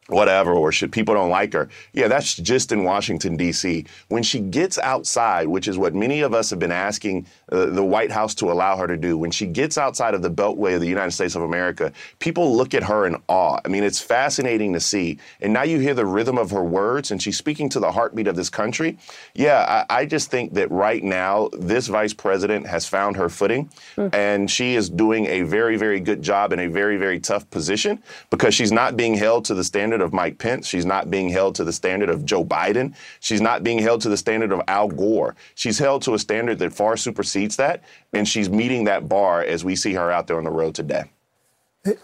whatever, 0.08 0.54
or 0.54 0.72
should 0.72 0.92
people 0.92 1.14
don't 1.14 1.30
like 1.30 1.54
her. 1.54 1.70
Yeah, 1.94 2.08
that's 2.08 2.36
just 2.36 2.72
in 2.72 2.84
Washington, 2.84 3.38
D.C. 3.38 3.86
When 4.10 4.24
she 4.24 4.40
gets 4.40 4.78
outside, 4.78 5.48
which 5.48 5.68
is 5.68 5.78
what 5.78 5.96
many 5.96 6.22
of 6.22 6.34
us 6.34 6.50
have 6.50 6.60
been 6.60 6.72
asking 6.72 7.26
uh, 7.52 7.68
the 7.68 7.84
White 7.84 8.12
House 8.12 8.36
to 8.36 8.52
allow 8.52 8.76
her 8.78 8.88
to 8.88 8.98
do, 8.98 9.18
when 9.18 9.32
she 9.32 9.46
gets 9.46 9.78
outside 9.78 10.14
of 10.14 10.22
the 10.22 10.30
Beltway 10.30 10.76
of 10.76 10.82
the 10.82 10.88
United 10.88 11.12
States 11.12 11.36
of 11.36 11.42
America, 11.42 11.92
people 12.20 12.56
look 12.56 12.74
at 12.74 12.84
her 12.84 13.08
in 13.08 13.16
awe. 13.28 13.60
I 13.64 13.68
mean, 13.70 13.84
it's 13.84 14.02
fascinating 14.02 14.74
to 14.74 14.80
see. 14.80 15.20
And 15.42 15.54
now 15.54 15.64
you 15.64 15.80
hear 15.80 15.94
the 15.94 16.06
rhythm 16.06 16.38
of 16.38 16.52
her 16.52 16.64
words, 16.64 17.12
and 17.12 17.22
she's 17.22 17.38
speaking 17.38 17.70
to 17.70 17.80
the 17.80 17.92
heartbeat 17.92 18.28
of 18.28 18.36
this 18.36 18.50
country. 18.50 18.98
Yeah, 19.34 19.86
I, 19.90 20.02
I 20.02 20.06
just 20.06 20.30
think 20.30 20.54
that 20.54 20.70
right 20.72 21.04
now, 21.04 21.50
this 21.54 21.88
vice 21.88 22.14
president 22.14 22.68
has 22.68 22.86
found 22.86 23.16
her 23.16 23.30
footing, 23.30 23.70
mm. 23.96 24.14
and 24.14 24.50
she 24.50 24.76
is 24.76 24.90
doing 24.90 25.28
a 25.28 25.44
very, 25.44 25.78
very 25.78 26.00
good 26.00 26.22
job 26.22 26.52
in 26.52 26.60
a 26.60 26.68
very, 26.68 26.98
very 26.98 27.20
tough 27.20 27.50
position 27.50 28.02
because 28.30 28.54
she's 28.54 28.72
not 28.72 28.98
being 28.98 29.14
held 29.14 29.46
to 29.46 29.54
the 29.54 29.64
standard 29.64 29.93
of 30.02 30.14
Mike 30.14 30.38
Pence. 30.38 30.68
She's 30.68 30.86
not 30.86 31.10
being 31.10 31.30
held 31.30 31.56
to 31.56 31.64
the 31.64 31.74
standard 31.74 32.10
of 32.10 32.26
Joe 32.26 32.44
Biden. 32.44 32.96
She's 33.20 33.42
not 33.42 33.64
being 33.64 33.80
held 33.80 34.02
to 34.02 34.10
the 34.10 34.18
standard 34.18 34.52
of 34.52 34.62
Al 34.68 34.88
Gore. 34.88 35.36
She's 35.56 35.80
held 35.80 36.02
to 36.04 36.14
a 36.14 36.20
standard 36.20 36.60
that 36.60 36.74
far 36.74 36.98
supersedes 36.98 37.56
that, 37.58 37.84
and 38.14 38.28
she's 38.28 38.50
meeting 38.50 38.86
that 38.86 39.10
bar 39.10 39.42
as 39.42 39.64
we 39.64 39.76
see 39.76 39.94
her 39.94 40.12
out 40.12 40.28
there 40.28 40.38
on 40.38 40.44
the 40.44 40.52
road 40.52 40.76
today. 40.76 41.06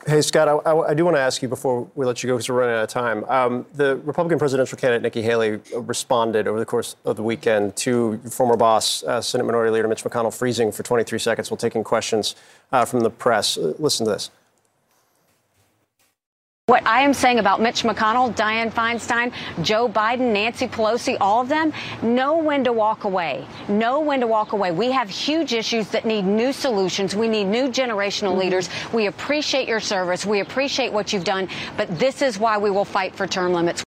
Hey, 0.05 0.21
Scott, 0.21 0.61
I, 0.65 0.77
I, 0.77 0.93
do 0.93 1.05
want 1.05 1.15
to 1.15 1.21
ask 1.21 1.41
you 1.41 1.47
before 1.47 1.89
we 1.95 2.05
let 2.05 2.21
you 2.21 2.27
go 2.27 2.35
because 2.35 2.49
we're 2.49 2.59
running 2.59 2.75
out 2.75 2.83
of 2.83 2.89
time. 2.89 3.23
Um, 3.29 3.65
the 3.75 3.95
Republican 4.03 4.37
presidential 4.37 4.77
candidate 4.77 5.03
Nikki 5.03 5.21
Haley 5.21 5.61
responded 5.73 6.49
over 6.49 6.59
the 6.59 6.65
course 6.65 6.97
of 7.05 7.15
the 7.15 7.23
weekend 7.23 7.77
to 7.77 8.17
former 8.29 8.57
boss, 8.57 9.03
uh, 9.03 9.21
Senate 9.21 9.45
Minority 9.45 9.71
Leader 9.71 9.87
Mitch 9.87 10.03
McConnell, 10.03 10.37
freezing 10.37 10.73
for 10.73 10.83
23 10.83 11.17
seconds 11.17 11.49
while 11.49 11.57
taking 11.57 11.85
questions 11.85 12.35
uh, 12.73 12.83
from 12.83 12.99
the 12.99 13.09
press. 13.09 13.55
Listen 13.55 14.05
to 14.05 14.11
this. 14.11 14.31
What 16.69 16.85
I 16.85 17.01
am 17.01 17.15
saying 17.15 17.39
about 17.39 17.61
Mitch 17.61 17.81
McConnell, 17.81 18.31
Dianne 18.35 18.71
Feinstein, 18.71 19.33
Joe 19.63 19.89
Biden, 19.89 20.31
Nancy 20.31 20.67
Pelosi, 20.67 21.17
all 21.19 21.41
of 21.41 21.49
them, 21.49 21.73
know 22.03 22.37
when 22.37 22.63
to 22.65 22.71
walk 22.71 23.05
away. 23.05 23.47
Know 23.67 24.01
when 24.01 24.19
to 24.19 24.27
walk 24.27 24.51
away. 24.51 24.71
We 24.71 24.91
have 24.91 25.09
huge 25.09 25.51
issues 25.51 25.89
that 25.89 26.05
need 26.05 26.25
new 26.25 26.53
solutions. 26.53 27.15
We 27.15 27.27
need 27.27 27.45
new 27.45 27.69
generational 27.69 28.33
mm-hmm. 28.33 28.41
leaders. 28.41 28.69
We 28.93 29.07
appreciate 29.07 29.67
your 29.67 29.79
service. 29.79 30.27
We 30.27 30.41
appreciate 30.41 30.93
what 30.93 31.11
you've 31.11 31.23
done. 31.23 31.49
But 31.75 31.97
this 31.97 32.21
is 32.21 32.37
why 32.37 32.59
we 32.59 32.69
will 32.69 32.85
fight 32.85 33.15
for 33.15 33.25
term 33.25 33.51
limits. 33.53 33.83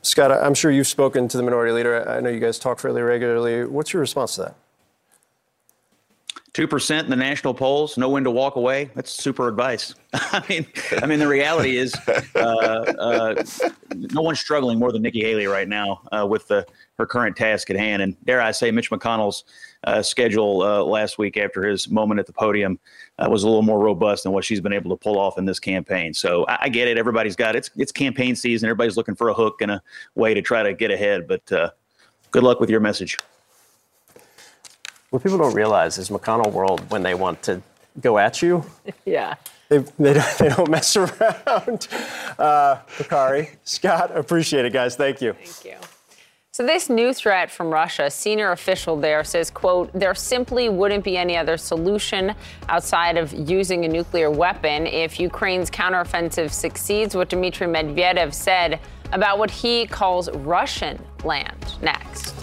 Scott, 0.00 0.30
I'm 0.30 0.54
sure 0.54 0.70
you've 0.70 0.86
spoken 0.86 1.28
to 1.28 1.36
the 1.36 1.42
minority 1.42 1.72
leader. 1.72 2.08
I 2.08 2.20
know 2.20 2.30
you 2.30 2.40
guys 2.40 2.58
talk 2.58 2.78
fairly 2.78 3.02
regularly. 3.02 3.66
What's 3.66 3.92
your 3.92 4.00
response 4.00 4.36
to 4.36 4.40
that? 4.44 4.54
Two 6.56 6.66
percent 6.66 7.04
in 7.04 7.10
the 7.10 7.16
national 7.16 7.52
polls, 7.52 7.98
know 7.98 8.08
when 8.08 8.24
to 8.24 8.30
walk 8.30 8.56
away. 8.56 8.90
That's 8.94 9.10
super 9.10 9.46
advice. 9.46 9.94
I 10.14 10.42
mean, 10.48 10.64
I 11.02 11.04
mean, 11.04 11.18
the 11.18 11.28
reality 11.28 11.76
is, 11.76 11.94
uh, 12.34 12.38
uh, 12.38 13.44
no 13.94 14.22
one's 14.22 14.40
struggling 14.40 14.78
more 14.78 14.90
than 14.90 15.02
Nikki 15.02 15.20
Haley 15.20 15.46
right 15.48 15.68
now 15.68 16.00
uh, 16.12 16.26
with 16.26 16.48
the, 16.48 16.64
her 16.96 17.04
current 17.04 17.36
task 17.36 17.68
at 17.68 17.76
hand. 17.76 18.00
And 18.00 18.16
dare 18.24 18.40
I 18.40 18.52
say, 18.52 18.70
Mitch 18.70 18.90
McConnell's 18.90 19.44
uh, 19.84 20.00
schedule 20.00 20.62
uh, 20.62 20.82
last 20.82 21.18
week 21.18 21.36
after 21.36 21.62
his 21.62 21.90
moment 21.90 22.20
at 22.20 22.26
the 22.26 22.32
podium 22.32 22.78
uh, 23.18 23.28
was 23.28 23.42
a 23.42 23.46
little 23.46 23.60
more 23.60 23.78
robust 23.78 24.22
than 24.22 24.32
what 24.32 24.42
she's 24.42 24.62
been 24.62 24.72
able 24.72 24.88
to 24.88 24.96
pull 24.96 25.18
off 25.18 25.36
in 25.36 25.44
this 25.44 25.60
campaign. 25.60 26.14
So 26.14 26.46
I, 26.48 26.58
I 26.62 26.68
get 26.70 26.88
it. 26.88 26.96
Everybody's 26.96 27.36
got 27.36 27.54
it. 27.54 27.58
it's 27.58 27.70
it's 27.76 27.92
campaign 27.92 28.34
season. 28.34 28.66
Everybody's 28.66 28.96
looking 28.96 29.14
for 29.14 29.28
a 29.28 29.34
hook 29.34 29.60
and 29.60 29.72
a 29.72 29.82
way 30.14 30.32
to 30.32 30.40
try 30.40 30.62
to 30.62 30.72
get 30.72 30.90
ahead. 30.90 31.28
But 31.28 31.44
good 32.30 32.42
luck 32.42 32.60
with 32.60 32.70
your 32.70 32.80
message. 32.80 33.18
What 35.16 35.22
people 35.22 35.38
don't 35.38 35.54
realize 35.54 35.96
is 35.96 36.10
McConnell 36.10 36.52
world 36.52 36.90
when 36.90 37.02
they 37.02 37.14
want 37.14 37.42
to 37.44 37.62
go 38.02 38.18
at 38.18 38.42
you. 38.42 38.66
yeah. 39.06 39.36
They, 39.70 39.78
they, 39.78 40.12
don't, 40.12 40.38
they 40.38 40.48
don't 40.50 40.70
mess 40.70 40.94
around. 40.94 41.88
Uh, 42.38 42.80
Bakari, 42.98 43.48
Scott, 43.64 44.14
appreciate 44.14 44.66
it, 44.66 44.74
guys. 44.74 44.94
Thank 44.94 45.22
you. 45.22 45.32
Thank 45.32 45.64
you. 45.64 45.88
So 46.52 46.66
this 46.66 46.90
new 46.90 47.14
threat 47.14 47.50
from 47.50 47.70
Russia, 47.70 48.04
a 48.04 48.10
senior 48.10 48.52
official 48.52 48.94
there 48.94 49.24
says, 49.24 49.50
quote, 49.50 49.90
there 49.94 50.14
simply 50.14 50.68
wouldn't 50.68 51.02
be 51.02 51.16
any 51.16 51.34
other 51.34 51.56
solution 51.56 52.34
outside 52.68 53.16
of 53.16 53.32
using 53.32 53.86
a 53.86 53.88
nuclear 53.88 54.30
weapon 54.30 54.86
if 54.86 55.18
Ukraine's 55.18 55.70
counteroffensive 55.70 56.50
succeeds, 56.50 57.16
what 57.16 57.30
Dmitry 57.30 57.68
Medvedev 57.68 58.34
said 58.34 58.80
about 59.12 59.38
what 59.38 59.50
he 59.50 59.86
calls 59.86 60.30
Russian 60.30 61.02
land. 61.24 61.74
Next. 61.80 62.35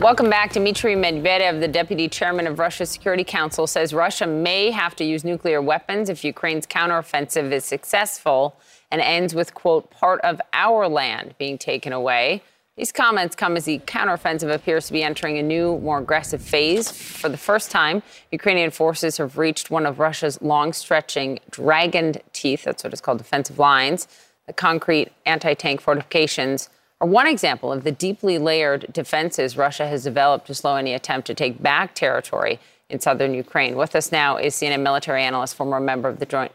Welcome 0.00 0.30
back. 0.30 0.54
Dmitry 0.54 0.94
Medvedev, 0.94 1.60
the 1.60 1.68
deputy 1.68 2.08
chairman 2.08 2.46
of 2.46 2.58
Russia's 2.58 2.88
Security 2.88 3.22
Council, 3.22 3.66
says 3.66 3.92
Russia 3.92 4.26
may 4.26 4.70
have 4.70 4.96
to 4.96 5.04
use 5.04 5.24
nuclear 5.24 5.60
weapons 5.60 6.08
if 6.08 6.24
Ukraine's 6.24 6.66
counteroffensive 6.66 7.52
is 7.52 7.66
successful 7.66 8.58
and 8.90 9.02
ends 9.02 9.34
with, 9.34 9.52
quote, 9.52 9.90
part 9.90 10.18
of 10.22 10.40
our 10.54 10.88
land 10.88 11.34
being 11.36 11.58
taken 11.58 11.92
away. 11.92 12.42
These 12.78 12.92
comments 12.92 13.36
come 13.36 13.58
as 13.58 13.66
the 13.66 13.80
counteroffensive 13.80 14.50
appears 14.50 14.86
to 14.86 14.94
be 14.94 15.02
entering 15.02 15.36
a 15.36 15.42
new, 15.42 15.78
more 15.80 15.98
aggressive 15.98 16.40
phase. 16.40 16.90
For 16.90 17.28
the 17.28 17.36
first 17.36 17.70
time, 17.70 18.02
Ukrainian 18.32 18.70
forces 18.70 19.18
have 19.18 19.36
reached 19.36 19.70
one 19.70 19.84
of 19.84 19.98
Russia's 19.98 20.40
long 20.40 20.72
stretching 20.72 21.40
dragon's 21.50 22.16
teeth, 22.32 22.64
that's 22.64 22.82
what 22.82 22.94
it's 22.94 23.02
called, 23.02 23.18
defensive 23.18 23.58
lines, 23.58 24.08
the 24.46 24.54
concrete 24.54 25.12
anti 25.26 25.52
tank 25.52 25.82
fortifications 25.82 26.70
are 27.00 27.06
one 27.06 27.26
example 27.26 27.72
of 27.72 27.84
the 27.84 27.92
deeply 27.92 28.38
layered 28.38 28.86
defenses 28.92 29.56
Russia 29.56 29.86
has 29.86 30.04
developed 30.04 30.46
to 30.48 30.54
slow 30.54 30.76
any 30.76 30.92
attempt 30.92 31.26
to 31.28 31.34
take 31.34 31.62
back 31.62 31.94
territory 31.94 32.58
in 32.90 33.00
southern 33.00 33.32
Ukraine. 33.32 33.76
With 33.76 33.94
us 33.96 34.12
now 34.12 34.36
is 34.36 34.54
CNN 34.54 34.82
military 34.82 35.22
analyst, 35.22 35.54
former 35.54 35.80
member 35.80 36.08
of 36.08 36.18
the 36.18 36.26
Joint 36.26 36.52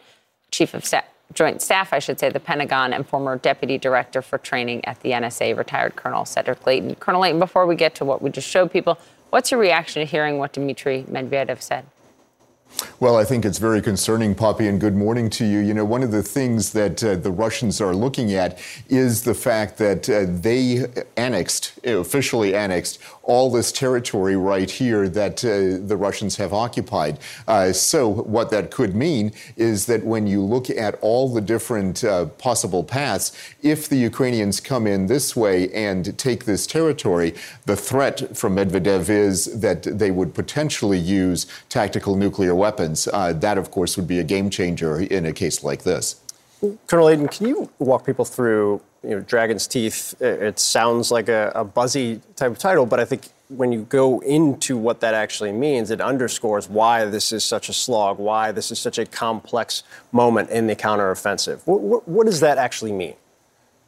Chief 0.51 0.73
of 0.73 0.85
Staff. 0.85 1.05
Joint 1.33 1.61
Staff, 1.61 1.91
I 1.91 1.99
should 1.99 2.19
say, 2.19 2.29
the 2.29 2.39
Pentagon, 2.39 2.93
and 2.93 3.07
former 3.07 3.37
Deputy 3.37 3.79
Director 3.79 4.21
for 4.21 4.37
Training 4.37 4.85
at 4.85 4.99
the 5.01 5.11
NSA, 5.11 5.57
retired 5.57 5.95
Colonel 5.95 6.23
Cedric 6.23 6.65
Leighton. 6.67 6.93
Colonel 6.95 7.21
Leighton, 7.21 7.39
before 7.39 7.65
we 7.65 7.75
get 7.75 7.95
to 7.95 8.05
what 8.05 8.21
we 8.21 8.29
just 8.29 8.47
showed 8.47 8.71
people, 8.71 8.99
what's 9.31 9.49
your 9.49 9.59
reaction 9.59 10.01
to 10.01 10.05
hearing 10.05 10.37
what 10.37 10.53
Dmitry 10.53 11.03
Medvedev 11.09 11.61
said? 11.61 11.85
Well, 12.99 13.17
I 13.17 13.25
think 13.25 13.45
it's 13.45 13.57
very 13.57 13.81
concerning, 13.81 14.35
Poppy, 14.35 14.67
and 14.67 14.79
good 14.79 14.95
morning 14.95 15.29
to 15.31 15.45
you. 15.45 15.59
You 15.59 15.73
know, 15.73 15.85
one 15.85 16.01
of 16.01 16.11
the 16.11 16.23
things 16.23 16.71
that 16.73 17.03
uh, 17.03 17.15
the 17.15 17.31
Russians 17.31 17.81
are 17.81 17.93
looking 17.93 18.33
at 18.33 18.57
is 18.87 19.23
the 19.23 19.33
fact 19.33 19.77
that 19.79 20.09
uh, 20.09 20.25
they 20.27 20.85
annexed, 21.17 21.77
officially 21.85 22.55
annexed, 22.55 22.99
all 23.23 23.51
this 23.51 23.71
territory 23.71 24.35
right 24.35 24.69
here 24.69 25.09
that 25.09 25.43
uh, 25.43 25.85
the 25.85 25.97
Russians 25.97 26.37
have 26.37 26.53
occupied. 26.53 27.19
Uh, 27.47 27.73
so, 27.73 28.07
what 28.07 28.49
that 28.51 28.71
could 28.71 28.95
mean 28.95 29.33
is 29.57 29.87
that 29.87 30.05
when 30.05 30.25
you 30.25 30.41
look 30.41 30.69
at 30.69 30.95
all 31.01 31.33
the 31.33 31.41
different 31.41 32.03
uh, 32.03 32.25
possible 32.25 32.83
paths, 32.83 33.31
if 33.61 33.89
the 33.89 33.97
Ukrainians 33.97 34.59
come 34.59 34.87
in 34.87 35.07
this 35.07 35.35
way 35.35 35.71
and 35.73 36.17
take 36.17 36.45
this 36.45 36.65
territory, 36.65 37.33
the 37.65 37.75
threat 37.75 38.37
from 38.37 38.55
Medvedev 38.55 39.09
is 39.09 39.59
that 39.59 39.83
they 39.83 40.11
would 40.11 40.33
potentially 40.33 40.99
use 40.99 41.45
tactical 41.67 42.15
nuclear 42.15 42.55
weapons. 42.55 42.64
Uh, 43.11 43.33
that, 43.33 43.57
of 43.57 43.71
course, 43.71 43.97
would 43.97 44.07
be 44.07 44.19
a 44.19 44.23
game 44.23 44.49
changer 44.49 44.99
in 44.99 45.25
a 45.25 45.33
case 45.33 45.63
like 45.63 45.83
this. 45.83 46.21
Colonel 46.87 47.07
Leighton, 47.07 47.27
can 47.27 47.47
you 47.47 47.69
walk 47.79 48.05
people 48.05 48.25
through 48.25 48.81
you 49.03 49.11
know, 49.11 49.19
Dragon's 49.19 49.67
Teeth, 49.67 50.19
it 50.19 50.59
sounds 50.59 51.11
like 51.11 51.29
a, 51.29 51.51
a, 51.53 51.63
buzzy 51.63 52.21
type 52.35 52.51
of 52.51 52.57
title, 52.57 52.85
but 52.85 52.99
I 52.99 53.05
think 53.05 53.27
when 53.49 53.71
you 53.71 53.83
go 53.83 54.19
into 54.21 54.77
what 54.77 54.99
that 55.01 55.13
actually 55.13 55.51
means, 55.51 55.91
it 55.91 56.01
underscores 56.01 56.67
why 56.67 57.05
this 57.05 57.31
is 57.31 57.43
such 57.43 57.69
a 57.69 57.73
slog, 57.73 58.17
why 58.17 58.51
this 58.51 58.71
is 58.71 58.79
such 58.79 58.97
a 58.97 59.05
complex 59.05 59.83
moment 60.11 60.49
in 60.49 60.65
the 60.65 60.75
counteroffensive. 60.75 61.61
What, 61.65 61.81
what, 61.81 62.07
what 62.07 62.25
does 62.25 62.39
that 62.39 62.57
actually 62.57 62.91
mean? 62.91 63.15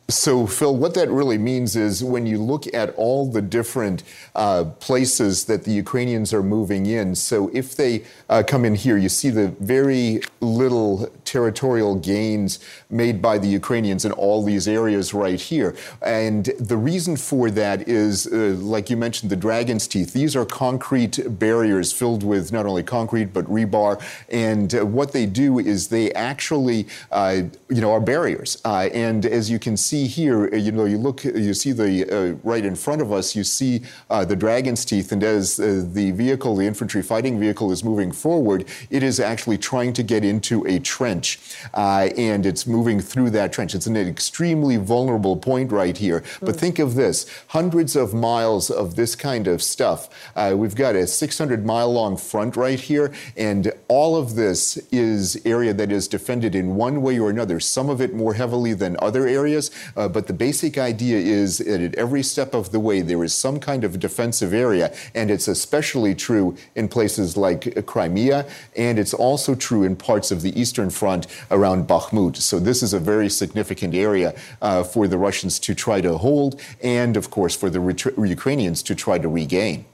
So, 0.10 0.48
Phil, 0.48 0.74
what 0.74 0.94
that 0.94 1.10
really 1.10 1.38
means 1.38 1.76
is 1.76 2.02
when 2.02 2.26
you 2.26 2.38
look 2.38 2.74
at 2.74 2.96
all 2.96 3.30
the 3.30 3.42
different 3.42 4.04
uh, 4.36 4.64
places 4.80 5.44
that 5.46 5.66
the 5.66 5.72
Ukrainians 5.72 6.34
are 6.34 6.42
moving 6.42 6.86
in, 6.86 7.14
so 7.14 7.52
if 7.54 7.76
they 7.76 8.06
uh, 8.30 8.42
come 8.48 8.64
in 8.64 8.76
here, 8.76 8.96
you 8.96 9.10
see 9.10 9.30
the 9.30 9.50
very 9.60 10.22
little 10.40 11.12
territorial 11.26 11.96
gains 11.96 12.60
made 12.90 13.22
by 13.22 13.38
the 13.38 13.50
Ukrainians 13.50 14.06
in 14.06 14.14
all 14.14 14.46
these 14.46 14.66
areas 14.66 15.14
right 15.14 15.42
here. 15.42 15.76
And 16.02 16.46
the 16.58 16.78
reason 16.78 17.18
for 17.18 17.52
that 17.52 17.90
is, 17.90 18.28
uh, 18.28 18.56
like 18.60 18.90
you 18.90 18.96
mentioned, 18.96 19.30
the 19.30 19.36
dragon's 19.36 19.90
teeth. 19.90 20.14
These 20.14 20.38
are 20.38 20.46
concrete 20.46 21.20
barriers 21.38 21.92
filled 21.92 22.24
with 22.24 22.54
not 22.54 22.66
only 22.66 22.84
concrete, 22.84 23.34
but 23.34 23.44
rebar. 23.48 24.02
And 24.30 24.74
uh, 24.74 24.86
what 24.86 25.12
they 25.12 25.26
do 25.26 25.60
is 25.60 25.90
they 25.90 26.14
actually, 26.14 26.88
uh, 27.12 27.42
you 27.68 27.82
know, 27.82 27.92
are 27.92 28.00
barriers. 28.00 28.62
Uh, 28.64 28.88
and 28.94 29.26
as 29.26 29.52
you 29.52 29.60
can 29.60 29.76
see, 29.76 29.97
see 29.98 30.08
here, 30.08 30.50
uh, 30.54 30.56
you 30.56 30.72
know, 30.72 30.86
you 30.86 30.98
look, 30.98 31.24
you 31.24 31.54
see 31.54 31.72
the 31.72 32.06
uh, 32.10 32.38
right 32.44 32.66
in 32.66 32.76
front 32.76 33.02
of 33.02 33.12
us, 33.12 33.36
you 33.36 33.44
see 33.44 33.82
uh, 34.10 34.24
the 34.26 34.36
dragon's 34.36 34.86
teeth, 34.86 35.12
and 35.12 35.24
as 35.24 35.60
uh, 35.60 35.84
the 35.94 36.12
vehicle, 36.12 36.56
the 36.56 36.66
infantry 36.66 37.02
fighting 37.02 37.40
vehicle, 37.40 37.72
is 37.72 37.84
moving 37.84 38.12
forward, 38.12 38.66
it 38.90 39.04
is 39.04 39.20
actually 39.20 39.58
trying 39.58 39.94
to 39.94 40.04
get 40.04 40.24
into 40.24 40.66
a 40.68 40.80
trench, 40.80 41.40
uh, 41.74 42.10
and 42.18 42.46
it's 42.46 42.68
moving 42.68 43.00
through 43.00 43.30
that 43.30 43.52
trench. 43.52 43.74
It's 43.74 43.88
an 43.88 43.98
extremely 43.98 44.78
vulnerable 44.78 45.38
point 45.38 45.72
right 45.72 45.98
here. 45.98 46.24
But 46.42 46.56
mm. 46.56 46.60
think 46.60 46.80
of 46.80 46.96
this: 46.96 47.26
hundreds 47.48 47.96
of 47.96 48.14
miles 48.14 48.70
of 48.70 48.96
this 48.96 49.16
kind 49.16 49.48
of 49.48 49.62
stuff. 49.62 50.10
Uh, 50.36 50.54
we've 50.56 50.76
got 50.76 50.96
a 50.96 51.08
600 51.08 51.66
mile 51.66 51.92
long 51.92 52.18
front 52.18 52.56
right 52.56 52.80
here, 52.80 53.12
and 53.36 53.72
all 53.88 54.16
of 54.16 54.36
this 54.36 54.78
is 54.92 55.42
area 55.46 55.74
that 55.74 55.92
is 55.92 56.08
defended 56.08 56.54
in 56.56 56.76
one 56.76 57.02
way 57.02 57.20
or 57.20 57.30
another. 57.30 57.60
Some 57.60 57.90
of 57.90 58.02
it 58.02 58.14
more 58.14 58.34
heavily 58.34 58.74
than 58.74 58.96
other 59.02 59.28
areas, 59.28 59.72
uh, 59.96 60.08
but 60.08 60.28
the 60.28 60.34
basic 60.34 60.78
idea 60.78 61.18
is 61.18 61.60
that 61.60 61.82
at 61.82 61.96
every 61.96 62.24
step 62.24 62.54
of 62.54 62.72
the 62.72 62.80
way, 62.80 63.02
there 63.02 63.24
is 63.24 63.34
some 63.34 63.60
kind 63.60 63.84
of 63.84 64.00
defensive 64.00 64.54
area, 64.54 64.94
and 65.16 65.32
it's 65.32 65.48
especially 65.48 66.16
true 66.16 66.56
in 66.76 66.88
places 66.88 67.38
like 67.38 67.86
Crimea, 67.86 68.46
and 68.76 69.00
it's 69.00 69.14
also 69.14 69.56
true 69.56 69.84
in 69.84 69.96
parts 69.96 70.32
of 70.32 70.42
the 70.42 70.60
Eastern 70.60 70.90
Front 70.90 71.28
around 71.52 71.88
Bakhmut. 71.88 72.38
So 72.38 72.60
this 72.60 72.84
is 72.84 72.94
a 72.94 73.00
very 73.00 73.30
significant 73.30 73.94
area 73.96 74.36
uh, 74.62 74.84
for 74.84 75.08
the 75.08 75.18
Russians 75.18 75.60
to 75.60 75.76
try 75.76 76.02
to 76.02 76.18
hold, 76.18 76.62
and 76.84 77.18
of 77.18 77.30
course 77.30 77.56
for 77.56 77.70
the 77.70 77.82
Ukrainians 78.18 78.84
to 78.84 78.96
try 78.96 79.18
to 79.18 79.28
regain. 79.28 79.86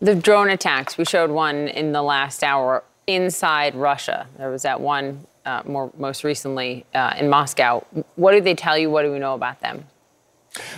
The 0.00 0.14
drone 0.14 0.48
attacks, 0.48 0.96
we 0.96 1.04
showed 1.04 1.30
one 1.30 1.68
in 1.68 1.92
the 1.92 2.02
last 2.02 2.42
hour 2.42 2.84
inside 3.06 3.74
Russia. 3.74 4.28
There 4.38 4.50
was 4.50 4.62
that 4.62 4.80
one 4.80 5.26
uh, 5.46 5.62
more 5.66 5.92
most 5.96 6.24
recently 6.24 6.84
uh, 6.94 7.14
in 7.18 7.28
Moscow. 7.28 7.84
What 8.16 8.32
do 8.32 8.40
they 8.40 8.54
tell 8.54 8.76
you? 8.76 8.90
What 8.90 9.02
do 9.02 9.12
we 9.12 9.18
know 9.18 9.34
about 9.34 9.60
them? 9.60 9.86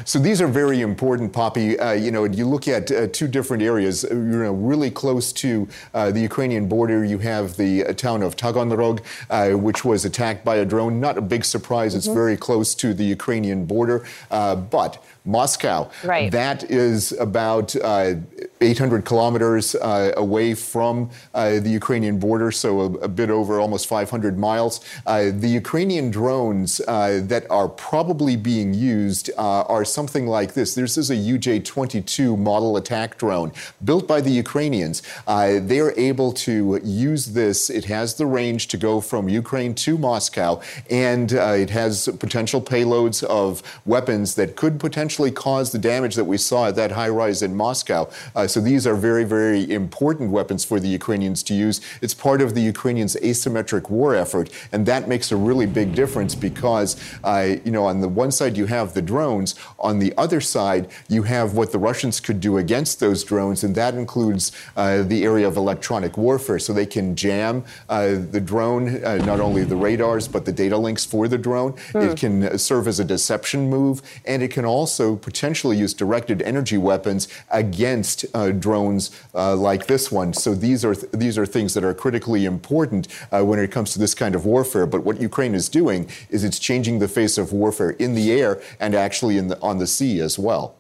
So 0.05 0.19
these 0.19 0.43
are 0.43 0.47
very 0.47 0.83
important, 0.83 1.33
Poppy. 1.33 1.79
Uh, 1.79 1.93
you 1.93 2.11
know, 2.11 2.25
you 2.25 2.47
look 2.47 2.69
at 2.69 2.91
uh, 2.91 3.07
two 3.09 3.27
different 3.27 3.63
areas. 3.63 4.05
Uh, 4.05 4.09
you 4.09 4.43
know, 4.43 4.53
really 4.53 4.91
close 4.91 5.33
to 5.35 5.67
uh, 5.95 6.11
the 6.11 6.21
Ukrainian 6.21 6.69
border, 6.69 7.05
you 7.05 7.19
have 7.19 7.57
the 7.57 7.87
uh, 7.87 7.93
town 7.95 8.23
of 8.23 8.37
Taganrog, 8.37 9.01
uh, 9.31 9.57
which 9.57 9.85
was 9.85 10.05
attacked 10.05 10.45
by 10.45 10.57
a 10.57 10.65
drone. 10.65 11.01
Not 11.01 11.17
a 11.17 11.23
big 11.23 11.45
surprise. 11.45 11.93
Mm-hmm. 11.93 11.99
It's 11.99 12.07
very 12.09 12.37
close 12.37 12.75
to 12.77 12.93
the 12.93 13.05
Ukrainian 13.05 13.65
border, 13.65 14.05
but 14.31 15.03
Moscow. 15.25 15.91
Right. 16.03 16.31
That 16.33 16.65
is 16.65 17.13
about 17.13 17.77
uh, 17.77 18.15
800 18.63 19.05
kilometers 19.05 19.75
uh, 19.75 20.13
away 20.17 20.55
from 20.55 21.11
uh, 21.35 21.59
the 21.59 21.69
Ukrainian 21.69 22.19
border, 22.19 22.53
so 22.53 22.81
a, 22.81 22.85
a, 22.99 23.09
bit 23.09 23.29
over 23.29 23.61
almost 23.61 23.89
500 23.89 24.39
miles. 24.39 24.81
Uh, 25.05 25.31
the 25.35 25.49
Ukrainian 25.49 26.11
drones 26.11 26.81
uh, 26.87 27.21
that 27.25 27.51
are 27.51 27.69
probably 27.69 28.37
being 28.37 28.73
used 28.73 29.31
uh, 29.37 29.63
are 29.63 29.85
something 29.85 30.27
like 30.27 30.55
this. 30.55 30.75
This 30.75 30.97
is 30.97 31.11
a 31.11 31.17
UJ 31.17 31.65
22 31.65 32.37
model 32.37 32.77
attack 32.77 33.19
drone 33.19 33.53
built 33.85 34.07
by 34.07 34.21
the 34.21 34.31
Ukrainians. 34.31 35.03
they 35.27 35.81
are 35.81 35.93
able 35.97 36.33
to 36.33 36.81
use 36.85 37.27
this. 37.27 37.69
It 37.69 37.87
has 37.87 38.15
the 38.15 38.27
range 38.27 38.69
to 38.69 38.77
go 38.77 39.01
from 39.01 39.29
Ukraine 39.29 39.75
to 39.87 39.99
Moscow, 39.99 40.61
and 40.89 41.33
it 41.33 41.71
has 41.71 42.09
potential 42.21 42.61
payloads 42.61 43.25
of 43.25 43.63
weapons 43.85 44.37
that 44.37 44.55
could 44.57 44.79
potentially 44.79 45.31
cause 45.31 45.73
the 45.73 45.79
damage 45.79 46.15
that 46.15 46.25
we 46.25 46.39
saw 46.39 46.69
at 46.69 46.77
that 46.77 46.93
high 46.93 47.09
rise 47.09 47.43
in 47.43 47.57
Moscow. 47.57 48.09
Uh, 48.53 48.55
so 48.55 48.61
these 48.61 48.87
are 48.87 48.95
very, 48.95 49.25
very 49.25 49.71
important 49.71 50.31
weapons 50.31 50.65
for 50.65 50.79
the 50.79 50.89
Ukrainians 50.89 51.43
to 51.45 51.55
use. 51.55 51.81
It's 52.01 52.15
part 52.15 52.41
of 52.43 52.55
the 52.55 52.61
Ukrainians' 52.61 53.17
asymmetric 53.17 53.89
war 53.91 54.15
effort, 54.15 54.51
and 54.73 54.87
that 54.87 55.09
makes 55.09 55.33
a 55.33 55.37
really 55.37 55.67
big 55.67 55.95
difference 55.95 56.35
because, 56.35 56.91
uh, 57.25 57.57
you 57.65 57.71
know, 57.71 57.85
on 57.85 58.01
the 58.01 58.09
one 58.09 58.31
side 58.31 58.57
you 58.57 58.67
have 58.67 58.95
the 58.95 59.03
drones, 59.03 59.55
on 59.79 59.99
the 59.99 60.13
other 60.17 60.41
side 60.41 60.89
you 61.09 61.23
have 61.23 61.55
what 61.55 61.73
the 61.73 61.79
Russians 61.79 62.21
could 62.21 62.41
do 62.41 62.59
against 62.59 63.01
those 63.01 63.25
drones, 63.25 63.65
and 63.65 63.75
that 63.75 63.95
includes 63.95 64.53
uh, 64.77 65.03
the 65.03 65.25
area 65.25 65.47
of 65.49 65.57
electronic 65.57 66.17
warfare. 66.17 66.59
So 66.59 66.73
they 66.73 66.87
can 66.87 67.17
jam 67.17 67.65
uh, 67.89 68.17
the 68.31 68.41
drone, 68.41 69.03
uh, 69.05 69.17
not 69.25 69.41
only 69.41 69.65
the 69.65 69.77
radars, 69.77 70.29
but 70.29 70.45
the 70.45 70.53
data 70.53 70.77
links 70.77 71.05
for 71.05 71.29
the 71.29 71.39
drone. 71.39 71.73
Mm. 71.93 72.11
It 72.11 72.19
can 72.19 72.59
serve 72.59 72.89
as 72.89 73.01
a 73.01 73.05
deception 73.05 73.71
move, 73.71 74.03
and 74.25 74.43
it 74.43 74.51
can 74.51 74.65
also 74.65 74.83
also 74.83 75.17
potentially 75.17 75.77
use 75.77 75.95
directed 75.95 76.43
energy 76.43 76.77
weapons 76.77 77.29
against 77.51 78.27
uh, 78.35 78.42
drones 78.51 79.11
uh, 79.35 79.55
like 79.55 79.87
this 79.87 80.11
one. 80.11 80.33
So 80.33 80.55
these 80.55 80.85
are 80.85 80.95
th- 80.95 81.13
these 81.13 81.39
are 81.39 81.47
things 81.47 81.75
that 81.75 81.85
are 81.85 81.95
critically 81.95 82.45
important 82.45 83.09
uh, 83.31 83.45
when 83.45 83.59
it 83.59 83.71
comes 83.71 83.93
to 83.93 83.99
this 83.99 84.15
kind 84.15 84.35
of 84.35 84.45
warfare. 84.45 84.87
But 84.87 85.05
what 85.05 85.21
Ukraine 85.21 85.55
is 85.55 85.69
doing 85.69 86.09
is 86.31 86.43
it's 86.43 86.59
changing 86.59 86.99
the 86.99 87.09
face 87.09 87.39
of 87.39 87.53
warfare 87.53 87.91
in 87.91 88.15
the 88.15 88.33
air 88.33 88.61
and 88.81 88.95
actually 88.95 89.39
the, 89.41 89.61
on 89.61 89.79
the 89.79 89.87
sea 89.87 90.21
as 90.21 90.39
well. 90.39 90.75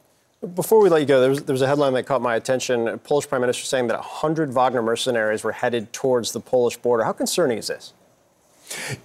Before 0.55 0.81
we 0.81 0.89
let 0.89 1.01
you 1.01 1.07
go, 1.07 1.21
there 1.21 1.31
was, 1.31 1.45
there 1.45 1.53
was, 1.55 1.63
a 1.63 1.69
headline 1.69 1.93
that 1.93 2.05
caught 2.05 2.21
my 2.21 2.35
attention. 2.35 2.99
Polish 3.01 3.29
prime 3.29 3.43
minister 3.43 3.65
saying 3.65 3.87
that 3.87 3.99
100 3.99 4.53
Wagner 4.53 4.83
mercenaries 4.83 5.45
were 5.45 5.53
headed 5.53 5.93
towards 5.93 6.33
the 6.33 6.41
Polish 6.41 6.77
border. 6.77 7.05
How 7.05 7.13
concerning 7.13 7.59
is 7.59 7.69
this? 7.69 7.93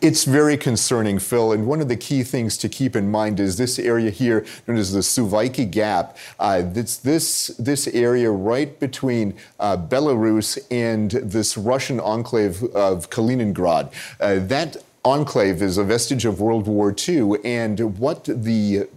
It's 0.01 0.23
very 0.23 0.57
concerning, 0.57 1.19
Phil. 1.19 1.51
And 1.51 1.67
one 1.67 1.81
of 1.81 1.87
the 1.87 1.95
key 1.95 2.23
things 2.23 2.57
to 2.59 2.69
keep 2.69 2.95
in 2.95 3.09
mind 3.09 3.39
is 3.39 3.57
this 3.57 3.79
area 3.79 4.09
here, 4.09 4.45
known 4.67 4.77
as 4.77 4.93
the 4.93 4.99
Suwalki 4.99 5.69
Gap. 5.69 6.17
Uh, 6.39 6.63
it's 6.75 6.97
this, 6.97 7.47
this 7.59 7.87
area 7.87 8.31
right 8.31 8.79
between 8.79 9.35
uh, 9.59 9.77
Belarus 9.77 10.57
and 10.71 11.11
this 11.11 11.57
Russian 11.57 11.99
enclave 11.99 12.63
of 12.75 13.09
Kaliningrad. 13.09 13.91
Uh, 14.19 14.39
that 14.47 14.77
enclave 15.05 15.61
is 15.61 15.77
a 15.77 15.83
vestige 15.83 16.25
of 16.25 16.41
World 16.41 16.67
War 16.67 16.93
II. 17.07 17.35
And 17.43 17.97
what 17.97 18.25
the 18.25 18.87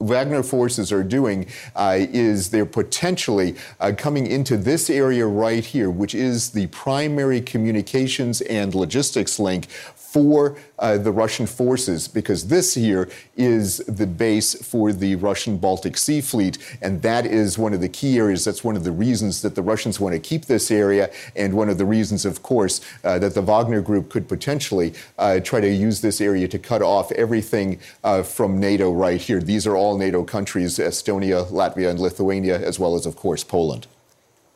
Wagner 0.00 0.42
forces 0.42 0.90
are 0.92 1.04
doing 1.04 1.46
uh, 1.76 1.98
is 1.98 2.48
they're 2.48 2.64
potentially 2.64 3.54
uh, 3.80 3.92
coming 3.96 4.26
into 4.26 4.56
this 4.56 4.88
area 4.88 5.26
right 5.26 5.64
here, 5.64 5.90
which 5.90 6.14
is 6.14 6.50
the 6.50 6.66
primary 6.68 7.40
communications 7.40 8.40
and 8.42 8.74
logistics 8.74 9.38
link 9.38 9.66
for 10.12 10.56
uh, 10.80 10.98
the 10.98 11.12
Russian 11.12 11.46
forces, 11.46 12.08
because 12.08 12.48
this 12.48 12.74
here 12.74 13.08
is 13.36 13.78
the 13.86 14.06
base 14.06 14.54
for 14.60 14.92
the 14.92 15.14
Russian 15.14 15.56
Baltic 15.56 15.96
Sea 15.96 16.20
Fleet, 16.20 16.58
and 16.82 17.00
that 17.02 17.26
is 17.26 17.56
one 17.56 17.72
of 17.72 17.80
the 17.80 17.88
key 17.88 18.18
areas. 18.18 18.44
That's 18.44 18.64
one 18.64 18.76
of 18.76 18.82
the 18.82 18.90
reasons 18.90 19.42
that 19.42 19.54
the 19.54 19.62
Russians 19.62 20.00
want 20.00 20.14
to 20.14 20.18
keep 20.18 20.46
this 20.46 20.70
area, 20.72 21.10
and 21.36 21.54
one 21.54 21.68
of 21.68 21.78
the 21.78 21.84
reasons, 21.84 22.24
of 22.24 22.42
course, 22.42 22.80
uh, 23.04 23.20
that 23.20 23.34
the 23.34 23.42
Wagner 23.42 23.80
Group 23.80 24.10
could 24.10 24.26
potentially 24.28 24.94
uh, 25.16 25.38
try 25.38 25.60
to 25.60 25.68
use 25.68 26.00
this 26.00 26.20
area 26.20 26.48
to 26.48 26.58
cut 26.58 26.82
off 26.82 27.12
everything 27.12 27.78
uh, 28.02 28.24
from 28.24 28.58
NATO 28.58 28.92
right 28.92 29.20
here. 29.20 29.40
These 29.40 29.64
are 29.64 29.76
all 29.76 29.96
NATO 29.96 30.24
countries 30.24 30.78
Estonia, 30.78 31.48
Latvia, 31.50 31.88
and 31.88 32.00
Lithuania, 32.00 32.58
as 32.58 32.80
well 32.80 32.96
as, 32.96 33.06
of 33.06 33.14
course, 33.14 33.44
Poland. 33.44 33.86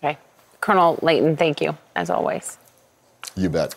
Okay. 0.03 0.19
Colonel 0.61 0.99
Leighton, 1.01 1.37
thank 1.37 1.61
you, 1.61 1.77
as 1.95 2.11
always. 2.11 2.59
You 3.37 3.51
bet. 3.51 3.77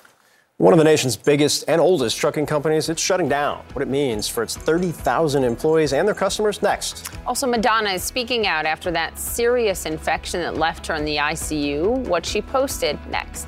One 0.59 0.73
of 0.73 0.79
the 0.79 0.85
nation's 0.85 1.15
biggest 1.15 1.65
and 1.67 1.79
oldest 1.79 2.17
trucking 2.17 2.47
companies, 2.47 2.89
it's 2.89 2.99
shutting 2.99 3.29
down. 3.29 3.63
What 3.73 3.83
it 3.83 3.87
means 3.87 4.27
for 4.27 4.41
its 4.41 4.57
30,000 4.57 5.43
employees 5.43 5.93
and 5.93 6.07
their 6.07 6.15
customers 6.15 6.63
next. 6.63 7.11
Also, 7.27 7.45
Madonna 7.45 7.91
is 7.91 8.01
speaking 8.01 8.47
out 8.47 8.65
after 8.65 8.89
that 8.89 9.19
serious 9.19 9.85
infection 9.85 10.41
that 10.41 10.57
left 10.57 10.87
her 10.87 10.95
in 10.95 11.05
the 11.05 11.17
ICU. 11.17 11.99
What 12.07 12.25
she 12.25 12.41
posted 12.41 12.97
next. 13.11 13.47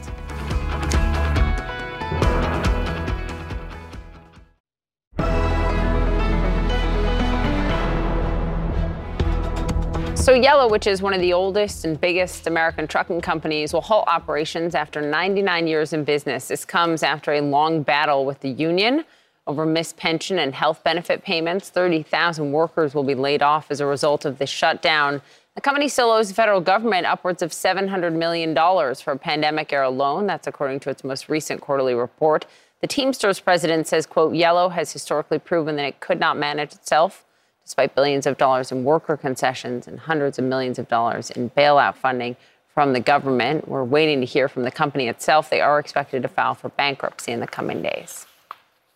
So, 10.30 10.36
Yellow, 10.36 10.70
which 10.70 10.86
is 10.86 11.02
one 11.02 11.16
of 11.16 11.22
the 11.22 11.34
oldest 11.34 11.86
and 11.86 12.00
biggest 12.00 12.46
American 12.46 12.86
trucking 12.86 13.22
companies, 13.22 13.74
will 13.74 13.82
halt 13.82 14.08
operations 14.08 14.76
after 14.76 15.02
99 15.02 15.66
years 15.66 15.92
in 15.92 16.04
business. 16.04 16.50
This 16.50 16.66
comes 16.66 17.02
after 17.02 17.34
a 17.34 17.42
long 17.42 17.82
battle 17.82 18.28
with 18.28 18.40
the 18.42 18.50
union 18.50 19.06
over 19.48 19.66
missed 19.66 19.98
pension 19.98 20.38
and 20.38 20.54
health 20.54 20.84
benefit 20.84 21.24
payments. 21.24 21.72
30,000 21.72 22.52
workers 22.52 22.94
will 22.94 23.04
be 23.04 23.16
laid 23.16 23.42
off 23.42 23.72
as 23.72 23.82
a 23.82 23.88
result 23.88 24.24
of 24.24 24.38
this 24.38 24.52
shutdown. 24.52 25.24
The 25.56 25.62
company 25.62 25.88
still 25.88 26.12
owes 26.12 26.28
the 26.28 26.36
federal 26.36 26.62
government 26.62 27.08
upwards 27.08 27.42
of 27.42 27.50
$700 27.50 28.14
million 28.14 28.54
for 28.54 29.14
a 29.14 29.18
pandemic 29.18 29.74
era 29.74 29.90
loan. 29.90 30.28
That's 30.28 30.46
according 30.46 30.82
to 30.82 30.92
its 30.92 31.04
most 31.04 31.28
recent 31.28 31.60
quarterly 31.60 31.96
report. 31.96 32.46
The 32.82 32.88
Teamsters 32.88 33.40
president 33.40 33.88
says, 33.88 34.06
quote, 34.06 34.36
Yellow 34.36 34.70
has 34.70 34.94
historically 34.94 35.40
proven 35.40 35.76
that 35.78 35.86
it 35.86 36.00
could 36.00 36.20
not 36.20 36.38
manage 36.38 36.74
itself, 36.74 37.26
despite 37.70 37.94
billions 37.94 38.26
of 38.26 38.36
dollars 38.36 38.72
in 38.72 38.84
worker 38.84 39.16
concessions 39.16 39.88
and 39.88 40.00
hundreds 40.00 40.40
of 40.40 40.46
millions 40.46 40.80
of 40.80 40.88
dollars 40.88 41.30
in 41.30 41.52
bailout 41.52 41.96
funding 41.96 42.36
from 42.74 42.94
the 42.94 43.00
government. 43.00 43.68
We're 43.68 43.84
waiting 43.84 44.22
to 44.22 44.26
hear 44.26 44.48
from 44.48 44.64
the 44.64 44.72
company 44.72 45.08
itself. 45.08 45.52
They 45.52 45.62
are 45.62 45.78
expected 45.78 46.24
to 46.24 46.28
file 46.28 46.56
for 46.56 46.70
bankruptcy 46.70 47.32
in 47.32 47.42
the 47.42 47.48
coming 47.48 47.84
days. 47.84 48.26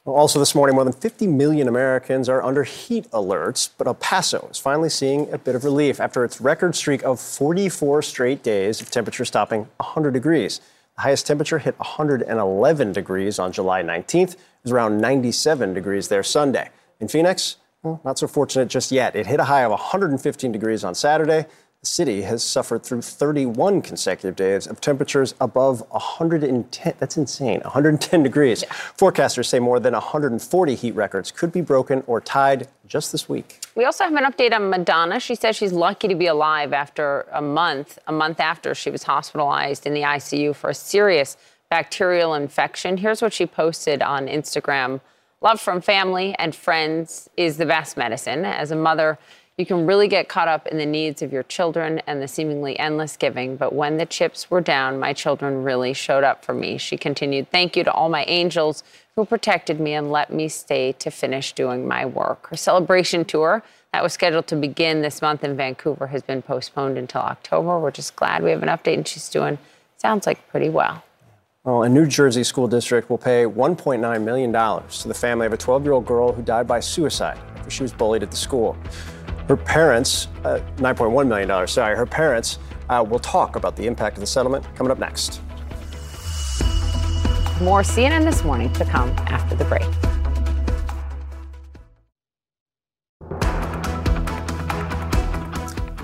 Well, 0.05 0.15
also 0.15 0.39
this 0.39 0.55
morning, 0.55 0.73
more 0.73 0.85
than 0.85 0.93
50 0.93 1.27
million 1.27 1.67
Americans 1.67 2.27
are 2.27 2.41
under 2.41 2.63
heat 2.63 3.07
alerts, 3.11 3.69
but 3.77 3.85
El 3.85 3.93
Paso 3.93 4.47
is 4.49 4.57
finally 4.57 4.89
seeing 4.89 5.31
a 5.31 5.37
bit 5.37 5.53
of 5.53 5.63
relief 5.63 5.99
after 5.99 6.25
its 6.25 6.41
record 6.41 6.75
streak 6.75 7.03
of 7.03 7.19
44 7.19 8.01
straight 8.01 8.41
days 8.41 8.81
of 8.81 8.89
temperatures 8.89 9.29
topping 9.29 9.67
100 9.77 10.15
degrees. 10.15 10.61
The 10.95 11.01
highest 11.03 11.27
temperature 11.27 11.59
hit 11.59 11.77
111 11.77 12.91
degrees 12.91 13.37
on 13.37 13.51
July 13.51 13.83
19th. 13.83 14.33
It 14.33 14.39
was 14.63 14.71
around 14.71 14.99
97 14.99 15.75
degrees 15.75 16.07
there 16.07 16.23
Sunday. 16.23 16.69
In 16.99 17.07
Phoenix, 17.07 17.57
well, 17.83 17.99
not 18.05 18.17
so 18.17 18.27
fortunate 18.27 18.69
just 18.69 18.91
yet. 18.91 19.15
It 19.15 19.27
hit 19.27 19.39
a 19.39 19.43
high 19.43 19.63
of 19.63 19.71
115 19.71 20.51
degrees 20.51 20.83
on 20.83 20.95
Saturday. 20.95 21.45
The 21.81 21.87
city 21.87 22.21
has 22.21 22.41
suffered 22.41 22.81
through 22.83 23.01
31 23.01 23.81
consecutive 23.81 24.37
days 24.37 24.67
of 24.67 24.79
temperatures 24.79 25.35
above 25.41 25.81
110. 25.89 26.93
That's 26.97 27.17
insane. 27.17 27.59
110 27.59 28.23
degrees. 28.23 28.63
Yeah. 28.63 28.69
Forecasters 28.69 29.47
say 29.47 29.59
more 29.59 29.81
than 29.81 29.91
140 29.91 30.75
heat 30.75 30.95
records 30.95 31.29
could 31.29 31.51
be 31.51 31.59
broken 31.59 32.01
or 32.07 32.21
tied 32.21 32.69
just 32.87 33.11
this 33.11 33.27
week. 33.27 33.65
We 33.75 33.83
also 33.83 34.05
have 34.05 34.15
an 34.15 34.23
update 34.23 34.53
on 34.53 34.69
Madonna. 34.69 35.19
She 35.19 35.35
says 35.35 35.57
she's 35.57 35.73
lucky 35.73 36.07
to 36.07 36.15
be 36.15 36.27
alive 36.27 36.71
after 36.71 37.27
a 37.33 37.41
month, 37.41 37.99
a 38.07 38.13
month 38.13 38.39
after 38.39 38.73
she 38.73 38.89
was 38.89 39.03
hospitalized 39.03 39.85
in 39.85 39.93
the 39.93 40.03
ICU 40.03 40.55
for 40.55 40.69
a 40.69 40.73
serious 40.73 41.35
bacterial 41.69 42.33
infection. 42.33 42.95
Here's 42.95 43.21
what 43.21 43.33
she 43.33 43.45
posted 43.45 44.01
on 44.01 44.27
Instagram. 44.27 45.01
Love 45.43 45.59
from 45.59 45.81
family 45.81 46.33
and 46.39 46.55
friends 46.55 47.29
is 47.35 47.57
the 47.57 47.65
best 47.65 47.97
medicine. 47.97 48.45
As 48.45 48.71
a 48.71 48.77
mother, 48.77 49.19
you 49.57 49.65
can 49.65 49.85
really 49.85 50.07
get 50.07 50.29
caught 50.29 50.47
up 50.47 50.67
in 50.67 50.77
the 50.77 50.85
needs 50.85 51.21
of 51.21 51.33
your 51.33 51.43
children 51.43 51.99
and 52.07 52.21
the 52.21 52.29
seemingly 52.29 52.79
endless 52.79 53.17
giving. 53.17 53.57
But 53.57 53.75
when 53.75 53.97
the 53.97 54.05
chips 54.05 54.49
were 54.49 54.61
down, 54.61 55.01
my 55.01 55.11
children 55.11 55.63
really 55.63 55.91
showed 55.93 56.23
up 56.23 56.45
for 56.45 56.53
me. 56.53 56.77
She 56.77 56.95
continued, 56.95 57.51
Thank 57.51 57.75
you 57.75 57.83
to 57.83 57.91
all 57.91 58.07
my 58.07 58.23
angels 58.29 58.85
who 59.17 59.25
protected 59.25 59.81
me 59.81 59.93
and 59.93 60.09
let 60.09 60.31
me 60.31 60.47
stay 60.47 60.93
to 60.93 61.11
finish 61.11 61.51
doing 61.51 61.85
my 61.85 62.05
work. 62.05 62.47
Her 62.47 62.55
celebration 62.55 63.25
tour 63.25 63.63
that 63.91 64.01
was 64.01 64.13
scheduled 64.13 64.47
to 64.47 64.55
begin 64.55 65.01
this 65.01 65.21
month 65.21 65.43
in 65.43 65.57
Vancouver 65.57 66.07
has 66.07 66.21
been 66.21 66.41
postponed 66.41 66.97
until 66.97 67.19
October. 67.19 67.77
We're 67.77 67.91
just 67.91 68.15
glad 68.15 68.43
we 68.43 68.51
have 68.51 68.63
an 68.63 68.69
update, 68.69 68.93
and 68.93 69.07
she's 69.07 69.27
doing, 69.27 69.57
sounds 69.97 70.25
like, 70.25 70.47
pretty 70.47 70.69
well. 70.69 71.03
Well, 71.65 71.83
a 71.83 71.87
New 71.87 72.05
Jersey 72.05 72.43
school 72.43 72.67
district 72.67 73.09
will 73.09 73.17
pay 73.17 73.45
$1.9 73.45 74.21
million 74.21 74.51
to 74.51 75.07
the 75.07 75.13
family 75.13 75.45
of 75.45 75.53
a 75.53 75.57
12 75.57 75.85
year 75.85 75.93
old 75.93 76.05
girl 76.05 76.33
who 76.33 76.41
died 76.41 76.67
by 76.67 76.81
suicide 76.81 77.39
after 77.55 77.69
she 77.69 77.83
was 77.83 77.93
bullied 77.93 78.21
at 78.21 78.29
the 78.29 78.35
school. 78.35 78.75
Her 79.47 79.55
parents, 79.55 80.27
uh, 80.43 80.59
$9.1 80.75 81.25
million, 81.25 81.67
sorry, 81.69 81.95
her 81.95 82.05
parents 82.05 82.59
uh, 82.89 83.05
will 83.09 83.19
talk 83.19 83.55
about 83.55 83.77
the 83.77 83.87
impact 83.87 84.17
of 84.17 84.19
the 84.19 84.27
settlement 84.27 84.65
coming 84.75 84.91
up 84.91 84.99
next. 84.99 85.39
More 87.61 87.81
CNN 87.81 88.25
this 88.25 88.43
morning 88.43 88.73
to 88.73 88.83
come 88.83 89.11
after 89.27 89.55
the 89.55 89.63
break. 89.63 89.87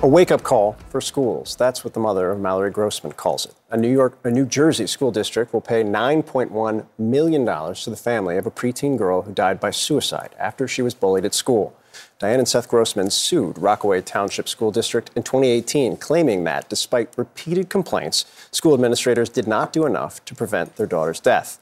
A 0.02 0.08
wake-up 0.08 0.44
call 0.44 0.78
for 0.88 1.02
schools. 1.02 1.58
That's 1.58 1.84
what 1.84 1.94
the 1.94 2.00
mother 2.00 2.32
of 2.32 2.40
Mallory 2.40 2.72
Grossman 2.72 3.12
calls 3.12 3.46
it. 3.46 3.54
A 3.70 3.76
New 3.76 3.92
York, 3.92 4.18
a 4.24 4.32
New 4.32 4.46
Jersey 4.46 4.88
school 4.88 5.12
district 5.12 5.52
will 5.52 5.60
pay 5.60 5.84
9.1 5.84 6.86
million 6.98 7.44
dollars 7.44 7.84
to 7.84 7.90
the 7.90 7.98
family 7.98 8.38
of 8.38 8.46
a 8.46 8.52
preteen 8.52 8.98
girl 8.98 9.24
who 9.24 9.34
died 9.34 9.60
by 9.60 9.72
suicide 9.72 10.34
after 10.40 10.70
she 10.70 10.82
was 10.82 10.94
bullied 10.94 11.26
at 11.26 11.34
school. 11.34 11.76
Diane 12.18 12.40
and 12.40 12.48
Seth 12.48 12.70
Grossman 12.70 13.10
sued 13.10 13.58
Rockaway 13.58 14.00
Township 14.00 14.48
School 14.48 14.72
District 14.72 15.12
in 15.18 15.24
2018, 15.24 15.98
claiming 15.98 16.46
that 16.46 16.70
despite 16.70 17.18
repeated 17.18 17.70
complaints, 17.70 18.24
school 18.52 18.74
administrators 18.74 19.28
did 19.28 19.48
not 19.48 19.74
do 19.74 19.86
enough 19.86 20.24
to 20.24 20.34
prevent 20.34 20.78
their 20.78 20.88
daughter's 20.88 21.20
death. 21.20 21.60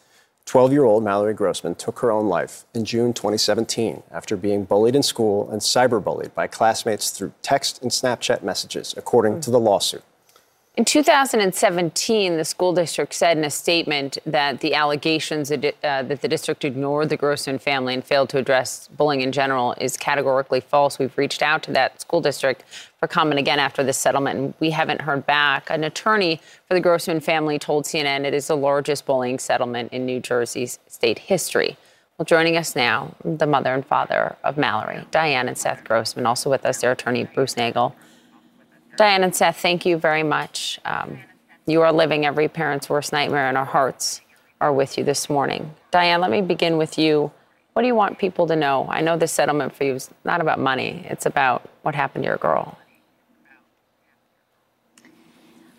12 0.48 0.72
year 0.72 0.86
old 0.86 1.04
Mallory 1.04 1.34
Grossman 1.34 1.76
took 1.76 2.00
her 2.00 2.10
own 2.10 2.28
life 2.30 2.64
in 2.74 2.86
June 2.86 3.12
2017 3.12 4.02
after 4.10 4.38
being 4.38 4.64
bullied 4.64 4.96
in 4.96 5.04
school 5.04 5.52
and 5.52 5.60
cyberbullied 5.60 6.34
by 6.34 6.48
classmates 6.48 7.10
through 7.10 7.34
text 7.42 7.82
and 7.82 7.92
Snapchat 7.92 8.44
messages, 8.44 8.96
according 8.96 9.42
to 9.42 9.52
the 9.52 9.60
lawsuit. 9.60 10.04
In 10.78 10.86
2017, 10.86 12.38
the 12.38 12.46
school 12.46 12.72
district 12.72 13.16
said 13.16 13.36
in 13.36 13.44
a 13.44 13.50
statement 13.50 14.20
that 14.28 14.60
the 14.60 14.76
allegations 14.76 15.50
that, 15.50 15.76
uh, 15.84 16.04
the 16.04 16.28
district 16.28 16.64
ignored 16.64 17.10
the 17.10 17.18
Grossman 17.18 17.58
family 17.58 17.96
and 17.96 18.06
failed 18.06 18.30
to 18.30 18.38
address 18.38 18.88
bullying 18.96 19.22
in 19.22 19.32
general 19.32 19.74
is 19.82 19.98
categorically 19.98 20.60
false. 20.60 21.00
We've 21.00 21.18
reached 21.18 21.42
out 21.42 21.64
to 21.64 21.72
that 21.72 22.00
school 22.02 22.22
district 22.22 22.64
for 23.00 23.08
comment 23.08 23.40
again 23.40 23.58
after 23.58 23.84
this 23.84 23.98
settlement, 23.98 24.40
and 24.40 24.54
we 24.60 24.70
haven't 24.70 25.02
heard 25.02 25.26
back. 25.26 25.68
An 25.72 25.84
attorney 25.84 26.40
for 26.68 26.76
the 26.76 26.80
Grossman 26.80 27.22
family 27.22 27.58
told 27.58 27.86
CNN 27.86 28.24
it 28.24 28.36
is 28.36 28.46
the 28.46 28.56
largest 28.56 29.08
bullying 29.08 29.40
settlement 29.40 29.92
in 29.92 30.06
New 30.06 30.20
Jersey's 30.20 30.78
state 30.88 31.18
history. 31.18 31.76
Well, 32.20 32.26
joining 32.28 32.56
us 32.56 32.76
now, 32.76 33.16
the 33.26 33.48
mother 33.48 33.74
and 33.74 33.84
father 33.84 34.36
of 34.44 34.58
Mallory, 34.58 35.08
Diane 35.10 35.48
and 35.48 35.58
Seth 35.58 35.84
Grossman, 35.84 36.28
also 36.28 36.52
with 36.52 36.68
us, 36.68 36.82
their 36.82 36.92
attorney, 36.92 37.24
Bruce 37.24 37.58
Nagel. 37.58 37.96
Diane 38.98 39.24
and 39.24 39.36
Seth, 39.36 39.62
thank 39.62 39.86
you 39.86 39.96
very 39.98 40.24
much. 40.24 40.80
Um, 40.84 41.20
you 41.68 41.84
are 41.84 41.94
living 41.94 42.26
every 42.26 42.48
parent's 42.48 42.90
worst 42.90 43.14
nightmare, 43.14 43.48
and 43.48 43.56
our 43.56 43.66
hearts 43.66 44.22
are 44.60 44.74
with 44.74 44.98
you 44.98 45.04
this 45.04 45.30
morning. 45.30 45.72
Diane, 45.92 46.20
let 46.20 46.32
me 46.32 46.42
begin 46.42 46.78
with 46.78 46.98
you. 46.98 47.32
What 47.74 47.84
do 47.84 47.88
you 47.88 47.94
want 47.94 48.18
people 48.18 48.48
to 48.48 48.56
know? 48.56 48.88
I 48.90 49.02
know 49.02 49.16
this 49.16 49.32
settlement 49.32 49.76
for 49.76 49.84
you 49.84 49.94
is 49.94 50.10
not 50.26 50.42
about 50.42 50.60
money, 50.60 51.06
it's 51.08 51.28
about 51.28 51.70
what 51.84 51.94
happened 51.94 52.24
to 52.24 52.28
your 52.28 52.38
girl. 52.38 52.76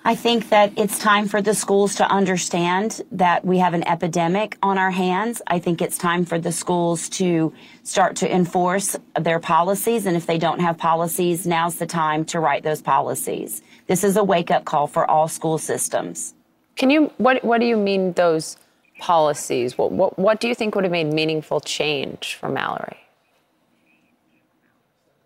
I 0.09 0.15
think 0.15 0.49
that 0.49 0.73
it's 0.75 0.99
time 0.99 1.29
for 1.29 1.43
the 1.43 1.53
schools 1.53 1.97
to 1.97 2.11
understand 2.11 3.03
that 3.13 3.45
we 3.45 3.59
have 3.59 3.75
an 3.75 3.87
epidemic 3.87 4.57
on 4.63 4.79
our 4.79 4.91
hands. 4.91 5.43
I 5.47 5.59
think 5.59 5.83
it's 5.83 5.99
time 5.99 6.25
for 6.25 6.39
the 6.39 6.51
schools 6.51 7.11
to 7.21 7.53
start 7.83 8.17
to 8.17 8.35
enforce 8.35 8.97
their 9.21 9.39
policies. 9.39 10.07
And 10.07 10.17
if 10.17 10.25
they 10.25 10.39
don't 10.39 10.61
have 10.61 10.79
policies, 10.79 11.47
now's 11.47 11.75
the 11.75 11.85
time 11.85 12.25
to 12.25 12.41
write 12.41 12.63
those 12.63 12.81
policies. 12.81 13.61
This 13.87 14.03
is 14.03 14.17
a 14.17 14.25
wake 14.25 14.51
up 14.51 14.65
call 14.65 14.87
for 14.87 15.05
all 15.11 15.29
school 15.29 15.59
systems. 15.59 16.33
Can 16.77 16.89
you, 16.89 17.13
what, 17.19 17.45
what 17.45 17.61
do 17.61 17.67
you 17.67 17.77
mean 17.77 18.15
those 18.15 18.57
policies? 19.01 19.77
What, 19.77 19.93
what, 19.93 20.19
what 20.19 20.41
do 20.41 20.49
you 20.49 20.55
think 20.55 20.75
would 20.75 20.85
have 20.85 20.91
made 20.91 21.13
meaningful 21.13 21.61
change 21.61 22.37
for 22.37 22.49
Mallory? 22.49 22.97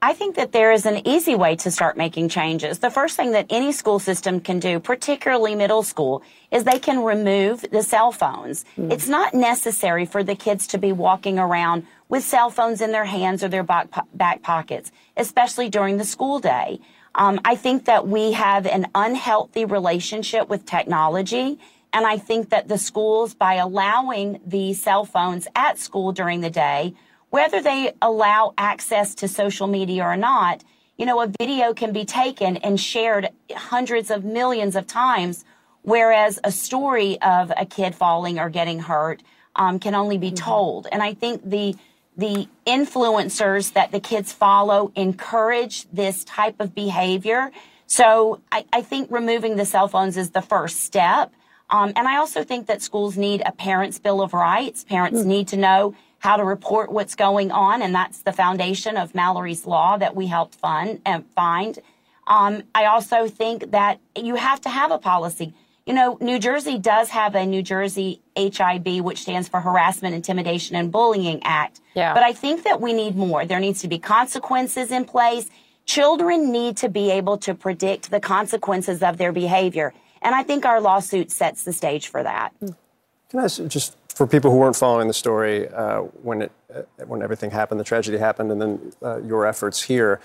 I 0.05 0.15
think 0.15 0.35
that 0.35 0.51
there 0.51 0.73
is 0.73 0.85
an 0.85 1.07
easy 1.07 1.37
way 1.37 1.55
to 1.57 1.71
start 1.71 1.97
making 1.97 2.29
changes. 2.29 2.81
The 2.81 2.91
first 2.91 3.17
thing 3.17 3.31
that 3.33 3.47
any 3.51 3.71
school 3.71 4.01
system 4.01 4.41
can 4.41 4.59
do, 4.59 4.81
particularly 4.81 5.55
middle 5.55 5.85
school, 5.85 6.25
is 6.51 6.65
they 6.65 6.81
can 6.81 7.05
remove 7.05 7.65
the 7.71 7.85
cell 7.85 8.11
phones. 8.11 8.65
Mm. 8.77 8.93
It's 8.93 9.07
not 9.07 9.33
necessary 9.33 10.05
for 10.05 10.25
the 10.25 10.35
kids 10.35 10.67
to 10.69 10.79
be 10.79 10.91
walking 10.91 11.39
around 11.39 11.87
with 12.09 12.25
cell 12.25 12.51
phones 12.51 12.81
in 12.81 12.91
their 12.91 13.05
hands 13.05 13.45
or 13.45 13.49
their 13.49 13.63
back, 13.63 13.87
back 14.13 14.43
pockets, 14.43 14.91
especially 15.17 15.71
during 15.71 15.99
the 15.99 16.05
school 16.05 16.41
day. 16.41 16.81
Um, 17.15 17.41
I 17.45 17.55
think 17.55 17.85
that 17.85 18.09
we 18.09 18.33
have 18.33 18.67
an 18.67 18.89
unhealthy 18.97 19.65
relationship 19.65 20.49
with 20.49 20.67
technology. 20.67 21.61
And 21.93 22.07
I 22.07 22.19
think 22.19 22.49
that 22.51 22.67
the 22.67 22.79
schools, 22.79 23.35
by 23.35 23.55
allowing 23.55 24.41
the 24.45 24.73
cell 24.73 25.05
phones 25.05 25.47
at 25.55 25.79
school 25.79 26.11
during 26.11 26.41
the 26.41 26.51
day, 26.51 26.95
whether 27.33 27.63
they 27.63 27.91
allow 28.03 28.53
access 28.59 29.15
to 29.15 29.27
social 29.27 29.67
media 29.67 30.05
or 30.05 30.19
not, 30.19 30.63
you 30.99 31.07
know, 31.07 31.19
a 31.23 31.33
video 31.41 31.73
can 31.73 31.91
be 31.91 32.05
taken 32.05 32.59
and 32.59 32.79
shared 32.79 33.31
hundreds 33.51 34.11
of 34.11 34.23
millions 34.23 34.77
of 34.77 34.87
times, 34.87 35.43
whereas 35.81 36.39
a 36.45 36.53
story 36.53 37.19
of 37.23 37.51
a 37.57 37.65
kid 37.65 37.95
falling 37.95 38.39
or 38.39 38.51
getting 38.51 38.81
hurt 38.81 39.23
um, 39.57 39.79
can 39.79 39.95
only 39.95 40.19
be 40.19 40.27
mm-hmm. 40.27 40.45
told. 40.45 40.87
And 40.93 41.03
I 41.03 41.15
think 41.15 41.49
the 41.49 41.75
the 42.19 42.47
influencers 42.67 43.73
that 43.73 43.93
the 43.93 44.01
kids 44.01 44.31
follow 44.35 44.93
encourage 44.95 45.87
this 45.91 46.25
type 46.25 46.57
of 46.61 46.75
behavior. 46.75 47.51
So 47.87 48.43
I, 48.53 48.67
I 48.71 48.83
think 48.83 49.11
removing 49.11 49.57
the 49.57 49.65
cell 49.65 49.89
phones 49.89 50.19
is 50.19 50.33
the 50.33 50.43
first 50.43 50.81
step. 50.81 51.33
Um, 51.71 51.95
and 51.97 52.07
I 52.07 52.19
also 52.19 52.45
think 52.45 52.67
that 52.67 52.83
schools 52.83 53.17
need 53.17 53.43
a 53.47 53.53
parent's 53.53 53.99
bill 53.99 54.21
of 54.21 54.35
rights. 54.35 54.85
Parents 54.85 55.21
mm. 55.21 55.25
need 55.25 55.49
to 55.49 55.57
know 55.57 55.95
how 56.23 56.37
to 56.37 56.45
report 56.45 56.93
what's 56.93 57.17
going 57.17 57.51
on, 57.51 57.83
and 57.83 57.93
that's 57.93 58.23
the 58.23 58.33
foundation 58.33 58.97
of 58.97 59.13
Mallory's 59.13 59.67
Law 59.67 59.97
that 59.97 60.15
we 60.15 60.29
helped 60.29 60.55
fund 60.55 61.01
and 61.05 61.27
find. 61.35 61.81
Um, 62.29 62.63
I 62.77 62.85
also 62.85 63.27
think 63.27 63.73
that 63.73 63.99
you 64.15 64.37
have 64.37 64.61
to 64.61 64.69
have 64.69 64.93
a 64.93 64.99
policy. 64.99 65.53
You 65.85 65.95
know, 65.95 66.19
New 66.21 66.39
Jersey 66.39 66.79
does 66.79 67.09
have 67.11 67.35
a 67.35 67.45
New 67.45 67.61
Jersey 67.61 68.21
HIB, 68.37 69.01
which 69.01 69.23
stands 69.23 69.49
for 69.49 69.61
Harassment, 69.61 70.15
Intimidation, 70.15 70.77
and 70.77 70.93
Bullying 70.93 71.43
Act. 71.43 71.81
Yeah. 71.95 72.15
But 72.15 72.23
I 72.23 72.33
think 72.33 72.63
that 72.63 72.81
we 72.81 72.93
need 72.93 73.17
more. 73.17 73.45
There 73.45 73.59
needs 73.59 73.81
to 73.81 73.89
be 73.89 73.99
consequences 73.99 74.93
in 74.93 75.05
place. 75.05 75.51
Children 75.87 76.53
need 76.53 76.77
to 76.77 76.89
be 76.89 77.11
able 77.11 77.37
to 77.39 77.53
predict 77.53 78.13
the 78.13 78.21
consequences 78.21 79.03
of 79.03 79.19
their 79.19 79.33
behavior. 79.33 79.93
And 80.23 80.37
I 80.37 80.45
think 80.45 80.65
our 80.65 80.81
lawsuit 80.81 81.33
sets 81.33 81.65
the 81.65 81.73
stage 81.73 82.07
for 82.07 82.23
that. 82.23 82.53
Can 82.61 83.41
I 83.41 83.49
just 83.49 83.97
for 84.15 84.27
people 84.27 84.51
who 84.51 84.59
weren't 84.59 84.77
following 84.77 85.09
the 85.09 85.15
story 85.15 85.69
uh, 85.69 86.01
when 86.23 86.43
it 86.43 86.53
uh, 86.75 86.83
when 87.07 87.23
everything 87.23 87.51
happened, 87.51 87.81
the 87.81 87.85
tragedy 87.85 88.19
happened, 88.19 88.51
and 88.51 88.61
then 88.61 88.93
uh, 89.03 89.21
your 89.23 89.47
efforts 89.47 89.83
here, 89.83 90.21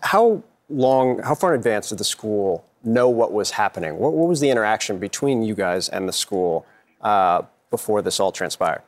how 0.00 0.42
long, 0.68 1.18
how 1.20 1.34
far 1.34 1.54
in 1.54 1.58
advance 1.58 1.88
did 1.88 1.98
the 1.98 2.04
school 2.04 2.64
know 2.84 3.08
what 3.08 3.32
was 3.32 3.50
happening? 3.52 3.96
What, 3.98 4.12
what 4.12 4.28
was 4.28 4.40
the 4.40 4.50
interaction 4.50 4.98
between 4.98 5.42
you 5.42 5.54
guys 5.54 5.88
and 5.88 6.08
the 6.08 6.12
school 6.12 6.66
uh, 7.00 7.42
before 7.70 8.02
this 8.02 8.20
all 8.20 8.32
transpired? 8.32 8.82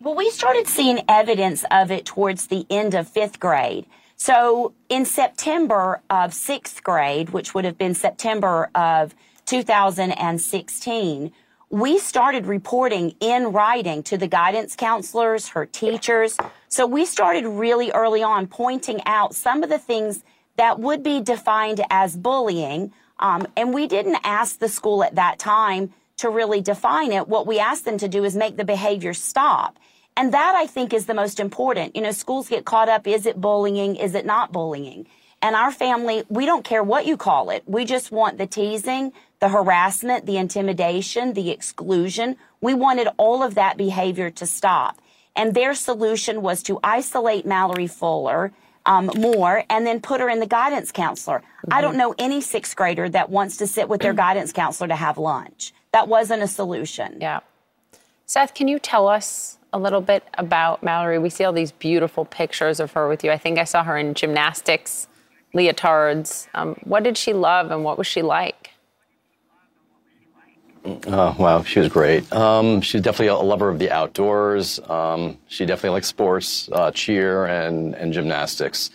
Well, 0.00 0.14
we 0.14 0.30
started 0.30 0.68
seeing 0.68 1.00
evidence 1.08 1.64
of 1.70 1.90
it 1.90 2.04
towards 2.04 2.46
the 2.48 2.66
end 2.70 2.94
of 2.94 3.08
fifth 3.08 3.40
grade. 3.40 3.86
So 4.16 4.72
in 4.88 5.04
September 5.04 6.00
of 6.08 6.32
sixth 6.32 6.82
grade, 6.82 7.30
which 7.30 7.54
would 7.54 7.64
have 7.64 7.78
been 7.78 7.94
September 7.94 8.70
of 8.74 9.14
2016, 9.46 11.32
we 11.70 11.98
started 11.98 12.46
reporting 12.46 13.14
in 13.20 13.52
writing 13.52 14.02
to 14.04 14.16
the 14.16 14.28
guidance 14.28 14.76
counselors, 14.76 15.48
her 15.48 15.66
teachers. 15.66 16.36
So 16.68 16.86
we 16.86 17.04
started 17.04 17.46
really 17.46 17.90
early 17.90 18.22
on 18.22 18.46
pointing 18.46 19.00
out 19.04 19.34
some 19.34 19.62
of 19.62 19.68
the 19.68 19.78
things 19.78 20.22
that 20.56 20.78
would 20.78 21.02
be 21.02 21.20
defined 21.20 21.84
as 21.90 22.16
bullying. 22.16 22.92
Um, 23.18 23.46
and 23.56 23.74
we 23.74 23.88
didn't 23.88 24.18
ask 24.22 24.58
the 24.58 24.68
school 24.68 25.02
at 25.02 25.16
that 25.16 25.38
time 25.38 25.92
to 26.18 26.30
really 26.30 26.60
define 26.60 27.12
it. 27.12 27.28
What 27.28 27.46
we 27.46 27.58
asked 27.58 27.84
them 27.84 27.98
to 27.98 28.08
do 28.08 28.24
is 28.24 28.36
make 28.36 28.56
the 28.56 28.64
behavior 28.64 29.12
stop. 29.12 29.78
And 30.16 30.32
that 30.32 30.54
I 30.54 30.66
think 30.66 30.94
is 30.94 31.06
the 31.06 31.14
most 31.14 31.40
important. 31.40 31.94
You 31.94 32.02
know, 32.02 32.12
schools 32.12 32.48
get 32.48 32.64
caught 32.64 32.88
up. 32.88 33.06
Is 33.06 33.26
it 33.26 33.40
bullying? 33.40 33.96
Is 33.96 34.14
it 34.14 34.24
not 34.24 34.52
bullying? 34.52 35.06
And 35.46 35.54
our 35.54 35.70
family, 35.70 36.24
we 36.28 36.44
don't 36.44 36.64
care 36.64 36.82
what 36.82 37.06
you 37.06 37.16
call 37.16 37.50
it. 37.50 37.62
We 37.68 37.84
just 37.84 38.10
want 38.10 38.36
the 38.36 38.48
teasing, 38.48 39.12
the 39.38 39.48
harassment, 39.48 40.26
the 40.26 40.38
intimidation, 40.38 41.34
the 41.34 41.52
exclusion. 41.52 42.34
We 42.60 42.74
wanted 42.74 43.06
all 43.16 43.44
of 43.44 43.54
that 43.54 43.76
behavior 43.76 44.28
to 44.28 44.44
stop. 44.44 45.00
And 45.36 45.54
their 45.54 45.72
solution 45.74 46.42
was 46.42 46.64
to 46.64 46.80
isolate 46.82 47.46
Mallory 47.46 47.86
Fuller 47.86 48.52
um, 48.86 49.08
more 49.16 49.62
and 49.70 49.86
then 49.86 50.00
put 50.00 50.20
her 50.20 50.28
in 50.28 50.40
the 50.40 50.48
guidance 50.48 50.90
counselor. 50.90 51.38
Mm-hmm. 51.38 51.74
I 51.74 51.80
don't 51.80 51.96
know 51.96 52.12
any 52.18 52.40
sixth 52.40 52.74
grader 52.74 53.08
that 53.10 53.30
wants 53.30 53.58
to 53.58 53.68
sit 53.68 53.88
with 53.88 54.00
their 54.00 54.14
guidance 54.24 54.52
counselor 54.52 54.88
to 54.88 54.96
have 54.96 55.16
lunch. 55.16 55.72
That 55.92 56.08
wasn't 56.08 56.42
a 56.42 56.48
solution. 56.48 57.18
Yeah. 57.20 57.38
Seth, 58.24 58.52
can 58.52 58.66
you 58.66 58.80
tell 58.80 59.06
us 59.06 59.58
a 59.72 59.78
little 59.78 60.00
bit 60.00 60.24
about 60.34 60.82
Mallory? 60.82 61.20
We 61.20 61.30
see 61.30 61.44
all 61.44 61.52
these 61.52 61.70
beautiful 61.70 62.24
pictures 62.24 62.80
of 62.80 62.90
her 62.94 63.06
with 63.06 63.22
you. 63.22 63.30
I 63.30 63.38
think 63.38 63.60
I 63.60 63.64
saw 63.64 63.84
her 63.84 63.96
in 63.96 64.14
gymnastics, 64.14 65.06
leotards. 65.56 66.48
Um, 66.54 66.76
what 66.84 67.02
did 67.02 67.16
she 67.16 67.32
love 67.32 67.70
and 67.70 67.82
what 67.82 67.98
was 67.98 68.06
she 68.06 68.22
like? 68.22 68.70
Oh, 71.08 71.34
wow, 71.36 71.62
she 71.64 71.80
was 71.80 71.88
great. 71.88 72.32
Um, 72.32 72.80
she's 72.80 73.00
definitely 73.00 73.26
a 73.28 73.36
lover 73.36 73.68
of 73.68 73.80
the 73.80 73.90
outdoors. 73.90 74.78
Um, 74.88 75.36
she 75.48 75.66
definitely 75.66 75.90
liked 75.90 76.06
sports, 76.06 76.68
uh, 76.70 76.92
cheer, 76.92 77.46
and, 77.46 77.96
and 77.96 78.12
gymnastics, 78.12 78.90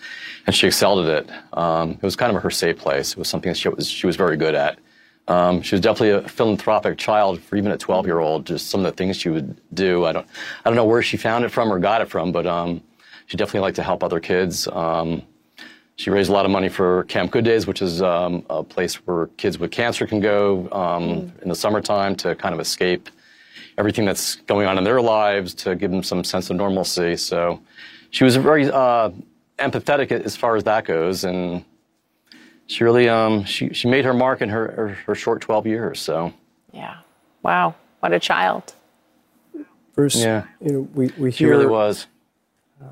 and 0.48 0.56
she 0.56 0.68
excelled 0.68 1.06
at 1.06 1.26
it. 1.26 1.32
Um, 1.58 1.92
it 1.92 2.04
was 2.04 2.16
kind 2.16 2.34
of 2.34 2.42
her 2.42 2.50
safe 2.50 2.78
place. 2.78 3.12
It 3.12 3.18
was 3.18 3.28
something 3.28 3.50
that 3.50 3.58
she 3.58 3.68
was, 3.68 3.90
she 3.90 4.08
was 4.08 4.16
very 4.16 4.38
good 4.38 4.56
at. 4.56 4.80
Um, 5.28 5.62
she 5.62 5.76
was 5.76 5.82
definitely 5.82 6.12
a 6.12 6.28
philanthropic 6.30 6.98
child 6.98 7.42
for 7.42 7.58
even 7.58 7.72
a 7.72 7.78
12 7.78 8.06
year 8.06 8.20
old. 8.20 8.46
Just 8.46 8.70
some 8.70 8.80
of 8.80 8.86
the 8.86 8.96
things 8.96 9.18
she 9.18 9.30
would 9.30 9.60
do. 9.74 10.06
I 10.06 10.14
don't, 10.14 10.28
I 10.64 10.70
don't 10.70 10.76
know 10.76 10.86
where 10.86 11.02
she 11.02 11.18
found 11.18 11.44
it 11.44 11.50
from 11.50 11.72
or 11.72 11.80
got 11.80 12.02
it 12.02 12.10
from, 12.10 12.32
but 12.32 12.48
um, 12.48 12.82
she 13.28 13.36
definitely 13.36 13.62
liked 13.62 13.76
to 13.76 13.84
help 13.84 14.02
other 14.02 14.20
kids. 14.20 14.68
Um, 14.70 15.24
she 15.96 16.10
raised 16.10 16.30
a 16.30 16.34
lot 16.34 16.46
of 16.46 16.52
money 16.52 16.70
for 16.70 17.04
Camp 17.06 17.32
Good 17.32 17.46
Days, 17.46 17.68
which 17.68 17.82
is 17.82 18.02
um, 18.02 18.46
a 18.50 18.64
place 18.64 18.96
where 19.06 19.28
kids 19.38 19.60
with 19.60 19.72
cancer 19.72 20.08
can 20.08 20.20
go 20.20 20.68
um, 20.72 21.04
mm. 21.04 21.42
in 21.42 21.50
the 21.50 21.56
summertime 21.56 22.16
to 22.18 22.36
kind 22.36 22.54
of 22.54 22.60
escape 22.60 23.10
everything 23.78 24.06
that's 24.06 24.36
going 24.48 24.68
on 24.68 24.78
in 24.78 24.84
their 24.84 25.02
lives 25.02 25.54
to 25.54 25.76
give 25.76 25.92
them 25.92 26.04
some 26.04 26.24
sense 26.24 26.50
of 26.50 26.56
normalcy. 26.56 27.16
So 27.18 27.62
she 28.10 28.24
was 28.24 28.36
very 28.36 28.70
uh, 28.70 29.12
empathetic 29.60 30.12
as 30.12 30.36
far 30.36 30.56
as 30.56 30.64
that 30.66 30.86
goes, 30.86 31.24
and 31.24 31.64
she 32.68 32.84
really 32.84 33.10
um, 33.10 33.44
she 33.44 33.74
she 33.74 33.90
made 33.90 34.06
her 34.06 34.14
mark 34.14 34.42
in 34.42 34.50
her, 34.50 34.72
her, 34.72 34.88
her 35.06 35.16
short 35.16 35.42
12 35.42 35.68
years. 35.68 36.00
So 36.00 36.34
yeah, 36.72 36.98
wow, 37.44 37.76
what 38.00 38.14
a 38.14 38.20
child. 38.20 38.74
Bruce, 39.94 40.16
yeah, 40.16 40.46
you 40.62 40.72
know 40.72 40.80
we 40.94 41.12
we 41.18 41.32
hear 41.32 41.32
she 41.32 41.46
really 41.46 41.66
was. 41.66 42.08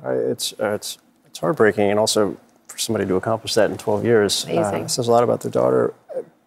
Uh, 0.03 0.11
it's 0.11 0.53
uh, 0.59 0.73
it's 0.73 0.97
it's 1.25 1.39
heartbreaking, 1.39 1.89
and 1.89 1.99
also 1.99 2.37
for 2.79 2.83
somebody 2.83 3.05
to 3.05 3.15
accomplish 3.15 3.53
that 3.55 3.69
in 3.69 3.77
12 3.77 4.05
years 4.05 4.45
uh, 4.45 4.87
says 4.87 5.07
a 5.07 5.11
lot 5.11 5.23
about 5.23 5.41
their 5.41 5.51
daughter. 5.51 5.93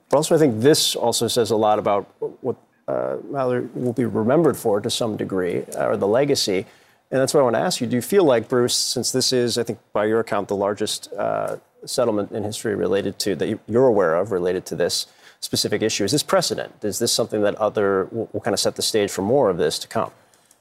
But 0.08 0.16
also, 0.16 0.34
I 0.34 0.38
think 0.38 0.60
this 0.60 0.96
also 0.96 1.28
says 1.28 1.50
a 1.50 1.56
lot 1.56 1.78
about 1.78 2.06
what 2.40 2.56
uh, 2.88 3.16
Mallory 3.30 3.68
will 3.74 3.92
be 3.92 4.04
remembered 4.04 4.56
for 4.56 4.80
to 4.80 4.90
some 4.90 5.16
degree, 5.16 5.64
uh, 5.76 5.88
or 5.88 5.96
the 5.96 6.06
legacy. 6.06 6.66
And 7.10 7.20
that's 7.20 7.34
what 7.34 7.40
I 7.40 7.42
want 7.42 7.56
to 7.56 7.60
ask 7.60 7.80
you. 7.80 7.86
Do 7.86 7.96
you 7.96 8.02
feel 8.02 8.24
like, 8.24 8.48
Bruce, 8.48 8.74
since 8.74 9.12
this 9.12 9.32
is, 9.32 9.58
I 9.58 9.62
think, 9.62 9.78
by 9.92 10.06
your 10.06 10.20
account, 10.20 10.48
the 10.48 10.56
largest 10.56 11.12
uh, 11.12 11.56
settlement 11.84 12.32
in 12.32 12.42
history 12.44 12.74
related 12.74 13.18
to, 13.20 13.34
that 13.36 13.60
you're 13.66 13.86
aware 13.86 14.14
of, 14.14 14.32
related 14.32 14.64
to 14.66 14.74
this 14.74 15.06
specific 15.40 15.82
issue, 15.82 16.04
is 16.04 16.12
this 16.12 16.22
precedent? 16.22 16.72
Is 16.82 16.98
this 16.98 17.12
something 17.12 17.42
that 17.42 17.54
other 17.56 18.08
will, 18.10 18.30
will 18.32 18.40
kind 18.40 18.54
of 18.54 18.60
set 18.60 18.76
the 18.76 18.82
stage 18.82 19.10
for 19.10 19.22
more 19.22 19.50
of 19.50 19.58
this 19.58 19.78
to 19.80 19.88
come? 19.88 20.10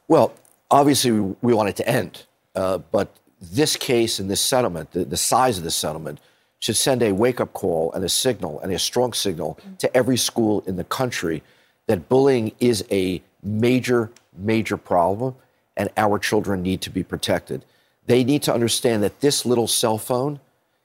Well, 0.09 0.33
obviously, 0.69 1.11
we, 1.11 1.35
we 1.41 1.53
want 1.53 1.69
it 1.69 1.77
to 1.77 1.87
end. 1.87 2.25
Uh, 2.53 2.79
but 2.79 3.15
this 3.41 3.75
case 3.75 4.19
and 4.19 4.29
this 4.29 4.41
settlement, 4.41 4.91
the, 4.91 5.03
the 5.03 5.17
size 5.17 5.57
of 5.57 5.63
the 5.63 5.71
settlement, 5.71 6.19
should 6.59 6.77
send 6.77 7.01
a 7.01 7.11
wake 7.11 7.41
up 7.41 7.53
call 7.53 7.91
and 7.93 8.05
a 8.05 8.09
signal 8.09 8.59
and 8.59 8.71
a 8.71 8.77
strong 8.77 9.13
signal 9.13 9.57
to 9.79 9.97
every 9.97 10.17
school 10.17 10.63
in 10.67 10.75
the 10.75 10.83
country 10.83 11.41
that 11.87 12.07
bullying 12.07 12.51
is 12.59 12.85
a 12.91 13.21
major, 13.41 14.11
major 14.37 14.77
problem 14.77 15.35
and 15.75 15.89
our 15.97 16.19
children 16.19 16.61
need 16.61 16.81
to 16.81 16.89
be 16.89 17.01
protected. 17.03 17.65
They 18.05 18.23
need 18.23 18.43
to 18.43 18.53
understand 18.53 19.01
that 19.03 19.21
this 19.21 19.45
little 19.45 19.67
cell 19.67 19.97
phone 19.97 20.39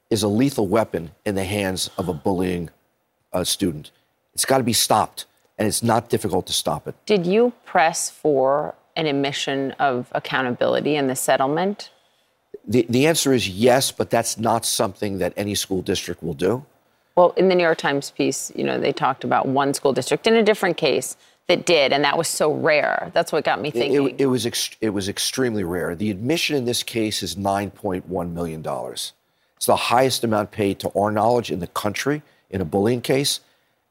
is 0.09 0.23
a 0.23 0.29
lethal 0.29 0.67
weapon 0.67 1.11
in 1.25 1.35
the 1.35 1.45
hands 1.45 1.91
of 1.99 2.09
a 2.09 2.15
bullying 2.15 2.71
uh, 3.33 3.45
student. 3.45 3.91
It's 4.33 4.45
got 4.45 4.59
to 4.59 4.65
be 4.65 4.73
stopped, 4.73 5.27
and 5.59 5.67
it's 5.67 5.83
not 5.83 6.09
difficult 6.09 6.47
to 6.47 6.53
stop 6.53 6.87
it. 6.87 6.95
Did 7.05 7.27
you 7.27 7.53
press 7.65 8.09
for 8.09 8.75
an 8.95 9.07
admission 9.07 9.73
of 9.73 10.07
accountability 10.13 10.97
in 10.97 11.07
the 11.07 11.17
settlement? 11.17 11.91
The, 12.67 12.87
the 12.89 13.07
answer 13.07 13.33
is 13.33 13.49
yes, 13.49 13.93
but 13.93 14.11
that's 14.11 14.39
not 14.39 14.65
something 14.65 15.19
that 15.19 15.33
any 15.37 15.55
school 15.55 15.83
district 15.83 16.23
will 16.23 16.35
do. 16.35 16.65
Well, 17.17 17.33
in 17.37 17.49
the 17.49 17.55
New 17.55 17.63
York 17.63 17.79
Times 17.79 18.11
piece, 18.11 18.53
you 18.55 18.65
know, 18.65 18.79
they 18.79 18.93
talked 18.93 19.25
about 19.25 19.49
one 19.49 19.73
school 19.73 19.93
district 19.93 20.27
in 20.27 20.35
a 20.35 20.43
different 20.43 20.77
case 20.77 21.17
that 21.47 21.65
did, 21.65 21.93
and 21.93 22.05
that 22.05 22.19
was 22.19 22.29
so 22.29 22.53
rare. 22.53 23.11
That's 23.15 23.33
what 23.33 23.45
got 23.45 23.61
me 23.61 23.71
thinking. 23.71 24.07
It, 24.07 24.13
it, 24.15 24.21
it 24.23 24.27
was 24.27 24.47
ex- 24.47 24.77
it 24.81 24.91
was 24.91 25.09
extremely 25.09 25.65
rare. 25.65 25.95
The 25.95 26.11
admission 26.11 26.57
in 26.57 26.65
this 26.65 26.83
case 26.83 27.23
is 27.23 27.37
nine 27.37 27.71
point 27.71 28.09
one 28.09 28.35
million 28.35 28.63
dollars. 28.63 29.13
It's 29.57 29.67
the 29.67 29.77
highest 29.77 30.25
amount 30.25 30.51
paid 30.51 30.79
to 30.81 30.91
our 30.91 31.11
knowledge 31.11 31.51
in 31.51 31.61
the 31.61 31.67
country 31.69 32.23
in 32.51 32.61
a 32.61 32.65
bullying 32.65 33.01
case, 33.01 33.41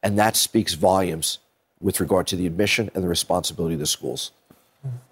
and 0.03 0.19
that 0.19 0.35
speaks 0.35 0.73
volumes 0.73 1.39
with 1.79 1.99
regard 1.99 2.27
to 2.27 2.35
the 2.35 2.45
admission 2.45 2.91
and 2.93 3.03
the 3.03 3.07
responsibility 3.07 3.73
of 3.73 3.79
the 3.79 3.87
schools. 3.87 4.31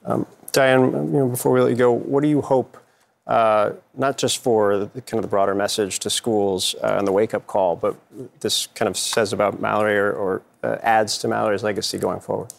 Um, 0.05 0.27
Diane, 0.51 0.91
you 0.91 1.19
know, 1.19 1.27
before 1.27 1.51
we 1.51 1.61
let 1.61 1.71
you 1.71 1.75
go, 1.75 1.91
what 1.91 2.21
do 2.21 2.29
you 2.29 2.41
hope 2.41 2.77
uh, 3.25 3.71
not 3.95 4.17
just 4.17 4.43
for 4.43 4.77
the, 4.79 5.01
kind 5.01 5.15
of 5.15 5.21
the 5.21 5.27
broader 5.29 5.55
message 5.55 5.99
to 5.99 6.09
schools 6.09 6.75
uh, 6.83 6.95
and 6.97 7.07
the 7.07 7.11
wake 7.11 7.33
up 7.33 7.47
call, 7.47 7.75
but 7.75 7.95
this 8.41 8.67
kind 8.67 8.89
of 8.89 8.97
says 8.97 9.31
about 9.31 9.61
Mallory 9.61 9.97
or, 9.97 10.11
or 10.11 10.41
uh, 10.63 10.77
adds 10.81 11.17
to 11.19 11.27
Mallory's 11.27 11.63
legacy 11.63 11.97
going 11.97 12.19
forward? 12.19 12.51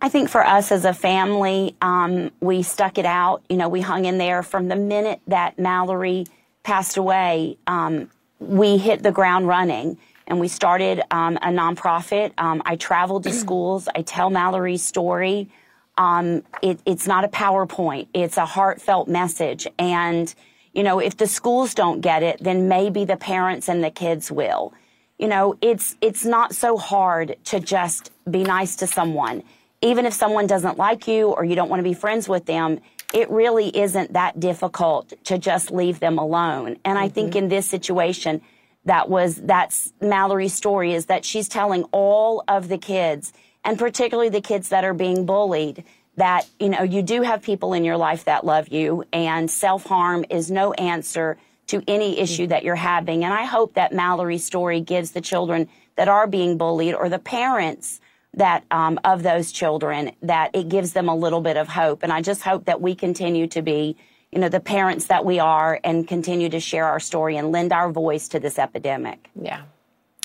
I 0.00 0.10
think 0.10 0.28
for 0.28 0.44
us 0.44 0.70
as 0.70 0.84
a 0.84 0.92
family, 0.92 1.74
um, 1.80 2.30
we 2.40 2.62
stuck 2.62 2.98
it 2.98 3.06
out. 3.06 3.42
You 3.48 3.56
know, 3.56 3.68
we 3.68 3.80
hung 3.80 4.04
in 4.04 4.18
there 4.18 4.42
from 4.42 4.68
the 4.68 4.76
minute 4.76 5.20
that 5.26 5.58
Mallory 5.58 6.26
passed 6.62 6.98
away. 6.98 7.56
Um, 7.66 8.10
we 8.38 8.76
hit 8.76 9.02
the 9.02 9.12
ground 9.12 9.48
running 9.48 9.96
and 10.26 10.38
we 10.38 10.48
started 10.48 11.02
um, 11.10 11.36
a 11.38 11.48
nonprofit. 11.48 12.32
Um, 12.36 12.62
I 12.66 12.76
traveled 12.76 13.22
to 13.24 13.32
schools. 13.32 13.88
I 13.94 14.02
tell 14.02 14.28
Mallory's 14.28 14.82
story. 14.82 15.48
Um, 15.98 16.42
it, 16.62 16.78
it's 16.84 17.06
not 17.06 17.24
a 17.24 17.28
PowerPoint. 17.28 18.08
It's 18.12 18.36
a 18.36 18.46
heartfelt 18.46 19.08
message. 19.08 19.66
And, 19.78 20.34
you 20.72 20.82
know, 20.82 20.98
if 20.98 21.16
the 21.16 21.26
schools 21.26 21.74
don't 21.74 22.00
get 22.00 22.22
it, 22.22 22.38
then 22.40 22.68
maybe 22.68 23.04
the 23.04 23.16
parents 23.16 23.68
and 23.68 23.82
the 23.82 23.90
kids 23.90 24.30
will. 24.30 24.74
You 25.18 25.28
know, 25.28 25.56
it's, 25.62 25.96
it's 26.02 26.24
not 26.24 26.54
so 26.54 26.76
hard 26.76 27.36
to 27.44 27.60
just 27.60 28.12
be 28.30 28.42
nice 28.42 28.76
to 28.76 28.86
someone. 28.86 29.42
Even 29.80 30.04
if 30.04 30.12
someone 30.12 30.46
doesn't 30.46 30.76
like 30.76 31.08
you 31.08 31.28
or 31.28 31.44
you 31.44 31.54
don't 31.54 31.70
want 31.70 31.80
to 31.80 31.84
be 31.84 31.94
friends 31.94 32.28
with 32.28 32.44
them, 32.46 32.80
it 33.14 33.30
really 33.30 33.74
isn't 33.76 34.12
that 34.12 34.38
difficult 34.38 35.12
to 35.24 35.38
just 35.38 35.70
leave 35.70 36.00
them 36.00 36.18
alone. 36.18 36.76
And 36.84 36.98
I 36.98 37.06
mm-hmm. 37.06 37.14
think 37.14 37.36
in 37.36 37.48
this 37.48 37.66
situation, 37.66 38.42
that 38.84 39.08
was, 39.08 39.36
that's 39.36 39.92
Mallory's 40.00 40.54
story 40.54 40.92
is 40.92 41.06
that 41.06 41.24
she's 41.24 41.48
telling 41.48 41.84
all 41.92 42.44
of 42.48 42.68
the 42.68 42.78
kids 42.78 43.32
and 43.66 43.78
particularly 43.78 44.30
the 44.30 44.40
kids 44.40 44.70
that 44.70 44.84
are 44.84 44.94
being 44.94 45.26
bullied, 45.26 45.84
that, 46.16 46.48
you 46.58 46.70
know, 46.70 46.82
you 46.82 47.02
do 47.02 47.20
have 47.20 47.42
people 47.42 47.74
in 47.74 47.84
your 47.84 47.96
life 47.98 48.24
that 48.24 48.46
love 48.46 48.68
you 48.68 49.04
and 49.12 49.50
self-harm 49.50 50.24
is 50.30 50.50
no 50.50 50.72
answer 50.74 51.36
to 51.66 51.82
any 51.86 52.18
issue 52.18 52.46
that 52.46 52.62
you're 52.62 52.76
having. 52.76 53.24
And 53.24 53.34
I 53.34 53.44
hope 53.44 53.74
that 53.74 53.92
Mallory's 53.92 54.44
story 54.44 54.80
gives 54.80 55.10
the 55.10 55.20
children 55.20 55.68
that 55.96 56.08
are 56.08 56.26
being 56.26 56.56
bullied 56.56 56.94
or 56.94 57.08
the 57.08 57.18
parents 57.18 58.00
that 58.34 58.64
um, 58.70 59.00
of 59.02 59.22
those 59.22 59.50
children 59.50 60.12
that 60.22 60.54
it 60.54 60.68
gives 60.68 60.92
them 60.92 61.08
a 61.08 61.14
little 61.14 61.40
bit 61.40 61.56
of 61.56 61.68
hope. 61.68 62.02
And 62.02 62.12
I 62.12 62.22
just 62.22 62.42
hope 62.42 62.66
that 62.66 62.80
we 62.80 62.94
continue 62.94 63.46
to 63.48 63.62
be, 63.62 63.96
you 64.30 64.38
know, 64.38 64.48
the 64.48 64.60
parents 64.60 65.06
that 65.06 65.24
we 65.24 65.40
are 65.40 65.80
and 65.82 66.06
continue 66.06 66.48
to 66.50 66.60
share 66.60 66.86
our 66.86 67.00
story 67.00 67.36
and 67.36 67.50
lend 67.50 67.72
our 67.72 67.90
voice 67.90 68.28
to 68.28 68.38
this 68.38 68.58
epidemic. 68.58 69.28
Yeah. 69.40 69.62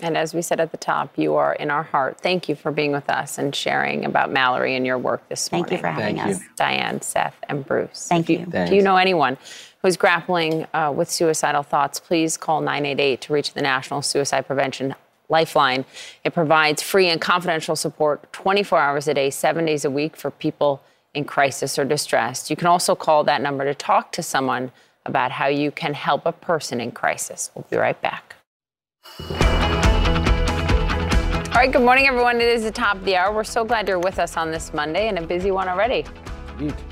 And 0.02 0.18
as 0.18 0.34
we 0.34 0.42
said 0.42 0.60
at 0.60 0.72
the 0.72 0.78
top, 0.78 1.18
you 1.18 1.36
are 1.36 1.54
in 1.54 1.70
our 1.70 1.84
heart. 1.84 2.20
Thank 2.20 2.50
you 2.50 2.56
for 2.56 2.72
being 2.72 2.92
with 2.92 3.10
us 3.10 3.38
and 3.38 3.56
sharing 3.56 4.04
about 4.06 4.32
Mallory 4.32 4.76
and 4.76 4.86
your 4.86 4.98
work 4.98 5.28
this 5.30 5.48
Thank 5.48 5.70
morning. 5.70 5.82
Thank 5.84 5.96
you 5.96 6.00
for 6.00 6.02
having 6.02 6.18
Thank 6.18 6.36
us. 6.36 6.42
You. 6.42 6.50
Diane, 6.56 7.02
Seth, 7.02 7.36
and 7.48 7.66
Bruce. 7.66 8.08
Thank 8.08 8.30
If 8.30 8.40
you. 8.40 8.46
Do 8.46 8.76
you 8.76 8.82
know 8.82 8.98
anyone 8.98 9.38
who's 9.82 9.98
grappling 9.98 10.66
uh, 10.74 10.92
with 10.96 11.10
suicidal 11.10 11.64
thoughts? 11.64 12.00
Please 12.00 12.36
call 12.36 12.62
988 12.62 13.22
to 13.22 13.34
reach 13.34 13.54
the 13.54 13.62
National 13.62 14.02
Suicide 14.02 14.48
Prevention 14.48 14.96
Lifeline. 15.30 15.86
It 16.24 16.34
provides 16.34 16.82
free 16.82 17.08
and 17.08 17.22
confidential 17.22 17.76
support 17.76 18.32
24 18.34 18.80
hours 18.80 19.08
a 19.08 19.14
day, 19.14 19.30
seven 19.30 19.66
days 19.66 19.86
a 19.86 19.92
week 19.92 20.18
for 20.18 20.32
people 20.32 20.82
in 21.14 21.26
crisis 21.26 21.78
or 21.78 21.86
distress. 21.86 22.50
You 22.50 22.56
can 22.56 22.68
also 22.68 22.96
call 22.96 23.24
that 23.26 23.42
number 23.42 23.66
to 23.66 23.76
talk 23.76 24.12
to 24.14 24.24
someone 24.24 24.72
about 25.06 25.32
how 25.32 25.48
you 25.48 25.72
can 25.72 25.94
help 25.94 26.26
a 26.26 26.32
person 26.32 26.80
in 26.80 26.92
crisis. 26.92 27.52
We'll 27.56 27.66
be 27.70 27.78
right 27.78 28.00
back. 28.02 28.31
All 31.52 31.58
right, 31.58 31.72
good 31.72 31.84
morning, 31.84 32.08
everyone. 32.08 32.42
It 32.42 32.48
is 32.48 32.64
the 32.64 32.72
top 32.72 32.98
of 32.98 33.06
the 33.06 33.16
hour. 33.16 33.34
We're 33.34 33.44
so 33.44 33.64
glad 33.64 33.88
you're 33.88 34.00
with 34.00 34.20
us 34.20 34.38
on 34.38 34.52
this 34.52 34.74
Monday 34.74 35.10
and 35.10 35.20
a 35.20 35.22
busy 35.22 35.52
one 35.52 35.68
already. 35.68 36.06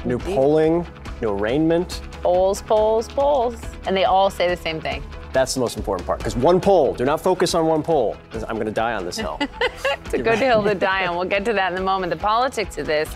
New 0.06 0.20
polling, 0.20 0.86
new 1.22 1.30
arraignment. 1.30 2.02
Polls, 2.22 2.62
polls, 2.62 3.08
polls. 3.08 3.56
And 3.86 3.96
they 3.96 4.06
all 4.06 4.30
say 4.30 4.48
the 4.48 4.62
same 4.62 4.80
thing. 4.80 5.04
That's 5.32 5.54
the 5.54 5.60
most 5.60 5.78
important 5.78 6.08
part. 6.08 6.20
Because 6.20 6.36
one 6.36 6.60
poll, 6.60 6.94
do 6.94 7.06
not 7.06 7.22
focus 7.22 7.54
on 7.54 7.66
one 7.68 7.84
poll. 7.84 8.18
'cause 8.32 8.44
I'm 8.48 8.56
going 8.56 8.66
to 8.68 8.72
die 8.72 8.94
on 8.94 9.06
this 9.06 9.18
hill. 9.18 9.40
It's 10.06 10.16
a 10.16 10.24
good 10.24 10.40
hill 10.40 10.64
to 10.64 10.74
die 10.90 11.06
on. 11.06 11.16
We'll 11.16 11.26
get 11.26 11.46
to 11.46 11.54
that 11.54 11.72
in 11.72 11.78
a 11.78 11.82
moment. 11.84 12.10
The 12.10 12.18
politics 12.18 12.80
of 12.80 12.88
this. 12.88 13.08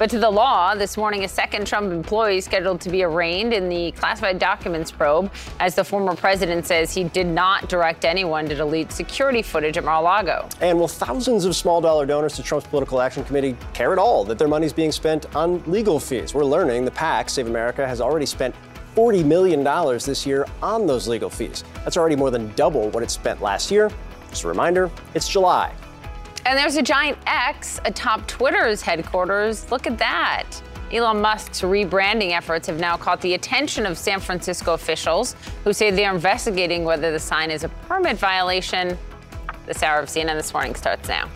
But 0.00 0.10
to 0.10 0.18
the 0.18 0.30
law, 0.30 0.74
this 0.74 0.96
morning, 0.96 1.22
a 1.24 1.28
second 1.28 1.66
Trump 1.66 1.92
employee 1.92 2.40
scheduled 2.40 2.80
to 2.80 2.90
be 2.90 3.02
arraigned 3.04 3.52
in 3.52 3.68
the 3.68 3.92
classified 3.92 4.38
documents 4.40 4.90
probe 4.90 5.30
as 5.60 5.74
the 5.76 5.84
former 5.84 6.16
president 6.16 6.66
says 6.66 6.92
he 6.92 7.04
did 7.04 7.26
not 7.28 7.68
direct 7.68 8.04
anyone 8.04 8.48
to 8.48 8.54
delete 8.56 8.90
security 8.90 9.42
footage 9.42 9.76
at 9.76 9.84
Mar-a-Lago. 9.84 10.48
And 10.60 10.76
will 10.78 10.88
thousands 10.88 11.44
of 11.44 11.54
small 11.54 11.80
dollar 11.80 12.04
donors 12.06 12.34
to 12.36 12.42
Trump's 12.42 12.66
political 12.66 13.00
action 13.00 13.22
committee 13.24 13.56
care 13.74 13.92
at 13.92 13.98
all 13.98 14.24
that 14.24 14.38
their 14.38 14.48
money's 14.48 14.72
being 14.72 14.90
spent 14.90 15.32
on 15.36 15.62
legal 15.70 16.00
fees? 16.00 16.34
We're 16.34 16.44
learning 16.44 16.84
the 16.86 16.90
PAC, 16.90 17.28
Save 17.30 17.46
America, 17.46 17.86
has 17.86 18.00
already 18.00 18.26
spent 18.26 18.54
$40 18.94 19.24
million 19.24 19.62
this 19.98 20.26
year 20.26 20.46
on 20.62 20.86
those 20.86 21.08
legal 21.08 21.30
fees. 21.30 21.64
That's 21.84 21.96
already 21.96 22.16
more 22.16 22.30
than 22.30 22.52
double 22.54 22.90
what 22.90 23.02
it 23.02 23.10
spent 23.10 23.40
last 23.40 23.70
year. 23.70 23.90
Just 24.30 24.44
a 24.44 24.48
reminder, 24.48 24.90
it's 25.14 25.28
July. 25.28 25.74
And 26.46 26.58
there's 26.58 26.76
a 26.76 26.82
giant 26.82 27.18
X 27.26 27.80
atop 27.84 28.26
Twitter's 28.26 28.82
headquarters. 28.82 29.70
Look 29.70 29.86
at 29.86 29.98
that. 29.98 30.46
Elon 30.92 31.20
Musk's 31.20 31.60
rebranding 31.60 32.32
efforts 32.32 32.66
have 32.66 32.80
now 32.80 32.96
caught 32.96 33.20
the 33.20 33.34
attention 33.34 33.86
of 33.86 33.96
San 33.96 34.18
Francisco 34.18 34.74
officials 34.74 35.36
who 35.62 35.72
say 35.72 35.90
they 35.90 36.04
are 36.04 36.14
investigating 36.14 36.84
whether 36.84 37.12
the 37.12 37.18
sign 37.18 37.50
is 37.50 37.62
a 37.62 37.68
permit 37.68 38.16
violation. 38.16 38.98
This 39.66 39.82
hour 39.84 40.00
of 40.00 40.08
CNN 40.08 40.34
This 40.34 40.52
Morning 40.52 40.74
starts 40.74 41.08
now. 41.08 41.28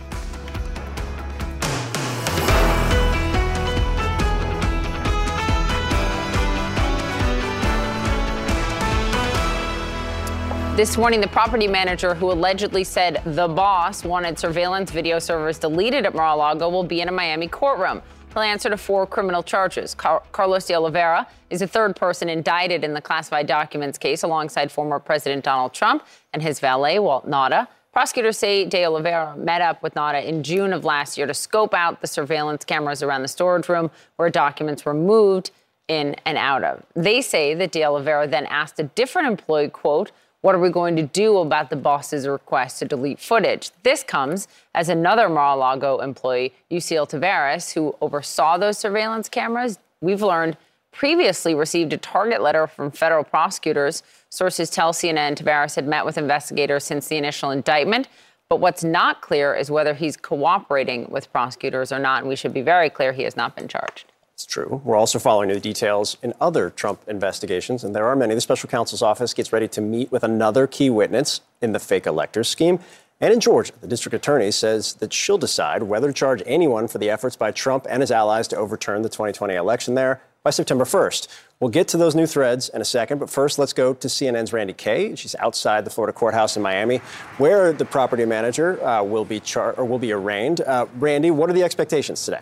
This 10.75 10.97
morning, 10.97 11.21
the 11.21 11.27
property 11.29 11.69
manager 11.69 12.13
who 12.13 12.29
allegedly 12.29 12.83
said 12.83 13.21
the 13.25 13.47
boss 13.47 14.03
wanted 14.03 14.37
surveillance 14.37 14.91
video 14.91 15.19
servers 15.19 15.57
deleted 15.57 16.05
at 16.05 16.13
Mar-a-Lago 16.13 16.67
will 16.67 16.83
be 16.83 16.99
in 16.99 17.07
a 17.07 17.13
Miami 17.13 17.47
courtroom. 17.47 18.01
He'll 18.33 18.41
answer 18.41 18.69
to 18.69 18.75
four 18.75 19.07
criminal 19.07 19.41
charges. 19.41 19.95
Car- 19.95 20.23
Carlos 20.33 20.65
de 20.65 20.75
Oliveira 20.75 21.27
is 21.49 21.61
the 21.61 21.67
third 21.67 21.95
person 21.95 22.27
indicted 22.27 22.83
in 22.83 22.93
the 22.93 22.99
classified 22.99 23.47
documents 23.47 23.97
case 23.97 24.23
alongside 24.23 24.69
former 24.69 24.99
President 24.99 25.45
Donald 25.45 25.73
Trump 25.73 26.05
and 26.33 26.43
his 26.43 26.59
valet, 26.59 26.99
Walt 26.99 27.25
Nauta. 27.25 27.69
Prosecutors 27.93 28.37
say 28.37 28.65
De 28.65 28.83
Oliveira 28.83 29.33
met 29.37 29.61
up 29.61 29.81
with 29.81 29.93
Nauta 29.93 30.25
in 30.25 30.43
June 30.43 30.73
of 30.73 30.83
last 30.83 31.17
year 31.17 31.25
to 31.25 31.33
scope 31.33 31.73
out 31.73 32.01
the 32.01 32.07
surveillance 32.07 32.65
cameras 32.65 33.01
around 33.01 33.21
the 33.21 33.29
storage 33.29 33.69
room 33.69 33.89
where 34.17 34.29
documents 34.29 34.83
were 34.83 34.93
moved 34.93 35.51
in 35.87 36.17
and 36.25 36.37
out 36.37 36.65
of. 36.65 36.83
They 36.95 37.21
say 37.21 37.53
that 37.53 37.71
De 37.71 37.85
Oliveira 37.85 38.27
then 38.27 38.45
asked 38.47 38.77
a 38.77 38.83
different 38.83 39.29
employee, 39.29 39.69
quote, 39.69 40.11
what 40.45 40.53
are 40.53 40.59
we 40.59 40.69
going 40.69 40.95
to 40.95 41.01
do 41.01 41.37
about 41.37 41.71
the 41.71 41.75
boss's 41.75 42.27
request 42.27 42.77
to 42.77 42.85
delete 42.85 43.19
footage? 43.19 43.71
This 43.81 44.03
comes 44.03 44.47
as 44.75 44.89
another 44.89 45.27
Mar-a-Lago 45.27 45.97
employee, 46.01 46.53
Yuscil 46.69 47.09
Taveras, 47.09 47.73
who 47.73 47.95
oversaw 47.99 48.55
those 48.55 48.77
surveillance 48.77 49.27
cameras, 49.27 49.79
we've 50.01 50.21
learned 50.21 50.55
previously 50.91 51.55
received 51.55 51.93
a 51.93 51.97
target 51.97 52.43
letter 52.43 52.67
from 52.67 52.91
federal 52.91 53.23
prosecutors. 53.23 54.03
Sources 54.29 54.69
tell 54.69 54.93
CNN 54.93 55.35
Taveras 55.35 55.75
had 55.75 55.87
met 55.87 56.05
with 56.05 56.15
investigators 56.15 56.83
since 56.83 57.07
the 57.07 57.15
initial 57.15 57.49
indictment. 57.49 58.07
But 58.47 58.59
what's 58.59 58.83
not 58.83 59.21
clear 59.21 59.55
is 59.55 59.71
whether 59.71 59.95
he's 59.95 60.15
cooperating 60.15 61.09
with 61.09 61.33
prosecutors 61.33 61.91
or 61.91 61.97
not. 61.97 62.19
And 62.19 62.29
we 62.29 62.35
should 62.35 62.53
be 62.53 62.61
very 62.61 62.91
clear 62.91 63.13
he 63.13 63.23
has 63.23 63.35
not 63.35 63.55
been 63.55 63.67
charged. 63.67 64.11
It's 64.35 64.45
true. 64.45 64.81
We're 64.83 64.97
also 64.97 65.17
following 65.17 65.47
the 65.47 65.61
details 65.61 66.17
in 66.21 66.33
other 66.41 66.69
Trump 66.69 66.99
investigations, 67.07 67.85
and 67.85 67.95
there 67.95 68.05
are 68.05 68.17
many. 68.17 68.35
The 68.35 68.41
special 68.41 68.67
counsel's 68.67 69.01
office 69.01 69.33
gets 69.33 69.53
ready 69.53 69.69
to 69.69 69.79
meet 69.79 70.11
with 70.11 70.25
another 70.25 70.67
key 70.67 70.89
witness 70.89 71.39
in 71.61 71.71
the 71.71 71.79
fake 71.79 72.05
electors 72.05 72.49
scheme. 72.49 72.79
And 73.21 73.33
in 73.33 73.39
Georgia, 73.39 73.71
the 73.79 73.87
district 73.87 74.13
attorney 74.13 74.51
says 74.51 74.95
that 74.95 75.13
she'll 75.13 75.37
decide 75.37 75.83
whether 75.83 76.07
to 76.07 76.13
charge 76.13 76.43
anyone 76.45 76.89
for 76.89 76.97
the 76.97 77.09
efforts 77.09 77.37
by 77.37 77.51
Trump 77.51 77.87
and 77.89 78.01
his 78.01 78.11
allies 78.11 78.49
to 78.49 78.57
overturn 78.57 79.03
the 79.03 79.09
2020 79.09 79.55
election 79.55 79.95
there 79.95 80.21
by 80.43 80.49
September 80.49 80.83
1st. 80.83 81.29
We'll 81.61 81.69
get 81.69 81.87
to 81.87 81.97
those 81.97 82.13
new 82.13 82.27
threads 82.27 82.67
in 82.67 82.81
a 82.81 82.85
second, 82.85 83.19
but 83.19 83.29
first 83.29 83.57
let's 83.57 83.71
go 83.71 83.93
to 83.93 84.07
CNN's 84.09 84.51
Randi 84.51 84.73
Kaye. 84.73 85.15
She's 85.15 85.35
outside 85.35 85.85
the 85.85 85.89
Florida 85.89 86.11
courthouse 86.11 86.57
in 86.57 86.61
Miami, 86.61 86.97
where 87.37 87.71
the 87.71 87.85
property 87.85 88.25
manager 88.25 88.85
uh, 88.85 89.01
will 89.01 89.23
be 89.23 89.39
char- 89.39 89.75
or 89.75 89.85
will 89.85 89.97
be 89.97 90.11
arraigned. 90.11 90.59
Uh, 90.59 90.87
Randi, 90.95 91.31
what 91.31 91.49
are 91.49 91.53
the 91.53 91.63
expectations 91.63 92.25
today? 92.25 92.41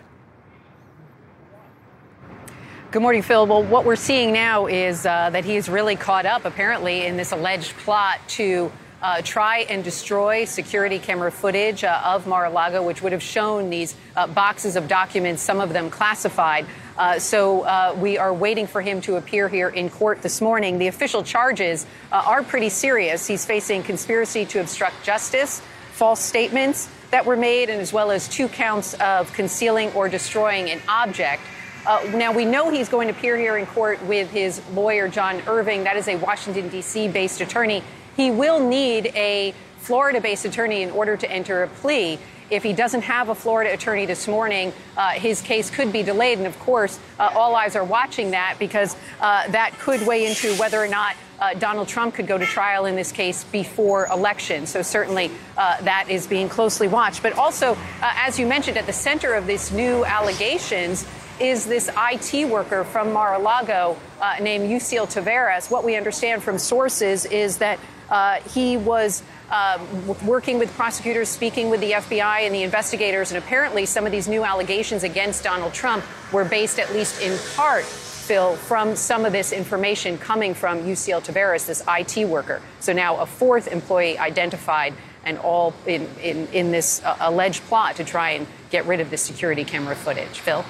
Good 2.94 3.02
morning, 3.02 3.22
Phil. 3.22 3.44
Well, 3.44 3.64
what 3.64 3.84
we're 3.84 3.96
seeing 3.96 4.32
now 4.32 4.66
is 4.66 5.04
uh, 5.04 5.28
that 5.30 5.44
he 5.44 5.56
is 5.56 5.68
really 5.68 5.96
caught 5.96 6.26
up, 6.26 6.44
apparently, 6.44 7.06
in 7.06 7.16
this 7.16 7.32
alleged 7.32 7.72
plot 7.78 8.20
to 8.28 8.70
uh, 9.02 9.20
try 9.20 9.66
and 9.68 9.82
destroy 9.82 10.44
security 10.44 11.00
camera 11.00 11.32
footage 11.32 11.82
uh, 11.82 12.00
of 12.04 12.28
Mar-a-Lago, 12.28 12.86
which 12.86 13.02
would 13.02 13.10
have 13.10 13.20
shown 13.20 13.68
these 13.68 13.96
uh, 14.14 14.28
boxes 14.28 14.76
of 14.76 14.86
documents, 14.86 15.42
some 15.42 15.60
of 15.60 15.72
them 15.72 15.90
classified. 15.90 16.66
Uh, 16.96 17.18
so 17.18 17.62
uh, 17.62 17.96
we 17.98 18.16
are 18.16 18.32
waiting 18.32 18.68
for 18.68 18.80
him 18.80 19.00
to 19.00 19.16
appear 19.16 19.48
here 19.48 19.70
in 19.70 19.90
court 19.90 20.22
this 20.22 20.40
morning. 20.40 20.78
The 20.78 20.86
official 20.86 21.24
charges 21.24 21.86
uh, 22.12 22.22
are 22.24 22.44
pretty 22.44 22.68
serious. 22.68 23.26
He's 23.26 23.44
facing 23.44 23.82
conspiracy 23.82 24.46
to 24.46 24.60
obstruct 24.60 25.02
justice, 25.02 25.60
false 25.94 26.20
statements 26.20 26.88
that 27.10 27.26
were 27.26 27.36
made, 27.36 27.70
and 27.70 27.80
as 27.80 27.92
well 27.92 28.12
as 28.12 28.28
two 28.28 28.46
counts 28.46 28.94
of 28.94 29.32
concealing 29.32 29.90
or 29.94 30.08
destroying 30.08 30.70
an 30.70 30.80
object. 30.88 31.42
Uh, 31.86 32.02
now, 32.14 32.32
we 32.32 32.46
know 32.46 32.70
he's 32.70 32.88
going 32.88 33.08
to 33.08 33.14
appear 33.14 33.36
here 33.36 33.58
in 33.58 33.66
court 33.66 34.02
with 34.06 34.30
his 34.30 34.62
lawyer, 34.70 35.06
John 35.06 35.42
Irving. 35.46 35.84
That 35.84 35.96
is 35.96 36.08
a 36.08 36.16
Washington, 36.16 36.70
D.C. 36.70 37.08
based 37.08 37.42
attorney. 37.42 37.82
He 38.16 38.30
will 38.30 38.58
need 38.58 39.06
a 39.14 39.52
Florida 39.78 40.18
based 40.18 40.46
attorney 40.46 40.80
in 40.80 40.90
order 40.90 41.14
to 41.14 41.30
enter 41.30 41.62
a 41.62 41.68
plea. 41.68 42.18
If 42.48 42.62
he 42.62 42.72
doesn't 42.72 43.02
have 43.02 43.28
a 43.28 43.34
Florida 43.34 43.72
attorney 43.72 44.06
this 44.06 44.26
morning, 44.26 44.72
uh, 44.96 45.10
his 45.10 45.42
case 45.42 45.68
could 45.68 45.92
be 45.92 46.02
delayed. 46.02 46.38
And 46.38 46.46
of 46.46 46.58
course, 46.58 46.98
uh, 47.18 47.30
all 47.34 47.54
eyes 47.54 47.76
are 47.76 47.84
watching 47.84 48.30
that 48.30 48.56
because 48.58 48.96
uh, 49.20 49.48
that 49.50 49.78
could 49.78 50.06
weigh 50.06 50.26
into 50.26 50.54
whether 50.54 50.82
or 50.82 50.88
not 50.88 51.16
uh, 51.38 51.52
Donald 51.54 51.88
Trump 51.88 52.14
could 52.14 52.26
go 52.26 52.38
to 52.38 52.46
trial 52.46 52.86
in 52.86 52.96
this 52.96 53.12
case 53.12 53.44
before 53.44 54.06
election. 54.06 54.66
So 54.66 54.80
certainly 54.80 55.30
uh, 55.58 55.82
that 55.82 56.06
is 56.08 56.26
being 56.26 56.48
closely 56.48 56.88
watched. 56.88 57.22
But 57.22 57.34
also, 57.34 57.72
uh, 57.72 57.76
as 58.00 58.38
you 58.38 58.46
mentioned, 58.46 58.78
at 58.78 58.86
the 58.86 58.92
center 58.92 59.34
of 59.34 59.46
these 59.46 59.70
new 59.70 60.04
allegations 60.04 61.06
is 61.40 61.66
this 61.66 61.90
IT 61.96 62.48
worker 62.48 62.84
from 62.84 63.12
Mar-a-Lago 63.12 63.96
uh, 64.20 64.36
named 64.40 64.70
Yuscil 64.70 65.06
Taveras. 65.06 65.70
What 65.70 65.84
we 65.84 65.96
understand 65.96 66.42
from 66.42 66.58
sources 66.58 67.24
is 67.26 67.58
that 67.58 67.78
uh, 68.10 68.40
he 68.40 68.76
was 68.76 69.22
uh, 69.50 69.78
working 70.24 70.58
with 70.58 70.72
prosecutors, 70.74 71.28
speaking 71.28 71.70
with 71.70 71.80
the 71.80 71.92
FBI 71.92 72.40
and 72.40 72.54
the 72.54 72.62
investigators, 72.62 73.32
and 73.32 73.38
apparently 73.38 73.86
some 73.86 74.06
of 74.06 74.12
these 74.12 74.28
new 74.28 74.44
allegations 74.44 75.02
against 75.02 75.42
Donald 75.42 75.72
Trump 75.72 76.04
were 76.32 76.44
based, 76.44 76.78
at 76.78 76.92
least 76.92 77.20
in 77.20 77.36
part, 77.56 77.84
Phil, 77.84 78.56
from 78.56 78.94
some 78.94 79.24
of 79.24 79.32
this 79.32 79.52
information 79.52 80.16
coming 80.18 80.54
from 80.54 80.82
Yuscil 80.82 81.22
Taveras, 81.24 81.66
this 81.66 81.82
IT 81.88 82.28
worker. 82.28 82.62
So 82.80 82.92
now 82.92 83.18
a 83.18 83.26
fourth 83.26 83.68
employee 83.68 84.18
identified 84.18 84.94
and 85.24 85.38
all 85.38 85.74
in, 85.86 86.08
in, 86.22 86.46
in 86.48 86.70
this 86.70 87.02
uh, 87.02 87.16
alleged 87.20 87.62
plot 87.64 87.96
to 87.96 88.04
try 88.04 88.30
and 88.30 88.46
get 88.70 88.86
rid 88.86 89.00
of 89.00 89.10
the 89.10 89.16
security 89.16 89.64
camera 89.64 89.96
footage. 89.96 90.40
Phil? 90.40 90.64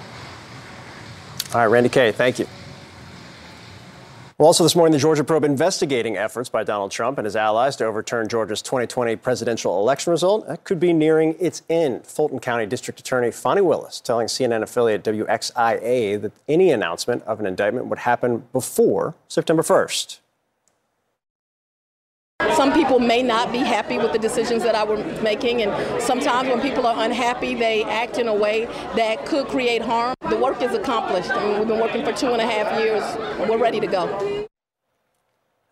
All 1.55 1.60
right, 1.60 1.66
Randi 1.66 1.89
Kaye, 1.89 2.10
thank 2.10 2.40
you. 2.40 2.48
Well, 4.39 4.48
also 4.48 4.64
this 4.64 4.74
morning, 4.74 4.90
the 4.90 4.98
Georgia 4.98 5.22
probe 5.22 5.44
investigating 5.44 6.16
efforts 6.16 6.48
by 6.48 6.64
Donald 6.64 6.90
Trump 6.90 7.16
and 7.18 7.24
his 7.24 7.36
allies 7.36 7.76
to 7.76 7.85
overturn 7.85 8.26
Georgia's 8.26 8.60
2020 8.60 9.14
presidential 9.14 9.78
election 9.78 10.10
result 10.10 10.48
that 10.48 10.64
could 10.64 10.81
be 10.81 10.93
nearing 10.93 11.36
its 11.39 11.62
end. 11.70 12.05
Fulton 12.05 12.40
County 12.40 12.66
District 12.66 12.98
Attorney 12.98 13.31
Fani 13.31 13.60
Willis 13.60 14.01
telling 14.01 14.26
CNN 14.26 14.62
affiliate 14.62 15.05
WXIA 15.05 16.20
that 16.20 16.32
any 16.48 16.72
announcement 16.72 17.22
of 17.22 17.39
an 17.39 17.47
indictment 17.47 17.86
would 17.86 18.01
happen 18.01 18.43
before 18.52 19.14
September 19.28 19.62
1st. 19.62 20.18
Some 22.53 22.73
people 22.73 22.99
may 22.99 23.23
not 23.23 23.51
be 23.51 23.59
happy 23.59 23.99
with 23.99 24.12
the 24.12 24.19
decisions 24.19 24.62
that 24.62 24.75
I 24.75 24.85
was 24.85 25.01
making, 25.23 25.62
and 25.62 26.03
sometimes 26.03 26.49
when 26.49 26.61
people 26.61 26.87
are 26.87 27.05
unhappy, 27.05 27.55
they 27.55 27.85
act 27.85 28.19
in 28.19 28.29
a 28.29 28.35
way 28.35 28.66
that 28.97 29.27
could 29.27 29.49
create 29.49 29.83
harm. 29.83 30.15
The 30.29 30.37
work 30.37 30.62
is 30.62 30.73
accomplished. 30.73 31.31
I 31.31 31.45
mean, 31.45 31.59
we've 31.59 31.69
been 31.69 31.81
working 31.81 32.05
for 32.05 32.12
two 32.12 32.29
and 32.29 32.41
a 32.41 32.47
half 32.47 32.79
years. 32.79 33.03
We're 33.49 33.59
ready 33.59 33.81
to 33.81 33.87
go. 33.87 34.47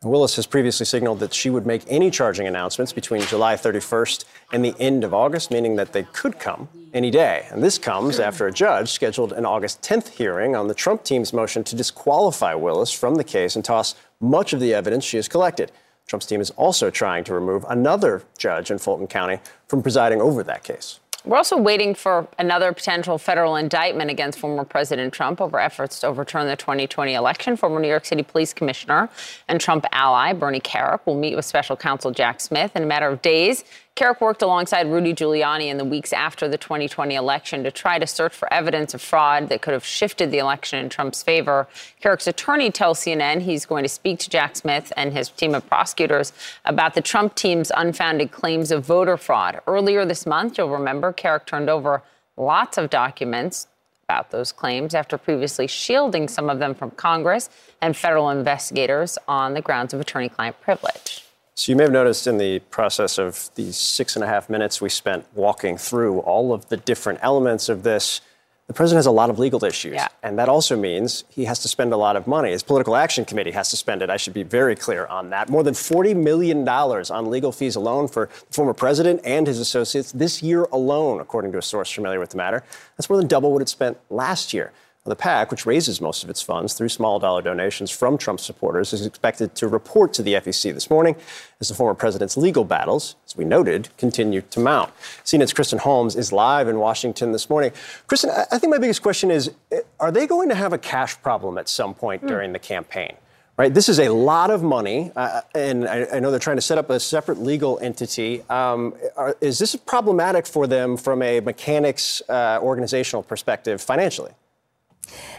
Willis 0.05 0.35
has 0.35 0.49
previously 0.49 0.85
signaled 0.85 1.21
that 1.21 1.33
she 1.33 1.49
would 1.49 1.65
make 1.65 1.85
any 1.87 2.11
charging 2.11 2.49
announcements 2.49 2.93
between 2.93 3.23
July 3.23 3.55
31st 3.55 4.25
and 4.53 4.65
the 4.65 4.75
end 4.81 5.05
of 5.05 5.15
August, 5.15 5.53
meaning 5.53 5.77
that 5.77 5.93
they 5.93 6.03
could 6.03 6.41
come 6.41 6.69
any 6.93 7.09
day. 7.09 7.47
And 7.53 7.63
this 7.63 7.79
comes 7.79 8.19
after 8.19 8.49
a 8.49 8.53
judge 8.53 8.91
scheduled 8.91 9.33
an 9.33 9.47
August 9.47 9.81
10th 9.83 10.09
hearing 10.09 10.57
on 10.57 10.67
the 10.67 10.75
Trump 10.75 11.05
team's 11.05 11.33
motion 11.33 11.63
to 11.63 11.77
disqualify 11.77 12.53
Willis 12.55 12.91
from 12.91 13.15
the 13.15 13.23
case 13.23 13.55
and 13.55 13.65
toss 13.65 13.95
much 14.21 14.53
of 14.53 14.59
the 14.59 14.75
evidence 14.75 15.05
she 15.05 15.19
has 15.19 15.29
collected. 15.29 15.71
Trump's 16.07 16.27
team 16.27 16.41
is 16.41 16.51
also 16.51 16.91
trying 16.91 17.25
to 17.25 17.35
remove 17.35 17.65
another 17.69 18.23
judge 18.39 18.71
in 18.71 18.79
Fulton 18.79 19.07
County 19.07 19.39
from 19.69 19.83
presiding 19.83 20.21
over 20.21 20.43
that 20.43 20.65
case. 20.65 21.01
We're 21.25 21.37
also 21.37 21.57
waiting 21.57 21.95
for 21.95 22.27
another 22.37 22.73
potential 22.73 23.17
federal 23.17 23.55
indictment 23.55 24.11
against 24.11 24.41
former 24.41 24.65
President 24.65 25.15
Trump 25.15 25.41
over 25.41 25.61
efforts 25.61 26.01
to 26.01 26.09
overturn 26.09 26.49
the 26.49 26.57
2020 26.57 27.15
election. 27.15 27.57
Former 27.57 27.79
New 27.79 27.89
York 27.89 28.05
City 28.05 28.25
Police 28.25 28.53
Commissioner 28.53 29.09
and 29.47 29.61
Trump 29.61 29.87
ally 29.93 30.33
Bernie 30.33 30.61
Kerik 30.61 31.07
will 31.07 31.15
meet 31.15 31.37
with 31.37 31.45
special 31.45 31.77
counsel 31.77 32.11
Jack 32.11 32.41
Smith 32.41 32.75
in 32.75 32.83
a 32.83 32.87
matter 32.87 33.07
of 33.07 33.23
days 33.23 33.63
Kerik 33.95 34.23
worked 34.23 34.41
alongside 34.41 34.91
Rudy 34.91 35.13
Giuliani 35.13 35.67
in 35.67 35.77
the 35.77 35.85
weeks 35.85 36.15
after 36.15 36.49
the 36.49 36.57
2020 36.57 37.15
election 37.15 37.63
to 37.65 37.71
try 37.71 37.99
to 37.99 38.07
search 38.07 38.35
for 38.35 38.51
evidence 38.53 38.95
of 38.95 39.03
fraud 39.03 39.51
that 39.51 39.61
could 39.61 39.75
have 39.75 39.85
shifted 39.85 40.31
the 40.31 40.39
election 40.39 40.79
in 40.79 40.89
Trump's 40.89 41.23
favor. 41.23 41.69
Kerik's 42.03 42.27
attorney 42.27 42.71
tells 42.71 43.01
CNN 43.01 43.43
he's 43.43 43.67
going 43.67 43.83
to 43.83 43.91
speak 43.91 44.19
to 44.21 44.31
Jack 44.31 44.57
Smith 44.57 44.95
and 44.97 45.13
his 45.13 45.29
team 45.29 45.55
of 45.55 45.69
prosecutors 45.69 46.33
about 46.65 46.95
the 46.95 47.03
Trump 47.03 47.35
team's 47.35 47.71
unfounded 47.77 48.33
claims 48.33 48.71
of 48.71 48.87
voter 48.87 49.19
fraud. 49.19 49.61
Earlier 49.67 50.07
this 50.07 50.25
month, 50.25 50.57
you'll 50.57 50.71
remember, 50.71 51.13
Kerik 51.13 51.45
turned 51.45 51.69
over 51.69 52.03
lots 52.39 52.79
of 52.79 52.89
documents 52.89 53.69
about 54.05 54.31
those 54.31 54.53
claims 54.53 54.95
after 54.95 55.19
previously 55.19 55.67
shielding 55.67 56.29
some 56.29 56.49
of 56.49 56.59
them 56.59 56.75
from 56.75 56.93
Congress 56.93 57.51
and 57.83 57.95
federal 57.95 58.31
investigators 58.31 59.19
on 59.29 59.53
the 59.53 59.61
grounds 59.61 59.93
of 59.93 60.01
attorney 60.01 60.31
client 60.31 60.59
privilege. 60.63 61.22
So 61.55 61.71
you 61.71 61.77
may 61.77 61.83
have 61.83 61.93
noticed 61.93 62.27
in 62.27 62.39
the 62.39 62.61
process 62.71 63.19
of 63.19 63.51
these 63.57 63.77
six 63.77 64.17
and 64.17 64.25
a 64.25 64.27
half 64.27 64.49
minutes 64.49 64.81
we 64.81 64.89
spent 64.89 65.27
walking 65.35 65.77
through 65.77 66.21
all 66.21 66.55
of 66.55 66.69
the 66.71 66.79
different 66.79 67.19
elements 67.23 67.69
of 67.69 67.83
this, 67.83 68.23
the 68.69 68.73
president 68.73 68.99
has 68.99 69.07
a 69.07 69.11
lot 69.11 69.29
of 69.29 69.39
legal 69.39 69.63
issues. 69.63 69.95
Yeah. 69.95 70.09
And 70.23 70.39
that 70.39 70.49
also 70.49 70.77
means 70.79 71.25
he 71.29 71.45
has 71.45 71.59
to 71.59 71.69
spend 71.69 71.93
a 71.93 71.97
lot 71.99 72.17
of 72.17 72.27
money. 72.27 72.53
His 72.53 72.63
political 72.63 72.97
action 72.97 73.27
committee 73.27 73.51
has 73.51 73.69
to 73.69 73.77
spend 73.77 74.01
it. 74.01 74.09
I 74.09 74.17
should 74.17 74.33
be 74.33 74.45
very 74.45 74.75
clear 74.75 75.05
on 75.07 75.29
that. 75.31 75.51
More 75.51 75.63
than 75.63 75.75
$40 75.75 76.17
million 76.17 76.67
on 76.67 77.31
legal 77.31 77.53
fees 77.53 77.77
alone 77.77 78.09
for 78.09 78.31
the 78.49 78.53
former 78.55 78.73
president 78.73 79.21
and 79.23 79.47
his 79.47 79.59
associates 79.59 80.11
this 80.13 80.43
year 80.43 80.65
alone, 80.73 81.21
according 81.21 81.53
to 81.53 81.59
a 81.59 81.63
source 81.63 81.91
familiar 81.91 82.19
with 82.19 82.31
the 82.31 82.39
matter. 82.39 82.65
That's 82.97 83.11
more 83.11 83.19
than 83.19 83.27
double 83.27 83.53
what 83.53 83.61
it 83.61 83.69
spent 83.69 83.99
last 84.09 84.55
year. 84.55 84.73
The 85.05 85.17
PAC, 85.17 85.51
which 85.51 85.67
raises 85.67 86.01
most 86.01 86.23
of 86.23 86.31
its 86.31 86.41
funds 86.41 86.75
through 86.75 86.89
small 86.89 87.19
dollar 87.19 87.43
donations 87.43 87.91
from 87.91 88.17
Trump 88.17 88.39
supporters, 88.39 88.93
is 88.93 89.05
expected 89.05 89.53
to 89.57 89.67
report 89.67 90.13
to 90.15 90.23
the 90.23 90.35
FEC 90.35 90.73
this 90.73 90.89
morning 90.91 91.17
as 91.61 91.69
the 91.69 91.75
former 91.75 91.95
president's 91.95 92.37
legal 92.37 92.63
battles, 92.63 93.17
as 93.27 93.37
we 93.37 93.45
noted, 93.45 93.89
continue 93.99 94.43
to 94.43 94.61
mount. 94.61 94.93
CNN's 95.25 95.53
Kristen 95.53 95.81
Holmes 95.81 96.15
is 96.15 96.31
live 96.31 96.69
in 96.69 96.79
Washington 96.79 97.33
this 97.33 97.51
morning. 97.51 97.73
Kristen, 98.07 98.31
I 98.31 98.59
think 98.59 98.71
my 98.71 98.79
biggest 98.79 99.03
question 99.03 99.33
is 99.33 99.51
are 99.99 100.13
they 100.13 100.29
going 100.29 100.49
to 100.51 100.55
have 100.55 100.73
a 100.73 100.79
cash 100.79 101.21
problem 101.21 101.59
at 101.59 101.69
some 101.69 101.95
point 101.95 102.23
mm. 102.23 102.29
during 102.29 102.53
the 102.53 102.61
campaign? 102.61 103.17
Right, 103.59 103.75
this 103.75 103.89
is 103.89 103.99
a 103.99 104.09
lot 104.09 104.51
of 104.51 104.63
money, 104.63 105.13
uh, 105.15 105.43
and 105.55 105.87
I, 105.87 106.07
I, 106.15 106.21
know 106.21 106.31
they're 106.31 106.41
trying 106.41 106.57
to 106.57 106.63
set 106.63 106.79
up 106.79 106.89
a 106.89 106.99
separate 106.99 107.39
legal 107.39 107.79
entity. 107.81 108.43
Um, 108.49 108.95
are, 109.15 109.37
is 109.43 109.59
this 109.59 109.77
problematic 109.77 110.47
for 110.47 110.67
them 110.67 110.97
from 110.97 111.21
a 111.23 111.41
mechanics 111.41 112.23
uh, 112.31 112.61
organizational 112.63 113.23
perspective 113.23 113.83
financially? 113.83 114.33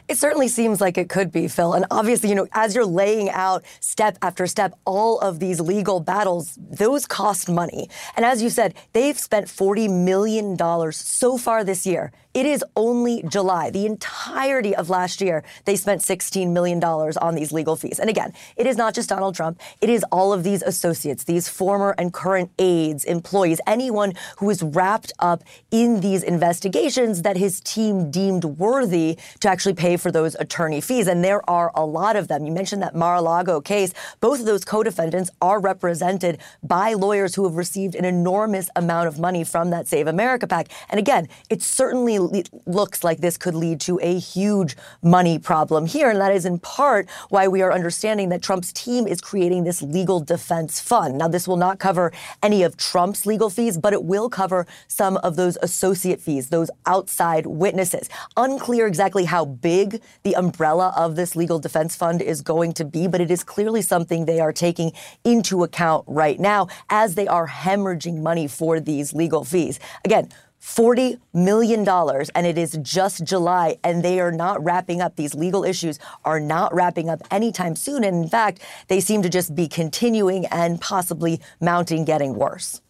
It 0.07 0.17
certainly 0.17 0.47
seems 0.47 0.81
like 0.81 0.97
it 0.97 1.09
could 1.09 1.31
be, 1.31 1.47
Phil. 1.47 1.73
And 1.73 1.85
obviously, 1.91 2.29
you 2.29 2.35
know, 2.35 2.47
as 2.53 2.75
you're 2.75 2.85
laying 2.85 3.29
out 3.29 3.63
step 3.79 4.17
after 4.21 4.47
step 4.47 4.73
all 4.85 5.19
of 5.19 5.39
these 5.39 5.59
legal 5.59 5.99
battles, 5.99 6.57
those 6.57 7.05
cost 7.05 7.49
money. 7.49 7.89
And 8.15 8.25
as 8.25 8.41
you 8.41 8.49
said, 8.49 8.75
they've 8.93 9.17
spent 9.17 9.47
$40 9.47 9.89
million 9.89 10.57
so 10.91 11.37
far 11.37 11.63
this 11.63 11.85
year 11.85 12.11
it 12.33 12.45
is 12.45 12.63
only 12.75 13.23
July. 13.27 13.69
The 13.69 13.85
entirety 13.85 14.75
of 14.75 14.89
last 14.89 15.21
year, 15.21 15.43
they 15.65 15.75
spent 15.75 16.01
$16 16.01 16.51
million 16.51 16.83
on 16.83 17.35
these 17.35 17.51
legal 17.51 17.75
fees. 17.75 17.99
And 17.99 18.09
again, 18.09 18.33
it 18.55 18.65
is 18.65 18.75
not 18.75 18.95
just 18.95 19.09
Donald 19.09 19.35
Trump. 19.35 19.59
It 19.81 19.89
is 19.89 20.03
all 20.11 20.33
of 20.33 20.43
these 20.43 20.61
associates, 20.61 21.23
these 21.25 21.47
former 21.47 21.93
and 21.97 22.11
current 22.11 22.51
aides, 22.57 23.03
employees, 23.03 23.61
anyone 23.67 24.13
who 24.37 24.49
is 24.49 24.63
wrapped 24.63 25.13
up 25.19 25.43
in 25.71 26.01
these 26.01 26.23
investigations 26.23 27.21
that 27.21 27.37
his 27.37 27.61
team 27.61 28.09
deemed 28.09 28.43
worthy 28.43 29.17
to 29.39 29.49
actually 29.49 29.75
pay 29.75 29.97
for 29.97 30.11
those 30.11 30.35
attorney 30.35 30.81
fees. 30.81 31.07
And 31.07 31.23
there 31.23 31.47
are 31.49 31.71
a 31.75 31.85
lot 31.85 32.15
of 32.15 32.27
them. 32.27 32.45
You 32.45 32.51
mentioned 32.51 32.81
that 32.81 32.95
Mar-a-Lago 32.95 33.61
case. 33.61 33.93
Both 34.19 34.39
of 34.39 34.45
those 34.45 34.65
co-defendants 34.65 35.29
are 35.41 35.59
represented 35.59 36.39
by 36.63 36.93
lawyers 36.93 37.35
who 37.35 37.43
have 37.43 37.55
received 37.55 37.95
an 37.95 38.05
enormous 38.05 38.69
amount 38.75 39.07
of 39.07 39.19
money 39.19 39.43
from 39.43 39.69
that 39.69 39.87
Save 39.87 40.07
America 40.07 40.47
PAC. 40.47 40.69
And 40.89 40.99
again, 40.99 41.27
it's 41.49 41.65
certainly 41.65 42.17
looks 42.65 43.03
like 43.03 43.19
this 43.19 43.37
could 43.37 43.55
lead 43.55 43.79
to 43.81 43.99
a 44.01 44.17
huge 44.19 44.75
money 45.01 45.39
problem 45.39 45.85
here. 45.85 46.09
And 46.09 46.19
that 46.21 46.33
is 46.33 46.45
in 46.45 46.59
part 46.59 47.09
why 47.29 47.47
we 47.47 47.61
are 47.61 47.71
understanding 47.71 48.29
that 48.29 48.41
Trump's 48.41 48.71
team 48.73 49.07
is 49.07 49.21
creating 49.21 49.63
this 49.63 49.81
legal 49.81 50.19
defense 50.19 50.79
fund. 50.79 51.17
Now, 51.17 51.27
this 51.27 51.47
will 51.47 51.57
not 51.57 51.79
cover 51.79 52.11
any 52.41 52.63
of 52.63 52.77
Trump's 52.77 53.25
legal 53.25 53.49
fees, 53.49 53.77
but 53.77 53.93
it 53.93 54.03
will 54.03 54.29
cover 54.29 54.65
some 54.87 55.17
of 55.17 55.35
those 55.35 55.57
associate 55.61 56.21
fees, 56.21 56.49
those 56.49 56.69
outside 56.85 57.45
witnesses. 57.45 58.09
Unclear 58.37 58.87
exactly 58.87 59.25
how 59.25 59.45
big 59.45 60.01
the 60.23 60.35
umbrella 60.35 60.93
of 60.95 61.15
this 61.15 61.35
legal 61.35 61.59
defense 61.59 61.95
fund 61.95 62.21
is 62.21 62.41
going 62.41 62.73
to 62.73 62.85
be, 62.85 63.07
but 63.07 63.21
it 63.21 63.31
is 63.31 63.43
clearly 63.43 63.81
something 63.81 64.25
they 64.25 64.39
are 64.39 64.53
taking 64.53 64.91
into 65.23 65.63
account 65.63 66.03
right 66.07 66.39
now 66.39 66.67
as 66.89 67.15
they 67.15 67.27
are 67.27 67.47
hemorrhaging 67.47 68.21
money 68.21 68.47
for 68.47 68.79
these 68.79 69.13
legal 69.13 69.43
fees. 69.43 69.79
Again, 70.05 70.29
$40 70.63 71.19
million, 71.33 71.87
and 71.87 72.47
it 72.47 72.57
is 72.57 72.79
just 72.81 73.23
July, 73.23 73.77
and 73.83 74.03
they 74.03 74.19
are 74.19 74.31
not 74.31 74.63
wrapping 74.63 75.01
up. 75.01 75.17
These 75.17 75.35
legal 75.35 75.63
issues 75.63 75.99
are 76.23 76.39
not 76.39 76.73
wrapping 76.73 77.09
up 77.09 77.21
anytime 77.29 77.75
soon. 77.75 78.03
And 78.03 78.23
in 78.23 78.29
fact, 78.29 78.61
they 78.87 78.99
seem 79.01 79.21
to 79.23 79.29
just 79.29 79.55
be 79.55 79.67
continuing 79.67 80.45
and 80.47 80.79
possibly 80.79 81.41
mounting, 81.59 82.05
getting 82.05 82.35
worse. 82.35 82.81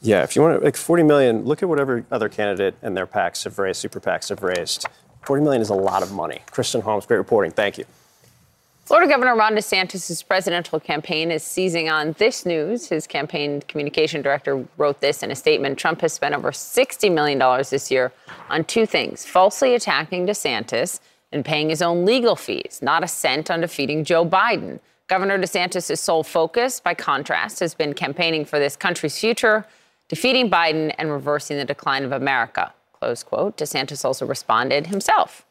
Yeah, 0.00 0.22
if 0.22 0.36
you 0.36 0.42
want 0.42 0.58
to, 0.58 0.64
like 0.64 0.76
40 0.76 1.02
million, 1.02 1.44
look 1.44 1.62
at 1.62 1.68
whatever 1.68 2.04
other 2.10 2.28
candidate 2.28 2.76
and 2.82 2.96
their 2.96 3.06
PACs 3.06 3.44
have 3.44 3.58
raised, 3.58 3.80
super 3.80 4.00
PACs 4.00 4.30
have 4.30 4.42
raised. 4.42 4.86
40 5.22 5.42
million 5.42 5.60
is 5.60 5.70
a 5.70 5.74
lot 5.74 6.02
of 6.02 6.12
money. 6.12 6.40
Kristen 6.50 6.80
Holmes, 6.80 7.04
great 7.04 7.18
reporting. 7.18 7.50
Thank 7.50 7.78
you. 7.78 7.84
Florida 8.88 9.12
Governor 9.12 9.36
Ron 9.36 9.54
DeSantis' 9.54 10.26
presidential 10.26 10.80
campaign 10.80 11.30
is 11.30 11.42
seizing 11.42 11.90
on 11.90 12.12
this 12.16 12.46
news. 12.46 12.88
His 12.88 13.06
campaign 13.06 13.60
communication 13.68 14.22
director 14.22 14.66
wrote 14.78 15.02
this 15.02 15.22
in 15.22 15.30
a 15.30 15.36
statement. 15.36 15.78
Trump 15.78 16.00
has 16.00 16.14
spent 16.14 16.34
over 16.34 16.52
$60 16.52 17.12
million 17.12 17.38
this 17.68 17.90
year 17.90 18.12
on 18.48 18.64
two 18.64 18.86
things 18.86 19.26
falsely 19.26 19.74
attacking 19.74 20.26
DeSantis 20.26 21.00
and 21.32 21.44
paying 21.44 21.68
his 21.68 21.82
own 21.82 22.06
legal 22.06 22.34
fees, 22.34 22.78
not 22.80 23.04
a 23.04 23.08
cent 23.08 23.50
on 23.50 23.60
defeating 23.60 24.04
Joe 24.04 24.24
Biden. 24.24 24.80
Governor 25.06 25.38
DeSantis' 25.38 25.98
sole 25.98 26.24
focus, 26.24 26.80
by 26.80 26.94
contrast, 26.94 27.60
has 27.60 27.74
been 27.74 27.92
campaigning 27.92 28.46
for 28.46 28.58
this 28.58 28.74
country's 28.74 29.18
future, 29.18 29.66
defeating 30.08 30.50
Biden 30.50 30.94
and 30.96 31.12
reversing 31.12 31.58
the 31.58 31.66
decline 31.66 32.04
of 32.04 32.12
America. 32.12 32.72
Close 32.94 33.22
quote. 33.22 33.58
DeSantis 33.58 34.02
also 34.02 34.24
responded 34.24 34.86
himself 34.86 35.44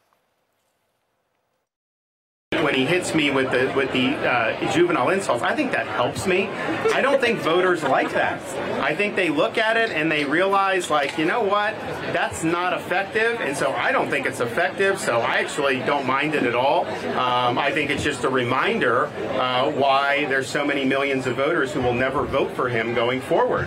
when 2.68 2.74
he 2.74 2.84
hits 2.84 3.14
me 3.14 3.30
with 3.30 3.50
the 3.50 3.72
with 3.74 3.90
the 3.92 4.08
uh, 4.16 4.72
juvenile 4.72 5.08
insults, 5.08 5.42
I 5.42 5.54
think 5.56 5.72
that 5.72 5.86
helps 5.86 6.26
me. 6.26 6.48
I 6.92 7.00
don't 7.00 7.18
think 7.18 7.40
voters 7.40 7.82
like 7.82 8.12
that. 8.12 8.42
I 8.82 8.94
think 8.94 9.16
they 9.16 9.30
look 9.30 9.56
at 9.56 9.78
it 9.78 9.90
and 9.90 10.12
they 10.12 10.26
realize, 10.26 10.90
like, 10.90 11.16
you 11.16 11.24
know 11.24 11.42
what, 11.42 11.72
that's 12.12 12.44
not 12.44 12.74
effective, 12.74 13.40
and 13.40 13.56
so 13.56 13.72
I 13.72 13.90
don't 13.90 14.10
think 14.10 14.26
it's 14.26 14.40
effective. 14.40 15.00
So 15.00 15.18
I 15.18 15.36
actually 15.36 15.78
don't 15.80 16.06
mind 16.06 16.34
it 16.34 16.42
at 16.42 16.54
all. 16.54 16.84
Um, 17.16 17.56
I 17.56 17.70
think 17.70 17.88
it's 17.88 18.04
just 18.04 18.24
a 18.24 18.28
reminder 18.28 19.06
uh, 19.06 19.70
why 19.70 20.26
there's 20.26 20.48
so 20.48 20.62
many 20.62 20.84
millions 20.84 21.26
of 21.26 21.36
voters 21.36 21.72
who 21.72 21.80
will 21.80 21.94
never 21.94 22.24
vote 22.24 22.50
for 22.54 22.68
him 22.68 22.94
going 22.94 23.22
forward. 23.22 23.66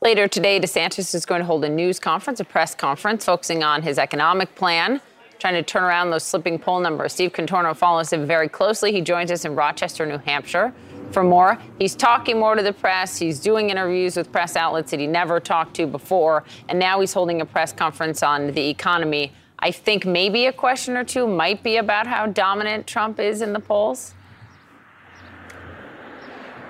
Later 0.00 0.28
today, 0.28 0.60
DeSantis 0.60 1.12
is 1.12 1.26
going 1.26 1.40
to 1.40 1.44
hold 1.44 1.64
a 1.64 1.68
news 1.68 1.98
conference, 1.98 2.38
a 2.38 2.44
press 2.44 2.72
conference, 2.72 3.24
focusing 3.24 3.64
on 3.64 3.82
his 3.82 3.98
economic 3.98 4.54
plan 4.54 5.00
trying 5.38 5.54
to 5.54 5.62
turn 5.62 5.82
around 5.82 6.10
those 6.10 6.24
slipping 6.24 6.58
poll 6.58 6.80
numbers. 6.80 7.12
Steve 7.12 7.32
Contorno 7.32 7.76
follows 7.76 8.12
him 8.12 8.26
very 8.26 8.48
closely. 8.48 8.92
He 8.92 9.00
joins 9.00 9.30
us 9.30 9.44
in 9.44 9.54
Rochester, 9.54 10.04
New 10.06 10.18
Hampshire 10.18 10.72
for 11.12 11.24
more. 11.24 11.58
He's 11.78 11.94
talking 11.94 12.38
more 12.38 12.54
to 12.54 12.62
the 12.62 12.72
press. 12.72 13.16
He's 13.18 13.40
doing 13.40 13.70
interviews 13.70 14.16
with 14.16 14.30
press 14.30 14.56
outlets 14.56 14.90
that 14.90 15.00
he 15.00 15.06
never 15.06 15.40
talked 15.40 15.74
to 15.76 15.86
before. 15.86 16.44
And 16.68 16.78
now 16.78 17.00
he's 17.00 17.12
holding 17.12 17.40
a 17.40 17.46
press 17.46 17.72
conference 17.72 18.22
on 18.22 18.52
the 18.52 18.68
economy. 18.68 19.32
I 19.58 19.70
think 19.70 20.04
maybe 20.04 20.46
a 20.46 20.52
question 20.52 20.96
or 20.96 21.04
two 21.04 21.26
might 21.26 21.62
be 21.62 21.78
about 21.78 22.06
how 22.06 22.26
dominant 22.26 22.86
Trump 22.86 23.18
is 23.18 23.42
in 23.42 23.52
the 23.52 23.60
polls. 23.60 24.14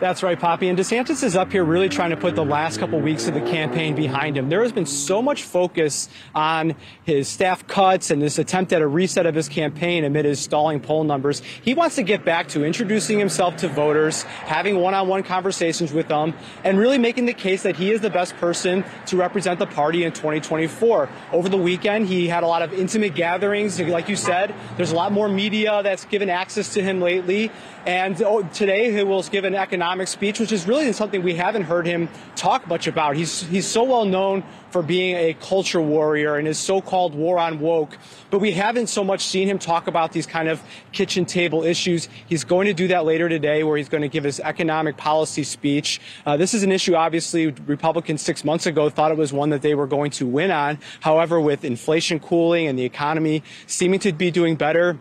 That's 0.01 0.23
right, 0.23 0.39
Poppy. 0.39 0.69
And 0.69 0.79
DeSantis 0.79 1.25
is 1.25 1.35
up 1.35 1.51
here 1.51 1.65
really 1.65 1.89
trying 1.89 2.11
to 2.11 2.17
put 2.17 2.37
the 2.37 2.45
last 2.45 2.79
couple 2.79 3.01
weeks 3.01 3.27
of 3.27 3.35
the 3.35 3.41
campaign 3.41 3.97
behind 3.97 4.39
him. 4.39 4.49
There 4.49 4.63
has 4.63 4.71
been 4.71 4.87
so 4.87 5.21
much 5.21 5.43
focus 5.43 6.09
on 6.37 6.77
his 7.03 7.27
staff 7.27 7.67
cuts 7.67 8.13
and 8.13 8.23
this 8.23 8.39
attempt 8.39 8.73
at 8.73 8.81
a 8.81 8.87
reset 8.87 9.27
of 9.27 9.35
his 9.35 9.49
campaign 9.49 10.05
amid 10.05 10.25
his 10.25 10.39
stalling 10.39 10.79
poll 10.79 11.03
numbers. 11.03 11.41
He 11.41 11.75
wants 11.75 11.97
to 11.97 12.05
get 12.05 12.25
back 12.25 12.47
to 12.51 12.65
introducing 12.65 13.19
himself 13.19 13.57
to 13.57 13.69
voters, 13.69 14.23
having 14.23 14.79
one 14.79 14.95
on 14.95 15.09
one 15.09 15.25
conversations 15.25 15.93
with 15.93 16.07
them, 16.07 16.33
and 16.63 16.79
really 16.79 16.99
making 16.99 17.27
the 17.27 17.35
case 17.35 17.65
that 17.65 17.75
he 17.75 17.91
is 17.91 18.01
the 18.01 18.11
best 18.11 18.37
person 18.37 18.85
to 19.07 19.17
represent 19.17 19.59
the 19.59 19.67
party 19.67 20.05
in 20.05 20.13
2024. 20.13 21.09
Over 21.33 21.49
the 21.49 21.57
weekend, 21.57 22.07
he 22.07 22.29
had 22.29 22.45
a 22.45 22.47
lot 22.47 22.63
of 22.63 22.73
intimate 22.73 23.17
gatherings. 23.17 23.81
Like 23.81 24.09
you 24.09 24.15
said, 24.15 24.55
there's 24.77 24.93
a 24.93 24.97
lot 24.97 25.11
more 25.11 25.29
media 25.29 25.83
that's 25.83 26.05
given 26.05 26.31
access 26.31 26.75
to 26.75 26.83
him 26.85 27.01
lately. 27.01 27.51
And 27.85 28.21
oh, 28.23 28.43
today 28.43 28.93
he 28.93 29.03
will 29.03 29.23
give 29.23 29.45
an 29.45 29.55
economic 29.89 30.09
speech, 30.09 30.39
which 30.39 30.53
is 30.53 30.69
really 30.69 30.93
something 30.93 31.23
we 31.23 31.35
haven't 31.35 31.63
heard 31.63 31.87
him 31.87 32.11
talk 32.37 32.67
much 32.69 32.87
about. 32.87 33.17
He's, 33.17 33.41
he's 33.45 33.67
so 33.67 33.85
well 33.85 34.05
known 34.05 34.45
for 34.71 34.83
being 34.83 35.17
a 35.17 35.33
culture 35.33 35.81
warrior 35.81 36.37
and 36.37 36.47
his 36.47 36.59
so-called 36.59 37.15
war 37.15 37.39
on 37.39 37.59
woke, 37.59 37.97
but 38.31 38.39
we 38.39 38.53
haven't 38.53 38.89
so 38.89 39.03
much 39.03 39.25
seen 39.25 39.49
him 39.49 39.59
talk 39.59 39.87
about 39.87 40.13
these 40.13 40.27
kind 40.27 40.47
of 40.47 40.61
kitchen 40.93 41.25
table 41.25 41.65
issues. 41.65 42.11
He's 42.27 42.45
going 42.45 42.67
to 42.67 42.75
do 42.75 42.89
that 42.89 43.07
later 43.07 43.31
today, 43.31 43.65
where 43.65 43.79
he's 43.79 43.89
going 43.89 44.03
to 44.03 44.09
give 44.09 44.25
his 44.25 44.41
economic 44.41 44.99
policy 44.99 45.43
speech. 45.43 46.03
Uh, 46.27 46.37
this 46.37 46.53
is 46.53 46.63
an 46.63 46.71
issue, 46.71 46.95
obviously, 46.95 47.47
Republicans 47.47 48.21
six 48.21 48.45
months 48.45 48.67
ago 48.67 48.91
thought 48.91 49.11
it 49.11 49.17
was 49.17 49.33
one 49.33 49.49
that 49.49 49.63
they 49.63 49.75
were 49.75 49.87
going 49.87 50.11
to 50.11 50.27
win 50.27 50.51
on. 50.51 50.79
However, 51.01 51.41
with 51.41 51.65
inflation 51.65 52.21
cooling 52.21 52.67
and 52.67 52.79
the 52.79 52.85
economy 52.85 53.43
seeming 53.67 54.01
to 54.01 54.13
be 54.13 54.31
doing 54.31 54.55
better, 54.57 54.99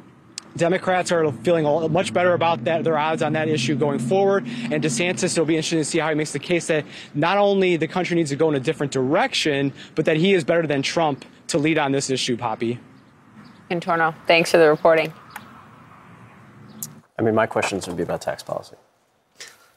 Democrats 0.57 1.11
are 1.11 1.31
feeling 1.31 1.91
much 1.91 2.13
better 2.13 2.33
about 2.33 2.63
that, 2.65 2.83
their 2.83 2.97
odds 2.97 3.21
on 3.21 3.33
that 3.33 3.47
issue 3.47 3.75
going 3.75 3.99
forward. 3.99 4.45
And 4.45 4.83
DeSantis, 4.83 5.31
it'll 5.33 5.45
be 5.45 5.55
interesting 5.55 5.79
to 5.79 5.85
see 5.85 5.99
how 5.99 6.09
he 6.09 6.15
makes 6.15 6.31
the 6.31 6.39
case 6.39 6.67
that 6.67 6.85
not 7.13 7.37
only 7.37 7.77
the 7.77 7.87
country 7.87 8.15
needs 8.15 8.29
to 8.31 8.35
go 8.35 8.49
in 8.49 8.55
a 8.55 8.59
different 8.59 8.91
direction, 8.91 9.73
but 9.95 10.05
that 10.05 10.17
he 10.17 10.33
is 10.33 10.43
better 10.43 10.67
than 10.67 10.81
Trump 10.81 11.25
to 11.47 11.57
lead 11.57 11.77
on 11.77 11.91
this 11.91 12.09
issue, 12.09 12.35
Poppy. 12.35 12.79
Contorno, 13.69 14.15
thanks 14.25 14.51
for 14.51 14.57
the 14.57 14.69
reporting. 14.69 15.13
I 17.19 17.21
mean, 17.21 17.35
my 17.35 17.45
questions 17.45 17.87
would 17.87 17.97
be 17.97 18.03
about 18.03 18.21
tax 18.21 18.43
policy 18.43 18.75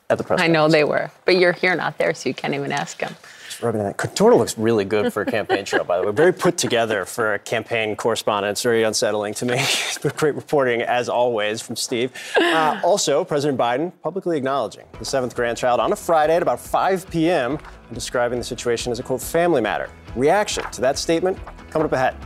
at 0.09 0.19
the 0.19 0.25
press. 0.25 0.41
I 0.41 0.47
know 0.47 0.69
they 0.69 0.85
were, 0.85 1.11
but 1.25 1.37
you're 1.37 1.53
here, 1.53 1.75
not 1.75 1.99
there, 1.99 2.13
so 2.15 2.29
you 2.29 2.35
can't 2.35 2.55
even 2.55 2.73
ask 2.73 2.99
them 2.99 3.15
rubbing 3.63 3.83
that. 3.83 3.97
Contorno 3.97 4.39
looks 4.39 4.57
really 4.59 4.85
good 4.85 5.13
for 5.13 5.23
a 5.23 5.27
campaign 5.27 5.65
trail, 5.65 5.85
by 5.85 5.99
the 5.99 6.07
way. 6.07 6.13
Very 6.13 6.33
put 6.33 6.57
together 6.57 7.05
for 7.05 7.35
a 7.35 7.39
campaign 7.39 7.97
correspondent. 7.97 8.53
It's 8.53 8.63
very 8.63 8.83
unsettling 8.83 9.35
to 9.35 9.47
me. 9.47 9.63
Great 10.17 10.35
reporting, 10.35 10.83
as 10.83 11.09
always, 11.09 11.61
from 11.61 11.77
Steve. 11.77 12.13
Uh, 12.37 12.81
also, 12.83 13.25
President 13.25 13.59
Biden 13.59 13.93
publicly 14.03 14.37
acknowledging 14.37 14.85
the 14.99 15.05
seventh 15.05 15.35
grandchild 15.35 15.81
on 15.81 15.93
a 15.93 15.97
Friday 15.97 16.37
at 16.37 16.43
about 16.43 16.61
5 16.61 17.11
p.m. 17.11 17.53
and 17.53 17.95
describing 17.95 18.39
the 18.39 18.45
situation 18.45 18.93
as 18.93 18.99
a, 18.99 19.03
quote, 19.03 19.23
family 19.23 19.61
matter. 19.61 19.89
Reaction 20.17 20.65
to 20.73 20.81
that 20.81 20.99
statement 20.99 21.39
coming 21.71 21.87
up 21.87 21.93
ahead. 21.93 22.17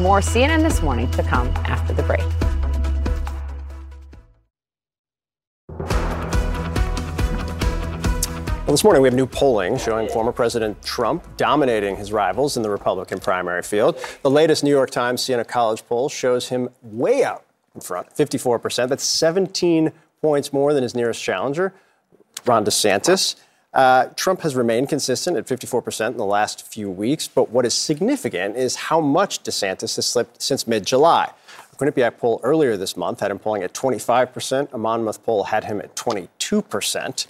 More 0.00 0.20
CNN 0.20 0.62
this 0.62 0.82
morning 0.82 1.10
to 1.12 1.22
come 1.22 1.48
after 1.64 1.92
the 1.94 2.02
break. 2.02 2.24
Well, 8.64 8.72
this 8.72 8.82
morning 8.82 9.02
we 9.02 9.08
have 9.08 9.14
new 9.14 9.26
polling 9.26 9.76
showing 9.76 10.08
former 10.08 10.32
President 10.32 10.82
Trump 10.82 11.22
dominating 11.36 11.96
his 11.96 12.12
rivals 12.12 12.56
in 12.56 12.62
the 12.62 12.70
Republican 12.70 13.20
primary 13.20 13.62
field. 13.62 13.98
The 14.22 14.30
latest 14.30 14.64
New 14.64 14.70
York 14.70 14.88
Times 14.88 15.20
Siena 15.20 15.44
College 15.44 15.84
poll 15.86 16.08
shows 16.08 16.48
him 16.48 16.70
way 16.80 17.24
out 17.24 17.44
in 17.74 17.82
front, 17.82 18.08
54%. 18.16 18.88
That's 18.88 19.04
17 19.04 19.92
points 20.22 20.50
more 20.50 20.72
than 20.72 20.82
his 20.82 20.94
nearest 20.94 21.22
challenger, 21.22 21.74
Ron 22.46 22.64
DeSantis. 22.64 23.36
Uh, 23.74 24.06
Trump 24.16 24.40
has 24.40 24.56
remained 24.56 24.88
consistent 24.88 25.36
at 25.36 25.46
54% 25.46 26.12
in 26.12 26.16
the 26.16 26.24
last 26.24 26.66
few 26.66 26.88
weeks, 26.90 27.28
but 27.28 27.50
what 27.50 27.66
is 27.66 27.74
significant 27.74 28.56
is 28.56 28.76
how 28.76 28.98
much 28.98 29.42
DeSantis 29.42 29.96
has 29.96 30.06
slipped 30.06 30.40
since 30.40 30.66
mid 30.66 30.86
July. 30.86 31.30
A 31.70 31.76
Quinnipiac 31.76 32.16
poll 32.16 32.40
earlier 32.42 32.78
this 32.78 32.96
month 32.96 33.20
had 33.20 33.30
him 33.30 33.38
polling 33.38 33.62
at 33.62 33.74
25%. 33.74 34.72
A 34.72 34.78
Monmouth 34.78 35.22
poll 35.22 35.44
had 35.44 35.64
him 35.64 35.80
at 35.82 35.94
22%. 35.96 37.26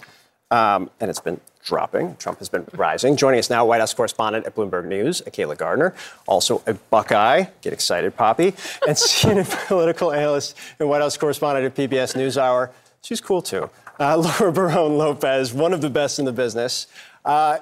Um, 0.51 0.89
and 0.99 1.09
it's 1.09 1.19
been 1.19 1.41
dropping. 1.63 2.15
Trump 2.17 2.39
has 2.39 2.49
been 2.49 2.65
rising. 2.73 3.17
Joining 3.17 3.39
us 3.39 3.49
now, 3.49 3.65
White 3.65 3.79
House 3.79 3.93
correspondent 3.93 4.45
at 4.45 4.55
Bloomberg 4.55 4.85
News, 4.85 5.21
Akayla 5.21 5.57
Gardner, 5.57 5.95
also 6.27 6.61
a 6.67 6.75
Buckeye. 6.75 7.45
Get 7.61 7.73
excited, 7.73 8.15
Poppy. 8.15 8.47
And 8.87 8.95
CNN 8.95 9.67
political 9.67 10.11
analyst 10.11 10.55
and 10.79 10.87
White 10.87 11.01
House 11.01 11.17
correspondent 11.17 11.65
at 11.65 11.75
PBS 11.75 12.15
NewsHour. 12.15 12.71
She's 13.01 13.21
cool 13.21 13.41
too. 13.41 13.69
Uh, 13.99 14.17
Laura 14.39 14.53
Barrón 14.53 14.97
Lopez, 14.97 15.53
one 15.53 15.73
of 15.73 15.81
the 15.81 15.89
best 15.89 16.19
in 16.19 16.25
the 16.25 16.31
business. 16.31 16.87
Uh, 17.23 17.57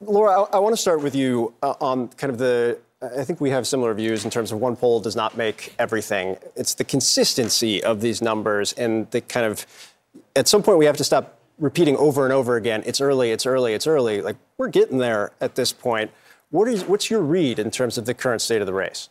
Laura, 0.00 0.42
I, 0.42 0.56
I 0.56 0.58
want 0.58 0.74
to 0.74 0.80
start 0.80 1.02
with 1.02 1.14
you 1.14 1.52
uh, 1.62 1.74
on 1.80 2.08
kind 2.08 2.30
of 2.32 2.38
the 2.38 2.78
I 3.02 3.24
think 3.24 3.42
we 3.42 3.50
have 3.50 3.66
similar 3.66 3.92
views 3.92 4.24
in 4.24 4.30
terms 4.30 4.52
of 4.52 4.60
one 4.60 4.74
poll 4.74 5.00
does 5.00 5.16
not 5.16 5.36
make 5.36 5.74
everything. 5.78 6.38
It's 6.56 6.74
the 6.74 6.84
consistency 6.84 7.82
of 7.82 8.00
these 8.00 8.22
numbers 8.22 8.72
and 8.72 9.10
the 9.10 9.20
kind 9.20 9.44
of, 9.44 9.66
at 10.34 10.48
some 10.48 10.62
point, 10.62 10.78
we 10.78 10.86
have 10.86 10.96
to 10.96 11.04
stop 11.04 11.35
repeating 11.58 11.96
over 11.96 12.24
and 12.24 12.32
over 12.32 12.56
again, 12.56 12.82
it's 12.86 13.00
early, 13.00 13.30
it's 13.30 13.46
early, 13.46 13.72
it's 13.72 13.86
early. 13.86 14.20
Like, 14.20 14.36
we're 14.58 14.68
getting 14.68 14.98
there 14.98 15.32
at 15.40 15.54
this 15.54 15.72
point. 15.72 16.10
What 16.50 16.68
is, 16.68 16.84
what's 16.84 17.10
your 17.10 17.22
read 17.22 17.58
in 17.58 17.70
terms 17.70 17.98
of 17.98 18.04
the 18.06 18.14
current 18.14 18.40
state 18.40 18.60
of 18.60 18.66
the 18.66 18.74
race? 18.74 19.08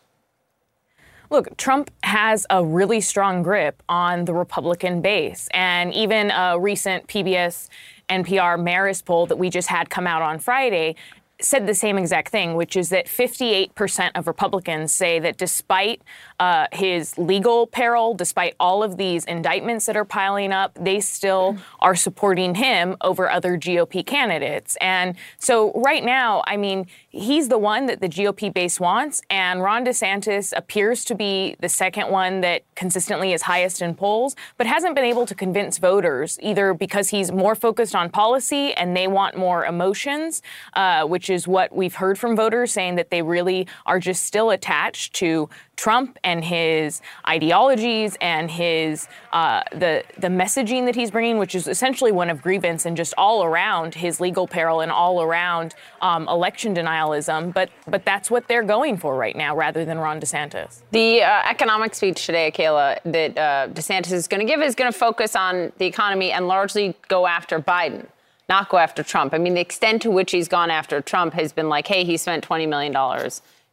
Look, 1.30 1.58
Trump 1.58 1.90
has 2.04 2.46
a 2.50 2.64
really 2.64 3.02
strong 3.02 3.42
grip 3.42 3.82
on 3.90 4.26
the 4.26 4.34
Republican 4.34 5.02
base. 5.02 5.48
And 5.52 5.94
even 5.94 6.32
a 6.32 6.60
recent 6.60 7.08
PBS 7.08 7.70
NPR 8.10 8.60
Marist 8.60 9.06
poll 9.06 9.26
that 9.26 9.38
we 9.38 9.50
just 9.50 9.68
had 9.68 9.90
come 9.90 10.06
out 10.06 10.22
on 10.22 10.40
Friday 10.40 10.96
said 11.42 11.68
the 11.68 11.74
same 11.76 11.98
exact 11.98 12.30
thing, 12.30 12.56
which 12.56 12.78
is 12.78 12.90
that 12.90 13.08
58% 13.08 14.12
of 14.16 14.28
Republicans 14.28 14.94
say 14.94 15.20
that 15.20 15.38
despite 15.38 16.02
uh, 16.40 16.68
his 16.72 17.18
legal 17.18 17.68
peril, 17.68 18.14
despite 18.14 18.56
all 18.60 18.84
of 18.84 18.98
these 18.98 19.26
indictments 19.26 19.86
that 19.86 19.98
are 19.98 20.06
piling 20.06 20.54
up, 20.54 20.78
they 20.80 21.00
still 21.00 21.58
are 21.80 21.96
supporting 21.96 22.56
him 22.56 22.96
over 23.02 23.30
other 23.30 23.58
GOP 23.58 24.06
candidates. 24.06 24.78
And 24.80 25.16
so, 25.38 25.74
right 25.74 26.04
now, 26.04 26.44
I 26.48 26.56
mean, 26.58 26.88
he's 27.10 27.50
the 27.50 27.58
one 27.58 27.86
that 27.88 28.00
the 28.00 28.10
GOP 28.10 28.54
base 28.54 28.80
wants, 28.80 29.22
and 29.30 29.62
Ron 29.62 29.86
DeSantis 29.86 30.54
appears 30.56 31.04
to 31.06 31.16
be 31.16 31.56
the 31.60 31.70
second 31.70 32.10
one 32.10 32.42
that 32.42 32.64
consistently 32.76 33.34
is 33.34 33.44
highest 33.44 33.82
in 33.82 33.94
polls, 33.96 34.36
but 34.58 34.68
hasn't 34.68 34.96
been 34.96 35.06
able 35.06 35.26
to 35.26 35.36
convince 35.36 35.78
voters 35.78 36.38
either 36.42 36.74
because 36.74 37.10
he's 37.10 37.32
more 37.32 37.56
focused 37.56 37.96
on 37.96 38.10
policy 38.10 38.74
and 38.74 38.96
they 38.96 39.08
want 39.08 39.38
more 39.38 39.66
emotions, 39.66 40.42
uh, 40.74 41.06
which 41.06 41.25
is 41.30 41.48
what 41.48 41.76
we've 41.76 41.96
heard 41.96 42.18
from 42.18 42.36
voters 42.36 42.72
saying 42.72 42.96
that 42.96 43.10
they 43.10 43.22
really 43.22 43.68
are 43.86 44.00
just 44.00 44.24
still 44.24 44.50
attached 44.52 45.14
to 45.16 45.50
Trump 45.76 46.18
and 46.24 46.44
his 46.44 47.02
ideologies 47.28 48.18
and 48.22 48.50
his 48.50 49.08
uh, 49.34 49.62
the 49.72 50.04
the 50.18 50.28
messaging 50.28 50.86
that 50.86 50.96
he's 50.96 51.12
bringing, 51.12 51.38
which 51.38 51.56
is 51.56 51.68
essentially 51.68 52.12
one 52.12 52.30
of 52.30 52.42
grievance 52.42 52.86
and 52.86 52.96
just 52.96 53.14
all 53.18 53.44
around 53.44 53.96
his 53.96 54.20
legal 54.20 54.48
peril 54.48 54.82
and 54.82 54.92
all 54.92 55.22
around 55.22 55.76
um, 56.02 56.28
election 56.28 56.74
denialism. 56.74 57.54
But 57.54 57.70
but 57.88 58.06
that's 58.06 58.32
what 58.32 58.48
they're 58.48 58.64
going 58.64 58.98
for 58.98 59.16
right 59.16 59.36
now, 59.36 59.56
rather 59.56 59.86
than 59.86 60.00
Ron 60.00 60.20
DeSantis. 60.20 60.82
The 60.92 61.24
uh, 61.24 61.42
economic 61.50 61.94
speech 61.94 62.26
today, 62.26 62.52
Kayla, 62.52 63.00
that 63.04 63.38
uh, 63.38 63.68
DeSantis 63.74 64.14
is 64.14 64.28
going 64.28 64.46
to 64.46 64.52
give 64.52 64.62
is 64.62 64.76
going 64.76 64.92
to 64.92 64.98
focus 64.98 65.36
on 65.36 65.72
the 65.78 65.86
economy 65.86 66.32
and 66.32 66.48
largely 66.48 66.96
go 67.08 67.28
after 67.28 67.60
Biden. 67.60 68.08
Not 68.48 68.70
go 68.70 68.78
after 68.78 69.04
Trump. 69.04 69.34
I 69.34 69.38
mean, 69.38 69.56
the 69.56 69.62
extent 69.62 70.02
to 70.04 70.12
which 70.12 70.32
he's 70.32 70.48
gone 70.48 70.70
after 70.70 71.02
Trump 71.02 71.34
has 71.34 71.52
been 71.52 71.70
like, 71.70 71.88
hey, 71.88 72.04
he 72.04 72.18
spent 72.18 72.48
$20 72.48 72.68
million 72.70 72.94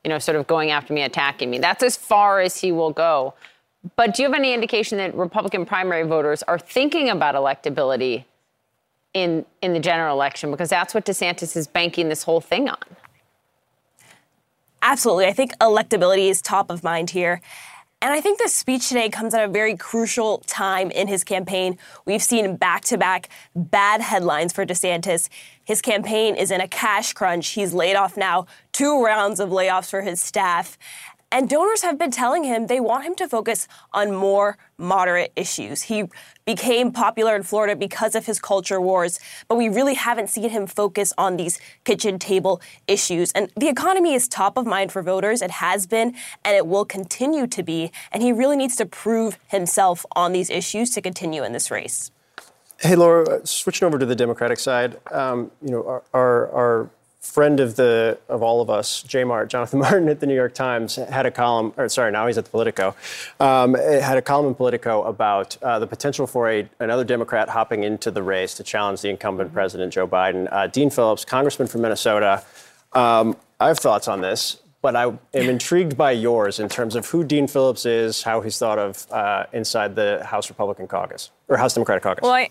you 0.05 0.09
know, 0.09 0.19
sort 0.19 0.37
of 0.37 0.47
going 0.47 0.71
after 0.71 0.93
me, 0.93 1.03
attacking 1.03 1.51
me. 1.51 1.59
That's 1.59 1.83
as 1.83 1.97
far 1.97 2.41
as 2.41 2.57
he 2.57 2.73
will 2.73 2.93
go. 2.93 3.35
But 3.97 4.15
do 4.15 4.23
you 4.23 4.29
have 4.29 4.39
any 4.39 4.53
indication 4.53 4.99
that 4.99 5.15
Republican 5.15 5.65
primary 5.67 6.05
voters 6.05 6.43
are 6.45 6.59
thinking 6.59 7.09
about 7.09 7.35
electability 7.35 8.25
in 9.15 9.45
in 9.61 9.73
the 9.73 9.81
general 9.81 10.15
election? 10.15 10.51
Because 10.51 10.71
that's 10.71 10.95
what 10.95 11.05
DeSantis 11.05 11.57
is 11.57 11.67
banking 11.67 12.09
this 12.09 12.23
whole 12.23 12.41
thing 12.41 12.69
on. 12.69 12.79
Absolutely. 14.83 15.27
I 15.27 15.33
think 15.33 15.57
electability 15.59 16.29
is 16.29 16.43
top 16.43 16.71
of 16.71 16.83
mind 16.83 17.11
here. 17.11 17.41
And 18.03 18.13
I 18.13 18.21
think 18.21 18.41
this 18.41 18.53
speech 18.53 18.89
today 18.89 19.09
comes 19.09 19.33
at 19.33 19.45
a 19.45 19.47
very 19.49 19.77
crucial 19.77 20.39
time 20.49 20.91
in 20.91 21.07
his 21.07 21.23
campaign. 21.23 21.79
We've 22.05 22.21
seen 22.21 22.57
back 22.57 22.83
to 22.87 22.99
back 22.99 23.29
bad 23.55 24.01
headlines 24.01 24.53
for 24.53 24.67
DeSantis. 24.67 25.29
His 25.63 25.81
campaign 25.81 26.35
is 26.35 26.51
in 26.51 26.61
a 26.61 26.67
cash 26.67 27.13
crunch. 27.13 27.51
He's 27.51 27.73
laid 27.73 27.95
off 27.95 28.17
now 28.17 28.47
two 28.73 29.05
rounds 29.05 29.39
of 29.39 29.51
layoffs 29.51 29.89
for 29.89 30.03
his 30.03 30.21
staff. 30.21 30.77
And 31.33 31.49
donors 31.49 31.81
have 31.81 31.99
been 31.99 32.11
telling 32.11 32.45
him 32.45 32.67
they 32.67 32.79
want 32.79 33.05
him 33.05 33.15
to 33.15 33.27
focus 33.27 33.67
on 33.95 34.15
more 34.15 34.59
moderate 34.77 35.33
issues. 35.35 35.81
He 35.85 36.05
became 36.45 36.93
popular 36.93 37.35
in 37.35 37.43
Florida 37.43 37.75
because 37.75 38.15
of 38.15 38.27
his 38.27 38.39
culture 38.39 38.79
wars, 38.79 39.19
but 39.49 39.57
we 39.57 39.71
really 39.71 39.95
haven't 39.95 40.29
seen 40.29 40.51
him 40.51 40.67
focus 40.67 41.15
on 41.17 41.39
these 41.39 41.59
kitchen 41.85 42.19
table 42.19 42.61
issues. 42.87 43.33
And 43.33 43.51
the 43.57 43.69
economy 43.69 44.13
is 44.13 44.29
top 44.29 44.59
of 44.59 44.67
mind 44.67 44.93
for 44.93 45.03
voters. 45.03 45.41
It 45.41 45.53
has 45.53 45.87
been, 45.87 46.15
and 46.45 46.55
it 46.55 46.67
will 46.67 46.85
continue 46.85 47.47
to 47.47 47.63
be. 47.63 47.91
And 48.13 48.23
he 48.23 48.31
really 48.31 48.57
needs 48.57 48.77
to 48.77 48.85
prove 48.85 49.39
himself 49.49 50.05
on 50.15 50.33
these 50.33 50.51
issues 50.51 50.91
to 50.91 51.01
continue 51.01 51.43
in 51.45 51.53
this 51.53 51.71
race. 51.71 52.11
Hey, 52.79 52.95
Laura, 52.95 53.47
switching 53.47 53.87
over 53.87 53.99
to 53.99 54.05
the 54.05 54.17
Democratic 54.17 54.59
side, 54.59 54.99
um, 55.11 55.51
you 55.65 55.71
know, 55.71 55.83
our, 55.87 56.03
our, 56.13 56.51
our 56.51 56.91
friend 57.23 57.61
of 57.61 57.77
the 57.77 58.19
of 58.29 58.43
all 58.43 58.61
of 58.61 58.69
us, 58.69 59.03
J 59.03 59.25
Mart, 59.25 59.49
Jonathan 59.49 59.79
Martin 59.81 60.09
at 60.09 60.21
the 60.21 60.27
New 60.27 60.35
York 60.35 60.55
Times 60.55 60.97
had 60.97 61.25
a 61.25 61.31
column, 61.31 61.73
or 61.77 61.89
sorry, 61.89 62.13
now 62.13 62.27
he's 62.27 62.37
at 62.37 62.45
the 62.45 62.51
Politico, 62.51 62.95
um, 63.41 63.75
had 63.75 64.19
a 64.19 64.23
column 64.23 64.47
in 64.47 64.55
Politico 64.55 65.05
about 65.05 65.57
uh, 65.63 65.79
the 65.79 65.87
potential 65.87 66.27
for 66.27 66.51
a 66.51 66.69
another 66.81 67.05
Democrat 67.05 67.49
hopping 67.49 67.85
into 67.85 68.11
the 68.11 68.23
race 68.23 68.55
to 68.55 68.63
challenge 68.63 69.01
the 69.01 69.09
incumbent 69.09 69.53
President 69.53 69.93
Joe 69.93 70.07
Biden. 70.07 70.49
Uh, 70.53 70.67
Dean 70.67 70.91
Phillips, 70.91 71.25
Congressman 71.25 71.69
from 71.69 71.83
Minnesota. 71.83 72.45
Um, 72.93 73.37
I 73.59 73.69
have 73.69 73.79
thoughts 73.79 74.09
on 74.09 74.21
this. 74.21 74.59
But 74.83 74.97
I 74.97 75.05
am 75.05 75.21
intrigued 75.49 75.97
by 75.97 76.11
yours 76.11 76.59
in 76.59 76.69
terms 76.69 76.97
of 76.97 77.07
who 77.07 77.23
Dean 77.23 77.47
Phillips 77.47 77.87
is, 77.87 78.25
how 78.25 78.41
he's 78.41 78.59
thought 78.59 78.81
of 78.81 79.07
uh, 79.13 79.47
inside 79.53 79.95
the 79.95 80.25
House 80.25 80.49
Republican 80.49 80.89
caucus 80.89 81.31
or 81.47 81.57
House 81.57 81.75
Democratic 81.75 82.03
caucus. 82.03 82.23
Well, 82.23 82.33
I, 82.33 82.51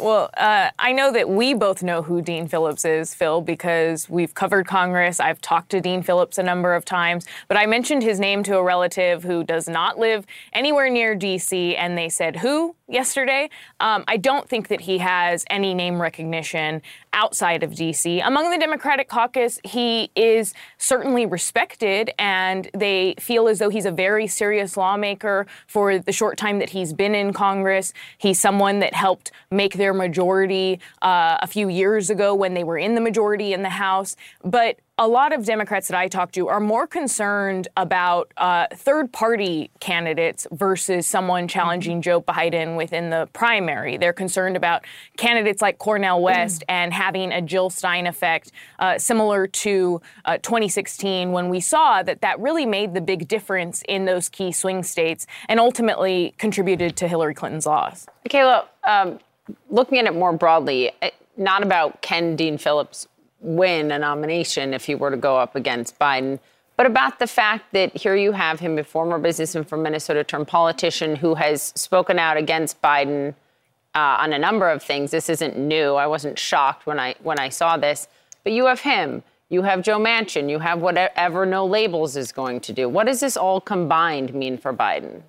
well, 0.00 0.30
uh, 0.36 0.70
I 0.78 0.92
know 0.92 1.12
that 1.12 1.28
we 1.28 1.54
both 1.54 1.82
know 1.82 2.02
who 2.02 2.20
Dean 2.22 2.48
Phillips 2.48 2.84
is, 2.84 3.14
Phil, 3.14 3.40
because 3.40 4.08
we've 4.08 4.34
covered 4.34 4.66
Congress. 4.66 5.20
I've 5.20 5.40
talked 5.40 5.70
to 5.70 5.80
Dean 5.80 6.02
Phillips 6.02 6.38
a 6.38 6.42
number 6.42 6.74
of 6.74 6.84
times, 6.84 7.26
but 7.48 7.56
I 7.56 7.66
mentioned 7.66 8.02
his 8.02 8.20
name 8.20 8.42
to 8.44 8.56
a 8.56 8.62
relative 8.62 9.22
who 9.22 9.44
does 9.44 9.68
not 9.68 9.98
live 9.98 10.26
anywhere 10.52 10.90
near 10.90 11.14
D.C., 11.14 11.76
and 11.76 11.96
they 11.96 12.08
said, 12.08 12.36
Who? 12.36 12.74
yesterday. 12.88 13.50
Um, 13.80 14.04
I 14.08 14.16
don't 14.16 14.48
think 14.48 14.68
that 14.68 14.80
he 14.80 14.98
has 14.98 15.44
any 15.50 15.74
name 15.74 16.00
recognition 16.00 16.82
outside 17.12 17.62
of 17.62 17.74
D.C. 17.74 18.20
Among 18.20 18.50
the 18.50 18.58
Democratic 18.58 19.08
caucus, 19.08 19.58
he 19.64 20.10
is 20.14 20.54
certainly 20.78 21.26
respected, 21.26 22.10
and 22.18 22.70
they 22.74 23.14
feel 23.18 23.48
as 23.48 23.58
though 23.58 23.68
he's 23.68 23.86
a 23.86 23.90
very 23.90 24.26
serious 24.26 24.76
lawmaker 24.76 25.46
for 25.66 25.98
the 25.98 26.12
short 26.12 26.38
time 26.38 26.58
that 26.58 26.70
he's 26.70 26.92
been 26.92 27.14
in 27.14 27.32
Congress. 27.32 27.92
He's 28.18 28.38
someone 28.38 28.80
that 28.80 28.94
helped 28.94 29.32
make 29.50 29.74
their 29.74 29.94
majority 29.94 30.80
uh, 31.02 31.38
a 31.40 31.46
few 31.46 31.68
years 31.68 32.10
ago 32.10 32.34
when 32.34 32.54
they 32.54 32.64
were 32.64 32.78
in 32.78 32.94
the 32.94 33.00
majority 33.00 33.52
in 33.52 33.62
the 33.62 33.68
House. 33.68 34.16
But 34.44 34.78
a 35.00 35.06
lot 35.06 35.32
of 35.32 35.44
Democrats 35.44 35.86
that 35.88 35.96
I 35.96 36.08
talk 36.08 36.32
to 36.32 36.48
are 36.48 36.58
more 36.58 36.86
concerned 36.88 37.68
about 37.76 38.32
uh, 38.36 38.66
third 38.74 39.12
party 39.12 39.70
candidates 39.78 40.44
versus 40.50 41.06
someone 41.06 41.46
challenging 41.46 42.02
Joe 42.02 42.20
Biden 42.20 42.76
within 42.76 43.10
the 43.10 43.28
primary. 43.32 43.96
They're 43.96 44.12
concerned 44.12 44.56
about 44.56 44.84
candidates 45.16 45.62
like 45.62 45.78
Cornel 45.78 46.20
West 46.20 46.62
mm. 46.62 46.64
and 46.68 46.92
having 46.92 47.30
a 47.30 47.40
Jill 47.40 47.70
Stein 47.70 48.08
effect, 48.08 48.50
uh, 48.80 48.98
similar 48.98 49.46
to 49.46 50.02
uh, 50.24 50.38
2016 50.38 51.30
when 51.30 51.48
we 51.48 51.60
saw 51.60 52.02
that 52.02 52.20
that 52.22 52.40
really 52.40 52.66
made 52.66 52.92
the 52.92 53.00
big 53.00 53.28
difference 53.28 53.82
in 53.88 54.04
those 54.04 54.28
key 54.28 54.50
swing 54.50 54.82
states 54.82 55.28
and 55.48 55.60
ultimately 55.60 56.34
contributed 56.38 56.96
to 56.96 57.06
Hillary 57.06 57.34
Clinton's 57.34 57.66
loss. 57.66 58.06
Kayla, 58.28 58.64
um, 58.82 59.20
looking 59.70 59.98
at 59.98 60.06
it 60.06 60.14
more 60.14 60.32
broadly, 60.32 60.90
eh, 61.02 61.10
not 61.36 61.62
about 61.62 62.02
Ken 62.02 62.34
Dean 62.34 62.58
Phillips 62.58 63.06
win 63.40 63.90
a 63.90 63.98
nomination 63.98 64.74
if 64.74 64.84
he 64.84 64.94
were 64.94 65.10
to 65.10 65.16
go 65.16 65.36
up 65.38 65.54
against 65.54 65.98
Biden, 65.98 66.38
but 66.78 66.86
about 66.86 67.18
the 67.18 67.26
fact 67.26 67.72
that 67.72 67.96
here 67.96 68.14
you 68.14 68.30
have 68.30 68.60
him, 68.60 68.78
a 68.78 68.84
former 68.84 69.18
businessman 69.18 69.64
from 69.64 69.82
Minnesota 69.82 70.22
turned 70.22 70.46
politician 70.46 71.16
who 71.16 71.34
has 71.34 71.72
spoken 71.74 72.20
out 72.20 72.36
against 72.36 72.80
Biden 72.80 73.34
uh, 73.96 74.18
on 74.20 74.32
a 74.32 74.38
number 74.38 74.70
of 74.70 74.80
things. 74.80 75.10
This 75.10 75.28
isn't 75.28 75.58
new. 75.58 75.94
I 75.94 76.06
wasn't 76.06 76.38
shocked 76.38 76.86
when 76.86 77.00
I 77.00 77.16
when 77.24 77.40
I 77.40 77.48
saw 77.48 77.76
this, 77.76 78.06
but 78.44 78.52
you 78.52 78.66
have 78.66 78.80
him. 78.80 79.24
You 79.48 79.62
have 79.62 79.82
Joe 79.82 79.98
Manchin. 79.98 80.48
You 80.48 80.60
have 80.60 80.80
whatever 80.80 81.44
No 81.44 81.66
Labels 81.66 82.16
is 82.16 82.30
going 82.30 82.60
to 82.60 82.72
do. 82.72 82.88
What 82.88 83.06
does 83.08 83.18
this 83.18 83.36
all 83.36 83.60
combined 83.60 84.32
mean 84.32 84.56
for 84.56 84.72
Biden? 84.72 85.22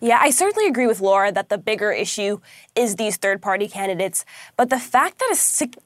Yeah, 0.00 0.18
I 0.20 0.30
certainly 0.30 0.68
agree 0.68 0.86
with 0.86 1.00
Laura 1.00 1.32
that 1.32 1.48
the 1.48 1.58
bigger 1.58 1.90
issue 1.92 2.38
is 2.74 2.96
these 2.96 3.16
third 3.16 3.40
party 3.40 3.68
candidates. 3.68 4.24
But 4.56 4.70
the 4.70 4.78
fact 4.78 5.18
that 5.18 5.30
a 5.32 5.36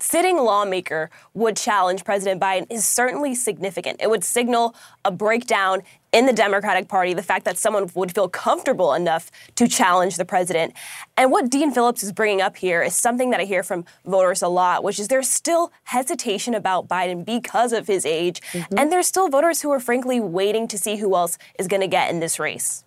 sitting 0.03 0.37
lawmaker 0.37 1.11
would 1.35 1.57
challenge 1.57 2.05
President 2.05 2.41
Biden 2.41 2.67
is 2.71 2.85
certainly 2.85 3.35
significant. 3.35 4.01
It 4.01 4.11
would 4.11 4.25
signal 4.25 4.75
a 5.05 5.11
breakdown 5.11 5.83
in 6.13 6.27
the 6.27 6.33
Democratic 6.33 6.89
Party, 6.89 7.15
the 7.15 7.23
fact 7.23 7.45
that 7.45 7.57
someone 7.57 7.89
would 7.95 8.13
feel 8.13 8.29
comfortable 8.29 8.95
enough 8.95 9.31
to 9.55 9.69
challenge 9.69 10.17
the 10.17 10.25
president. 10.25 10.75
And 11.17 11.31
what 11.31 11.49
Dean 11.51 11.71
Phillips 11.71 12.03
is 12.03 12.11
bringing 12.13 12.41
up 12.41 12.57
here 12.57 12.83
is 12.83 12.97
something 12.97 13.31
that 13.31 13.39
I 13.39 13.45
hear 13.45 13.63
from 13.63 13.85
voters 14.05 14.43
a 14.43 14.49
lot, 14.49 14.83
which 14.83 14.99
is 14.99 15.07
there's 15.07 15.31
still 15.31 15.73
hesitation 15.85 16.55
about 16.55 16.89
Biden 16.89 17.25
because 17.25 17.73
of 17.73 17.87
his 17.87 18.05
age. 18.05 18.41
Mm-hmm. 18.53 18.77
And 18.77 18.91
there's 18.91 19.07
still 19.07 19.29
voters 19.29 19.63
who 19.63 19.71
are 19.71 19.79
frankly 19.79 20.19
waiting 20.19 20.67
to 20.69 20.79
see 20.79 20.97
who 20.97 21.15
else 21.15 21.39
is 21.61 21.69
going 21.69 21.81
to 21.81 21.87
get 21.87 22.11
in 22.11 22.19
this 22.19 22.41
race. 22.41 22.85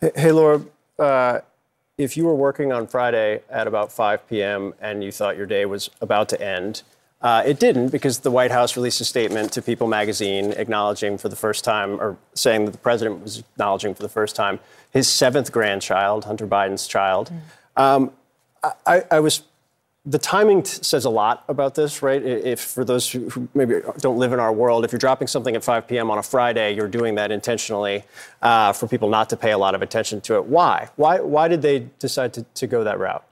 Hey, 0.00 0.30
Laura, 0.30 0.62
uh, 0.98 1.40
if 1.96 2.18
you 2.18 2.26
were 2.26 2.34
working 2.34 2.70
on 2.70 2.86
Friday 2.86 3.40
at 3.48 3.66
about 3.66 3.90
5 3.90 4.28
p.m. 4.28 4.74
and 4.78 5.02
you 5.02 5.10
thought 5.10 5.38
your 5.38 5.46
day 5.46 5.64
was 5.64 5.88
about 6.02 6.28
to 6.30 6.40
end, 6.40 6.82
uh, 7.22 7.42
it 7.46 7.58
didn't 7.58 7.88
because 7.88 8.18
the 8.18 8.30
White 8.30 8.50
House 8.50 8.76
released 8.76 9.00
a 9.00 9.06
statement 9.06 9.52
to 9.52 9.62
People 9.62 9.86
magazine 9.86 10.52
acknowledging 10.52 11.16
for 11.16 11.30
the 11.30 11.36
first 11.36 11.64
time, 11.64 11.98
or 11.98 12.18
saying 12.34 12.66
that 12.66 12.72
the 12.72 12.78
president 12.78 13.22
was 13.22 13.38
acknowledging 13.38 13.94
for 13.94 14.02
the 14.02 14.08
first 14.10 14.36
time, 14.36 14.60
his 14.90 15.08
seventh 15.08 15.50
grandchild, 15.50 16.26
Hunter 16.26 16.46
Biden's 16.46 16.86
child. 16.86 17.32
Mm. 17.76 17.82
Um, 17.82 18.12
I, 18.86 19.02
I 19.10 19.20
was 19.20 19.44
the 20.06 20.18
timing 20.18 20.62
t- 20.62 20.78
says 20.82 21.04
a 21.04 21.10
lot 21.10 21.44
about 21.48 21.74
this, 21.74 22.00
right? 22.00 22.22
If 22.22 22.60
for 22.60 22.84
those 22.84 23.10
who, 23.10 23.48
maybe 23.54 23.80
don't 23.98 24.18
live 24.18 24.32
in 24.32 24.38
our 24.38 24.52
world, 24.52 24.84
if 24.84 24.92
you're 24.92 25.00
dropping 25.00 25.26
something 25.26 25.56
at 25.56 25.64
5 25.64 25.88
p.m. 25.88 26.10
on 26.10 26.18
a 26.18 26.22
Friday, 26.22 26.74
you're 26.74 26.88
doing 26.88 27.16
that 27.16 27.32
intentionally 27.32 28.04
uh, 28.40 28.72
for 28.72 28.86
people 28.86 29.08
not 29.08 29.28
to 29.30 29.36
pay 29.36 29.50
a 29.50 29.58
lot 29.58 29.74
of 29.74 29.82
attention 29.82 30.20
to 30.22 30.36
it. 30.36 30.46
Why? 30.46 30.88
Why? 30.94 31.20
Why 31.20 31.48
did 31.48 31.60
they 31.60 31.88
decide 31.98 32.32
to, 32.34 32.44
to 32.54 32.66
go 32.68 32.84
that 32.84 33.00
route? 33.00 33.24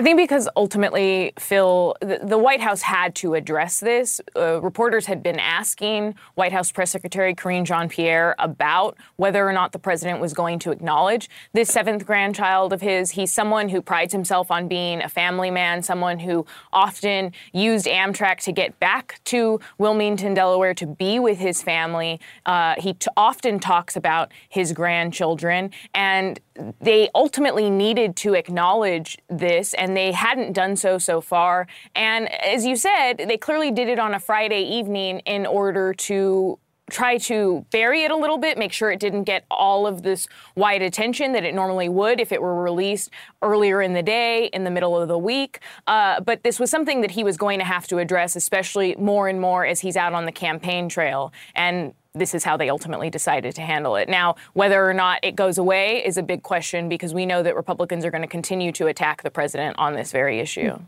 I 0.00 0.02
think 0.02 0.16
because 0.16 0.48
ultimately, 0.56 1.34
Phil, 1.38 1.94
the, 2.00 2.20
the 2.22 2.38
White 2.38 2.62
House 2.62 2.80
had 2.80 3.14
to 3.16 3.34
address 3.34 3.80
this. 3.80 4.18
Uh, 4.34 4.58
reporters 4.62 5.04
had 5.04 5.22
been 5.22 5.38
asking 5.38 6.14
White 6.36 6.52
House 6.52 6.72
Press 6.72 6.90
Secretary 6.90 7.34
Karine 7.34 7.66
Jean 7.66 7.86
Pierre 7.86 8.34
about 8.38 8.96
whether 9.16 9.46
or 9.46 9.52
not 9.52 9.72
the 9.72 9.78
president 9.78 10.18
was 10.18 10.32
going 10.32 10.58
to 10.60 10.70
acknowledge 10.70 11.28
this 11.52 11.68
seventh 11.68 12.06
grandchild 12.06 12.72
of 12.72 12.80
his. 12.80 13.10
He's 13.10 13.30
someone 13.30 13.68
who 13.68 13.82
prides 13.82 14.14
himself 14.14 14.50
on 14.50 14.68
being 14.68 15.02
a 15.02 15.08
family 15.10 15.50
man, 15.50 15.82
someone 15.82 16.18
who 16.18 16.46
often 16.72 17.32
used 17.52 17.84
Amtrak 17.84 18.38
to 18.44 18.52
get 18.52 18.80
back 18.80 19.20
to 19.24 19.60
Wilmington, 19.76 20.32
Delaware, 20.32 20.72
to 20.72 20.86
be 20.86 21.18
with 21.18 21.36
his 21.36 21.62
family. 21.62 22.20
Uh, 22.46 22.74
he 22.78 22.94
t- 22.94 23.10
often 23.18 23.60
talks 23.60 23.96
about 23.96 24.32
his 24.48 24.72
grandchildren, 24.72 25.72
and 25.92 26.40
they 26.80 27.08
ultimately 27.14 27.70
needed 27.70 28.16
to 28.16 28.34
acknowledge 28.34 29.18
this 29.28 29.74
and 29.74 29.96
they 29.96 30.12
hadn't 30.12 30.52
done 30.52 30.76
so 30.76 30.98
so 30.98 31.20
far. 31.20 31.66
And 31.94 32.32
as 32.32 32.66
you 32.66 32.76
said, 32.76 33.18
they 33.18 33.36
clearly 33.36 33.70
did 33.70 33.88
it 33.88 33.98
on 33.98 34.14
a 34.14 34.20
Friday 34.20 34.62
evening 34.62 35.20
in 35.20 35.46
order 35.46 35.94
to 35.94 36.58
try 36.90 37.18
to 37.18 37.64
bury 37.70 38.02
it 38.04 38.10
a 38.10 38.16
little 38.16 38.38
bit, 38.38 38.58
make 38.58 38.72
sure 38.72 38.90
it 38.90 39.00
didn't 39.00 39.24
get 39.24 39.44
all 39.50 39.86
of 39.86 40.02
this 40.02 40.28
wide 40.56 40.82
attention 40.82 41.32
that 41.32 41.44
it 41.44 41.54
normally 41.54 41.88
would 41.88 42.20
if 42.20 42.32
it 42.32 42.42
were 42.42 42.62
released 42.62 43.10
earlier 43.42 43.80
in 43.80 43.94
the 43.94 44.02
day, 44.02 44.46
in 44.46 44.64
the 44.64 44.70
middle 44.70 44.96
of 44.96 45.08
the 45.08 45.18
week. 45.18 45.60
Uh, 45.86 46.20
but 46.20 46.42
this 46.42 46.60
was 46.60 46.70
something 46.70 47.00
that 47.00 47.12
he 47.12 47.24
was 47.24 47.36
going 47.36 47.58
to 47.58 47.64
have 47.64 47.86
to 47.88 47.98
address, 47.98 48.36
especially 48.36 48.94
more 48.96 49.28
and 49.28 49.40
more 49.40 49.64
as 49.64 49.80
he's 49.80 49.96
out 49.96 50.12
on 50.12 50.26
the 50.26 50.32
campaign 50.32 50.88
trail. 50.88 51.32
And 51.54 51.94
this 52.14 52.34
is 52.34 52.42
how 52.42 52.56
they 52.56 52.68
ultimately 52.68 53.08
decided 53.08 53.54
to 53.54 53.62
handle 53.62 53.96
it. 53.96 54.08
Now, 54.08 54.34
whether 54.54 54.84
or 54.88 54.94
not 54.94 55.20
it 55.22 55.36
goes 55.36 55.58
away 55.58 56.04
is 56.04 56.16
a 56.16 56.22
big 56.22 56.42
question 56.42 56.88
because 56.88 57.14
we 57.14 57.24
know 57.24 57.42
that 57.42 57.54
Republicans 57.54 58.04
are 58.04 58.10
going 58.10 58.22
to 58.22 58.28
continue 58.28 58.72
to 58.72 58.88
attack 58.88 59.22
the 59.22 59.30
president 59.30 59.78
on 59.78 59.94
this 59.94 60.10
very 60.10 60.40
issue. 60.40 60.78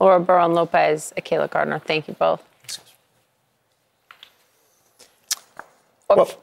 Laura 0.00 0.20
Barrón 0.20 0.54
Lopez, 0.54 1.12
Akayla 1.16 1.48
Gardner, 1.48 1.78
thank 1.78 2.08
you 2.08 2.14
both. 2.14 2.42
What, 6.16 6.38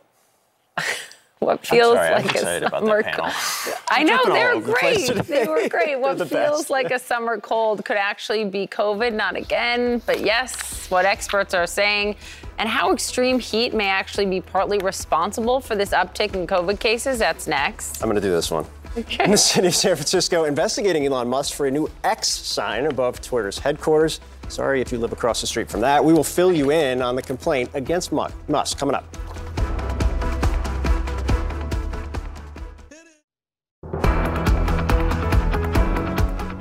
what 1.39 1.65
feels 1.65 1.95
sorry, 1.95 2.23
like 2.23 2.35
a 2.35 2.69
summer 2.69 3.03
cold? 3.03 3.31
I 3.89 4.03
know 4.03 4.23
they're 4.25 4.59
great. 4.59 5.07
they 5.25 5.47
were 5.47 5.67
great. 5.69 5.99
What 5.99 6.17
feels 6.17 6.29
best. 6.29 6.69
like 6.69 6.91
a 6.91 6.99
summer 6.99 7.39
cold 7.39 7.83
could 7.85 7.97
actually 7.97 8.45
be 8.45 8.67
COVID, 8.67 9.13
not 9.13 9.35
again, 9.35 10.01
but 10.05 10.21
yes, 10.21 10.89
what 10.89 11.05
experts 11.05 11.53
are 11.53 11.67
saying 11.67 12.15
and 12.57 12.67
how 12.67 12.91
extreme 12.91 13.39
heat 13.39 13.73
may 13.73 13.87
actually 13.87 14.25
be 14.25 14.41
partly 14.41 14.77
responsible 14.79 15.61
for 15.61 15.75
this 15.75 15.91
uptick 15.91 16.35
in 16.35 16.45
COVID 16.45 16.79
cases. 16.79 17.17
That's 17.17 17.47
next. 17.47 18.01
I'm 18.01 18.09
going 18.09 18.21
to 18.21 18.27
do 18.27 18.31
this 18.31 18.51
one. 18.51 18.65
Okay. 18.97 19.23
In 19.23 19.31
the 19.31 19.37
city 19.37 19.67
of 19.67 19.75
San 19.75 19.95
Francisco, 19.95 20.43
investigating 20.43 21.05
Elon 21.05 21.29
Musk 21.29 21.53
for 21.53 21.67
a 21.67 21.71
new 21.71 21.89
X 22.03 22.27
sign 22.27 22.85
above 22.87 23.21
Twitter's 23.21 23.59
headquarters. 23.59 24.19
Sorry 24.49 24.81
if 24.81 24.91
you 24.91 24.97
live 24.97 25.13
across 25.13 25.41
the 25.41 25.47
street 25.47 25.69
from 25.69 25.81
that. 25.81 26.03
We 26.03 26.13
will 26.13 26.23
fill 26.23 26.51
you 26.51 26.71
in 26.71 27.01
on 27.01 27.15
the 27.15 27.21
complaint 27.21 27.69
against 27.73 28.11
Musk 28.11 28.77
coming 28.77 28.95
up. 28.95 29.05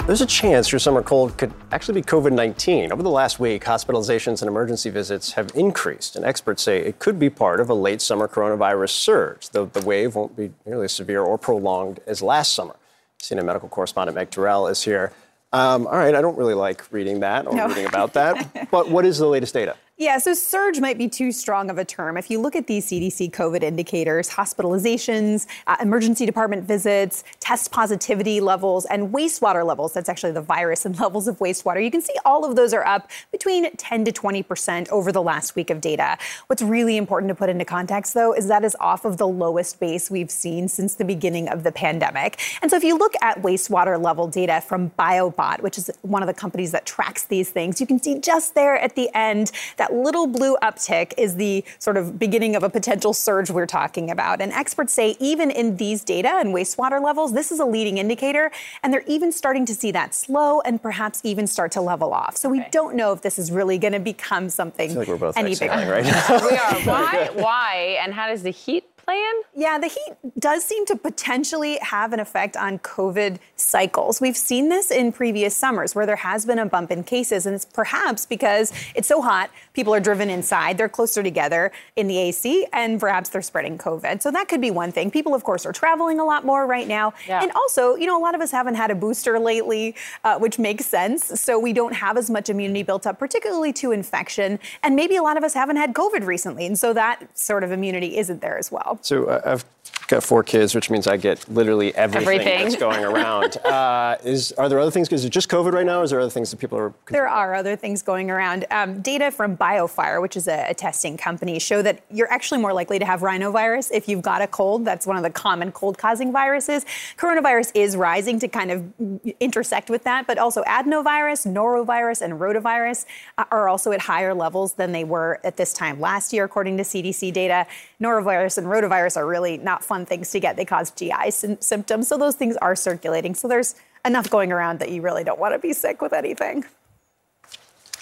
There's 0.09 0.23
a 0.23 0.27
chance 0.27 0.73
your 0.73 0.79
summer 0.79 1.03
cold 1.03 1.37
could 1.37 1.53
actually 1.71 2.01
be 2.01 2.07
COVID 2.07 2.33
19. 2.33 2.93
Over 2.93 3.03
the 3.03 3.11
last 3.11 3.39
week, 3.39 3.65
hospitalizations 3.65 4.41
and 4.41 4.49
emergency 4.49 4.89
visits 4.89 5.33
have 5.33 5.51
increased, 5.55 6.17
and 6.17 6.25
experts 6.25 6.63
say 6.63 6.79
it 6.79 6.99
could 6.99 7.19
be 7.19 7.29
part 7.29 7.61
of 7.61 7.69
a 7.69 7.75
late 7.75 8.01
summer 8.01 8.27
coronavirus 8.27 8.89
surge, 8.89 9.51
though 9.51 9.67
the 9.67 9.85
wave 9.85 10.15
won't 10.15 10.35
be 10.35 10.51
nearly 10.65 10.87
as 10.87 10.93
severe 10.93 11.21
or 11.21 11.37
prolonged 11.37 12.01
as 12.07 12.23
last 12.23 12.55
summer. 12.55 12.77
CNN 13.23 13.45
medical 13.45 13.69
correspondent 13.69 14.15
Meg 14.15 14.31
Tirrell 14.31 14.71
is 14.71 14.83
here. 14.83 15.13
Um, 15.53 15.87
all 15.87 15.97
right, 15.97 16.15
I 16.15 16.21
don't 16.21 16.37
really 16.37 16.55
like 16.55 16.91
reading 16.93 17.21
that 17.21 17.47
or 17.47 17.55
no. 17.55 17.69
reading 17.69 17.87
about 17.87 18.15
that, 18.15 18.69
but 18.71 18.91
what 18.91 19.05
is 19.05 19.19
the 19.19 19.27
latest 19.27 19.55
data? 19.55 19.77
Yeah, 20.01 20.19
so 20.19 20.33
surge 20.33 20.79
might 20.79 20.97
be 20.97 21.09
too 21.09 21.33
strong 21.33 21.71
of 21.71 21.77
a 21.77 21.85
term. 21.85 22.17
If 22.17 22.31
you 22.31 22.41
look 22.41 22.55
at 22.55 22.69
these 22.69 22.87
CDC 22.87 23.33
COVID 23.33 23.65
indicators, 23.65 24.31
hospitalizations, 24.31 25.49
uh, 25.67 25.75
emergency 25.81 26.25
department 26.25 26.63
visits, 26.63 27.25
test 27.41 27.73
positivity 27.73 28.39
levels, 28.39 28.85
and 28.85 29.13
wastewater 29.13 29.67
levels, 29.67 29.93
that's 29.93 30.09
actually 30.09 30.31
the 30.31 30.41
virus 30.41 30.87
and 30.87 30.97
levels 31.01 31.27
of 31.27 31.41
wastewater, 31.41 31.83
you 31.83 31.91
can 31.91 32.01
see 32.01 32.15
all 32.25 32.45
of 32.45 32.55
those 32.55 32.73
are 32.73 32.87
up 32.87 33.11
between 33.33 33.75
10 33.75 34.05
to 34.05 34.13
20% 34.13 34.89
over 34.91 35.11
the 35.11 35.21
last 35.21 35.57
week 35.57 35.69
of 35.69 35.81
data. 35.81 36.17
What's 36.47 36.63
really 36.63 36.97
important 36.97 37.29
to 37.31 37.35
put 37.35 37.49
into 37.49 37.65
context, 37.65 38.15
though, 38.15 38.33
is 38.33 38.47
that 38.47 38.63
is 38.63 38.77
off 38.79 39.05
of 39.05 39.17
the 39.17 39.27
lowest 39.27 39.81
base 39.81 40.13
we've 40.13 40.31
seen 40.31 40.69
since 40.69 40.95
the 40.95 41.05
beginning 41.05 41.49
of 41.49 41.65
the 41.65 41.73
pandemic. 41.73 42.39
And 42.63 42.71
so 42.71 42.77
if 42.77 42.85
you 42.85 42.97
look 42.97 43.15
at 43.21 43.43
wastewater 43.43 44.01
level 44.01 44.29
data 44.29 44.61
from 44.61 44.91
BioBot, 44.91 45.61
which 45.61 45.77
is 45.77 45.91
one 46.03 46.23
of 46.23 46.29
the 46.29 46.35
companies 46.35 46.71
that 46.71 46.87
tracks 46.87 47.25
these 47.25 47.51
things, 47.51 47.81
you 47.81 47.87
can 47.89 48.01
see 48.01 48.21
just 48.21 48.55
there 48.55 48.79
at 48.79 48.95
the 48.95 49.11
end 49.13 49.51
that 49.77 49.88
that 49.89 49.95
little 49.95 50.27
blue 50.27 50.57
uptick 50.63 51.13
is 51.17 51.37
the 51.37 51.65
sort 51.79 51.97
of 51.97 52.19
beginning 52.19 52.57
of 52.57 52.63
a 52.63 52.71
potential 52.71 53.13
surge 53.13 53.51
we're 53.51 53.67
talking 53.67 54.11
about. 54.11 54.41
And 54.41 54.53
experts 54.53 54.93
say 54.93 55.17
even 55.21 55.51
in 55.51 55.77
these 55.77 56.05
data 56.05 56.29
and 56.29 56.55
wastewater 56.55 57.03
levels, 57.03 57.33
this 57.33 57.53
is 57.53 57.61
a 57.61 57.65
leading 57.65 57.99
indicator, 57.99 58.51
and 58.83 58.93
they're 58.93 59.05
even 59.07 59.33
starting 59.33 59.65
to 59.67 59.75
see 59.75 59.91
that 59.93 60.15
slow 60.15 60.61
and 60.61 60.83
perhaps 60.83 61.21
even 61.25 61.47
start 61.47 61.73
to 61.73 61.81
level 61.81 62.13
off. 62.13 62.37
So 62.37 62.49
we 62.49 62.61
okay. 62.61 62.69
don't 62.71 62.95
know 62.95 63.13
if 63.13 63.23
this 63.23 63.39
is 63.39 63.51
really 63.51 63.79
going 63.79 63.93
to 63.93 64.01
become 64.01 64.49
something 64.51 64.95
like 64.95 65.09
we're 65.09 65.17
both 65.17 65.37
any 65.37 65.55
bigger. 65.55 65.69
Right 65.69 66.05
now. 66.29 66.41
we 66.43 66.57
are. 66.57 66.81
Why? 66.83 67.31
Why? 67.35 67.99
And 68.03 68.13
how 68.13 68.29
does 68.29 68.43
the 68.43 68.51
heat 68.51 68.85
plan? 69.09 69.35
Yeah, 69.57 69.79
the 69.79 69.87
heat 69.87 70.39
does 70.39 70.65
seem 70.65 70.85
to 70.87 70.95
potentially 70.95 71.79
have 71.81 72.13
an 72.13 72.21
effect 72.21 72.59
on 72.59 72.79
COVID 72.81 73.39
cycles. 73.57 74.21
We've 74.21 74.37
seen 74.37 74.69
this 74.69 74.91
in 74.91 75.13
previous 75.13 75.57
summers 75.57 75.95
where 75.95 76.05
there 76.05 76.17
has 76.17 76.45
been 76.45 76.59
a 76.59 76.67
bump 76.67 76.91
in 76.91 77.03
cases, 77.05 77.47
and 77.47 77.55
it's 77.55 77.65
perhaps 77.65 78.27
because 78.27 78.71
it's 78.95 79.09
so 79.09 79.23
hot, 79.23 79.51
people 79.73 79.95
are 79.95 80.01
driven 80.01 80.29
inside, 80.29 80.77
they're 80.77 80.91
closer 80.91 81.23
together 81.23 81.73
in 81.97 82.07
the 82.07 82.19
AC, 82.19 82.67
and 82.75 83.01
perhaps 83.01 83.31
they're 83.31 83.41
spreading 83.41 83.79
COVID. 83.79 84.21
So 84.21 84.31
that 84.31 84.47
could 84.47 84.61
be 84.61 84.71
one 84.71 84.93
thing. 84.93 85.11
People, 85.11 85.35
of 85.35 85.43
course, 85.43 85.65
are 85.65 85.73
traveling 85.73 86.21
a 86.21 86.25
lot 86.25 86.45
more 86.45 86.67
right 86.67 86.87
now. 86.87 87.15
Yeah. 87.27 87.43
And 87.43 87.51
also, 87.53 87.97
you 87.97 88.07
know, 88.07 88.19
a 88.19 88.23
lot 88.23 88.35
of 88.35 88.43
us 88.43 88.51
haven't 88.51 88.75
had 88.75 88.91
a 88.91 88.95
booster 88.95 89.39
lately, 89.39 89.95
uh, 90.25 90.39
which 90.39 90.59
makes 90.59 90.85
sense. 90.85 91.41
So 91.41 91.59
we 91.59 91.73
don't 91.73 91.95
have 91.95 92.19
as 92.19 92.29
much 92.29 92.51
immunity 92.51 92.83
built 92.83 93.07
up, 93.07 93.19
particularly 93.19 93.73
to 93.75 93.93
infection. 93.93 94.59
And 94.83 94.95
maybe 94.95 95.17
a 95.17 95.23
lot 95.23 95.39
of 95.39 95.45
us 95.45 95.55
haven't 95.55 95.77
had 95.77 95.95
COVID 95.95 96.27
recently. 96.27 96.67
And 96.67 96.79
so 96.79 96.93
that 96.93 97.27
sort 97.39 97.65
of 97.65 97.73
immunity 97.73 98.19
isn't 98.19 98.43
there 98.43 98.59
as 98.59 98.71
well. 98.71 98.98
So 99.03 99.25
uh, 99.27 99.41
I've 99.45 99.65
got 100.09 100.25
four 100.25 100.43
kids, 100.43 100.75
which 100.75 100.91
means 100.91 101.07
I 101.07 101.17
get 101.17 101.49
literally 101.49 101.95
everything, 101.95 102.41
everything. 102.41 102.63
that's 102.65 102.77
going 102.81 103.05
around. 103.05 103.59
uh, 103.59 104.17
is 104.25 104.53
are 104.53 104.69
there 104.69 104.81
other 104.81 104.91
things? 104.91 105.13
Is 105.13 105.25
it 105.25 105.31
just 105.31 105.49
COVID 105.49 105.73
right 105.73 105.87
now? 105.87 106.01
Or 106.01 106.05
is 106.05 106.11
there 106.11 106.21
other 106.21 106.31
things 106.31 106.51
that 106.51 106.57
people 106.57 106.79
are? 106.79 106.93
There 107.11 107.29
are 107.29 107.55
other 107.55 107.77
things 107.77 108.03
going 108.03 108.31
around. 108.31 108.65
Um, 108.71 109.01
data 109.01 109.31
from 109.31 109.57
BioFire, 109.57 110.21
which 110.21 110.37
is 110.37 110.49
a, 110.49 110.71
a, 110.71 110.75
testing 110.75 111.17
company, 111.17 111.59
show 111.59 111.83
that 111.83 112.01
you're 112.11 112.31
actually 112.33 112.61
more 112.61 112.73
likely 112.73 112.99
to 112.99 113.05
have 113.05 113.21
rhinovirus 113.21 113.91
if 113.93 114.09
you've 114.09 114.23
got 114.23 114.41
a 114.43 114.47
cold. 114.47 114.85
That's 114.85 115.07
one 115.07 115.17
of 115.17 115.23
the 115.23 115.31
common 115.31 115.73
cold-causing 115.73 116.33
viruses. 116.33 116.87
Coronavirus 117.17 117.73
is 117.75 117.97
rising 117.97 118.39
to 118.41 118.49
kind 118.49 118.71
of 118.71 119.31
intersect 119.41 119.91
with 119.91 120.05
that, 120.05 120.27
but 120.27 120.39
also 120.39 120.63
adenovirus, 120.65 121.47
norovirus, 121.47 122.23
and 122.23 122.35
rotavirus 122.35 123.05
are 123.51 123.69
also 123.69 123.93
at 123.93 124.01
higher 124.01 124.33
levels 124.33 124.75
than 124.75 124.93
they 124.93 125.05
were 125.05 125.41
at 125.45 125.57
this 125.57 125.73
time 125.73 126.01
last 126.01 126.33
year, 126.33 126.45
according 126.45 126.77
to 126.79 126.83
CDC 126.83 127.33
data. 127.33 127.67
Norovirus 128.01 128.57
and 128.57 128.67
rotavirus 128.67 129.17
are 129.17 129.27
really 129.27 129.59
not 129.59 129.85
fun 129.85 129.98
things 130.07 130.31
to 130.33 130.41
get. 130.41 130.57
They 130.57 130.65
cause 130.65 130.91
GI 130.91 131.31
symptoms. 131.61 132.09
So 132.09 132.19
those 132.19 132.35
things 132.37 132.57
are 132.59 132.77
circulating. 132.77 133.35
So 133.35 133.49
there's 133.49 133.75
enough 134.05 134.31
going 134.31 134.53
around 134.53 134.81
that 134.81 134.91
you 134.91 135.03
really 135.03 135.25
don't 135.25 135.39
want 135.39 135.55
to 135.55 135.59
be 135.59 135.73
sick 135.73 136.03
with 136.03 136.13
anything. 136.13 136.65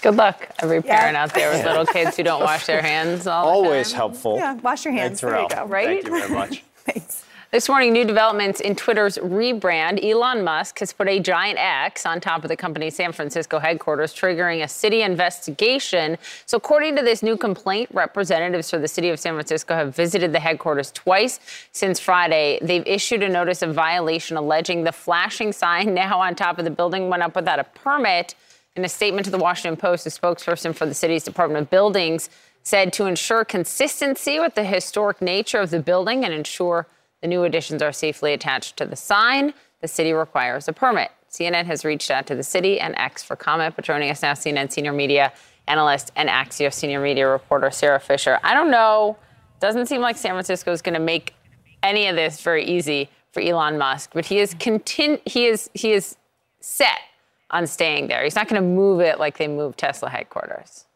Good 0.01 0.15
luck, 0.15 0.47
every 0.59 0.81
parent 0.81 1.15
yeah. 1.15 1.23
out 1.23 1.33
there 1.33 1.51
with 1.51 1.65
little 1.65 1.85
kids 1.93 2.15
who 2.15 2.23
don't 2.23 2.41
wash 2.41 2.67
their 2.67 2.81
hands 2.81 3.25
all 3.25 3.47
Always 3.47 3.87
the 3.87 3.93
time. 3.93 3.97
helpful. 3.97 4.35
Yeah, 4.37 4.53
wash 4.55 4.85
your 4.85 4.93
hands. 4.93 5.21
There 5.21 5.41
you 5.41 5.49
go. 5.49 5.65
Right? 5.65 6.03
Thank 6.03 6.05
you 6.05 6.19
very 6.19 6.33
much. 6.33 6.63
Thanks. 6.85 7.25
This 7.49 7.69
morning, 7.69 7.93
new 7.93 8.03
developments 8.03 8.59
in 8.59 8.75
Twitter's 8.75 9.17
rebrand. 9.19 10.03
Elon 10.03 10.43
Musk 10.43 10.79
has 10.79 10.91
put 10.91 11.07
a 11.07 11.17
giant 11.17 11.57
X 11.57 12.05
on 12.05 12.19
top 12.19 12.43
of 12.43 12.49
the 12.49 12.57
company's 12.57 12.97
San 12.97 13.13
Francisco 13.13 13.57
headquarters, 13.57 14.13
triggering 14.13 14.65
a 14.65 14.67
city 14.67 15.01
investigation. 15.01 16.17
So, 16.45 16.57
according 16.57 16.97
to 16.97 17.03
this 17.03 17.23
new 17.23 17.37
complaint, 17.37 17.87
representatives 17.93 18.69
for 18.69 18.79
the 18.79 18.87
city 18.89 19.07
of 19.11 19.17
San 19.17 19.33
Francisco 19.35 19.75
have 19.75 19.95
visited 19.95 20.33
the 20.33 20.41
headquarters 20.41 20.91
twice 20.91 21.39
since 21.71 22.01
Friday. 22.01 22.59
They've 22.61 22.85
issued 22.85 23.23
a 23.23 23.29
notice 23.29 23.61
of 23.61 23.73
violation 23.73 24.35
alleging 24.35 24.83
the 24.83 24.91
flashing 24.91 25.53
sign 25.53 25.93
now 25.93 26.19
on 26.19 26.35
top 26.35 26.59
of 26.59 26.65
the 26.65 26.71
building 26.71 27.07
went 27.07 27.23
up 27.23 27.33
without 27.33 27.59
a 27.59 27.63
permit. 27.63 28.35
In 28.75 28.83
a 28.83 28.89
statement 28.89 29.23
to 29.23 29.31
the 29.31 29.37
Washington 29.37 29.79
Post, 29.79 30.05
a 30.05 30.09
spokesperson 30.09 30.75
for 30.75 30.85
the 30.85 30.93
city's 30.93 31.23
Department 31.23 31.61
of 31.61 31.69
Buildings 31.69 32.29
said 32.63 32.91
to 32.91 33.05
ensure 33.05 33.45
consistency 33.45 34.37
with 34.37 34.55
the 34.55 34.65
historic 34.65 35.21
nature 35.21 35.61
of 35.61 35.69
the 35.69 35.79
building 35.79 36.25
and 36.25 36.33
ensure 36.33 36.85
the 37.21 37.27
new 37.27 37.43
additions 37.43 37.81
are 37.81 37.91
safely 37.91 38.33
attached 38.33 38.77
to 38.77 38.85
the 38.85 38.95
sign. 38.95 39.53
The 39.81 39.87
city 39.87 40.13
requires 40.13 40.67
a 40.67 40.73
permit. 40.73 41.11
CNN 41.29 41.65
has 41.65 41.83
reached 41.83 42.09
out 42.09 42.25
to 42.27 42.35
the 42.35 42.43
city 42.43 42.79
and 42.79 42.95
X 42.97 43.23
for 43.23 43.35
comment, 43.35 43.75
but 43.75 43.85
joining 43.85 44.09
us 44.09 44.21
now, 44.21 44.33
CNN 44.33 44.71
senior 44.71 44.93
media 44.93 45.33
analyst 45.67 46.11
and 46.15 46.29
Axios 46.29 46.73
senior 46.73 47.01
media 47.01 47.27
reporter 47.27 47.69
Sara 47.69 47.99
Fischer. 47.99 48.39
I 48.43 48.53
don't 48.53 48.71
know, 48.71 49.17
doesn't 49.59 49.87
seem 49.87 50.01
like 50.01 50.17
San 50.17 50.31
Francisco 50.31 50.71
is 50.71 50.81
going 50.81 50.93
to 50.93 50.99
make 50.99 51.35
any 51.83 52.07
of 52.07 52.15
this 52.15 52.41
very 52.41 52.65
easy 52.65 53.09
for 53.31 53.41
Elon 53.41 53.77
Musk, 53.77 54.11
but 54.13 54.25
he 54.25 54.39
is 54.39 54.55
continu- 54.55 55.21
he 55.25 55.45
is 55.45 55.69
he 55.73 55.91
is 55.91 56.15
set 56.59 56.99
on 57.51 57.67
staying 57.67 58.07
there. 58.07 58.23
He's 58.23 58.35
not 58.35 58.47
going 58.47 58.61
to 58.61 58.67
move 58.67 58.99
it 58.99 59.19
like 59.19 59.37
they 59.37 59.47
moved 59.47 59.77
Tesla 59.77 60.09
headquarters. 60.09 60.86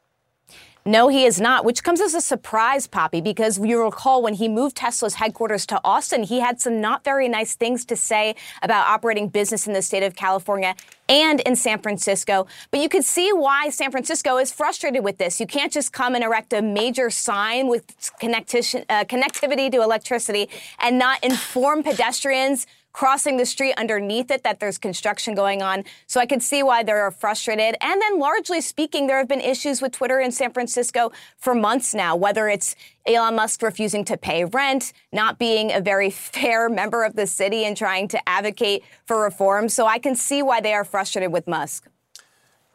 No, 0.84 1.10
he 1.10 1.26
is 1.26 1.40
not, 1.40 1.64
which 1.64 1.84
comes 1.84 2.02
as 2.02 2.16
a 2.16 2.22
surprise, 2.22 2.88
Poppy, 2.88 3.22
because 3.22 3.60
you 3.60 3.84
recall 3.84 4.24
when 4.24 4.34
he 4.34 4.50
moved 4.50 4.76
Tesla's 4.76 5.14
headquarters 5.14 5.68
to 5.68 5.80
Austin, 5.84 6.24
he 6.24 6.40
had 6.40 6.60
some 6.60 6.82
not 6.82 7.04
very 7.04 7.30
nice 7.30 7.54
things 7.54 7.86
to 7.86 7.96
say 7.96 8.34
about 8.64 8.88
operating 8.88 9.28
business 9.28 9.68
in 9.68 9.74
the 9.74 9.84
state 9.84 10.02
of 10.02 10.16
California 10.16 10.74
and 11.08 11.40
in 11.42 11.56
San 11.56 11.80
Francisco. 11.80 12.48
But 12.72 12.80
you 12.80 12.90
can 12.90 13.04
see 13.04 13.32
why 13.32 13.70
San 13.70 13.92
Francisco 13.92 14.38
is 14.38 14.52
frustrated 14.52 15.04
with 15.04 15.20
this. 15.20 15.40
You 15.40 15.46
can't 15.46 15.72
just 15.72 15.94
come 15.94 16.16
and 16.16 16.24
erect 16.24 16.52
a 16.52 16.64
major 16.64 17.12
sign 17.12 17.68
with 17.68 17.86
connecti- 18.20 18.84
uh, 18.90 19.04
connectivity 19.04 19.72
to 19.72 19.84
electricity 19.84 20.50
and 20.80 20.98
not 20.98 21.24
inform 21.24 21.84
pedestrians 21.84 22.66
crossing 22.94 23.38
the 23.38 23.46
street 23.46 23.74
underneath 23.78 24.32
it 24.32 24.44
that 24.44 24.60
there's 24.60 24.78
construction 24.78 25.36
going 25.36 25.62
on. 25.62 25.84
So 26.08 26.20
I 26.20 26.26
could 26.26 26.42
see 26.42 26.64
why 26.64 26.84
they're 26.84 27.12
frustrated. 27.12 27.76
And 27.82 28.02
then, 28.02 28.20
largely 28.20 28.62
speaking, 28.62 29.08
there 29.08 29.18
have 29.18 29.28
been 29.28 29.42
issues 29.42 29.82
with 29.82 29.92
Twitter 29.92 30.20
in 30.20 30.32
San 30.32 30.52
Francisco 30.52 31.12
for 31.38 31.54
months 31.54 31.94
now, 31.94 32.16
whether 32.16 32.48
it's 32.48 32.76
Elon 33.06 33.36
Musk 33.36 33.62
refusing 33.62 34.06
to 34.06 34.18
pay 34.18 34.46
rent, 34.46 34.94
not 35.12 35.40
being 35.40 35.72
a 35.72 35.82
very 35.82 36.10
fair 36.10 36.70
member 36.70 37.04
of 37.04 37.16
the 37.16 37.28
city, 37.28 37.66
and 37.66 37.76
trying 37.76 38.08
to 38.10 38.30
advocate 38.30 38.84
for 39.06 39.22
reform. 39.22 39.70
So 39.70 39.86
I 39.86 40.00
can 40.00 40.16
see 40.16 40.42
why 40.42 40.62
they 40.62 40.74
are 40.74 40.84
frustrated 40.84 41.32
with 41.32 41.48
Musk. 41.48 41.91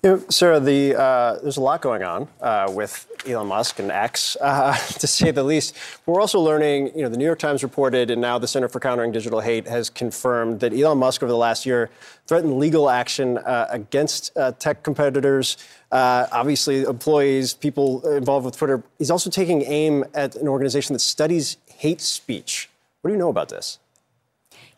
You 0.07 0.13
know, 0.13 0.25
Sara, 0.29 0.61
the, 0.61 0.95
uh, 0.97 1.41
there's 1.43 1.57
a 1.57 1.61
lot 1.61 1.83
going 1.83 2.05
on 2.05 2.29
uh, 2.41 2.71
with 2.71 3.09
Elon 3.27 3.49
Musk 3.49 3.81
and 3.81 3.91
X, 3.91 4.37
uh, 4.41 4.73
to 4.77 5.07
say 5.09 5.33
the 5.33 5.43
least. 5.43 5.75
We're 6.07 6.21
also 6.21 6.39
learning, 6.39 6.93
you 6.95 7.03
know, 7.03 7.09
the 7.09 7.17
New 7.17 7.25
York 7.25 7.41
Times 7.41 7.65
reported, 7.65 8.13
and 8.13 8.21
now 8.21 8.39
the 8.39 8.47
Center 8.47 8.69
for 8.69 8.79
Countering 8.79 9.11
Digital 9.11 9.41
Hate 9.41 9.67
has 9.67 9.91
confirmed 9.91 10.61
that 10.61 10.73
Elon 10.73 10.99
Musk 10.99 11.25
over 11.25 11.33
the 11.33 11.37
last 11.37 11.67
year 11.67 11.91
threatened 12.29 12.57
legal 12.57 12.89
action 12.89 13.39
uh, 13.39 13.67
against 13.69 14.31
uh, 14.37 14.53
tech 14.53 14.85
competitors, 14.85 15.57
uh, 15.91 16.29
obviously 16.31 16.83
employees, 16.83 17.55
people 17.55 18.07
involved 18.07 18.47
with 18.47 18.57
Twitter. 18.57 18.85
He's 18.99 19.11
also 19.11 19.29
taking 19.29 19.63
aim 19.63 20.05
at 20.15 20.37
an 20.37 20.47
organization 20.47 20.93
that 20.93 21.01
studies 21.01 21.57
hate 21.67 22.01
speech. 22.01 22.71
What 23.01 23.09
do 23.09 23.13
you 23.13 23.19
know 23.19 23.31
about 23.31 23.49
this? 23.49 23.81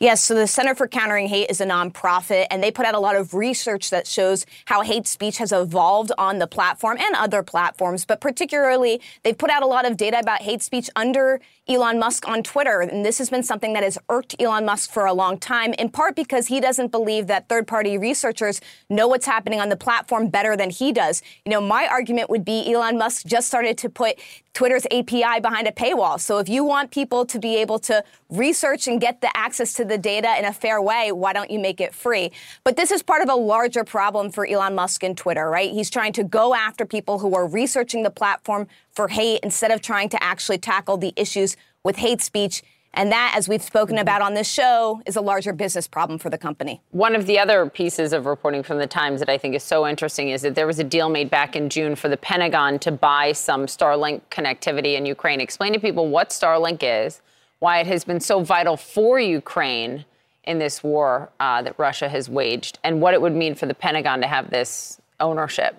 Yes, 0.00 0.22
so 0.22 0.36
the 0.36 0.46
Center 0.46 0.76
for 0.76 0.86
Countering 0.86 1.26
Hate 1.26 1.50
is 1.50 1.60
a 1.60 1.66
nonprofit, 1.66 2.46
and 2.52 2.62
they 2.62 2.70
put 2.70 2.86
out 2.86 2.94
a 2.94 3.00
lot 3.00 3.16
of 3.16 3.34
research 3.34 3.90
that 3.90 4.06
shows 4.06 4.46
how 4.66 4.82
hate 4.82 5.08
speech 5.08 5.38
has 5.38 5.50
evolved 5.50 6.12
on 6.16 6.38
the 6.38 6.46
platform 6.46 6.98
and 7.00 7.16
other 7.16 7.42
platforms. 7.42 8.04
But 8.04 8.20
particularly, 8.20 9.00
they've 9.24 9.36
put 9.36 9.50
out 9.50 9.64
a 9.64 9.66
lot 9.66 9.90
of 9.90 9.96
data 9.96 10.20
about 10.20 10.42
hate 10.42 10.62
speech 10.62 10.88
under 10.94 11.40
Elon 11.68 11.98
Musk 11.98 12.28
on 12.28 12.44
Twitter. 12.44 12.80
And 12.80 13.04
this 13.04 13.18
has 13.18 13.28
been 13.28 13.42
something 13.42 13.72
that 13.72 13.82
has 13.82 13.98
irked 14.08 14.36
Elon 14.38 14.64
Musk 14.64 14.88
for 14.92 15.04
a 15.04 15.12
long 15.12 15.36
time, 15.36 15.74
in 15.74 15.88
part 15.88 16.14
because 16.14 16.46
he 16.46 16.60
doesn't 16.60 16.92
believe 16.92 17.26
that 17.26 17.48
third 17.48 17.66
party 17.66 17.98
researchers 17.98 18.60
know 18.88 19.08
what's 19.08 19.26
happening 19.26 19.60
on 19.60 19.68
the 19.68 19.76
platform 19.76 20.28
better 20.28 20.56
than 20.56 20.70
he 20.70 20.92
does. 20.92 21.22
You 21.44 21.50
know, 21.50 21.60
my 21.60 21.88
argument 21.88 22.30
would 22.30 22.44
be 22.44 22.72
Elon 22.72 22.98
Musk 22.98 23.26
just 23.26 23.48
started 23.48 23.76
to 23.78 23.90
put 23.90 24.20
Twitter's 24.58 24.86
API 24.86 25.38
behind 25.40 25.68
a 25.68 25.70
paywall. 25.70 26.18
So 26.18 26.38
if 26.38 26.48
you 26.48 26.64
want 26.64 26.90
people 26.90 27.24
to 27.26 27.38
be 27.38 27.58
able 27.58 27.78
to 27.78 28.02
research 28.28 28.88
and 28.88 29.00
get 29.00 29.20
the 29.20 29.30
access 29.36 29.72
to 29.74 29.84
the 29.84 29.96
data 29.96 30.36
in 30.36 30.44
a 30.44 30.52
fair 30.52 30.82
way, 30.82 31.12
why 31.12 31.32
don't 31.32 31.48
you 31.48 31.60
make 31.60 31.80
it 31.80 31.94
free? 31.94 32.32
But 32.64 32.74
this 32.74 32.90
is 32.90 33.00
part 33.00 33.22
of 33.22 33.28
a 33.28 33.36
larger 33.36 33.84
problem 33.84 34.32
for 34.32 34.44
Elon 34.44 34.74
Musk 34.74 35.04
and 35.04 35.16
Twitter, 35.16 35.48
right? 35.48 35.70
He's 35.70 35.90
trying 35.90 36.12
to 36.14 36.24
go 36.24 36.56
after 36.56 36.84
people 36.84 37.20
who 37.20 37.36
are 37.36 37.46
researching 37.46 38.02
the 38.02 38.10
platform 38.10 38.66
for 38.90 39.06
hate 39.06 39.38
instead 39.44 39.70
of 39.70 39.80
trying 39.80 40.08
to 40.08 40.20
actually 40.20 40.58
tackle 40.58 40.96
the 40.96 41.12
issues 41.14 41.56
with 41.84 41.94
hate 41.94 42.20
speech 42.20 42.64
and 42.98 43.12
that, 43.12 43.32
as 43.36 43.48
we've 43.48 43.62
spoken 43.62 43.94
Mm-hmm. 43.94 44.02
about 44.02 44.22
on 44.22 44.34
this 44.34 44.50
show, 44.50 45.00
is 45.06 45.16
a 45.16 45.20
larger 45.20 45.52
business 45.52 45.88
problem 45.88 46.18
for 46.18 46.30
the 46.30 46.36
company. 46.36 46.82
One 46.90 47.14
of 47.14 47.26
the 47.26 47.38
other 47.38 47.70
pieces 47.70 48.12
of 48.12 48.26
reporting 48.26 48.62
from 48.62 48.78
the 48.78 48.86
Times 48.86 49.20
that 49.20 49.30
I 49.30 49.38
think 49.38 49.54
is 49.54 49.62
so 49.62 49.86
interesting 49.86 50.28
is 50.30 50.42
that 50.42 50.54
there 50.54 50.66
was 50.66 50.78
a 50.78 50.84
deal 50.84 51.08
made 51.08 51.30
back 51.30 51.56
in 51.56 51.70
June 51.70 51.94
for 51.94 52.08
the 52.08 52.16
Pentagon 52.16 52.78
to 52.80 52.90
buy 52.90 53.32
some 53.32 53.66
Starlink 53.66 54.20
connectivity 54.30 54.96
in 54.96 55.06
Ukraine. 55.06 55.40
Explain 55.40 55.72
to 55.72 55.80
people 55.80 56.08
what 56.08 56.30
Starlink 56.30 56.80
is, 56.82 57.22
why 57.60 57.78
it 57.78 57.86
has 57.86 58.04
been 58.04 58.20
so 58.20 58.42
vital 58.42 58.76
for 58.76 59.18
Ukraine 59.18 60.04
in 60.44 60.58
this 60.58 60.82
war 60.82 61.30
uh, 61.40 61.62
that 61.62 61.78
Russia 61.78 62.08
has 62.08 62.28
waged, 62.28 62.78
and 62.82 63.00
what 63.00 63.14
it 63.14 63.22
would 63.22 63.34
mean 63.34 63.54
for 63.54 63.66
the 63.66 63.74
Pentagon 63.74 64.20
to 64.20 64.26
have 64.26 64.50
this 64.50 65.00
ownership. 65.20 65.76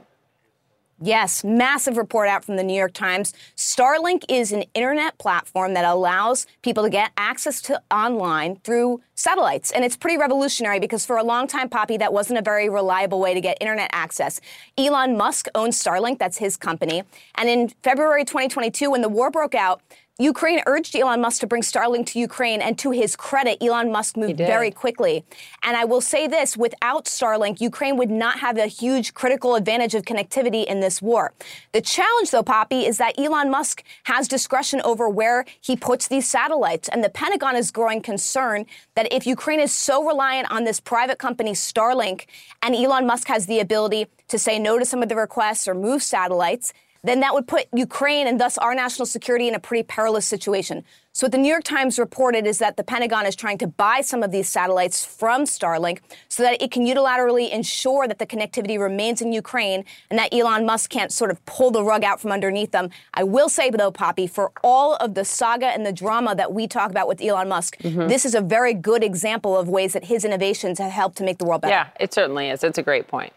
Yes, 1.01 1.45
massive 1.45 1.95
report 1.95 2.27
out 2.27 2.43
from 2.43 2.57
the 2.57 2.63
New 2.63 2.75
York 2.75 2.91
Times. 2.91 3.33
Starlink 3.55 4.25
is 4.27 4.51
an 4.51 4.65
internet 4.73 5.17
platform 5.17 5.73
that 5.73 5.85
allows 5.85 6.45
people 6.61 6.83
to 6.83 6.89
get 6.89 7.11
access 7.15 7.61
to 7.63 7.81
online 7.89 8.57
through 8.65 8.99
satellites. 9.15 9.71
And 9.71 9.85
it's 9.85 9.95
pretty 9.95 10.17
revolutionary 10.17 10.81
because 10.81 11.05
for 11.05 11.15
a 11.15 11.23
long 11.23 11.47
time, 11.47 11.69
Poppy, 11.69 11.95
that 11.97 12.11
wasn't 12.11 12.39
a 12.39 12.41
very 12.41 12.67
reliable 12.67 13.21
way 13.21 13.33
to 13.33 13.39
get 13.39 13.57
internet 13.61 13.89
access. 13.93 14.41
Elon 14.77 15.15
Musk 15.15 15.47
owns 15.55 15.81
Starlink, 15.81 16.19
that's 16.19 16.37
his 16.37 16.57
company. 16.57 17.03
And 17.35 17.47
in 17.47 17.69
February 17.81 18.25
2022, 18.25 18.91
when 18.91 19.01
the 19.01 19.07
war 19.07 19.31
broke 19.31 19.55
out, 19.55 19.81
Ukraine 20.21 20.61
urged 20.65 20.97
Elon 20.97 21.21
Musk 21.21 21.39
to 21.39 21.47
bring 21.47 21.61
Starlink 21.61 22.05
to 22.07 22.19
Ukraine, 22.19 22.61
and 22.61 22.77
to 22.79 22.91
his 22.91 23.15
credit, 23.15 23.63
Elon 23.63 23.89
Musk 23.89 24.17
moved 24.17 24.35
very 24.35 24.69
quickly. 24.69 25.23
And 25.63 25.77
I 25.77 25.85
will 25.85 26.01
say 26.01 26.27
this 26.27 26.57
without 26.57 27.05
Starlink, 27.05 27.61
Ukraine 27.61 27.95
would 27.95 28.11
not 28.11 28.39
have 28.39 28.57
a 28.57 28.65
huge 28.65 29.13
critical 29.13 29.55
advantage 29.55 29.95
of 29.95 30.03
connectivity 30.03 30.65
in 30.65 30.81
this 30.81 31.01
war. 31.01 31.31
The 31.71 31.79
challenge, 31.79 32.31
though, 32.31 32.43
Poppy, 32.43 32.85
is 32.85 32.97
that 32.97 33.17
Elon 33.17 33.49
Musk 33.49 33.81
has 34.03 34.27
discretion 34.27 34.81
over 34.83 35.07
where 35.07 35.45
he 35.61 35.77
puts 35.77 36.09
these 36.09 36.27
satellites. 36.27 36.89
And 36.89 37.01
the 37.01 37.09
Pentagon 37.09 37.55
is 37.55 37.71
growing 37.71 38.01
concern 38.01 38.65
that 38.95 39.07
if 39.13 39.25
Ukraine 39.25 39.61
is 39.61 39.73
so 39.73 40.05
reliant 40.05 40.51
on 40.51 40.65
this 40.65 40.81
private 40.81 41.17
company, 41.17 41.53
Starlink, 41.53 42.25
and 42.61 42.75
Elon 42.75 43.07
Musk 43.07 43.29
has 43.29 43.45
the 43.45 43.61
ability 43.61 44.07
to 44.27 44.37
say 44.37 44.59
no 44.59 44.77
to 44.77 44.83
some 44.83 45.01
of 45.01 45.07
the 45.07 45.15
requests 45.15 45.65
or 45.65 45.73
move 45.73 46.03
satellites, 46.03 46.73
then 47.03 47.21
that 47.21 47.33
would 47.33 47.47
put 47.47 47.67
Ukraine 47.73 48.27
and 48.27 48.39
thus 48.39 48.57
our 48.57 48.75
national 48.75 49.05
security 49.05 49.47
in 49.47 49.55
a 49.55 49.59
pretty 49.59 49.83
perilous 49.83 50.25
situation. 50.25 50.83
So, 51.11 51.25
what 51.25 51.31
the 51.31 51.37
New 51.37 51.49
York 51.49 51.63
Times 51.63 51.97
reported 51.97 52.45
is 52.45 52.59
that 52.59 52.77
the 52.77 52.83
Pentagon 52.83 53.25
is 53.25 53.35
trying 53.35 53.57
to 53.59 53.67
buy 53.67 54.01
some 54.01 54.21
of 54.21 54.31
these 54.31 54.47
satellites 54.47 55.03
from 55.03 55.43
Starlink 55.43 55.99
so 56.29 56.43
that 56.43 56.61
it 56.61 56.71
can 56.71 56.85
unilaterally 56.85 57.49
ensure 57.51 58.07
that 58.07 58.19
the 58.19 58.25
connectivity 58.27 58.79
remains 58.79 59.21
in 59.21 59.33
Ukraine 59.33 59.85
and 60.09 60.19
that 60.19 60.33
Elon 60.33 60.65
Musk 60.65 60.89
can't 60.89 61.11
sort 61.11 61.31
of 61.31 61.43
pull 61.45 61.71
the 61.71 61.83
rug 61.83 62.03
out 62.03 62.21
from 62.21 62.31
underneath 62.31 62.71
them. 62.71 62.89
I 63.13 63.23
will 63.23 63.49
say, 63.49 63.69
though, 63.69 63.91
Poppy, 63.91 64.27
for 64.27 64.51
all 64.63 64.95
of 64.95 65.13
the 65.15 65.25
saga 65.25 65.67
and 65.67 65.85
the 65.85 65.91
drama 65.93 66.35
that 66.35 66.53
we 66.53 66.67
talk 66.67 66.91
about 66.91 67.07
with 67.07 67.21
Elon 67.21 67.49
Musk, 67.49 67.77
Mhm. 67.79 68.07
this 68.07 68.23
is 68.23 68.35
a 68.35 68.41
very 68.41 68.73
good 68.73 69.03
example 69.03 69.57
of 69.57 69.67
ways 69.67 69.93
that 69.93 70.05
his 70.05 70.23
innovations 70.23 70.79
have 70.79 70.91
helped 70.91 71.17
to 71.17 71.23
make 71.23 71.37
the 71.39 71.45
world 71.45 71.61
better. 71.61 71.73
Yeah, 71.73 71.87
it 71.99 72.13
certainly 72.13 72.49
is. 72.49 72.63
It's 72.63 72.77
a 72.77 72.83
great 72.83 73.07
point. 73.07 73.33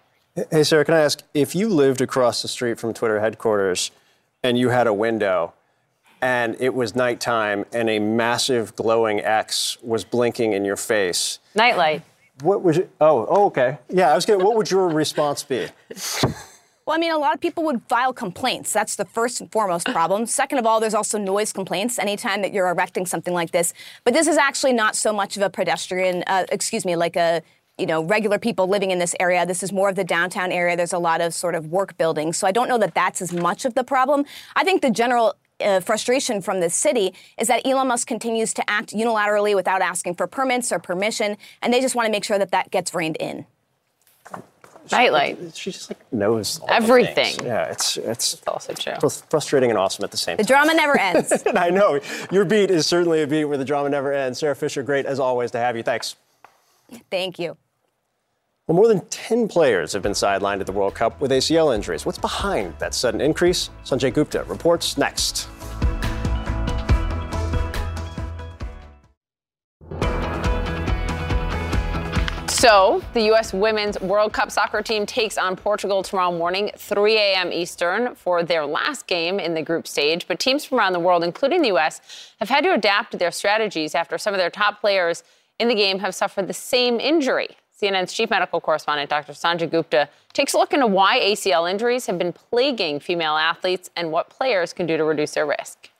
Hey, 0.51 0.65
Sara, 0.65 0.83
can 0.83 0.95
I 0.95 1.01
ask 1.01 1.23
if 1.35 1.55
you 1.55 1.69
lived 1.69 2.01
across 2.01 2.41
the 2.41 2.49
street 2.49 2.81
from 2.81 2.95
Twitter 2.95 3.21
headquarters 3.21 3.91
and 4.43 4.57
you 4.57 4.71
had 4.71 4.87
a 4.87 4.95
window 4.95 5.53
and 6.23 6.57
it 6.59 6.73
was 6.73 6.97
nighttime 6.97 7.67
and 7.71 7.91
a 7.91 7.99
massive 7.99 8.75
glowing 8.75 9.21
X 9.21 9.77
was 9.83 10.05
blinking 10.05 10.55
in 10.55 10.65
your 10.65 10.79
face? 10.79 11.39
Nightlight. 11.55 12.01
What 12.41 12.63
would 12.63 12.77
you, 12.77 12.89
oh, 12.99 13.27
oh, 13.29 13.47
okay. 13.47 13.77
Yeah, 13.91 14.11
I 14.11 14.15
was 14.15 14.25
going 14.25 14.41
to, 14.41 14.45
what 14.45 14.57
would 14.57 14.71
your 14.71 14.89
response 14.89 15.43
be? 15.43 15.69
Well, 16.85 16.97
I 16.97 16.99
mean, 16.99 17.13
a 17.13 17.19
lot 17.19 17.33
of 17.33 17.41
people 17.41 17.63
would 17.67 17.81
file 17.89 18.13
complaints. 18.13 18.73
That's 18.73 18.97
the 18.97 19.05
first 19.05 19.41
and 19.41 19.51
foremost 19.53 19.87
problem. 19.87 20.27
Second 20.27 20.59
of 20.59 20.67
all, 20.67 20.81
there's 20.81 20.95
also 20.95 21.17
noise 21.17 21.53
complaints 21.53 21.97
anytime 21.97 22.43
that 22.43 22.53
you're 22.53 22.67
erecting 22.67 23.07
something 23.07 23.33
like 23.33 23.53
this. 23.53 23.73
But 24.03 24.15
this 24.15 24.27
is 24.27 24.37
actually 24.37 24.73
not 24.73 24.97
so 24.97 25.13
much 25.13 25.37
of 25.37 25.45
a 25.45 25.49
pedestrian, 25.49 26.25
uh, 26.27 26.47
excuse 26.51 26.85
me, 26.85 26.97
like 26.97 27.15
a 27.15 27.41
you 27.83 27.87
know, 27.87 28.05
regular 28.05 28.39
people 28.39 28.69
living 28.69 28.93
in 28.93 29.01
this 29.01 29.13
area. 29.19 29.45
This 29.45 29.61
is 29.65 29.73
more 29.73 29.89
of 29.89 29.97
the 29.97 30.05
downtown 30.05 30.53
area. 30.53 30.77
There's 30.77 30.93
a 30.93 31.01
lot 31.01 31.21
of 31.21 31.35
sort 31.35 31.57
of 31.57 31.67
work 31.67 31.99
buildings. 31.99 32.37
So 32.39 32.47
I 32.47 32.53
don't 32.53 32.69
know 32.69 32.79
that 32.79 32.95
that's 32.95 33.21
as 33.21 33.33
much 33.33 33.65
of 33.65 33.75
the 33.75 33.83
problem. 33.83 34.25
I 34.55 34.63
think 34.63 34.83
the 34.83 34.91
general 34.91 35.35
uh, 35.61 35.81
frustration 35.81 36.41
from 36.41 36.61
the 36.61 36.71
city 36.71 37.13
is 37.39 37.49
that 37.49 37.67
Elon 37.67 37.89
Musk 37.89 38.07
continues 38.07 38.55
to 38.55 38.71
act 38.71 38.93
unilaterally 38.95 39.57
without 39.57 39.83
asking 39.83 40.15
for 40.15 40.29
permits 40.29 40.71
or 40.71 40.79
permission, 40.79 41.37
and 41.61 41.75
they 41.75 41.81
just 41.81 41.97
want 41.97 42.07
to 42.07 42.13
make 42.13 42.23
sure 42.23 42.39
that 42.39 42.53
that 42.53 42.71
gets 42.71 42.95
reined 42.95 43.17
in. 43.19 43.47
Nightlight. 44.93 45.57
She 45.57 45.71
just 45.73 45.91
like 45.91 46.13
knows 46.13 46.59
all 46.61 46.69
Everything. 46.71 47.35
things. 47.35 47.39
Yeah, 47.45 47.65
it's 47.71 47.97
it's 47.97 48.41
also 48.47 48.75
true. 48.75 48.95
frustrating 49.31 49.71
and 49.71 49.79
awesome 49.79 50.05
at 50.05 50.11
the 50.13 50.17
same 50.17 50.37
The 50.37 50.45
time. 50.45 50.67
drama 50.67 50.75
never 50.75 50.99
ends. 51.09 51.31
and 51.47 51.59
I 51.59 51.71
know 51.71 52.01
your 52.31 52.45
beat 52.45 52.71
is 52.71 52.87
certainly 52.87 53.23
a 53.23 53.27
beat 53.27 53.45
where 53.47 53.59
the 53.59 53.65
drama 53.65 53.89
never 53.89 54.13
ends. 54.13 54.39
Sara 54.41 54.55
Fischer, 54.57 54.83
great 54.83 55.07
as 55.07 55.19
always 55.21 55.51
to 55.53 55.59
have 55.59 55.77
you. 55.77 55.83
Thanks. 55.83 56.17
Thank 57.11 57.39
you. 57.39 57.57
Well, 58.68 58.76
more 58.76 58.86
than 58.86 59.01
10 59.06 59.48
players 59.48 59.93
have 59.93 60.02
been 60.02 60.12
sidelined 60.12 60.60
at 60.60 60.66
the 60.66 60.72
World 60.72 60.94
Cup 60.94 61.20
with 61.20 61.32
ACL 61.32 61.74
injuries. 61.74 62.06
What's 62.06 62.16
behind 62.16 62.78
that 62.78 62.94
sudden 62.94 63.20
increase? 63.20 63.70
Sanjay 63.84 64.14
Gupta 64.14 64.44
reports 64.44 64.97
next. 64.97 65.48
So, 72.47 73.02
the 73.14 73.22
U.S. 73.22 73.52
Women's 73.52 74.01
World 74.01 74.32
Cup 74.32 74.52
soccer 74.52 74.80
team 74.80 75.06
takes 75.06 75.36
on 75.36 75.56
Portugal 75.56 76.05
tomorrow 76.05 76.30
morning, 76.30 76.70
3 76.76 77.16
a.m. 77.16 77.52
Eastern, 77.52 78.14
for 78.14 78.44
their 78.44 78.64
last 78.64 79.09
game 79.09 79.40
in 79.40 79.55
the 79.55 79.62
group 79.62 79.89
stage. 79.89 80.28
But 80.28 80.39
teams 80.39 80.64
from 80.64 80.78
around 80.78 80.93
the 80.93 81.01
world, 81.01 81.24
including 81.24 81.62
the 81.62 81.68
U.S., 81.68 82.01
have 82.39 82.48
had 82.48 82.62
to 82.62 82.72
adapt 82.72 83.18
their 83.18 83.32
strategies 83.32 83.97
after 83.97 84.18
some 84.18 84.32
of 84.32 84.39
their 84.39 84.51
top 84.51 84.80
players 84.80 85.24
in 85.59 85.66
the 85.66 85.74
game 85.74 85.98
have 85.98 86.14
suffered 86.14 86.47
the 86.47 86.55
same 86.55 87.01
injury. 87.01 87.56
CNN's 87.83 88.13
chief 88.13 88.31
medical 88.31 88.61
correspondent, 88.61 89.11
Dr. 89.11 89.33
Sanjay 89.33 89.69
Gupta, 89.69 90.09
takes 90.33 90.55
a 90.55 90.59
look 90.59 90.73
into 90.73 90.87
why 90.87 91.19
ACL 91.19 91.69
injuries 91.69 92.07
have 92.07 92.17
been 92.17 92.33
plaguing 92.33 93.01
female 93.01 93.37
athletes 93.37 93.91
and 93.97 94.13
what 94.13 94.31
players 94.31 94.73
can 94.73 94.87
do 94.87 94.97
to 94.97 95.05
reduce 95.05 95.33
their 95.33 95.47
risk. 95.47 95.91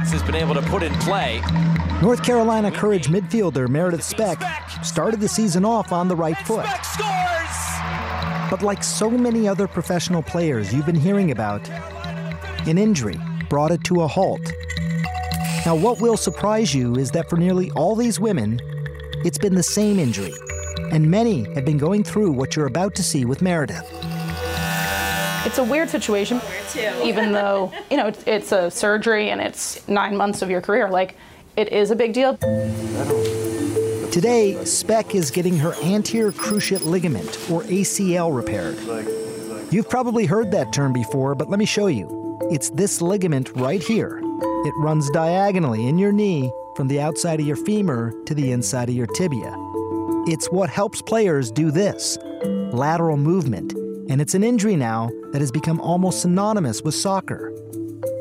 This 0.00 0.12
has 0.12 0.22
been 0.22 0.34
able 0.34 0.54
to 0.54 0.62
put 0.62 0.82
in 0.82 0.92
play. 0.94 1.40
North 2.02 2.22
Carolina 2.22 2.70
Courage 2.70 3.08
midfielder 3.08 3.68
Meredith 3.68 4.02
Speck 4.02 4.42
started 4.82 5.20
the 5.20 5.28
season 5.28 5.64
off 5.64 5.92
on 5.92 6.08
the 6.08 6.16
right 6.16 6.38
foot. 6.38 6.66
But 8.50 8.62
like 8.62 8.82
so 8.82 9.10
many 9.10 9.46
other 9.46 9.68
professional 9.68 10.22
players 10.22 10.74
you've 10.74 10.86
been 10.86 10.94
hearing 10.94 11.30
about, 11.30 11.68
an 12.66 12.78
injury 12.78 13.18
brought 13.48 13.70
it 13.70 13.84
to 13.84 14.02
a 14.02 14.06
halt. 14.06 14.40
Now, 15.66 15.74
what 15.74 16.00
will 16.00 16.16
surprise 16.16 16.74
you 16.74 16.96
is 16.96 17.10
that 17.10 17.28
for 17.28 17.36
nearly 17.36 17.70
all 17.72 17.94
these 17.94 18.18
women, 18.18 18.58
it's 19.24 19.38
been 19.38 19.54
the 19.54 19.62
same 19.62 19.98
injury, 19.98 20.32
and 20.92 21.10
many 21.10 21.44
have 21.54 21.64
been 21.64 21.78
going 21.78 22.02
through 22.04 22.32
what 22.32 22.56
you're 22.56 22.66
about 22.66 22.94
to 22.94 23.02
see 23.02 23.24
with 23.24 23.42
Meredith. 23.42 23.86
It's 25.44 25.58
a 25.58 25.64
weird 25.64 25.90
situation, 25.90 26.40
even 27.02 27.32
though 27.32 27.72
you 27.90 27.96
know 27.96 28.06
it's, 28.06 28.22
it's 28.26 28.52
a 28.52 28.70
surgery 28.70 29.30
and 29.30 29.40
it's 29.40 29.86
nine 29.88 30.16
months 30.16 30.42
of 30.42 30.50
your 30.50 30.60
career. 30.60 30.88
Like, 30.88 31.16
it 31.56 31.72
is 31.72 31.90
a 31.90 31.96
big 31.96 32.12
deal. 32.12 32.36
Today, 34.10 34.62
Speck 34.64 35.14
is 35.14 35.30
getting 35.30 35.56
her 35.58 35.74
anterior 35.82 36.32
cruciate 36.32 36.84
ligament, 36.84 37.28
or 37.50 37.62
ACL, 37.64 38.34
repaired. 38.34 38.78
You've 39.72 39.88
probably 39.88 40.26
heard 40.26 40.50
that 40.50 40.72
term 40.72 40.92
before, 40.92 41.34
but 41.34 41.48
let 41.48 41.58
me 41.58 41.66
show 41.66 41.86
you. 41.86 42.38
It's 42.50 42.70
this 42.70 43.00
ligament 43.00 43.50
right 43.56 43.82
here. 43.82 44.18
It 44.18 44.74
runs 44.78 45.08
diagonally 45.10 45.86
in 45.86 45.98
your 45.98 46.12
knee 46.12 46.50
from 46.80 46.88
the 46.88 46.98
outside 46.98 47.38
of 47.38 47.46
your 47.46 47.56
femur 47.56 48.10
to 48.24 48.34
the 48.34 48.52
inside 48.52 48.88
of 48.88 48.94
your 48.94 49.06
tibia. 49.08 49.54
It's 50.26 50.50
what 50.50 50.70
helps 50.70 51.02
players 51.02 51.50
do 51.50 51.70
this 51.70 52.16
lateral 52.72 53.18
movement, 53.18 53.74
and 54.08 54.18
it's 54.18 54.32
an 54.32 54.42
injury 54.42 54.76
now 54.76 55.10
that 55.32 55.42
has 55.42 55.52
become 55.52 55.78
almost 55.78 56.22
synonymous 56.22 56.80
with 56.80 56.94
soccer, 56.94 57.52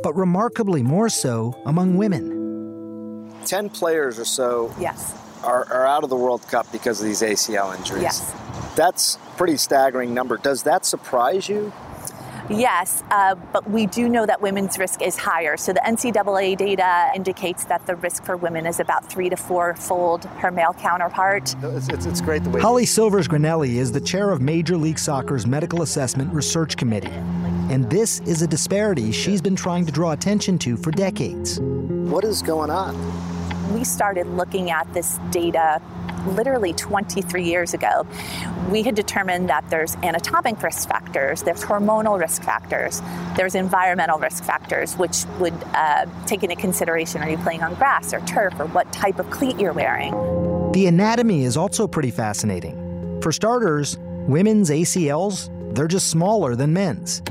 but 0.03 0.13
remarkably 0.13 0.83
more 0.83 1.07
so 1.07 1.57
among 1.67 1.95
women. 1.95 3.31
10 3.45 3.69
players 3.69 4.19
or 4.19 4.25
so 4.25 4.75
yes. 4.77 5.17
are, 5.45 5.63
are 5.71 5.87
out 5.87 6.03
of 6.03 6.09
the 6.09 6.17
World 6.17 6.45
Cup 6.49 6.69
because 6.73 6.99
of 6.99 7.07
these 7.07 7.21
ACL 7.21 7.73
injuries. 7.77 8.03
Yes. 8.03 8.35
That's 8.75 9.17
pretty 9.37 9.55
staggering 9.55 10.13
number. 10.13 10.35
Does 10.35 10.63
that 10.63 10.85
surprise 10.85 11.47
you? 11.47 11.71
Yes, 12.49 13.03
uh, 13.11 13.35
but 13.53 13.69
we 13.69 13.85
do 13.85 14.09
know 14.09 14.25
that 14.25 14.41
women's 14.41 14.79
risk 14.79 15.01
is 15.01 15.15
higher. 15.15 15.55
So 15.55 15.71
the 15.71 15.81
NCAA 15.81 16.57
data 16.57 17.11
indicates 17.15 17.65
that 17.65 17.85
the 17.85 17.95
risk 17.95 18.23
for 18.23 18.37
women 18.37 18.65
is 18.65 18.79
about 18.79 19.05
three 19.05 19.29
to 19.29 19.35
four 19.35 19.75
fold 19.75 20.25
her 20.25 20.49
male 20.49 20.73
counterpart. 20.73 21.55
It's, 21.61 21.89
it's, 21.89 22.05
it's 22.07 22.21
great 22.21 22.43
the 22.43 22.49
way. 22.49 22.61
Holly 22.61 22.85
Silvers 22.85 23.27
Granelli 23.27 23.75
is 23.75 23.91
the 23.91 24.01
chair 24.01 24.31
of 24.31 24.41
Major 24.41 24.77
League 24.77 24.97
Soccer's 24.99 25.45
Medical 25.45 25.83
Assessment 25.83 26.33
Research 26.33 26.75
Committee. 26.75 27.11
And 27.69 27.87
this 27.89 28.19
is 28.21 28.41
a 28.41 28.47
disparity 28.47 29.11
she's 29.11 29.41
been 29.41 29.55
trying 29.55 29.85
to 29.85 29.91
draw 29.91 30.11
attention 30.11 30.57
to 30.59 30.75
for 30.75 30.89
decades. 30.89 31.59
What 31.59 32.23
is 32.23 32.41
going 32.41 32.71
on? 32.71 33.38
We 33.69 33.83
started 33.83 34.27
looking 34.27 34.71
at 34.71 34.91
this 34.93 35.19
data 35.31 35.81
literally 36.27 36.73
23 36.73 37.43
years 37.43 37.73
ago, 37.73 38.05
we 38.69 38.83
had 38.83 38.95
determined 38.95 39.49
that 39.49 39.69
there's 39.69 39.95
anatomic 39.97 40.61
risk 40.61 40.87
factors, 40.87 41.43
there's 41.43 41.63
hormonal 41.63 42.19
risk 42.19 42.43
factors, 42.43 43.01
there's 43.35 43.55
environmental 43.55 44.19
risk 44.19 44.43
factors, 44.43 44.95
which 44.95 45.25
would 45.39 45.53
uh, 45.73 46.05
take 46.25 46.43
into 46.43 46.55
consideration 46.55 47.21
are 47.21 47.29
you 47.29 47.37
playing 47.37 47.63
on 47.63 47.73
grass 47.75 48.13
or 48.13 48.19
turf 48.21 48.53
or 48.59 48.65
what 48.67 48.91
type 48.91 49.19
of 49.19 49.29
cleat 49.29 49.59
you're 49.59 49.73
wearing. 49.73 50.11
The 50.71 50.87
anatomy 50.87 51.43
is 51.43 51.57
also 51.57 51.87
pretty 51.87 52.11
fascinating. 52.11 53.19
For 53.21 53.31
starters, 53.31 53.97
women's 54.27 54.69
ACLs, 54.69 55.49
they're 55.75 55.87
just 55.87 56.09
smaller 56.09 56.55
than 56.55 56.73
men's. 56.73 57.21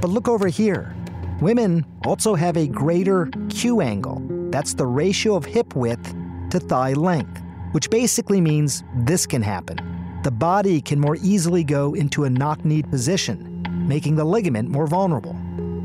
But 0.00 0.08
look 0.08 0.28
over 0.28 0.48
here. 0.48 0.94
Women 1.40 1.84
also 2.04 2.34
have 2.34 2.56
a 2.56 2.66
greater 2.66 3.30
Q 3.48 3.80
angle. 3.80 4.37
That's 4.50 4.74
the 4.74 4.86
ratio 4.86 5.36
of 5.36 5.44
hip 5.44 5.74
width 5.74 6.14
to 6.50 6.60
thigh 6.60 6.94
length 6.94 7.42
which 7.72 7.90
basically 7.90 8.40
means 8.40 8.84
this 8.94 9.26
can 9.26 9.42
happen. 9.42 9.78
The 10.22 10.30
body 10.30 10.80
can 10.80 11.00
more 11.00 11.16
easily 11.22 11.64
go 11.64 11.94
into 11.94 12.24
a 12.24 12.30
knock 12.30 12.64
kneed 12.64 12.90
position, 12.90 13.64
making 13.86 14.16
the 14.16 14.24
ligament 14.24 14.68
more 14.68 14.86
vulnerable. 14.86 15.36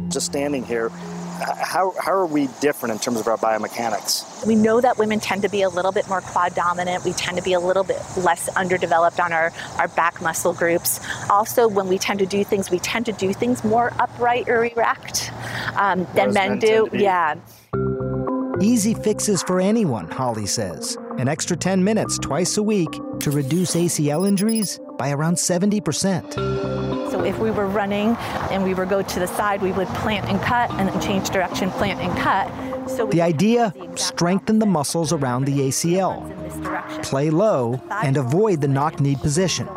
Just 0.10 0.28
standing 0.28 0.64
here, 0.64 0.90
how, 0.90 1.94
how 2.00 2.14
are 2.14 2.26
we 2.26 2.48
different 2.62 2.94
in 2.94 3.00
terms 3.00 3.20
of 3.20 3.28
our 3.28 3.38
biomechanics? 3.38 4.46
We 4.46 4.56
know 4.56 4.80
that 4.82 4.98
women 4.98 5.20
tend 5.20 5.42
to 5.42 5.50
be 5.50 5.62
a 5.62 5.70
little 5.70 5.92
bit 5.92 6.08
more 6.08 6.22
quad 6.22 6.56
dominant. 6.56 7.04
We 7.04 7.14
tend 7.14 7.38
to 7.38 7.44
be 7.44 7.54
a 7.54 7.60
little 7.60 7.84
bit 7.84 8.02
less 8.18 8.48
underdeveloped 8.50 9.20
on 9.20 9.34
our, 9.34 9.52
our 9.78 9.88
back 9.90 10.22
muscle 10.22 10.54
groups. 10.54 11.00
Also, 11.30 11.68
when 11.68 11.88
we 11.88 11.98
tend 11.98 12.20
to 12.20 12.26
do 12.26 12.44
things, 12.44 12.72
we 12.72 12.80
tend 12.80 13.06
to 13.08 13.12
do 13.14 13.34
things 13.34 13.64
more 13.64 13.92
upright 14.00 14.48
or 14.48 14.66
erect 14.66 15.32
um, 15.76 16.08
than 16.16 16.34
men, 16.34 16.52
men 16.52 16.60
do. 16.60 16.90
Yeah. 16.94 17.36
Easy 18.64 18.94
fixes 18.94 19.44
for 19.44 19.60
anyone, 19.60 20.10
Holly 20.10 20.46
says. 20.46 20.98
An 21.18 21.28
extra 21.28 21.58
10 21.58 21.84
minutes 21.84 22.18
twice 22.18 22.56
a 22.56 22.64
week 22.64 22.90
to 23.20 23.30
reduce 23.30 23.76
ACL 23.76 24.26
injuries 24.26 24.80
by 24.98 25.12
around 25.12 25.36
70%. 25.36 26.34
So 27.12 27.26
if 27.26 27.38
we 27.40 27.52
were 27.52 27.68
running 27.68 28.16
and 28.52 28.64
we 28.64 28.74
were 28.74 28.86
go 28.86 29.02
to 29.02 29.20
the 29.20 29.28
side, 29.28 29.62
we 29.62 29.74
would 29.74 29.90
plant 29.90 30.30
and 30.30 30.42
cut 30.42 30.72
and 30.72 30.88
then 30.88 31.02
change 31.02 31.30
direction, 31.30 31.72
plant 31.72 32.00
and 32.00 32.18
cut. 32.18 32.90
So 32.90 33.08
the 33.08 33.22
idea, 33.22 33.74
strengthen 33.96 34.60
the 34.60 34.66
muscles 34.66 35.12
around 35.12 35.44
the 35.44 35.60
ACL. 35.68 36.24
Play 37.04 37.32
low 37.32 37.82
and 37.92 38.16
avoid 38.16 38.62
the 38.62 38.70
knock-kneed 38.70 39.20
position. 39.20 39.68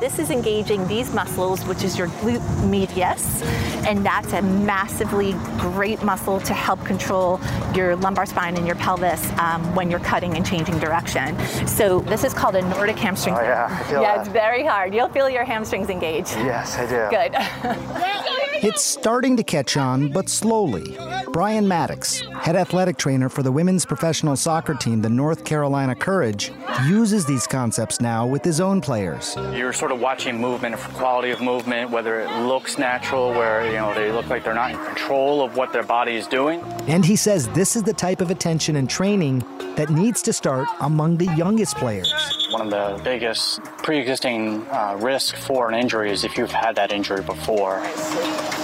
This 0.00 0.20
is 0.20 0.30
engaging 0.30 0.86
these 0.86 1.12
muscles, 1.12 1.64
which 1.64 1.82
is 1.82 1.98
your 1.98 2.06
glute 2.06 2.68
medius, 2.68 3.42
and 3.84 4.06
that's 4.06 4.32
a 4.32 4.42
massively 4.42 5.32
great 5.58 6.04
muscle 6.04 6.38
to 6.38 6.54
help 6.54 6.84
control 6.84 7.40
your 7.74 7.96
lumbar 7.96 8.24
spine 8.24 8.56
and 8.56 8.64
your 8.64 8.76
pelvis 8.76 9.28
um, 9.40 9.74
when 9.74 9.90
you're 9.90 9.98
cutting 9.98 10.36
and 10.36 10.46
changing 10.46 10.78
direction. 10.78 11.36
So 11.66 11.98
this 12.00 12.22
is 12.22 12.32
called 12.32 12.54
a 12.54 12.62
Nordic 12.62 12.96
hamstring. 12.96 13.34
Oh 13.36 13.42
yeah, 13.42 13.90
yeah, 13.90 14.00
that. 14.00 14.20
it's 14.20 14.28
very 14.28 14.64
hard. 14.64 14.94
You'll 14.94 15.08
feel 15.08 15.28
your 15.28 15.44
hamstrings 15.44 15.90
engage. 15.90 16.30
Yes, 16.30 16.76
I 16.78 16.86
do. 16.86 17.08
Good. 17.10 18.34
it's 18.60 18.82
starting 18.82 19.36
to 19.36 19.44
catch 19.44 19.76
on, 19.76 20.08
but 20.08 20.28
slowly. 20.28 20.96
Brian 21.32 21.68
Maddox, 21.68 22.20
head 22.40 22.56
athletic 22.56 22.96
trainer 22.96 23.28
for 23.28 23.44
the 23.44 23.52
women's 23.52 23.84
professional 23.84 24.34
soccer 24.34 24.74
team, 24.74 25.00
the 25.00 25.08
North 25.08 25.44
Carolina 25.44 25.94
Courage, 25.94 26.50
uses 26.86 27.24
these 27.24 27.46
concepts 27.46 28.00
now 28.00 28.26
with 28.26 28.44
his 28.44 28.60
own 28.60 28.80
players. 28.80 29.36
You're 29.52 29.72
sort 29.72 29.92
of 29.92 30.00
watching 30.00 30.40
movement, 30.40 30.76
for 30.78 30.90
quality 30.94 31.30
of 31.30 31.40
movement, 31.40 31.90
whether 31.90 32.20
it 32.20 32.30
looks 32.42 32.78
natural, 32.78 33.30
where 33.30 33.64
you 33.66 33.74
know 33.74 33.94
they 33.94 34.10
look 34.10 34.26
like 34.26 34.42
they're 34.42 34.54
not 34.54 34.72
in 34.72 34.84
control 34.84 35.42
of 35.42 35.56
what 35.56 35.72
their 35.72 35.84
body 35.84 36.16
is 36.16 36.26
doing. 36.26 36.60
And 36.88 37.04
he 37.04 37.14
says 37.14 37.48
this 37.50 37.76
is 37.76 37.84
the 37.84 37.92
type 37.94 38.20
of 38.20 38.30
attention 38.30 38.74
and 38.74 38.90
training 38.90 39.44
that 39.76 39.90
needs 39.90 40.20
to 40.22 40.32
start 40.32 40.66
among 40.80 41.18
the 41.18 41.32
youngest 41.36 41.76
players. 41.76 42.12
One 42.50 42.62
of 42.62 42.70
the 42.70 43.02
biggest 43.04 43.62
pre-existing 43.82 44.66
uh, 44.68 44.96
risk 44.98 45.36
for 45.36 45.68
an 45.68 45.74
injury 45.74 46.10
is 46.10 46.24
if 46.24 46.38
you've 46.38 46.50
had 46.50 46.76
that 46.76 46.92
injury 46.92 47.22
before. 47.22 47.84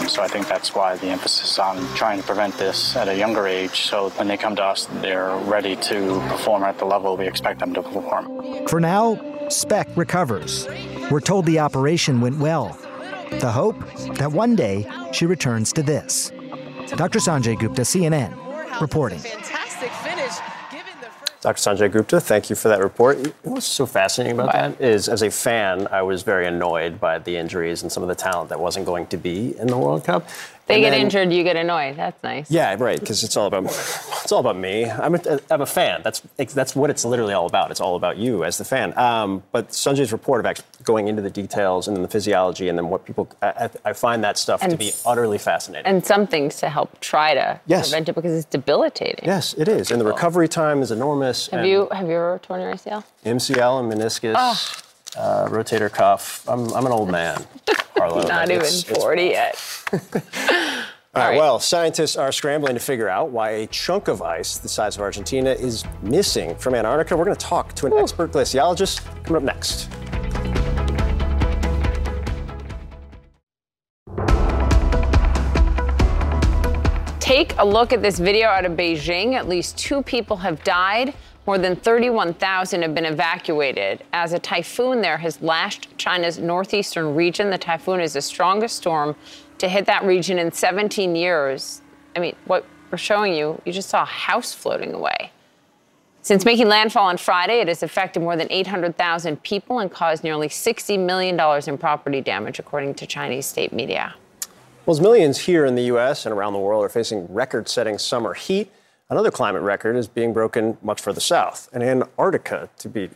So 0.08 0.22
I 0.22 0.28
think 0.28 0.48
that's 0.48 0.74
why 0.74 0.96
the 0.96 1.08
emphasis 1.08 1.58
on 1.58 1.76
trying 1.94 2.18
to 2.18 2.24
prevent 2.24 2.56
this 2.56 2.96
at 2.96 3.08
a 3.08 3.16
younger 3.16 3.46
age 3.46 3.82
so 3.82 4.08
when 4.10 4.26
they 4.26 4.38
come 4.38 4.56
to 4.56 4.64
us, 4.64 4.86
they're 5.02 5.36
ready 5.36 5.76
to 5.76 6.18
perform 6.28 6.62
at 6.62 6.78
the 6.78 6.86
level 6.86 7.16
we 7.16 7.26
expect 7.26 7.60
them 7.60 7.74
to 7.74 7.82
perform. 7.82 8.66
For 8.68 8.80
now, 8.80 9.20
Speck 9.48 9.88
recovers. 9.96 10.66
We're 11.10 11.20
told 11.20 11.44
the 11.44 11.58
operation 11.58 12.20
went 12.20 12.38
well. 12.38 12.78
The 13.40 13.52
hope 13.52 13.76
that 14.14 14.32
one 14.32 14.56
day 14.56 14.86
she 15.12 15.26
returns 15.26 15.72
to 15.74 15.82
this. 15.82 16.32
Dr. 16.96 17.18
Sanjay 17.18 17.58
Gupta, 17.58 17.82
CNN, 17.82 18.80
reporting. 18.80 19.20
Dr. 21.44 21.58
Sanjay 21.58 21.92
Gupta, 21.92 22.20
thank 22.22 22.48
you 22.48 22.56
for 22.56 22.68
that 22.68 22.80
report. 22.80 23.18
What's 23.42 23.66
so 23.66 23.84
fascinating 23.84 24.40
about 24.40 24.54
that 24.54 24.80
is, 24.80 25.10
as 25.10 25.20
a 25.20 25.30
fan, 25.30 25.86
I 25.88 26.00
was 26.00 26.22
very 26.22 26.46
annoyed 26.46 26.98
by 26.98 27.18
the 27.18 27.36
injuries 27.36 27.82
and 27.82 27.92
some 27.92 28.02
of 28.02 28.08
the 28.08 28.14
talent 28.14 28.48
that 28.48 28.58
wasn't 28.58 28.86
going 28.86 29.08
to 29.08 29.18
be 29.18 29.54
in 29.58 29.66
the 29.66 29.76
World 29.76 30.04
Cup. 30.04 30.26
They 30.66 30.76
and 30.76 30.82
get 30.82 30.90
then, 30.90 31.00
injured, 31.02 31.32
you 31.32 31.44
get 31.44 31.56
annoyed. 31.56 31.96
That's 31.96 32.22
nice. 32.22 32.50
Yeah, 32.50 32.74
right. 32.78 32.98
Because 32.98 33.22
it's 33.22 33.36
all 33.36 33.46
about 33.46 33.64
it's 33.64 34.32
all 34.32 34.40
about 34.40 34.56
me. 34.56 34.86
I'm 34.90 35.14
a, 35.14 35.40
I'm 35.50 35.60
a 35.60 35.66
fan. 35.66 36.00
That's 36.02 36.20
that's 36.36 36.74
what 36.74 36.88
it's 36.88 37.04
literally 37.04 37.34
all 37.34 37.46
about. 37.46 37.70
It's 37.70 37.80
all 37.80 37.96
about 37.96 38.16
you 38.16 38.44
as 38.44 38.56
the 38.56 38.64
fan. 38.64 38.96
Um, 38.98 39.42
but 39.52 39.68
Sanjay's 39.68 40.12
report 40.12 40.40
of 40.40 40.46
actually 40.46 40.66
going 40.82 41.08
into 41.08 41.20
the 41.20 41.30
details 41.30 41.86
and 41.86 41.96
then 41.96 42.02
the 42.02 42.08
physiology 42.08 42.68
and 42.68 42.78
then 42.78 42.88
what 42.88 43.04
people 43.04 43.28
I, 43.42 43.68
I 43.84 43.92
find 43.92 44.24
that 44.24 44.38
stuff 44.38 44.62
and 44.62 44.70
to 44.72 44.78
be 44.78 44.92
utterly 45.04 45.38
fascinating. 45.38 45.86
And 45.86 46.04
some 46.04 46.26
things 46.26 46.56
to 46.56 46.70
help 46.70 46.98
try 47.00 47.34
to 47.34 47.60
yes. 47.66 47.88
prevent 47.88 48.08
it 48.08 48.14
because 48.14 48.32
it's 48.32 48.46
debilitating. 48.46 49.24
Yes, 49.24 49.54
it 49.54 49.68
is. 49.68 49.90
And 49.90 50.00
the 50.00 50.06
recovery 50.06 50.48
time 50.48 50.80
is 50.80 50.90
enormous. 50.90 51.48
Have 51.48 51.66
you 51.66 51.88
have 51.92 52.06
you 52.08 52.14
ever 52.14 52.40
torn 52.42 52.60
your 52.60 52.72
ACL? 52.72 53.04
MCL 53.24 53.80
and 53.80 53.92
meniscus. 53.92 54.34
Oh. 54.36 54.80
Uh, 55.16 55.46
rotator 55.48 55.92
cuff. 55.92 56.44
I'm, 56.48 56.72
I'm 56.74 56.86
an 56.86 56.92
old 56.92 57.08
man, 57.08 57.46
Harlow. 57.96 58.26
Not 58.26 58.50
even 58.50 58.66
40 58.66 59.22
yet. 59.22 59.84
All 61.16 61.22
right, 61.22 61.36
well, 61.36 61.60
scientists 61.60 62.16
are 62.16 62.32
scrambling 62.32 62.74
to 62.74 62.80
figure 62.80 63.08
out 63.08 63.30
why 63.30 63.50
a 63.50 63.66
chunk 63.68 64.08
of 64.08 64.20
ice 64.20 64.58
the 64.58 64.68
size 64.68 64.96
of 64.96 65.02
Argentina 65.02 65.50
is 65.50 65.84
missing 66.02 66.56
from 66.56 66.74
Antarctica. 66.74 67.16
We're 67.16 67.24
going 67.24 67.36
to 67.36 67.46
talk 67.46 67.72
to 67.74 67.86
an 67.86 67.92
Ooh. 67.92 68.00
expert 68.00 68.32
glaciologist 68.32 69.04
coming 69.22 69.36
up 69.36 69.54
next. 69.54 69.88
Take 77.20 77.54
a 77.58 77.64
look 77.64 77.92
at 77.92 78.02
this 78.02 78.18
video 78.18 78.48
out 78.48 78.64
of 78.64 78.72
Beijing. 78.72 79.34
At 79.34 79.48
least 79.48 79.78
two 79.78 80.02
people 80.02 80.36
have 80.38 80.64
died. 80.64 81.14
More 81.46 81.58
than 81.58 81.76
31,000 81.76 82.82
have 82.82 82.94
been 82.94 83.04
evacuated 83.04 84.02
as 84.14 84.32
a 84.32 84.38
typhoon 84.38 85.02
there 85.02 85.18
has 85.18 85.42
lashed 85.42 85.88
China's 85.98 86.38
northeastern 86.38 87.14
region. 87.14 87.50
The 87.50 87.58
typhoon 87.58 88.00
is 88.00 88.14
the 88.14 88.22
strongest 88.22 88.76
storm 88.76 89.14
to 89.58 89.68
hit 89.68 89.84
that 89.86 90.04
region 90.04 90.38
in 90.38 90.52
17 90.52 91.14
years. 91.14 91.82
I 92.16 92.20
mean, 92.20 92.34
what 92.46 92.64
we're 92.90 92.96
showing 92.96 93.34
you, 93.34 93.60
you 93.66 93.72
just 93.72 93.90
saw 93.90 94.02
a 94.02 94.06
house 94.06 94.54
floating 94.54 94.94
away. 94.94 95.32
Since 96.22 96.46
making 96.46 96.68
landfall 96.68 97.08
on 97.08 97.18
Friday, 97.18 97.60
it 97.60 97.68
has 97.68 97.82
affected 97.82 98.20
more 98.20 98.34
than 98.34 98.46
800,000 98.50 99.42
people 99.42 99.80
and 99.80 99.90
caused 99.90 100.24
nearly 100.24 100.48
$60 100.48 100.98
million 101.04 101.38
in 101.68 101.76
property 101.76 102.22
damage, 102.22 102.58
according 102.58 102.94
to 102.94 103.06
Chinese 103.06 103.44
state 103.44 103.74
media. 103.74 104.14
Well, 104.86 104.96
as 104.96 105.02
millions 105.02 105.40
here 105.40 105.66
in 105.66 105.74
the 105.74 105.82
U.S. 105.84 106.24
and 106.24 106.34
around 106.34 106.54
the 106.54 106.58
world 106.58 106.82
are 106.82 106.88
facing 106.88 107.30
record 107.30 107.68
setting 107.68 107.98
summer 107.98 108.32
heat, 108.32 108.72
another 109.10 109.30
climate 109.30 109.62
record 109.62 109.96
is 109.96 110.08
being 110.08 110.32
broken 110.32 110.78
much 110.82 111.00
further 111.00 111.20
south. 111.20 111.68
In 111.72 111.82
Antarctica, 111.82 112.68
to 112.78 112.88
be 112.88 113.10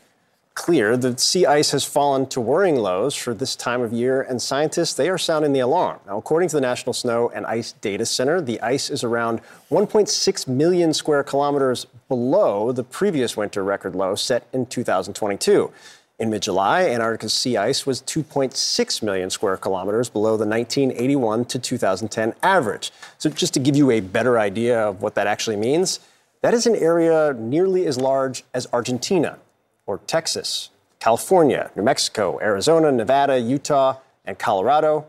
clear, 0.55 0.97
the 0.97 1.17
sea 1.17 1.47
ice 1.47 1.71
has 1.71 1.85
fallen 1.85 2.27
to 2.27 2.41
worrying 2.41 2.75
lows 2.75 3.15
for 3.15 3.33
this 3.33 3.55
time 3.55 3.81
of 3.81 3.93
year, 3.93 4.23
and 4.23 4.43
scientists 4.43 4.95
they 4.95 5.09
are 5.09 5.17
sounding 5.17 5.53
the 5.53 5.61
alarm. 5.61 6.01
Now, 6.05 6.19
according 6.19 6.49
to 6.49 6.57
the 6.57 6.61
National 6.61 6.93
Snow 6.93 7.31
and 7.33 7.47
Ice 7.47 7.73
Data 7.73 8.05
Center, 8.05 8.41
the 8.41 8.61
ice 8.61 8.91
is 8.91 9.05
around 9.05 9.41
1.6 9.71 10.49
million 10.49 10.93
square 10.93 11.23
kilometers 11.23 11.87
below 12.09 12.73
the 12.73 12.83
previous 12.83 13.37
winter 13.37 13.63
record 13.63 13.95
low 13.95 14.17
set 14.17 14.49
in 14.53 14.67
2022. 14.67 15.71
In 16.19 16.31
mid 16.31 16.43
July, 16.43 16.89
Antarctica's 16.89 17.33
sea 17.33 17.57
ice 17.57 17.87
was 17.87 18.03
2.6 18.03 19.03
million 19.03 19.31
square 19.31 19.57
kilometers 19.57 20.09
below 20.11 20.37
the 20.37 20.47
1981 20.47 21.45
to 21.45 21.59
2010 21.61 22.35
average. 22.43 22.91
So, 23.19 23.31
just 23.31 23.55
to 23.55 23.61
give 23.61 23.77
you 23.77 23.93
a 23.93 24.01
better 24.01 24.39
idea 24.39 24.81
of 24.81 25.01
what 25.01 25.15
that 25.15 25.27
actually 25.29 25.57
means, 25.57 26.01
That 26.41 26.55
is 26.55 26.67
an 26.67 26.77
area 26.77 27.35
nearly 27.37 27.87
as 27.87 27.99
large 27.99 28.45
as 28.55 28.69
Argentina 28.73 29.39
or 29.87 29.99
Texas, 30.07 30.71
California, 31.01 31.71
New 31.75 31.83
Mexico, 31.83 32.39
Arizona, 32.41 32.93
Nevada, 32.93 33.41
Utah, 33.41 33.97
and 34.25 34.39
Colorado 34.39 35.07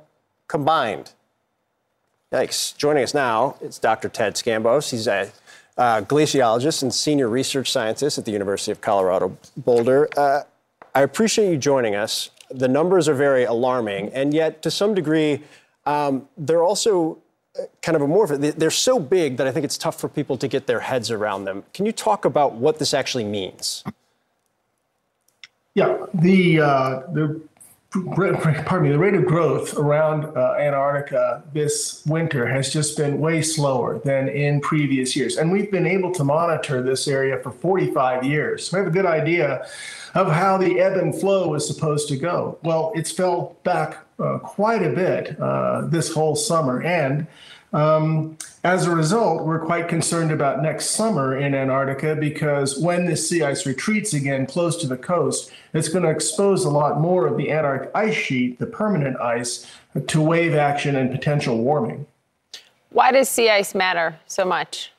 combined. 0.47 1.13
Yikes. 2.31 2.75
Joining 2.77 3.03
us 3.03 3.13
now 3.13 3.57
is 3.61 3.77
Dr. 3.77 4.09
Ted 4.09 4.35
Scambos. 4.35 4.89
He's 4.89 5.07
a 5.07 5.31
uh, 5.77 6.01
glaciologist 6.01 6.81
and 6.81 6.93
senior 6.93 7.29
research 7.29 7.71
scientist 7.71 8.17
at 8.17 8.25
the 8.25 8.31
University 8.31 8.71
of 8.71 8.81
Colorado 8.81 9.37
Boulder. 9.55 10.09
Uh, 10.17 10.41
I 10.99 11.03
appreciate 11.03 11.49
you 11.49 11.57
joining 11.57 11.95
us. 11.95 12.29
The 12.51 12.67
numbers 12.67 13.07
are 13.07 13.13
very 13.13 13.45
alarming, 13.45 14.09
and 14.09 14.33
yet, 14.33 14.61
to 14.63 14.69
some 14.69 14.93
degree, 14.93 15.41
um, 15.85 16.27
they're 16.37 16.61
also 16.61 17.19
uh, 17.57 17.61
kind 17.81 17.95
of 17.95 18.01
amorphous. 18.01 18.53
They're 18.55 18.69
so 18.69 18.99
big 18.99 19.37
that 19.37 19.47
I 19.47 19.51
think 19.53 19.63
it's 19.63 19.77
tough 19.77 19.97
for 19.97 20.09
people 20.09 20.35
to 20.35 20.45
get 20.49 20.67
their 20.67 20.81
heads 20.81 21.09
around 21.09 21.45
them. 21.45 21.63
Can 21.73 21.85
you 21.85 21.93
talk 21.93 22.25
about 22.25 22.55
what 22.55 22.79
this 22.79 22.93
actually 22.93 23.23
means? 23.23 23.85
Yeah, 25.73 26.05
the 26.13 26.59
uh, 26.59 26.99
the 27.13 27.39
pardon 27.91 28.83
me, 28.83 28.91
the 28.91 28.99
rate 28.99 29.15
of 29.15 29.25
growth 29.25 29.75
around 29.75 30.25
uh, 30.37 30.55
Antarctica 30.59 31.43
this 31.53 32.03
winter 32.05 32.45
has 32.45 32.71
just 32.71 32.95
been 32.95 33.19
way 33.19 33.41
slower 33.41 33.97
than 33.99 34.29
in 34.29 34.61
previous 34.61 35.15
years. 35.15 35.37
And 35.37 35.51
we've 35.51 35.71
been 35.71 35.87
able 35.87 36.11
to 36.13 36.23
monitor 36.23 36.83
this 36.83 37.07
area 37.07 37.39
for 37.41 37.51
45 37.51 38.23
years. 38.23 38.67
So 38.67 38.77
we 38.77 38.83
have 38.83 38.87
a 38.87 38.95
good 38.95 39.07
idea 39.07 39.65
of 40.13 40.31
how 40.31 40.57
the 40.57 40.79
ebb 40.79 40.97
and 40.97 41.19
flow 41.19 41.55
is 41.55 41.65
supposed 41.65 42.07
to 42.09 42.17
go. 42.17 42.59
Well, 42.63 42.91
it's 42.95 43.11
fell 43.11 43.57
back 43.63 43.97
uh, 44.19 44.37
quite 44.39 44.83
a 44.83 44.89
bit 44.89 45.39
uh, 45.39 45.87
this 45.87 46.13
whole 46.13 46.35
summer. 46.35 46.83
And 46.83 47.25
um, 47.73 48.37
as 48.69 48.85
a 48.85 48.95
result, 48.95 49.45
we're 49.45 49.65
quite 49.65 49.87
concerned 49.87 50.31
about 50.31 50.61
next 50.61 50.91
summer 50.91 51.35
in 51.35 51.55
Antarctica 51.55 52.15
because 52.15 52.77
when 52.77 53.07
this 53.07 53.27
sea 53.27 53.41
ice 53.41 53.65
retreats 53.65 54.13
again 54.13 54.45
close 54.45 54.77
to 54.77 54.85
the 54.85 54.95
coast, 54.95 55.51
it's 55.73 55.89
going 55.89 56.03
to 56.03 56.11
expose 56.11 56.65
a 56.65 56.69
lot 56.69 57.01
more 57.01 57.25
of 57.25 57.35
the 57.35 57.51
Antarctic 57.51 57.89
ice 57.95 58.13
sheet, 58.13 58.59
the 58.59 58.67
permanent 58.67 59.19
ice, 59.19 59.65
to 60.05 60.21
wave 60.21 60.53
action 60.53 60.95
and 60.95 61.09
potential 61.09 61.57
warming. 61.57 62.05
Why 62.91 63.11
does 63.11 63.27
sea 63.27 63.49
ice 63.49 63.73
matter 63.73 64.19
so 64.27 64.45
much? 64.45 64.91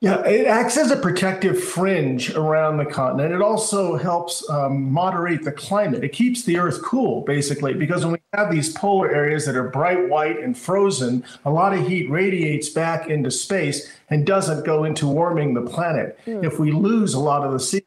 Yeah, 0.00 0.24
it 0.24 0.46
acts 0.46 0.78
as 0.78 0.90
a 0.90 0.96
protective 0.96 1.62
fringe 1.62 2.30
around 2.34 2.78
the 2.78 2.86
continent. 2.86 3.34
It 3.34 3.42
also 3.42 3.96
helps 3.96 4.48
um, 4.48 4.90
moderate 4.90 5.44
the 5.44 5.52
climate. 5.52 6.02
It 6.02 6.12
keeps 6.12 6.42
the 6.42 6.56
Earth 6.56 6.80
cool, 6.82 7.20
basically, 7.20 7.74
because 7.74 8.02
when 8.04 8.14
we 8.14 8.20
have 8.32 8.50
these 8.50 8.72
polar 8.72 9.10
areas 9.10 9.44
that 9.44 9.56
are 9.56 9.68
bright 9.68 10.08
white 10.08 10.40
and 10.40 10.56
frozen, 10.56 11.22
a 11.44 11.50
lot 11.50 11.74
of 11.74 11.86
heat 11.86 12.08
radiates 12.08 12.70
back 12.70 13.08
into 13.10 13.30
space 13.30 13.92
and 14.08 14.26
doesn't 14.26 14.64
go 14.64 14.84
into 14.84 15.06
warming 15.06 15.52
the 15.52 15.62
planet. 15.62 16.18
Mm. 16.24 16.44
If 16.44 16.58
we 16.58 16.72
lose 16.72 17.12
a 17.12 17.20
lot 17.20 17.44
of 17.44 17.52
the 17.52 17.60
sea, 17.60 17.82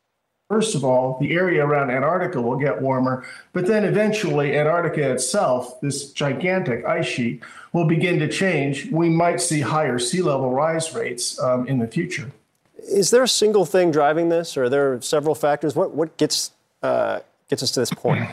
First 0.49 0.75
of 0.75 0.83
all, 0.83 1.17
the 1.19 1.33
area 1.33 1.65
around 1.65 1.89
Antarctica 1.89 2.39
will 2.39 2.57
get 2.57 2.79
warmer, 2.79 3.25
but 3.53 3.65
then 3.65 3.85
eventually 3.85 4.55
Antarctica 4.55 5.11
itself, 5.11 5.81
this 5.81 6.11
gigantic 6.11 6.85
ice 6.85 7.07
sheet, 7.07 7.41
will 7.73 7.85
begin 7.85 8.19
to 8.19 8.27
change. 8.27 8.89
We 8.91 9.09
might 9.09 9.41
see 9.41 9.59
higher 9.59 9.99
sea 9.99 10.21
level 10.21 10.51
rise 10.51 10.93
rates 10.93 11.39
um, 11.39 11.67
in 11.67 11.79
the 11.79 11.87
future. 11.87 12.31
Is 12.77 13.09
there 13.09 13.23
a 13.23 13.27
single 13.27 13.65
thing 13.65 13.91
driving 13.91 14.29
this, 14.29 14.55
or 14.55 14.65
are 14.65 14.69
there 14.69 15.01
several 15.01 15.35
factors? 15.35 15.75
What 15.75 15.91
what 15.93 16.15
gets 16.17 16.51
uh, 16.81 17.19
gets 17.49 17.63
us 17.63 17.71
to 17.71 17.79
this 17.79 17.91
point? 17.91 18.29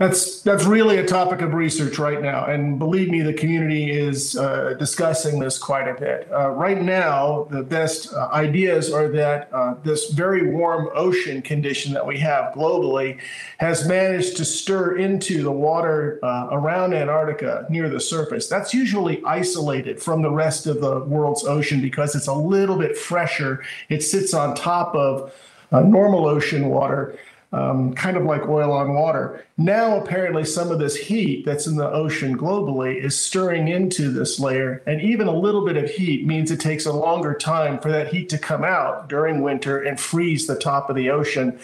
That's 0.00 0.40
that's 0.40 0.64
really 0.64 0.96
a 0.96 1.06
topic 1.06 1.42
of 1.42 1.52
research 1.52 1.98
right 1.98 2.22
now, 2.22 2.46
and 2.46 2.78
believe 2.78 3.10
me, 3.10 3.20
the 3.20 3.34
community 3.34 3.90
is 3.90 4.34
uh, 4.34 4.72
discussing 4.78 5.38
this 5.38 5.58
quite 5.58 5.88
a 5.88 5.92
bit. 5.92 6.26
Uh, 6.32 6.48
right 6.52 6.80
now, 6.80 7.46
the 7.50 7.62
best 7.62 8.10
uh, 8.14 8.30
ideas 8.32 8.90
are 8.90 9.08
that 9.08 9.50
uh, 9.52 9.74
this 9.84 10.08
very 10.12 10.52
warm 10.52 10.88
ocean 10.94 11.42
condition 11.42 11.92
that 11.92 12.06
we 12.06 12.18
have 12.18 12.54
globally 12.54 13.20
has 13.58 13.86
managed 13.86 14.38
to 14.38 14.44
stir 14.46 14.96
into 14.96 15.42
the 15.42 15.52
water 15.52 16.18
uh, 16.22 16.48
around 16.50 16.94
Antarctica 16.94 17.66
near 17.68 17.90
the 17.90 18.00
surface. 18.00 18.48
That's 18.48 18.72
usually 18.72 19.22
isolated 19.26 20.02
from 20.02 20.22
the 20.22 20.30
rest 20.30 20.66
of 20.66 20.80
the 20.80 21.00
world's 21.00 21.44
ocean 21.44 21.82
because 21.82 22.14
it's 22.14 22.26
a 22.26 22.32
little 22.32 22.78
bit 22.78 22.96
fresher. 22.96 23.62
It 23.90 24.02
sits 24.02 24.32
on 24.32 24.54
top 24.54 24.94
of 24.94 25.34
uh, 25.72 25.82
normal 25.82 26.26
ocean 26.26 26.70
water 26.70 27.18
um, 27.52 27.92
kind 27.94 28.16
of 28.16 28.24
like 28.24 28.48
oil 28.48 28.72
on 28.72 28.94
water. 28.94 29.44
Now, 29.56 30.00
apparently, 30.00 30.44
some 30.44 30.70
of 30.70 30.78
this 30.78 30.96
heat 30.96 31.44
that's 31.44 31.66
in 31.66 31.76
the 31.76 31.90
ocean 31.90 32.38
globally 32.38 33.02
is 33.02 33.20
stirring 33.20 33.68
into 33.68 34.10
this 34.10 34.38
layer, 34.38 34.82
and 34.86 35.00
even 35.00 35.26
a 35.26 35.34
little 35.34 35.64
bit 35.64 35.76
of 35.76 35.90
heat 35.90 36.26
means 36.26 36.50
it 36.50 36.60
takes 36.60 36.86
a 36.86 36.92
longer 36.92 37.34
time 37.34 37.78
for 37.80 37.90
that 37.90 38.08
heat 38.08 38.28
to 38.30 38.38
come 38.38 38.64
out 38.64 39.08
during 39.08 39.42
winter 39.42 39.82
and 39.82 39.98
freeze 39.98 40.46
the 40.46 40.56
top 40.56 40.90
of 40.90 40.96
the 40.96 41.10
ocean. 41.10 41.58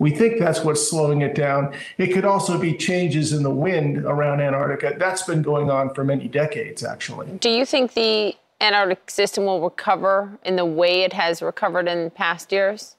We 0.00 0.12
think 0.12 0.38
that's 0.38 0.62
what's 0.62 0.88
slowing 0.88 1.22
it 1.22 1.34
down. 1.34 1.74
It 1.98 2.08
could 2.08 2.24
also 2.24 2.58
be 2.58 2.76
changes 2.76 3.32
in 3.32 3.42
the 3.42 3.50
wind 3.50 3.98
around 3.98 4.40
Antarctica. 4.40 4.94
That's 4.96 5.24
been 5.24 5.42
going 5.42 5.70
on 5.70 5.92
for 5.92 6.04
many 6.04 6.28
decades, 6.28 6.84
actually. 6.84 7.26
Do 7.38 7.50
you 7.50 7.64
think 7.64 7.94
the 7.94 8.36
Antarctic 8.60 9.10
system 9.10 9.44
will 9.44 9.60
recover 9.60 10.38
in 10.44 10.56
the 10.56 10.64
way 10.64 11.02
it 11.02 11.12
has 11.12 11.42
recovered 11.42 11.88
in 11.88 12.10
past 12.10 12.52
years? 12.52 12.96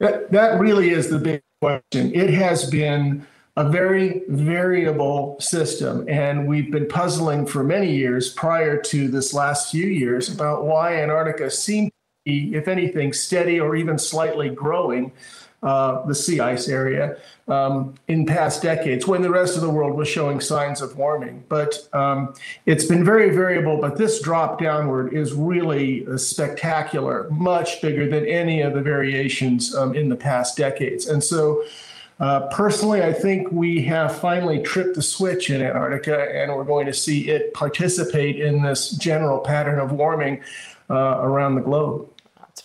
That, 0.00 0.30
that 0.32 0.60
really 0.60 0.90
is 0.90 1.08
the 1.08 1.18
big 1.18 1.42
question. 1.60 2.14
It 2.14 2.30
has 2.30 2.68
been 2.70 3.26
a 3.56 3.68
very 3.68 4.22
variable 4.28 5.36
system, 5.40 6.06
and 6.08 6.46
we've 6.46 6.70
been 6.70 6.86
puzzling 6.86 7.46
for 7.46 7.64
many 7.64 7.94
years 7.94 8.30
prior 8.32 8.80
to 8.82 9.08
this 9.08 9.32
last 9.32 9.70
few 9.70 9.86
years 9.86 10.28
about 10.28 10.66
why 10.66 10.96
Antarctica 10.96 11.50
seemed 11.50 11.88
to 11.88 11.92
be, 12.26 12.54
if 12.54 12.68
anything, 12.68 13.14
steady 13.14 13.58
or 13.58 13.74
even 13.74 13.98
slightly 13.98 14.50
growing 14.50 15.12
uh, 15.62 16.04
the 16.06 16.14
sea 16.14 16.40
ice 16.40 16.68
area 16.68 17.16
um, 17.48 17.94
in 18.08 18.26
past 18.26 18.62
decades 18.62 19.06
when 19.06 19.22
the 19.22 19.30
rest 19.30 19.56
of 19.56 19.62
the 19.62 19.70
world 19.70 19.96
was 19.96 20.06
showing 20.06 20.40
signs 20.40 20.82
of 20.82 20.96
warming. 20.96 21.42
But 21.48 21.88
um, 21.92 22.34
it's 22.66 22.84
been 22.84 23.04
very 23.04 23.30
variable, 23.30 23.80
but 23.80 23.96
this 23.96 24.20
drop 24.20 24.60
downward 24.60 25.14
is 25.14 25.32
really 25.32 26.06
uh, 26.06 26.18
spectacular, 26.18 27.28
much 27.30 27.80
bigger 27.80 28.08
than 28.08 28.26
any 28.26 28.60
of 28.60 28.74
the 28.74 28.82
variations 28.82 29.74
um, 29.74 29.94
in 29.94 30.08
the 30.08 30.16
past 30.16 30.56
decades. 30.56 31.06
And 31.06 31.22
so 31.22 31.64
uh, 32.18 32.48
personally, 32.48 33.02
I 33.02 33.12
think 33.12 33.50
we 33.52 33.82
have 33.84 34.18
finally 34.18 34.62
tripped 34.62 34.94
the 34.94 35.02
switch 35.02 35.50
in 35.50 35.60
Antarctica, 35.62 36.34
and 36.34 36.54
we're 36.54 36.64
going 36.64 36.86
to 36.86 36.94
see 36.94 37.28
it 37.28 37.52
participate 37.52 38.40
in 38.40 38.62
this 38.62 38.90
general 38.92 39.38
pattern 39.38 39.78
of 39.78 39.92
warming 39.92 40.42
uh, 40.88 41.18
around 41.20 41.56
the 41.56 41.60
globe. 41.60 42.08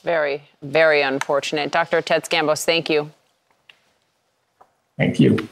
It's 0.02 0.06
very, 0.08 0.42
very 0.64 1.04
unfortunate. 1.04 1.70
Dr. 1.72 2.02
Ted 2.02 2.24
Scambos, 2.24 2.66
thank 2.66 2.90
you. 2.90 3.12
Thank 4.98 5.20
you. 5.20 5.48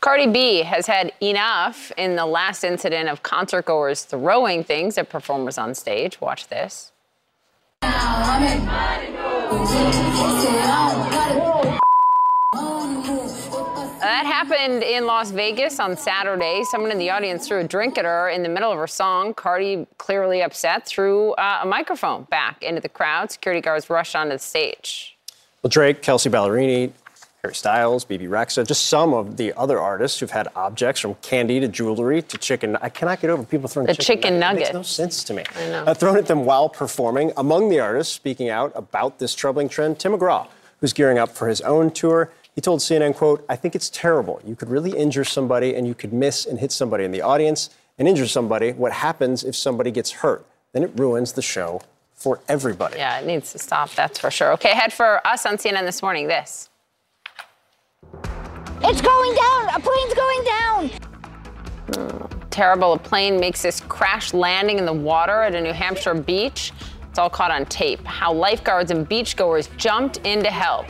Cardi 0.00 0.28
B 0.28 0.62
has 0.62 0.86
had 0.86 1.12
enough 1.20 1.90
in 1.96 2.14
the 2.14 2.26
last 2.26 2.62
incident 2.62 3.08
of 3.08 3.24
concert 3.24 3.64
goers 3.64 4.04
throwing 4.04 4.62
things 4.62 4.96
at 4.98 5.08
performers 5.08 5.58
on 5.58 5.74
stage. 5.74 6.20
Watch 6.20 6.46
this. 6.46 6.92
Happened 14.50 14.82
in 14.82 15.06
Las 15.06 15.30
Vegas 15.30 15.78
on 15.78 15.96
Saturday. 15.96 16.64
Someone 16.64 16.90
in 16.90 16.98
the 16.98 17.08
audience 17.08 17.46
threw 17.46 17.60
a 17.60 17.64
drink 17.64 17.96
at 17.96 18.04
her 18.04 18.28
in 18.30 18.42
the 18.42 18.48
middle 18.48 18.72
of 18.72 18.78
her 18.78 18.88
song. 18.88 19.32
Cardi, 19.32 19.86
clearly 19.96 20.42
upset, 20.42 20.84
threw 20.84 21.34
uh, 21.34 21.60
a 21.62 21.66
microphone 21.66 22.24
back 22.24 22.60
into 22.64 22.80
the 22.80 22.88
crowd. 22.88 23.30
Security 23.30 23.60
guards 23.60 23.88
rushed 23.88 24.16
onto 24.16 24.32
the 24.32 24.40
stage. 24.40 25.16
Well, 25.62 25.68
Drake, 25.68 26.02
Kelsea 26.02 26.30
Ballerini, 26.30 26.90
Harry 27.42 27.54
Styles, 27.54 28.04
Bebe 28.04 28.26
Rexha, 28.26 28.66
just 28.66 28.86
some 28.86 29.14
of 29.14 29.36
the 29.36 29.52
other 29.52 29.78
artists 29.78 30.18
who've 30.18 30.32
had 30.32 30.48
objects 30.56 31.00
from 31.00 31.14
candy 31.22 31.60
to 31.60 31.68
jewelry 31.68 32.20
to 32.20 32.36
chicken. 32.36 32.76
I 32.82 32.88
cannot 32.88 33.20
get 33.20 33.30
over 33.30 33.44
people 33.44 33.68
throwing 33.68 33.86
the 33.86 33.94
chicken, 33.94 34.22
chicken 34.22 34.40
nugget. 34.40 34.62
It 34.62 34.64
makes 34.64 34.74
no 34.74 34.82
sense 34.82 35.22
to 35.24 35.34
me. 35.34 35.44
I 35.54 35.68
know. 35.68 35.84
Uh, 35.84 35.94
thrown 35.94 36.16
at 36.16 36.26
them 36.26 36.44
while 36.44 36.68
performing. 36.68 37.32
Among 37.36 37.68
the 37.68 37.78
artists 37.78 38.12
speaking 38.12 38.48
out 38.48 38.72
about 38.74 39.20
this 39.20 39.32
troubling 39.32 39.68
trend, 39.68 40.00
Tim 40.00 40.10
McGraw, 40.10 40.48
who's 40.80 40.92
gearing 40.92 41.18
up 41.18 41.28
for 41.28 41.46
his 41.46 41.60
own 41.60 41.92
tour. 41.92 42.32
He 42.60 42.62
told 42.62 42.80
CNN, 42.80 43.14
quote, 43.14 43.42
I 43.48 43.56
think 43.56 43.74
it's 43.74 43.88
terrible. 43.88 44.38
You 44.44 44.54
could 44.54 44.68
really 44.68 44.90
injure 44.90 45.24
somebody 45.24 45.74
and 45.74 45.86
you 45.86 45.94
could 45.94 46.12
miss 46.12 46.44
and 46.44 46.58
hit 46.58 46.72
somebody 46.72 47.04
in 47.04 47.10
the 47.10 47.22
audience 47.22 47.70
and 47.98 48.06
injure 48.06 48.26
somebody. 48.26 48.72
What 48.72 48.92
happens 48.92 49.44
if 49.44 49.56
somebody 49.56 49.90
gets 49.90 50.10
hurt? 50.10 50.44
Then 50.72 50.82
it 50.82 50.90
ruins 50.94 51.32
the 51.32 51.40
show 51.40 51.80
for 52.12 52.38
everybody. 52.48 52.98
Yeah, 52.98 53.18
it 53.18 53.26
needs 53.26 53.50
to 53.52 53.58
stop, 53.58 53.92
that's 53.92 54.18
for 54.18 54.30
sure. 54.30 54.52
Okay, 54.52 54.74
head 54.74 54.92
for 54.92 55.26
us 55.26 55.46
on 55.46 55.56
CNN 55.56 55.86
this 55.86 56.02
morning. 56.02 56.28
This. 56.28 56.68
It's 58.82 59.00
going 59.00 59.34
down! 59.36 59.68
A 59.70 59.80
plane's 59.80 60.12
going 60.12 60.44
down! 60.44 60.90
Mm, 61.92 62.42
terrible. 62.50 62.92
A 62.92 62.98
plane 62.98 63.40
makes 63.40 63.62
this 63.62 63.80
crash 63.80 64.34
landing 64.34 64.78
in 64.78 64.84
the 64.84 64.92
water 64.92 65.40
at 65.40 65.54
a 65.54 65.60
New 65.62 65.72
Hampshire 65.72 66.12
beach. 66.12 66.74
It's 67.08 67.18
all 67.18 67.30
caught 67.30 67.52
on 67.52 67.64
tape. 67.64 68.04
How 68.04 68.34
lifeguards 68.34 68.90
and 68.90 69.08
beachgoers 69.08 69.74
jumped 69.78 70.18
in 70.26 70.42
to 70.44 70.50
help. 70.50 70.84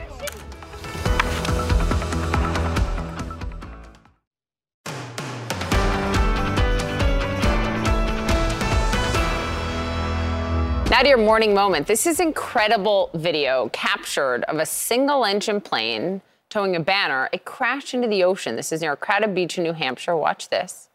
Now 11.00 11.04
to 11.04 11.08
your 11.08 11.16
morning 11.16 11.54
moment. 11.54 11.86
This 11.86 12.06
is 12.06 12.20
incredible 12.20 13.08
video 13.14 13.70
captured 13.72 14.44
of 14.44 14.58
a 14.58 14.66
single 14.66 15.24
engine 15.24 15.58
plane 15.58 16.20
towing 16.50 16.76
a 16.76 16.80
banner. 16.80 17.30
It 17.32 17.46
crashed 17.46 17.94
into 17.94 18.06
the 18.06 18.22
ocean. 18.22 18.54
This 18.54 18.70
is 18.70 18.82
near 18.82 18.96
Crowded 18.96 19.34
Beach 19.34 19.56
in 19.56 19.64
New 19.64 19.72
Hampshire. 19.72 20.14
Watch 20.14 20.50
this. 20.50 20.90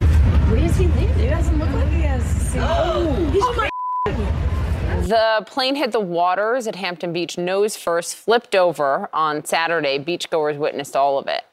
Where 0.00 0.56
is 0.56 0.76
he 0.76 0.88
landing? 0.88 1.26
It 1.26 1.30
doesn't 1.30 1.56
look 1.56 1.70
like 1.70 1.88
he 1.90 2.00
has. 2.00 2.56
Oh, 2.58 3.30
oh 3.40 3.54
my. 3.54 3.70
The 5.06 5.44
plane 5.46 5.76
hit 5.76 5.92
the 5.92 6.00
waters 6.00 6.66
at 6.66 6.74
Hampton 6.74 7.12
Beach 7.12 7.38
nose 7.38 7.76
first, 7.76 8.16
flipped 8.16 8.56
over 8.56 9.08
on 9.12 9.44
Saturday. 9.44 10.00
Beachgoers 10.00 10.58
witnessed 10.58 10.96
all 10.96 11.20
of 11.20 11.28
it. 11.28 11.44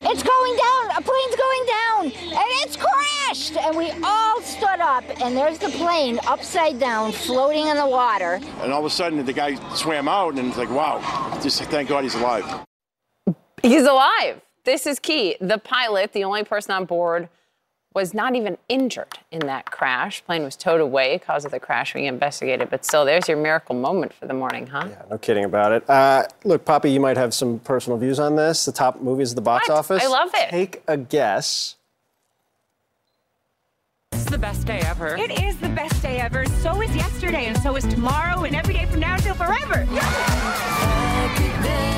It's 0.00 0.22
going 0.22 0.56
down. 0.56 0.96
A 0.96 1.02
plane's 1.02 1.36
going 1.36 1.66
down, 1.66 2.04
and 2.38 2.48
it's 2.62 2.76
crashed. 2.76 3.56
And 3.56 3.76
we 3.76 3.90
all 4.04 4.40
stood 4.40 4.80
up, 4.80 5.04
and 5.20 5.36
there's 5.36 5.58
the 5.58 5.70
plane 5.70 6.18
upside 6.26 6.78
down, 6.78 7.12
floating 7.12 7.66
in 7.66 7.76
the 7.76 7.86
water. 7.86 8.40
And 8.60 8.72
all 8.72 8.80
of 8.80 8.84
a 8.84 8.90
sudden, 8.90 9.24
the 9.24 9.32
guy 9.32 9.56
swam 9.74 10.08
out, 10.08 10.38
and 10.38 10.48
it's 10.48 10.56
like, 10.56 10.70
wow, 10.70 11.00
just 11.42 11.62
thank 11.64 11.88
God 11.88 12.04
he's 12.04 12.14
alive. 12.14 12.64
He's 13.62 13.82
alive. 13.82 14.40
This 14.64 14.86
is 14.86 14.98
key. 14.98 15.36
The 15.40 15.58
pilot, 15.58 16.12
the 16.12 16.24
only 16.24 16.44
person 16.44 16.72
on 16.72 16.84
board, 16.84 17.28
was 17.94 18.12
not 18.14 18.36
even 18.36 18.56
injured 18.68 19.18
in 19.30 19.40
that 19.40 19.70
crash. 19.70 20.24
Plane 20.24 20.42
was 20.44 20.56
towed 20.56 20.80
away. 20.80 21.18
Cause 21.18 21.44
of 21.44 21.50
the 21.50 21.58
crash 21.60 21.94
being 21.94 22.04
investigated. 22.06 22.70
But 22.70 22.84
still, 22.84 23.04
there's 23.04 23.26
your 23.28 23.36
miracle 23.38 23.74
moment 23.74 24.12
for 24.12 24.26
the 24.26 24.34
morning, 24.34 24.66
huh? 24.66 24.86
Yeah, 24.88 25.02
no 25.10 25.18
kidding 25.18 25.44
about 25.44 25.72
it. 25.72 25.88
Uh, 25.88 26.24
look, 26.44 26.64
Poppy, 26.64 26.90
you 26.90 27.00
might 27.00 27.16
have 27.16 27.32
some 27.34 27.58
personal 27.60 27.98
views 27.98 28.18
on 28.20 28.36
this. 28.36 28.64
The 28.66 28.72
top 28.72 29.00
movies 29.00 29.32
at 29.32 29.36
the 29.36 29.42
box 29.42 29.68
What? 29.68 29.78
office. 29.78 30.04
I 30.04 30.08
love 30.08 30.30
it. 30.34 30.50
Take 30.50 30.82
a 30.86 30.96
guess. 30.96 31.76
This 34.12 34.20
is 34.20 34.26
the 34.26 34.38
best 34.38 34.66
day 34.66 34.80
ever. 34.80 35.16
It 35.16 35.42
is 35.42 35.56
the 35.58 35.68
best 35.70 36.02
day 36.02 36.18
ever. 36.20 36.44
So 36.46 36.80
is 36.82 36.94
yesterday, 36.94 37.46
and 37.46 37.58
so 37.58 37.76
is 37.76 37.84
tomorrow, 37.84 38.44
and 38.44 38.54
every 38.54 38.74
day 38.74 38.84
from 38.86 39.00
now 39.00 39.14
until 39.14 39.34
forever. 39.34 39.86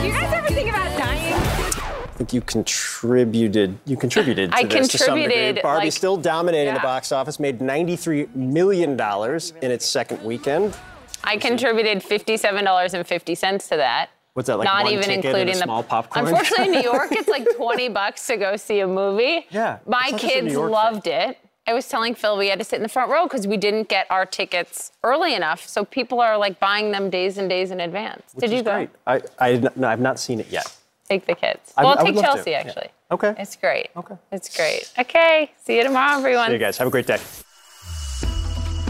you 0.04 0.12
guys 0.12 0.32
ever 0.32 0.48
think 0.48 0.68
about 0.68 0.96
dying? 0.98 1.79
I 2.20 2.22
think 2.22 2.34
you 2.34 2.42
contributed. 2.42 3.78
You 3.86 3.96
contributed 3.96 4.50
to 4.52 4.56
I 4.58 4.64
this 4.64 4.88
to 4.88 4.98
some 4.98 5.14
degree. 5.16 5.22
contributed, 5.32 5.62
Barbie 5.62 5.86
like- 5.86 5.92
still 5.94 6.18
dominating 6.18 6.74
the 6.74 6.80
box 6.80 7.12
office. 7.12 7.40
Made 7.40 7.62
93 7.62 8.28
million 8.34 8.94
dollars 8.94 9.54
in 9.62 9.70
its 9.70 9.86
second 9.86 10.22
weekend. 10.22 10.76
I 11.24 11.38
contributed 11.38 12.02
$57.50 12.02 13.68
to 13.70 13.76
that. 13.76 14.10
What's 14.34 14.48
that, 14.48 14.58
like 14.58 14.66
Not 14.66 14.90
even 14.90 15.04
and 15.10 15.24
including 15.24 15.46
the 15.46 15.54
small 15.54 15.82
popcorn? 15.82 16.26
Unfortunately, 16.28 16.66
in 16.66 16.72
New 16.72 16.82
York, 16.92 17.08
it's 17.12 17.28
like 17.28 17.46
20 17.56 17.88
bucks 17.88 18.26
to 18.26 18.36
go 18.36 18.56
see 18.56 18.80
a 18.80 18.86
movie. 18.86 19.46
Yeah, 19.50 19.78
My 19.86 20.02
it's 20.08 20.12
not 20.12 20.20
just 20.20 20.34
a 20.34 20.36
New 20.36 20.42
kids 20.42 20.52
York 20.52 20.66
thing. 20.66 20.72
loved 20.72 21.06
it. 21.06 21.38
I 21.66 21.72
was 21.72 21.88
telling 21.88 22.14
Phil 22.14 22.36
we 22.36 22.48
had 22.48 22.58
to 22.58 22.64
sit 22.66 22.76
in 22.76 22.82
the 22.82 22.88
front 22.90 23.10
row 23.10 23.24
because 23.24 23.46
we 23.46 23.56
didn't 23.56 23.88
get 23.88 24.06
our 24.10 24.26
tickets 24.26 24.92
early 25.04 25.34
enough. 25.34 25.66
So 25.66 25.86
people 25.86 26.20
are 26.20 26.36
like 26.36 26.60
buying 26.60 26.90
them 26.90 27.08
days 27.08 27.38
and 27.38 27.48
days 27.48 27.70
in 27.70 27.80
advance. 27.80 28.34
Which 28.34 28.42
Did 28.42 28.52
is 28.52 28.58
you 28.58 28.62
go? 28.64 28.72
great. 28.74 28.90
I, 29.06 29.22
I 29.38 29.70
no, 29.76 29.88
I've 29.88 30.00
not 30.00 30.18
seen 30.20 30.38
it 30.40 30.48
yet. 30.50 30.74
Take 31.10 31.26
the 31.26 31.34
kids. 31.34 31.74
Well, 31.76 31.88
I 31.88 31.90
would 31.90 32.06
take 32.06 32.14
love 32.14 32.24
to, 32.24 32.30
Chelsea 32.30 32.50
yeah. 32.52 32.58
actually. 32.58 32.88
Okay. 33.10 33.34
It's 33.36 33.56
great. 33.56 33.88
Okay. 33.96 34.14
It's 34.30 34.56
great. 34.56 34.92
Okay. 34.96 35.50
See 35.56 35.76
you 35.76 35.82
tomorrow, 35.82 36.18
everyone. 36.18 36.46
See 36.46 36.52
you 36.52 36.58
guys. 36.60 36.78
Have 36.78 36.86
a 36.86 36.90
great 36.92 37.08
day. 37.08 37.18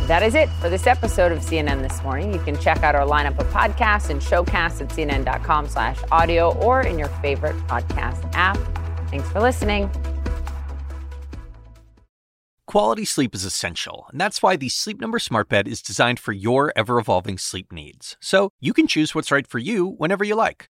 That 0.07 0.23
is 0.23 0.35
it 0.35 0.51
for 0.61 0.69
this 0.69 0.87
episode 0.87 1.33
of 1.33 1.39
CNN 1.39 1.81
This 1.81 2.03
Morning. 2.03 2.35
You 2.35 2.41
can 2.41 2.59
check 2.61 2.83
out 2.83 2.95
our 2.95 3.07
lineup 3.07 3.39
of 3.39 3.47
podcasts 3.47 4.11
and 4.11 4.21
showcasts 4.21 4.83
at 4.83 4.89
cnn.com 4.91 5.67
slash 5.67 5.99
audio 6.13 6.53
or 6.59 6.83
in 6.83 6.99
your 6.99 7.09
favorite 7.23 7.57
podcast 7.69 8.31
app. 8.35 8.59
Thanks 9.09 9.27
for 9.31 9.41
listening. 9.41 9.91
Quality 12.67 13.07
sleep 13.07 13.35
is 13.35 13.47
essential, 13.47 14.07
and 14.13 14.21
that's 14.21 14.43
why 14.43 14.57
the 14.57 14.69
Sleep 14.69 15.01
Number 15.01 15.19
Smart 15.19 15.49
Bed 15.49 15.67
is 15.67 15.81
designed 15.81 16.21
for 16.21 16.33
your 16.33 16.71
ever 16.77 16.99
evolving 16.99 17.39
sleep 17.39 17.73
needs. 17.73 18.19
So 18.21 18.53
you 18.61 18.75
can 18.75 18.87
choose 18.87 19.15
what's 19.15 19.33
right 19.33 19.47
for 19.47 19.59
you 19.59 19.87
whenever 19.87 20.23
you 20.23 20.35
like. 20.35 20.70